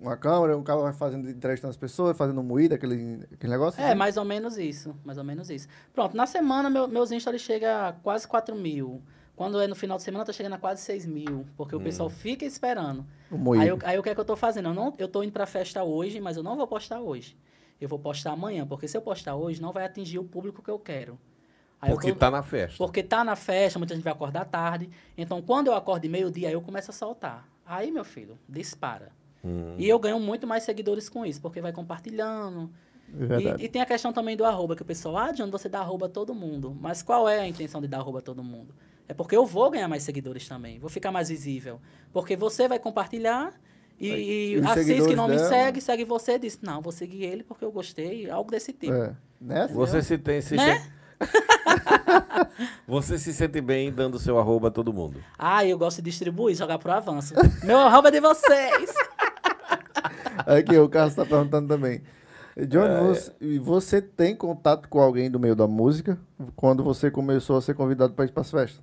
uma 0.00 0.16
câmera, 0.16 0.56
um 0.56 0.62
cara 0.62 0.80
vai 0.80 0.92
fazendo, 0.92 1.28
entrevistando 1.28 1.70
as 1.70 1.76
pessoas, 1.76 2.16
fazendo 2.16 2.42
moída, 2.42 2.74
aquele, 2.74 3.26
aquele 3.32 3.52
negócio. 3.52 3.80
É, 3.80 3.88
assim. 3.88 3.94
mais 3.98 4.16
ou 4.16 4.24
menos 4.24 4.56
isso. 4.58 4.94
Mais 5.04 5.18
ou 5.18 5.24
menos 5.24 5.50
isso. 5.50 5.68
Pronto, 5.92 6.16
na 6.16 6.26
semana, 6.26 6.68
meu, 6.70 6.86
meus 6.88 7.10
Insta 7.12 7.36
chega 7.38 7.88
a 7.88 7.92
quase 7.92 8.26
4 8.28 8.54
mil. 8.54 9.02
Quando 9.36 9.60
é 9.60 9.66
no 9.66 9.74
final 9.74 9.96
de 9.96 10.04
semana, 10.04 10.24
tá 10.24 10.32
chegando 10.32 10.52
a 10.52 10.58
quase 10.58 10.80
6 10.82 11.06
mil. 11.06 11.44
Porque 11.56 11.74
o 11.74 11.80
pessoal 11.80 12.08
fica 12.08 12.44
esperando. 12.44 13.04
O. 13.30 13.52
Aí, 13.54 13.66
eu- 13.68 13.78
aí 13.82 13.98
o 13.98 14.02
que 14.02 14.08
é 14.10 14.14
que 14.14 14.20
eu 14.20 14.24
tô 14.24 14.36
fazendo? 14.36 14.68
Eu, 14.68 14.74
não, 14.74 14.94
eu 14.96 15.08
tô 15.08 15.22
indo 15.24 15.32
pra 15.32 15.44
festa 15.44 15.82
hoje, 15.82 16.20
mas 16.20 16.36
eu 16.36 16.42
não 16.42 16.56
vou 16.56 16.66
postar 16.68 17.00
hoje. 17.00 17.36
Eu 17.80 17.88
vou 17.88 17.98
postar 17.98 18.30
amanhã, 18.32 18.64
porque 18.64 18.86
se 18.86 18.96
eu 18.96 19.02
postar 19.02 19.34
hoje, 19.34 19.60
não 19.60 19.72
vai 19.72 19.84
atingir 19.84 20.20
o 20.20 20.24
público 20.24 20.62
que 20.62 20.70
eu 20.70 20.78
quero. 20.78 21.18
Aí 21.82 21.90
eu 21.90 21.96
Porque 21.96 22.12
tô- 22.12 22.18
tá 22.18 22.30
na 22.30 22.42
festa. 22.42 22.78
porque 22.78 23.02
tá 23.02 23.24
na 23.24 23.34
festa, 23.34 23.78
muita 23.78 23.94
gente 23.94 24.04
vai 24.04 24.12
acordar 24.12 24.44
tarde. 24.44 24.88
Então, 25.18 25.42
quando 25.42 25.66
eu 25.66 25.74
acordo 25.74 26.08
meio-dia, 26.08 26.46
aí 26.48 26.54
eu 26.54 26.62
começo 26.62 26.90
a 26.92 26.94
soltar. 26.94 27.46
Aí, 27.66 27.90
meu 27.90 28.04
filho, 28.04 28.38
dispara. 28.48 29.10
Hum. 29.44 29.74
E 29.76 29.88
eu 29.88 29.98
ganho 29.98 30.18
muito 30.18 30.46
mais 30.46 30.62
seguidores 30.62 31.08
com 31.08 31.24
isso, 31.26 31.40
porque 31.40 31.60
vai 31.60 31.72
compartilhando. 31.72 32.70
É. 33.56 33.60
E, 33.62 33.64
e 33.66 33.68
tem 33.68 33.82
a 33.82 33.86
questão 33.86 34.12
também 34.12 34.36
do 34.36 34.44
arroba, 34.44 34.74
que 34.74 34.82
o 34.82 34.84
pessoal, 34.84 35.16
ah, 35.18 35.30
John, 35.32 35.50
você 35.50 35.68
dá 35.68 35.80
arroba 35.80 36.06
a 36.06 36.08
todo 36.08 36.34
mundo. 36.34 36.76
Mas 36.80 37.02
qual 37.02 37.28
é 37.28 37.40
a 37.40 37.46
intenção 37.46 37.80
de 37.80 37.86
dar 37.86 37.98
arroba 37.98 38.18
a 38.20 38.22
todo 38.22 38.42
mundo? 38.42 38.74
É 39.06 39.12
porque 39.12 39.36
eu 39.36 39.44
vou 39.44 39.70
ganhar 39.70 39.86
mais 39.86 40.02
seguidores 40.02 40.48
também, 40.48 40.78
vou 40.78 40.88
ficar 40.88 41.12
mais 41.12 41.28
visível. 41.28 41.78
Porque 42.12 42.34
você 42.36 42.66
vai 42.66 42.78
compartilhar 42.78 43.52
e, 44.00 44.08
E 44.08 44.52
e 44.54 44.58
os 44.58 44.66
a 44.66 44.74
Cis 44.82 45.06
que 45.06 45.14
não 45.14 45.28
me 45.28 45.36
dela? 45.36 45.48
segue, 45.48 45.80
segue 45.80 46.04
você, 46.04 46.38
diz, 46.38 46.58
não, 46.62 46.80
vou 46.80 46.90
seguir 46.90 47.24
ele 47.24 47.44
porque 47.44 47.64
eu 47.64 47.70
gostei, 47.70 48.28
algo 48.30 48.50
desse 48.50 48.72
tipo. 48.72 48.94
É. 48.94 49.14
Né? 49.40 49.68
Você 49.72 50.02
se 50.02 50.16
tem. 50.16 50.40
Se 50.40 50.56
Né? 50.56 50.78
che- 50.80 50.94
Você 52.86 53.18
se 53.18 53.32
sente 53.32 53.60
bem 53.60 53.92
dando 53.92 54.18
seu 54.18 54.38
arroba 54.38 54.68
a 54.68 54.70
todo 54.70 54.92
mundo? 54.92 55.22
Ah, 55.38 55.64
eu 55.64 55.78
gosto 55.78 55.98
de 55.98 56.10
distribuir, 56.10 56.56
jogar 56.56 56.78
pro 56.78 56.92
avanço. 56.92 57.34
Meu 57.62 57.78
arroba 57.78 58.08
é 58.08 58.12
de 58.12 58.20
vocês. 58.20 58.92
Aqui, 60.38 60.76
o 60.78 60.88
Carlos 60.88 61.12
está 61.12 61.24
perguntando 61.24 61.68
também. 61.68 62.02
Johnny, 62.56 62.94
você, 63.08 63.32
e 63.40 63.58
você 63.58 64.00
tem 64.00 64.36
contato 64.36 64.88
com 64.88 65.00
alguém 65.00 65.28
do 65.30 65.40
meio 65.40 65.56
da 65.56 65.66
música 65.66 66.18
quando 66.54 66.84
você 66.84 67.10
começou 67.10 67.56
a 67.56 67.62
ser 67.62 67.74
convidado 67.74 68.12
para 68.14 68.24
ir 68.26 68.32
para 68.32 68.42
as 68.42 68.50
festas? 68.50 68.80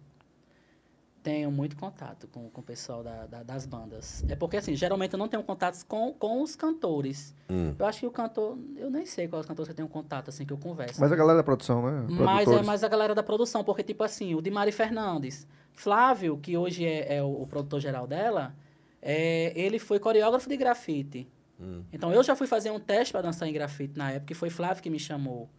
Tenho 1.24 1.52
muito 1.52 1.76
contato 1.78 2.28
com, 2.28 2.50
com 2.50 2.62
o 2.62 2.64
pessoal 2.64 3.04
da, 3.04 3.28
da- 3.28 3.44
das 3.44 3.68
bandas. 3.68 4.26
É 4.28 4.36
porque, 4.36 4.58
assim, 4.58 4.76
geralmente 4.76 5.14
eu 5.14 5.20
não 5.20 5.28
tenho 5.28 5.44
contatos 5.44 5.84
com, 5.84 6.12
com 6.14 6.42
os 6.42 6.56
cantores. 6.56 7.36
Hum. 7.48 7.76
Eu 7.78 7.86
acho 7.86 8.00
que 8.00 8.08
o 8.08 8.12
cantor... 8.12 8.58
Eu 8.76 8.90
nem 8.90 9.06
sei 9.06 9.28
quais 9.28 9.46
cantores 9.46 9.68
que 9.68 9.72
eu 9.72 9.76
tenho 9.76 9.88
contato, 9.88 10.30
assim, 10.30 10.46
que 10.48 10.52
eu 10.52 10.58
converso. 10.58 11.00
Mas 11.00 11.12
a 11.12 11.16
galera 11.16 11.38
da 11.38 11.44
produção, 11.44 11.84
né? 11.84 12.08
Mas 12.10 12.50
é 12.50 12.64
mais 12.64 12.84
a 12.84 12.88
galera 12.88 13.14
da 13.14 13.22
produção, 13.22 13.64
porque, 13.64 13.84
tipo 13.84 14.04
assim, 14.04 14.34
o 14.34 14.42
de 14.42 14.50
Mari 14.50 14.72
Fernandes, 14.72 15.46
Flávio, 15.72 16.38
que 16.42 16.58
hoje 16.58 16.86
é, 16.86 17.18
é 17.18 17.24
o, 17.24 17.44
o 17.44 17.46
produtor 17.46 17.80
geral 17.80 18.08
dela, 18.08 18.56
é, 19.00 19.54
ele 19.56 19.78
foi 19.78 20.00
coreógrafo 20.00 20.50
de 20.50 20.58
grafite. 20.58 21.28
Hum. 21.62 21.84
Então, 21.94 22.12
eu 22.12 22.24
já 22.24 22.36
fui 22.36 22.48
fazer 22.48 22.72
um 22.72 22.80
teste 22.80 23.12
para 23.12 23.22
dançar 23.22 23.48
em 23.48 23.54
grafite 23.54 23.98
na 23.98 24.12
época, 24.12 24.34
e 24.34 24.36
foi 24.36 24.50
Flávio 24.50 24.82
que 24.82 24.90
me 24.90 25.00
chamou. 25.00 25.50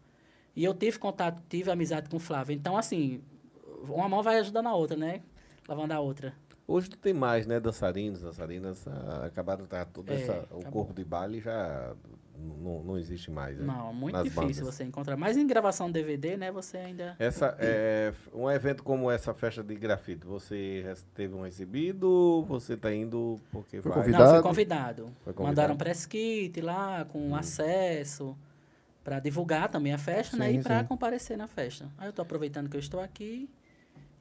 E 0.54 0.64
eu 0.64 0.74
tive 0.74 0.98
contato, 0.98 1.42
tive 1.48 1.70
amizade 1.70 2.10
com 2.10 2.16
o 2.16 2.20
Flávio. 2.20 2.54
Então, 2.54 2.76
assim, 2.76 3.22
uma 3.88 4.08
mão 4.08 4.22
vai 4.22 4.38
ajudando 4.38 4.66
a 4.66 4.74
outra, 4.74 4.96
né? 4.96 5.22
Lavando 5.66 5.94
a 5.94 6.00
outra. 6.00 6.34
Hoje 6.66 6.90
não 6.90 6.98
tem 6.98 7.12
mais, 7.12 7.46
né? 7.46 7.58
Dançarinos, 7.58 8.20
dançarinas, 8.20 8.86
ah, 8.86 9.26
acabaram 9.26 9.66
tá, 9.66 9.84
todo 9.84 10.10
É, 10.10 10.14
essa, 10.14 10.46
o 10.50 10.64
corpo 10.70 10.92
de 10.92 11.04
baile 11.04 11.40
já 11.40 11.94
não, 12.38 12.82
não 12.82 12.98
existe 12.98 13.30
mais. 13.30 13.56
né? 13.58 13.64
Não, 13.64 13.92
muito 13.92 14.14
Nas 14.14 14.24
difícil 14.24 14.62
bandas. 14.64 14.74
você 14.74 14.84
encontrar. 14.84 15.16
Mas 15.16 15.36
em 15.36 15.46
gravação 15.46 15.90
DVD, 15.90 16.36
né, 16.36 16.50
você 16.50 16.78
ainda... 16.78 17.14
Essa, 17.18 17.56
é, 17.58 18.12
um 18.34 18.50
evento 18.50 18.82
como 18.82 19.10
essa 19.10 19.32
festa 19.34 19.62
de 19.62 19.74
grafite, 19.74 20.26
você 20.26 20.84
teve 21.14 21.34
um 21.34 21.42
recebido? 21.42 22.44
Você 22.48 22.76
tá 22.76 22.92
indo 22.92 23.38
porque 23.50 23.80
Foi 23.80 23.90
vai? 23.92 24.00
convidado? 24.00 24.24
Não, 24.24 24.32
fui 24.34 24.42
convidado. 24.42 25.02
Foi 25.24 25.32
convidado. 25.32 25.42
Mandaram 25.48 25.76
press 25.76 26.06
kit 26.06 26.60
lá, 26.60 27.04
com 27.04 27.34
acesso, 27.34 28.36
para 29.04 29.18
divulgar 29.20 29.68
também 29.68 29.92
a 29.92 29.98
festa, 29.98 30.36
né? 30.36 30.50
Sim, 30.50 30.58
E 30.58 30.62
para 30.62 30.84
comparecer 30.84 31.36
na 31.36 31.46
festa. 31.48 31.88
Aí 31.98 32.08
eu 32.08 32.12
tô 32.12 32.22
aproveitando 32.22 32.68
que 32.68 32.76
eu 32.76 32.80
estou 32.80 33.00
aqui 33.00 33.48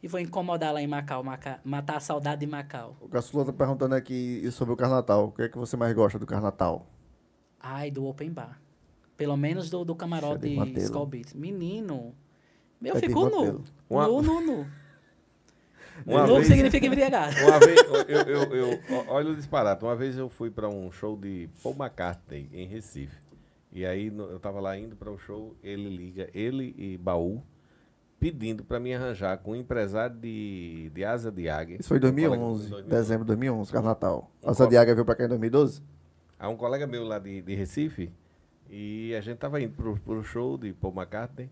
e 0.03 0.07
vou 0.07 0.20
incomodar 0.20 0.74
lá 0.74 0.82
em 0.82 0.88
Macau, 0.88 1.24
Maca- 1.24 1.59
matar 1.64 1.97
a 1.97 1.99
saudade 1.99 2.41
de 2.41 2.47
Macau. 2.47 2.95
O 2.99 3.07
Caçula 3.07 3.45
tá 3.45 3.53
perguntando 3.53 3.93
aqui 3.95 4.49
sobre 4.51 4.74
o 4.74 4.78
Carnatal. 4.78 5.26
O 5.28 5.32
que 5.32 5.43
é 5.43 5.49
que 5.49 5.57
você 5.57 5.78
mais 5.78 5.93
gosta 5.93 6.18
do 6.18 6.26
Carnatal? 6.26 6.88
Ai, 7.62 7.91
do 7.91 8.05
Open 8.05 8.32
Bar. 8.32 8.59
Pelo 9.18 9.38
menos 9.38 9.70
do, 9.70 9.86
do 9.86 9.95
camarote. 9.95 10.47
Skull 10.78 11.05
Beats. 11.05 11.34
Menino, 11.34 12.14
eu 12.84 12.95
É 12.95 12.99
fico 12.99 13.30
nu. 13.30 13.64
Uma- 13.89 14.07
Nu, 14.07 14.22
nu, 14.22 14.41
nu. 14.41 14.68
Uma 16.05 16.26
nu 16.26 16.36
vez- 16.36 16.47
significa 16.47 16.86
embriagado. 16.88 17.36
Uma 17.45 17.59
vez, 17.59 17.80
eu, 18.07 18.24
eu, 18.24 18.55
eu- 18.55 18.80
olha 19.09 19.30
o 19.32 19.36
disparate. 19.36 19.84
Uma 19.84 19.95
vez 19.95 20.18
eu 20.18 20.30
fui 20.30 20.49
para 20.49 20.68
um 20.68 20.91
show 20.91 21.16
de 21.16 21.49
Paul 21.62 21.76
McCartney 21.78 22.49
em 22.51 22.66
Recife. 22.68 23.16
E 23.72 23.86
aí 23.86 24.07
eu 24.07 24.39
tava 24.39 24.59
lá 24.59 24.78
indo 24.78 24.95
para 24.95 25.09
o 25.12 25.18
show, 25.18 25.55
ele 25.64 25.89
liga, 25.95 26.30
ele 26.34 26.74
e 26.78 26.97
Baú, 26.97 27.41
pedindo 28.20 28.64
para 28.66 28.80
me 28.80 28.93
arranjar 28.93 29.38
com 29.38 29.51
um 29.51 29.55
empresário 29.55 30.16
de, 30.18 30.89
de 30.93 31.05
asa 31.05 31.32
de 31.32 31.47
águia. 31.47 31.78
Isso 31.80 31.88
foi 31.88 31.97
em 31.97 31.99
um 31.99 32.01
colega- 32.12 32.28
2011, 32.30 32.66
em 32.66 32.70
2011. 32.70 32.89
dezembro 32.89 33.24
de 33.24 33.28
2011, 33.28 33.72
Carnatal. 33.72 34.32
Um 34.43 34.49
A 34.49 34.53
Santiago 34.53 34.93
veio 34.93 35.05
pra 35.05 35.16
cá 35.16 35.24
em 35.26 35.30
2012? 35.30 35.82
Há 36.41 36.49
um 36.49 36.57
colega 36.57 36.87
meu 36.87 37.03
lá 37.03 37.19
de, 37.19 37.39
de 37.39 37.53
Recife, 37.53 38.11
e 38.67 39.13
a 39.13 39.21
gente 39.21 39.37
tava 39.37 39.61
indo 39.61 39.75
pro, 39.75 39.95
pro 39.99 40.23
show 40.23 40.57
de 40.57 40.73
Paul 40.73 40.91
McCartney, 40.91 41.51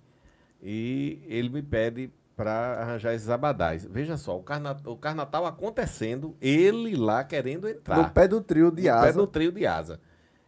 e 0.63 1.21
ele 1.27 1.47
me 1.47 1.61
pede 1.61 2.11
para 2.35 2.81
arranjar 2.81 3.13
esses 3.13 3.29
abadás. 3.29 3.85
Veja 3.85 4.17
só, 4.17 4.35
o, 4.35 4.41
carna, 4.41 4.75
o 4.83 4.97
carnatal 4.97 5.45
acontecendo, 5.45 6.35
ele 6.41 6.95
lá 6.95 7.23
querendo 7.23 7.69
entrar. 7.69 7.97
No 7.97 8.09
pé 8.09 8.27
do 8.27 8.41
trio 8.41 8.71
de 8.71 8.81
no 8.81 8.87
pé 8.87 9.09
asa. 9.09 9.13
do 9.13 9.27
trio 9.27 9.51
de 9.51 9.67
asa. 9.67 9.99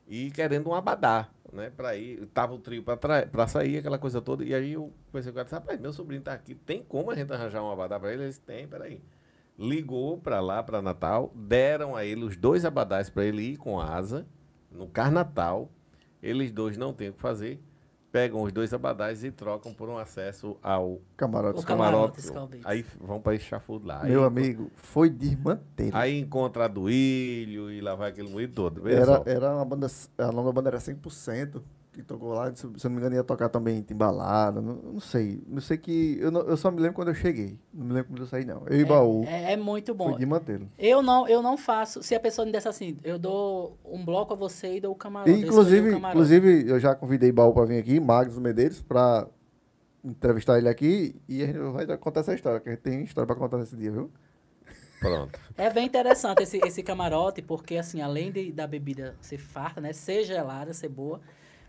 E 0.07 0.31
querendo 0.31 0.69
um 0.69 0.73
abadá, 0.73 1.29
né? 1.53 1.69
Pra 1.69 1.95
ir. 1.95 2.25
Tava 2.33 2.55
o 2.55 2.57
trio 2.57 2.83
pra 2.83 3.47
sair, 3.47 3.77
aquela 3.77 3.99
coisa 3.99 4.19
toda. 4.21 4.43
E 4.43 4.55
aí 4.55 4.73
eu 4.73 4.91
pensei 5.11 5.31
o 5.31 5.35
rapaz, 5.35 5.79
meu 5.79 5.93
sobrinho 5.93 6.23
tá 6.23 6.33
aqui, 6.33 6.55
tem 6.55 6.81
como 6.81 7.11
a 7.11 7.15
gente 7.15 7.31
arranjar 7.31 7.61
um 7.61 7.69
abadá 7.69 7.99
pra 7.99 8.11
ele? 8.11 8.23
Ele 8.23 8.29
disse, 8.29 8.41
tem, 8.41 8.67
peraí. 8.67 9.03
Ligou 9.61 10.17
pra 10.17 10.39
lá, 10.39 10.63
pra 10.63 10.81
Natal, 10.81 11.31
deram 11.35 11.95
a 11.95 12.03
ele 12.03 12.23
os 12.25 12.35
dois 12.35 12.65
abadás 12.65 13.11
pra 13.11 13.23
ele 13.23 13.43
ir 13.43 13.57
com 13.57 13.79
asa, 13.79 14.25
no 14.71 14.87
Carnatal. 14.87 15.69
Eles 16.21 16.51
dois 16.51 16.77
não 16.77 16.91
têm 16.93 17.09
o 17.09 17.13
que 17.13 17.21
fazer. 17.21 17.61
Pegam 18.11 18.41
os 18.41 18.51
dois 18.51 18.73
abadás 18.73 19.23
e 19.23 19.29
trocam 19.31 19.71
por 19.71 19.87
um 19.87 19.97
acesso 19.99 20.57
ao 20.63 20.99
Camarote. 21.15 21.63
Camarote. 21.63 22.21
Aí 22.65 22.83
vão 22.99 23.21
pra 23.21 23.37
Chafudo 23.37 23.87
lá. 23.87 24.03
Meu 24.03 24.21
Aí- 24.21 24.27
amigo, 24.27 24.71
foi 24.75 25.09
desmantelho. 25.11 25.91
Aí 25.95 26.19
encontra 26.19 26.65
a 26.65 26.67
Duílio 26.67 27.71
e 27.71 27.79
lá 27.81 27.93
vai 27.95 28.09
aquele 28.09 28.29
moído 28.29 28.53
todo. 28.53 28.89
Era, 28.89 29.05
só. 29.05 29.23
era 29.27 29.55
uma 29.55 29.63
banda, 29.63 29.87
a 30.17 30.23
da 30.25 30.51
banda 30.51 30.69
era 30.71 30.79
100%, 30.79 31.61
que 31.93 32.01
tocou 32.01 32.33
lá, 32.33 32.49
se, 32.55 32.61
se 32.61 32.65
eu 32.67 32.71
não 32.85 32.91
me 32.91 32.97
engano 32.97 33.15
ia 33.15 33.23
tocar 33.23 33.49
também 33.49 33.81
timbalada, 33.81 34.61
não, 34.61 34.75
não 34.75 34.99
sei, 35.01 35.43
não 35.45 35.59
sei 35.59 35.77
que, 35.77 36.17
eu, 36.21 36.31
não- 36.31 36.41
eu 36.41 36.55
só 36.55 36.71
me 36.71 36.79
lembro 36.79 36.95
quando 36.95 37.09
eu 37.09 37.13
cheguei, 37.15 37.59
não 37.73 37.85
me 37.85 37.93
lembro 37.93 38.09
quando 38.11 38.21
eu 38.21 38.27
saí 38.27 38.45
não, 38.45 38.63
eu 38.67 38.79
e 38.79 38.85
Baú, 38.85 39.25
É, 39.25 39.53
é 39.53 39.57
muito 39.57 39.93
bom. 39.93 40.17
de 40.17 40.25
mantê-lo. 40.25 40.69
Eu 40.79 41.01
não, 41.01 41.27
eu 41.27 41.41
não 41.41 41.57
faço. 41.57 42.01
Se 42.01 42.15
a 42.15 42.19
pessoa 42.19 42.45
me 42.45 42.51
desse 42.51 42.67
assim, 42.67 42.97
eu 43.03 43.19
dou 43.19 43.77
um 43.83 44.05
bloco 44.05 44.33
a 44.33 44.37
você 44.37 44.77
e 44.77 44.79
dou 44.81 44.93
o 44.93 44.95
camarote. 44.95 45.31
E, 45.31 45.33
eu 45.43 45.49
escolhi 45.49 45.77
inclusive, 45.79 45.95
inclusive, 45.97 46.69
eu 46.69 46.79
já 46.79 46.95
convidei 46.95 47.31
Baú 47.31 47.53
pra 47.53 47.65
vir 47.65 47.79
aqui, 47.79 47.99
Magos 47.99 48.37
Medeiros, 48.37 48.81
pra 48.81 49.27
entrevistar 50.03 50.57
ele 50.57 50.69
aqui, 50.69 51.15
e 51.27 51.43
a 51.43 51.45
gente 51.47 51.59
vai 51.59 51.97
contar 51.97 52.21
essa 52.21 52.33
história, 52.33 52.59
que 52.59 52.69
a 52.69 52.71
gente 52.71 52.81
tem 52.81 53.03
história 53.03 53.27
pra 53.27 53.35
contar 53.35 53.57
nesse 53.57 53.75
dia, 53.75 53.91
viu? 53.91 54.09
Pronto. 54.99 55.39
É 55.57 55.69
bem 55.69 55.85
interessante 55.87 56.43
esse, 56.43 56.57
esse 56.59 56.81
camarote, 56.83 57.41
porque 57.41 57.75
assim, 57.75 58.01
além 58.01 58.31
de, 58.31 58.51
da 58.51 58.65
bebida 58.67 59.15
ser 59.19 59.39
farta, 59.39 59.81
né? 59.81 59.93
Ser 59.93 60.23
gelada, 60.23 60.73
ser 60.73 60.89
boa, 60.89 61.19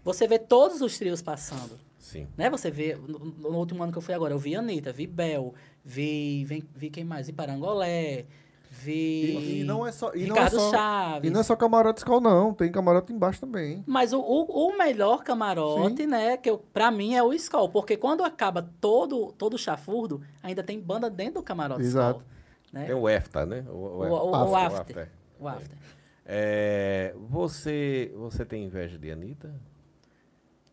você 0.04 0.26
vê 0.26 0.38
todos 0.38 0.80
os 0.80 0.98
trios 0.98 1.22
passando. 1.22 1.78
Sim. 1.98 2.26
Né? 2.36 2.50
Você 2.50 2.70
vê, 2.70 2.96
no, 2.96 3.18
no 3.18 3.58
último 3.58 3.82
ano 3.82 3.92
que 3.92 3.98
eu 3.98 4.02
fui 4.02 4.12
agora, 4.12 4.34
eu 4.34 4.38
vi 4.38 4.56
Anitta, 4.56 4.92
vi 4.92 5.06
Bel, 5.06 5.54
vi, 5.84 6.44
vi, 6.44 6.64
vi 6.74 6.90
quem 6.90 7.04
mais? 7.04 7.28
Vi 7.28 7.32
Parangolé, 7.32 8.26
vi 8.68 9.64
é 9.86 9.92
só, 9.92 10.10
Ricardo 10.10 10.58
Chaves. 10.70 11.30
E 11.30 11.32
não 11.32 11.40
é 11.40 11.42
só 11.44 11.54
camarote 11.54 12.00
escola, 12.00 12.20
não, 12.20 12.52
tem 12.52 12.72
camarote 12.72 13.12
embaixo 13.12 13.40
também. 13.40 13.84
Mas 13.86 14.12
o, 14.12 14.20
o, 14.20 14.68
o 14.68 14.76
melhor 14.76 15.22
camarote, 15.22 16.04
né, 16.06 16.36
que 16.36 16.50
eu, 16.50 16.58
pra 16.58 16.90
mim 16.90 17.14
é 17.14 17.22
o 17.22 17.32
Skull, 17.32 17.68
porque 17.68 17.96
quando 17.96 18.24
acaba 18.24 18.68
todo, 18.80 19.32
todo 19.38 19.54
o 19.54 19.58
chafurdo, 19.58 20.20
ainda 20.42 20.62
tem 20.62 20.80
banda 20.80 21.08
dentro 21.08 21.34
do 21.34 21.42
camarote 21.42 21.82
Exato. 21.82 22.18
Skull. 22.18 22.32
Né? 22.72 22.86
Tem 22.86 22.94
o 22.94 23.08
EFTA, 23.08 23.46
né? 23.46 23.64
O, 23.68 23.74
O, 23.74 24.02
o, 24.02 24.30
o, 24.30 24.30
o 24.30 24.56
After. 24.56 24.80
after. 24.80 25.12
O 25.38 25.46
after. 25.46 25.78
É, 26.24 27.14
você, 27.28 28.12
você 28.16 28.44
tem 28.44 28.64
inveja 28.64 28.98
de 28.98 29.10
Anitta? 29.10 29.54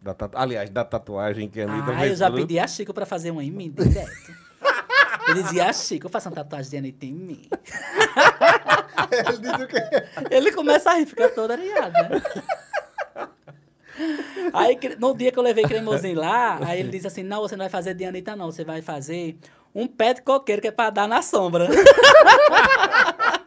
Da 0.01 0.13
tatu... 0.13 0.37
Aliás, 0.37 0.69
da 0.69 0.85
tatuagem 0.85 1.49
que 1.49 1.61
a 1.61 1.65
Anitta 1.65 1.91
Ah, 1.91 1.99
fez 1.99 2.11
eu 2.11 2.15
já 2.17 2.31
pedi 2.31 2.57
a 2.57 2.67
Chico 2.67 2.93
pra 2.93 3.05
fazer 3.05 3.31
uma 3.31 3.43
em 3.43 3.51
mim, 3.51 3.69
direto. 3.69 4.33
Eu 5.27 5.33
dizia, 5.35 5.65
a 5.69 5.73
Chico, 5.73 6.07
faça 6.09 6.29
uma 6.29 6.35
tatuagem 6.35 6.71
de 6.71 6.77
Anitta 6.77 7.05
em 7.05 7.13
mim. 7.13 7.49
Ele 9.11 9.37
disse 9.37 9.63
o 9.63 9.67
quê? 9.67 9.81
Ele 10.31 10.51
começa 10.51 10.91
a 10.91 10.93
rir, 10.95 11.05
fica 11.05 11.29
todo 11.29 11.51
areado, 11.51 11.93
né? 11.93 12.21
Aí, 14.53 14.77
no 14.97 15.15
dia 15.15 15.31
que 15.31 15.37
eu 15.37 15.43
levei 15.43 15.63
cremosinho 15.65 16.19
lá, 16.19 16.59
aí 16.65 16.79
ele 16.79 16.89
disse 16.89 17.07
assim, 17.07 17.21
não, 17.23 17.41
você 17.41 17.55
não 17.55 17.63
vai 17.63 17.69
fazer 17.69 17.93
de 17.93 18.05
Anitta, 18.05 18.35
não. 18.35 18.51
Você 18.51 18.63
vai 18.63 18.81
fazer 18.81 19.37
um 19.73 19.87
pé 19.87 20.13
de 20.13 20.21
coqueiro 20.21 20.61
que 20.61 20.67
é 20.69 20.71
pra 20.71 20.89
dar 20.89 21.07
na 21.07 21.21
sombra. 21.21 21.67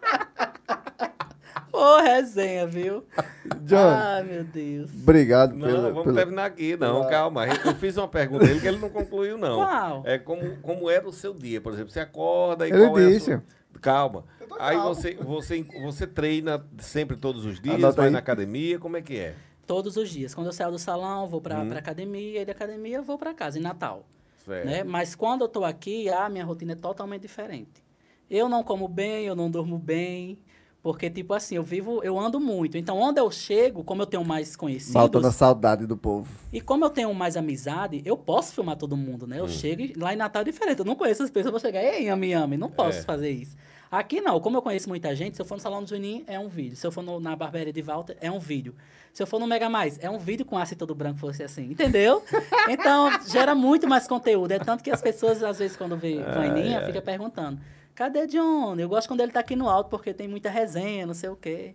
Ô, 1.72 2.00
resenha, 2.02 2.66
viu? 2.66 3.04
John, 3.64 3.76
Ai, 3.78 4.22
meu 4.24 4.44
Deus. 4.44 4.90
obrigado 4.92 5.54
Não, 5.54 5.66
pela... 5.66 5.88
vamos 5.90 6.04
pela- 6.04 6.16
terminar 6.16 6.44
aqui, 6.44 6.76
não, 6.76 7.08
calma. 7.08 7.46
Eu 7.46 7.74
fiz 7.76 7.96
uma 7.96 8.08
pergunta 8.08 8.44
dele 8.46 8.60
que 8.60 8.66
ele 8.68 8.78
não 8.78 8.90
concluiu, 8.90 9.38
não. 9.38 9.56
Qual? 9.64 10.02
É 10.04 10.18
como, 10.18 10.56
como 10.58 10.90
era 10.90 11.08
o 11.08 11.12
seu 11.12 11.32
dia, 11.32 11.60
por 11.60 11.72
exemplo. 11.72 11.90
Você 11.90 12.00
acorda 12.00 12.66
e 12.68 12.70
Ele 12.72 12.86
qual 12.86 12.98
é 12.98 13.04
a 13.04 13.08
disse. 13.08 13.24
sua... 13.26 13.42
Calma. 13.80 14.24
Aí 14.60 14.76
calmo. 14.76 14.94
você, 14.94 15.14
você, 15.14 15.62
você 15.82 16.06
treina 16.06 16.62
sempre 16.78 17.16
todos 17.16 17.46
os 17.46 17.58
dias, 17.60 17.76
Anota 17.76 17.96
vai 17.96 18.06
aí. 18.06 18.12
na 18.12 18.18
academia, 18.18 18.78
como 18.78 18.96
é 18.98 19.02
que 19.02 19.16
é? 19.18 19.34
Todos 19.66 19.96
os 19.96 20.10
dias. 20.10 20.34
Quando 20.34 20.48
eu 20.48 20.52
saio 20.52 20.70
do 20.70 20.78
salão, 20.78 21.26
vou 21.26 21.40
pra, 21.40 21.58
Uhum. 21.60 21.68
pra 21.70 21.78
academia, 21.78 22.42
e 22.42 22.44
da 22.44 22.52
academia 22.52 22.98
eu 22.98 23.02
vou 23.02 23.16
pra 23.16 23.32
casa, 23.32 23.58
em 23.58 23.62
Natal. 23.62 24.04
Certo. 24.44 24.66
né? 24.66 24.84
Mas 24.84 25.14
quando 25.14 25.42
eu 25.42 25.48
tô 25.48 25.64
aqui, 25.64 26.08
a 26.10 26.28
minha 26.28 26.44
rotina 26.44 26.72
é 26.72 26.76
totalmente 26.76 27.22
diferente. 27.22 27.82
Eu 28.28 28.48
não 28.48 28.62
como 28.62 28.88
bem, 28.88 29.24
eu 29.24 29.34
não 29.36 29.50
durmo 29.50 29.78
bem, 29.78 30.38
porque, 30.82 31.08
tipo 31.08 31.32
assim, 31.32 31.54
eu 31.56 31.62
vivo, 31.62 32.00
eu 32.02 32.18
ando 32.18 32.40
muito. 32.40 32.76
Então, 32.76 32.98
onde 32.98 33.20
eu 33.20 33.30
chego, 33.30 33.84
como 33.84 34.02
eu 34.02 34.06
tenho 34.06 34.24
mais 34.24 34.56
conhecidos, 34.56 34.94
Matando 34.94 35.28
a 35.28 35.32
saudade 35.32 35.86
do 35.86 35.96
povo. 35.96 36.28
e 36.52 36.60
como 36.60 36.84
eu 36.84 36.90
tenho 36.90 37.12
mais 37.14 37.36
amizade, 37.36 38.02
eu 38.04 38.16
posso 38.16 38.52
filmar 38.52 38.76
todo 38.76 38.96
mundo, 38.96 39.26
né? 39.26 39.38
Eu 39.40 39.48
chego 39.48 39.82
e 39.82 39.92
lá 39.94 40.12
em 40.12 40.16
Natal 40.16 40.42
é 40.42 40.44
diferente. 40.44 40.80
Eu 40.80 40.84
não 40.84 40.96
conheço 40.96 41.22
as 41.22 41.30
pessoas, 41.30 41.46
eu 41.46 41.52
vou 41.52 41.60
chegar, 41.60 41.82
ei, 41.82 42.06
Yami 42.06 42.30
Yami, 42.30 42.56
não 42.56 42.68
posso 42.70 42.98
É. 42.98 43.02
fazer 43.02 43.30
isso. 43.30 43.56
Aqui 43.90 44.22
não, 44.22 44.40
como 44.40 44.56
eu 44.56 44.62
conheço 44.62 44.88
muita 44.88 45.14
gente, 45.14 45.36
se 45.36 45.42
eu 45.42 45.46
for 45.46 45.54
no 45.56 45.60
Salão 45.60 45.82
do 45.84 45.88
Juninho, 45.88 46.24
é 46.26 46.38
um 46.38 46.48
vídeo. 46.48 46.74
Se 46.76 46.86
eu 46.86 46.90
for 46.90 47.02
no- 47.02 47.20
na 47.20 47.36
barbearia 47.36 47.72
de 47.74 47.82
Walter, 47.82 48.16
é 48.22 48.30
um 48.30 48.38
vídeo. 48.38 48.74
Se 49.12 49.22
eu 49.22 49.26
for 49.26 49.38
no 49.38 49.46
Mega 49.46 49.68
Mais, 49.68 49.98
é 50.02 50.08
um 50.08 50.18
vídeo 50.18 50.46
com 50.46 50.56
ácido 50.56 50.78
todo 50.78 50.94
branco, 50.94 51.18
fosse 51.18 51.42
assim, 51.42 51.70
entendeu? 51.70 52.22
Então, 52.70 53.10
gera 53.28 53.54
muito 53.54 53.86
mais 53.86 54.08
conteúdo. 54.08 54.50
É 54.52 54.58
tanto 54.58 54.82
que 54.82 54.90
as 54.90 55.02
pessoas, 55.02 55.42
às 55.42 55.58
vezes, 55.58 55.76
quando 55.76 55.94
vê 55.96 56.22
Vaininha, 56.22 56.78
ai. 56.78 56.86
fica 56.86 57.02
perguntando, 57.02 57.60
cadê 57.94 58.26
John? 58.26 58.76
Eu 58.78 58.88
gosto 58.88 59.08
quando 59.08 59.20
ele 59.20 59.32
tá 59.32 59.40
aqui 59.40 59.56
no 59.56 59.68
alto, 59.68 59.90
porque 59.90 60.12
tem 60.14 60.28
muita 60.28 60.50
resenha, 60.50 61.06
não 61.06 61.14
sei 61.14 61.28
o 61.30 61.36
quê. 61.36 61.74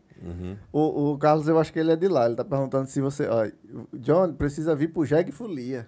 O, 0.72 1.11
o 1.14 1.18
Carlos, 1.18 1.48
eu 1.48 1.60
acho 1.60 1.72
que 1.72 1.80
ele 1.80 1.91
é 1.91 1.95
de 1.95 2.07
lá. 2.07 2.26
Ele 2.26 2.35
tá 2.35 2.44
perguntando 2.45 2.88
se 2.88 2.99
você. 3.02 3.27
Ó, 3.27 3.48
John, 3.94 4.34
precisa 4.34 4.76
vir 4.76 4.91
pro 4.91 5.06
Jeg 5.06 5.31
Folia. 5.31 5.88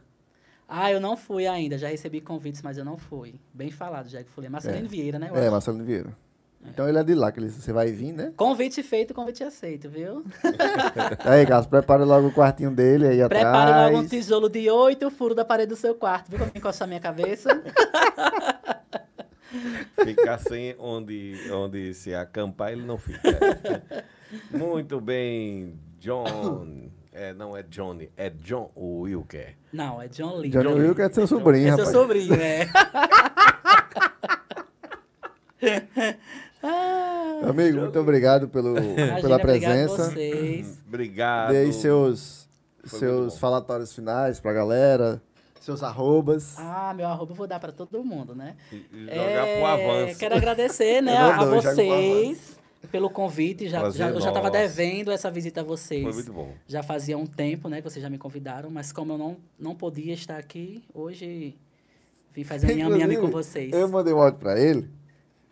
Ah, 0.67 0.91
eu 0.91 0.99
não 0.99 1.17
fui 1.17 1.47
ainda, 1.47 1.79
já 1.79 1.87
recebi 1.87 2.21
convites, 2.21 2.61
mas 2.61 2.77
eu 2.77 2.85
não 2.85 2.95
fui. 2.95 3.39
Bem 3.51 3.71
falado, 3.71 4.07
já 4.07 4.23
que 4.23 4.29
falei. 4.29 4.51
Marcelino 4.51 4.87
Vieira, 4.87 5.17
né? 5.17 5.31
É. 5.33 5.49
Marcelo 5.49 5.83
Vieira. 5.83 6.15
Então 6.65 6.87
ele 6.89 6.97
é 6.97 7.03
de 7.03 7.15
lá, 7.15 7.31
que 7.31 7.39
ele, 7.39 7.49
você 7.49 7.71
vai 7.71 7.89
vir, 7.91 8.11
né? 8.11 8.33
Convite 8.35 8.83
feito, 8.83 9.13
convite 9.13 9.43
aceito, 9.43 9.89
viu? 9.89 10.25
Aí, 11.23 11.45
Carlos, 11.45 11.67
prepara 11.67 12.03
logo 12.03 12.27
o 12.27 12.33
quartinho 12.33 12.69
dele 12.69 13.07
aí 13.07 13.17
Prepare 13.29 13.45
atrás. 13.45 13.91
logo 13.93 14.03
um 14.03 14.07
tijolo 14.07 14.49
de 14.49 14.69
oito 14.69 15.09
furo 15.09 15.33
da 15.33 15.45
parede 15.45 15.69
do 15.69 15.77
seu 15.77 15.95
quarto, 15.95 16.29
viu? 16.29 16.39
Como 16.39 16.51
encostar 16.53 16.85
a 16.85 16.89
minha 16.89 16.99
cabeça. 16.99 17.49
Ficar 20.03 20.37
sem 20.39 20.75
onde, 20.79 21.35
onde 21.51 21.93
se 21.93 22.13
acampar, 22.13 22.71
ele 22.71 22.83
não 22.83 22.97
fica. 22.97 23.19
Muito 24.51 25.01
bem, 25.01 25.79
John. 25.99 26.89
É, 27.11 27.33
não 27.33 27.57
é 27.57 27.63
Johnny, 27.63 28.09
é 28.15 28.29
John 28.29 28.71
Wilker. 28.77 29.55
Não, 29.73 30.01
é 30.01 30.07
John 30.07 30.37
Lee. 30.37 30.49
Johnny 30.49 30.69
Johnny. 30.69 30.87
Wilker 30.87 31.05
é 31.05 31.09
seu 31.09 31.27
sobrinho, 31.27 31.67
é 31.67 31.71
rapaz. 31.71 31.89
seu 31.89 32.01
sobrinho, 32.01 32.33
é. 32.35 32.67
ah, 36.63 37.41
Amigo, 37.49 37.79
muito 37.79 37.99
obrigado 37.99 38.47
pelo, 38.47 38.77
imagina, 38.77 38.95
pela 39.21 39.35
obrigado 39.35 39.35
a 39.35 39.39
presença. 39.39 40.11
vocês. 40.11 40.77
Obrigado. 40.87 41.51
Aí 41.51 41.73
seus, 41.73 42.47
Foi 42.85 42.99
seus 42.99 43.37
falatórios 43.37 43.93
finais 43.93 44.39
pra 44.39 44.53
galera, 44.53 45.21
seus 45.69 45.83
arrobas. 45.83 46.55
Ah, 46.57 46.93
meu 46.95 47.07
arroba 47.07 47.31
eu 47.31 47.35
vou 47.35 47.45
dar 47.47 47.59
pra 47.59 47.71
todo 47.71 48.03
mundo, 48.03 48.33
né? 48.33 48.55
E- 48.71 48.75
e 48.91 49.05
Jogar 49.15 49.45
pro 49.45 49.65
avanço. 49.65 50.19
Quero 50.19 50.35
agradecer, 50.35 51.01
né, 51.01 51.15
a, 51.17 51.45
vocês 51.45 52.57
pelo 52.91 53.09
convite. 53.09 53.67
Já, 53.69 53.81
Prazer 53.81 53.99
já, 53.99 54.09
eu 54.09 54.19
já 54.21 54.29
estava 54.29 54.49
devendo 54.49 55.11
essa 55.11 55.29
visita 55.29 55.61
a 55.61 55.63
vocês. 55.63 56.01
Foi 56.01 56.13
muito 56.13 56.33
bom. 56.33 56.53
Já 56.67 56.81
fazia 56.81 57.17
um 57.17 57.25
tempo, 57.25 57.69
né, 57.69 57.81
que 57.81 57.89
vocês 57.89 58.01
já 58.01 58.09
me 58.09 58.17
convidaram, 58.17 58.69
mas 58.71 58.91
como 58.91 59.13
eu 59.13 59.17
não, 59.17 59.37
não 59.59 59.75
podia 59.75 60.13
estar 60.13 60.37
aqui, 60.37 60.83
hoje 60.93 61.55
vim 62.33 62.43
fazer 62.43 62.73
um 62.85 62.89
nhame 62.97 63.17
com 63.17 63.27
vocês. 63.29 63.71
Eu 63.71 63.87
mandei 63.89 64.13
um 64.13 64.21
áudio 64.21 64.39
pra 64.39 64.59
ele. 64.59 64.89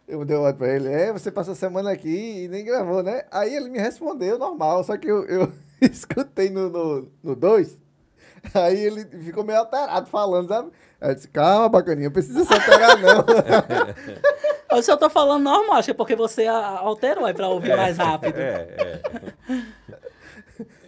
Eu 0.07 0.19
mandei 0.19 0.35
um 0.37 0.45
áudio 0.45 0.57
pra 0.57 0.75
ele. 0.75 0.87
É, 0.87 1.11
você 1.11 1.29
passou 1.29 1.51
a 1.51 1.55
semana 1.55 1.91
aqui 1.91 2.43
e 2.45 2.47
nem 2.47 2.63
gravou, 2.65 3.03
né? 3.03 3.23
Aí 3.29 3.53
ele 3.55 3.69
me 3.69 3.77
respondeu 3.77 4.39
normal, 4.39 4.83
só 4.83 4.97
que 4.97 5.07
eu, 5.07 5.25
eu 5.25 5.51
escutei 5.81 6.49
no 6.49 6.69
2. 6.69 6.73
No, 7.03 7.11
no 7.31 7.35
dois. 7.35 7.77
Aí 8.53 8.77
ele 8.79 9.05
ficou 9.23 9.43
meio 9.43 9.59
alterado 9.59 10.09
falando, 10.09 10.47
sabe? 10.47 10.71
Aí 11.01 11.11
eu 11.11 11.15
disse, 11.15 11.27
calma, 11.27 11.69
bacaninha, 11.69 12.07
não 12.07 12.13
precisa 12.13 12.43
se 12.43 12.53
alterar, 12.53 12.97
não. 12.99 13.25
Eu 14.77 14.83
só 14.83 14.97
tô 14.97 15.09
falando 15.09 15.43
normal, 15.43 15.77
acho 15.77 15.85
que 15.85 15.91
é 15.91 15.93
porque 15.93 16.15
você 16.15 16.45
alterou 16.45 17.25
aí 17.25 17.33
pra 17.33 17.47
ouvir 17.47 17.75
mais 17.77 17.97
rápido. 17.97 18.35
É, 18.37 19.01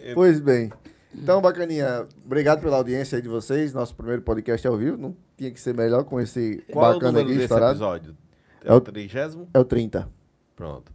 é. 0.02 0.12
pois 0.14 0.38
bem. 0.40 0.70
Então, 1.14 1.40
bacaninha, 1.40 2.06
obrigado 2.24 2.60
pela 2.60 2.76
audiência 2.76 3.16
aí 3.16 3.22
de 3.22 3.28
vocês. 3.28 3.72
Nosso 3.72 3.94
primeiro 3.94 4.22
podcast 4.22 4.66
ao 4.66 4.76
vivo. 4.76 4.96
Não 4.96 5.16
tinha 5.36 5.50
que 5.50 5.60
ser 5.60 5.74
melhor 5.74 6.04
com 6.04 6.20
esse 6.20 6.62
Qual 6.72 6.84
é 6.84 6.90
o 6.90 6.92
bacana 6.94 7.12
número 7.12 7.26
aqui 7.28 7.34
desse 7.34 7.44
estourado. 7.44 7.72
episódio? 7.72 8.16
É 8.64 8.68
É 8.68 8.72
o 8.72 8.76
o- 8.76 8.80
trigésimo? 8.80 9.48
É 9.54 9.58
o 9.58 9.64
30. 9.64 10.08
Pronto. 10.54 10.92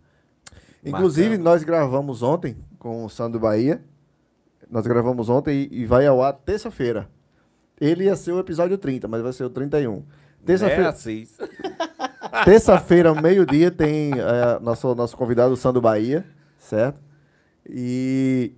Inclusive, 0.85 1.29
Marcando. 1.29 1.43
nós 1.45 1.63
gravamos 1.63 2.21
ontem 2.21 2.55
com 2.77 3.03
o 3.03 3.09
Sandro 3.09 3.39
Bahia. 3.39 3.81
Nós 4.69 4.85
gravamos 4.87 5.29
ontem 5.29 5.67
e, 5.71 5.81
e 5.81 5.85
vai 5.85 6.05
ao 6.07 6.23
ar 6.23 6.33
terça-feira. 6.33 7.07
Ele 7.79 8.05
ia 8.05 8.15
ser 8.15 8.31
o 8.31 8.39
episódio 8.39 8.77
30, 8.77 9.07
mas 9.07 9.21
vai 9.21 9.33
ser 9.33 9.43
o 9.43 9.49
31. 9.49 9.97
É 9.97 10.01
Terça-feira, 10.45 10.89
assim. 10.89 11.27
terça-feira, 12.45 13.13
meio-dia, 13.19 13.71
tem 13.71 14.11
é, 14.13 14.59
nosso, 14.59 14.93
nosso 14.93 15.17
convidado, 15.17 15.55
Sandro 15.57 15.81
Bahia, 15.81 16.23
certo? 16.57 16.99
E 17.67 18.53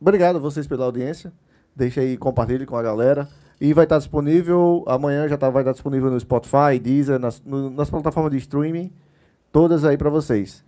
obrigado 0.00 0.36
a 0.36 0.38
vocês 0.38 0.66
pela 0.66 0.84
audiência. 0.84 1.32
Deixa 1.74 2.00
aí, 2.00 2.16
compartilhe 2.16 2.66
com 2.66 2.76
a 2.76 2.82
galera. 2.82 3.28
E 3.58 3.72
vai 3.72 3.84
estar 3.84 3.96
disponível, 3.96 4.84
amanhã 4.86 5.26
já 5.26 5.38
tá, 5.38 5.48
vai 5.48 5.62
estar 5.62 5.72
disponível 5.72 6.10
no 6.10 6.20
Spotify, 6.20 6.78
Deezer, 6.78 7.18
nas, 7.18 7.40
no- 7.42 7.70
nas 7.70 7.88
plataformas 7.88 8.30
de 8.32 8.38
streaming, 8.38 8.92
todas 9.50 9.82
aí 9.84 9.96
pra 9.96 10.10
vocês. 10.10 10.62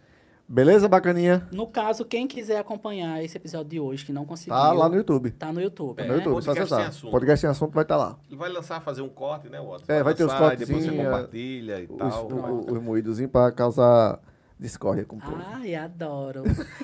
Beleza, 0.50 0.88
bacaninha? 0.88 1.46
No 1.52 1.66
caso, 1.66 2.06
quem 2.06 2.26
quiser 2.26 2.58
acompanhar 2.58 3.22
esse 3.22 3.36
episódio 3.36 3.68
de 3.68 3.78
hoje, 3.80 4.02
que 4.06 4.12
não 4.14 4.24
conseguiu, 4.24 4.54
Tá 4.54 4.72
lá 4.72 4.88
no 4.88 4.94
YouTube. 4.96 5.30
tá 5.32 5.52
no 5.52 5.60
YouTube, 5.60 6.00
É, 6.00 6.04
No 6.04 6.08
né? 6.12 6.14
YouTube, 6.20 6.42
só 6.42 6.52
Podcast 6.52 6.72
acessar. 6.74 6.88
assunto. 6.88 7.10
Podcast 7.10 7.40
sem 7.42 7.50
assunto 7.50 7.74
vai 7.74 7.82
estar 7.84 7.96
lá. 7.98 8.16
Ele 8.28 8.36
vai 8.36 8.48
lançar, 8.48 8.80
fazer 8.80 9.02
um 9.02 9.10
corte, 9.10 9.50
né, 9.50 9.60
Watson? 9.60 9.84
É, 9.92 10.02
vai 10.02 10.14
ter 10.14 10.24
os 10.24 10.32
e 10.32 10.56
Depois 10.56 10.84
você 10.86 10.96
compartilha 10.96 11.80
e 11.80 11.84
Os, 11.84 11.98
tal. 11.98 12.28
o, 12.28 12.34
o, 12.34 12.72
os 12.72 12.82
moídozinhos 12.82 13.30
pra 13.30 13.52
causar 13.52 14.20
discórdia 14.58 15.04
com 15.04 15.16
o 15.16 15.20
povo. 15.20 15.36
Ai, 15.52 15.74
adoro. 15.74 16.42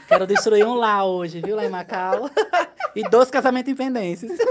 Quero 0.09 0.27
destruir 0.27 0.67
um 0.67 0.75
lá 0.75 1.03
hoje, 1.07 1.41
viu, 1.41 1.57
lá 1.57 1.65
em 1.65 1.71
Macau. 1.71 2.29
e 2.95 3.03
dois 3.09 3.31
casamentos 3.31 3.73
em 3.73 3.75
pendências. 3.75 4.31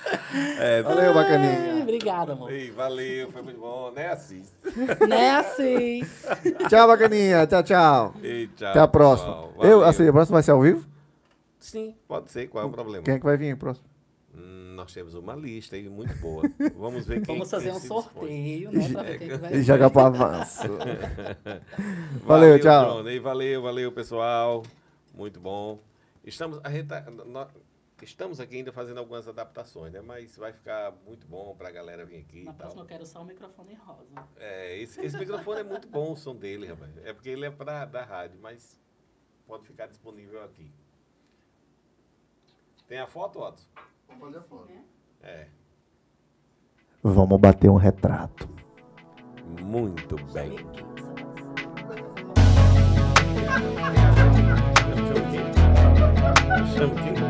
É, 0.58 0.82
Valeu, 0.82 1.12
bacaninha. 1.14 1.74
Ai, 1.74 1.82
Obrigada, 1.82 2.32
amor. 2.32 2.52
Ei, 2.52 2.70
valeu, 2.70 3.30
foi 3.32 3.42
muito 3.42 3.58
bom, 3.60 3.90
né, 3.90 4.08
Assis? 4.12 4.52
Né, 5.08 5.30
assim. 5.30 6.02
Tchau, 6.68 6.86
bacaninha. 6.86 7.46
Tchau, 7.46 7.62
tchau. 7.62 8.14
Ei, 8.22 8.46
tchau. 8.56 8.68
Até 8.70 8.78
a 8.80 8.88
próxima. 8.88 9.32
pessoal. 9.48 9.54
Eu, 9.62 9.84
assim, 9.84 10.08
a 10.08 10.12
próxima 10.12 10.36
vai 10.36 10.42
ser 10.42 10.50
ao 10.52 10.60
vivo? 10.60 10.86
Sim, 11.58 11.94
pode 12.08 12.30
ser, 12.30 12.48
qual 12.48 12.64
é 12.64 12.66
o 12.66 12.70
problema? 12.70 13.04
Quem 13.04 13.14
é 13.14 13.18
que 13.18 13.24
vai 13.24 13.36
vir 13.36 13.56
próximo? 13.56 13.86
Hum, 14.34 14.72
nós 14.74 14.92
temos 14.94 15.14
uma 15.14 15.34
lista 15.34 15.76
aí 15.76 15.88
muito 15.88 16.14
boa. 16.18 16.42
Vamos 16.76 17.04
ver 17.06 17.20
quem 17.26 17.34
Vamos 17.36 17.50
fazer 17.50 17.70
um 17.70 17.78
dispõe. 17.78 18.02
sorteio, 18.02 18.72
né? 18.72 18.88
Pra 18.92 19.02
ver 19.02 19.18
quem 19.18 19.28
que 19.28 19.36
vai 19.36 19.52
E 19.54 19.62
joga 19.62 19.90
pro 19.90 20.00
avanço. 20.02 20.62
Valeu, 20.68 21.48
Valeu, 22.24 22.58
tchau. 22.60 23.02
Johnny. 23.02 23.18
Valeu, 23.18 23.62
valeu, 23.62 23.92
pessoal. 23.92 24.62
Muito 25.14 25.38
bom. 25.40 25.78
Estamos, 26.24 26.60
a 26.62 26.70
gente 26.70 26.86
tá- 26.86 27.04
estamos 28.04 28.40
aqui 28.40 28.56
ainda 28.56 28.72
fazendo 28.72 28.98
algumas 28.98 29.26
adaptações, 29.28 29.92
né? 29.92 30.00
Mas 30.00 30.36
vai 30.36 30.52
ficar 30.52 30.92
muito 31.06 31.26
bom 31.26 31.54
pra 31.56 31.70
galera 31.70 32.04
vir 32.04 32.18
aqui 32.18 32.44
Na 32.44 32.52
e 32.52 32.54
próxima 32.54 32.82
eu 32.82 32.86
quero 32.86 33.06
só 33.06 33.22
o 33.22 33.24
microfone 33.24 33.74
rosa. 33.74 34.26
É, 34.36 34.78
esse, 34.78 35.00
esse 35.00 35.18
microfone 35.18 35.60
é 35.60 35.64
muito 35.64 35.88
bom, 35.88 36.12
o 36.12 36.16
som 36.16 36.34
dele, 36.34 36.66
rapaz. 36.66 36.96
É 37.04 37.12
porque 37.12 37.28
ele 37.28 37.46
é 37.46 37.50
pra, 37.50 37.84
da 37.84 38.04
rádio, 38.04 38.38
mas 38.40 38.78
pode 39.46 39.66
ficar 39.66 39.86
disponível 39.86 40.42
aqui. 40.44 40.72
Tem 42.86 42.98
a 42.98 43.06
foto, 43.06 43.40
Watson? 43.40 43.66
É. 45.22 45.48
Vamos 47.02 47.40
bater 47.40 47.70
um 47.70 47.76
retrato. 47.76 48.48
Muito 49.62 50.16
bem. 50.32 50.56
Amiguinho, 56.82 57.16
sabe? 57.16 57.29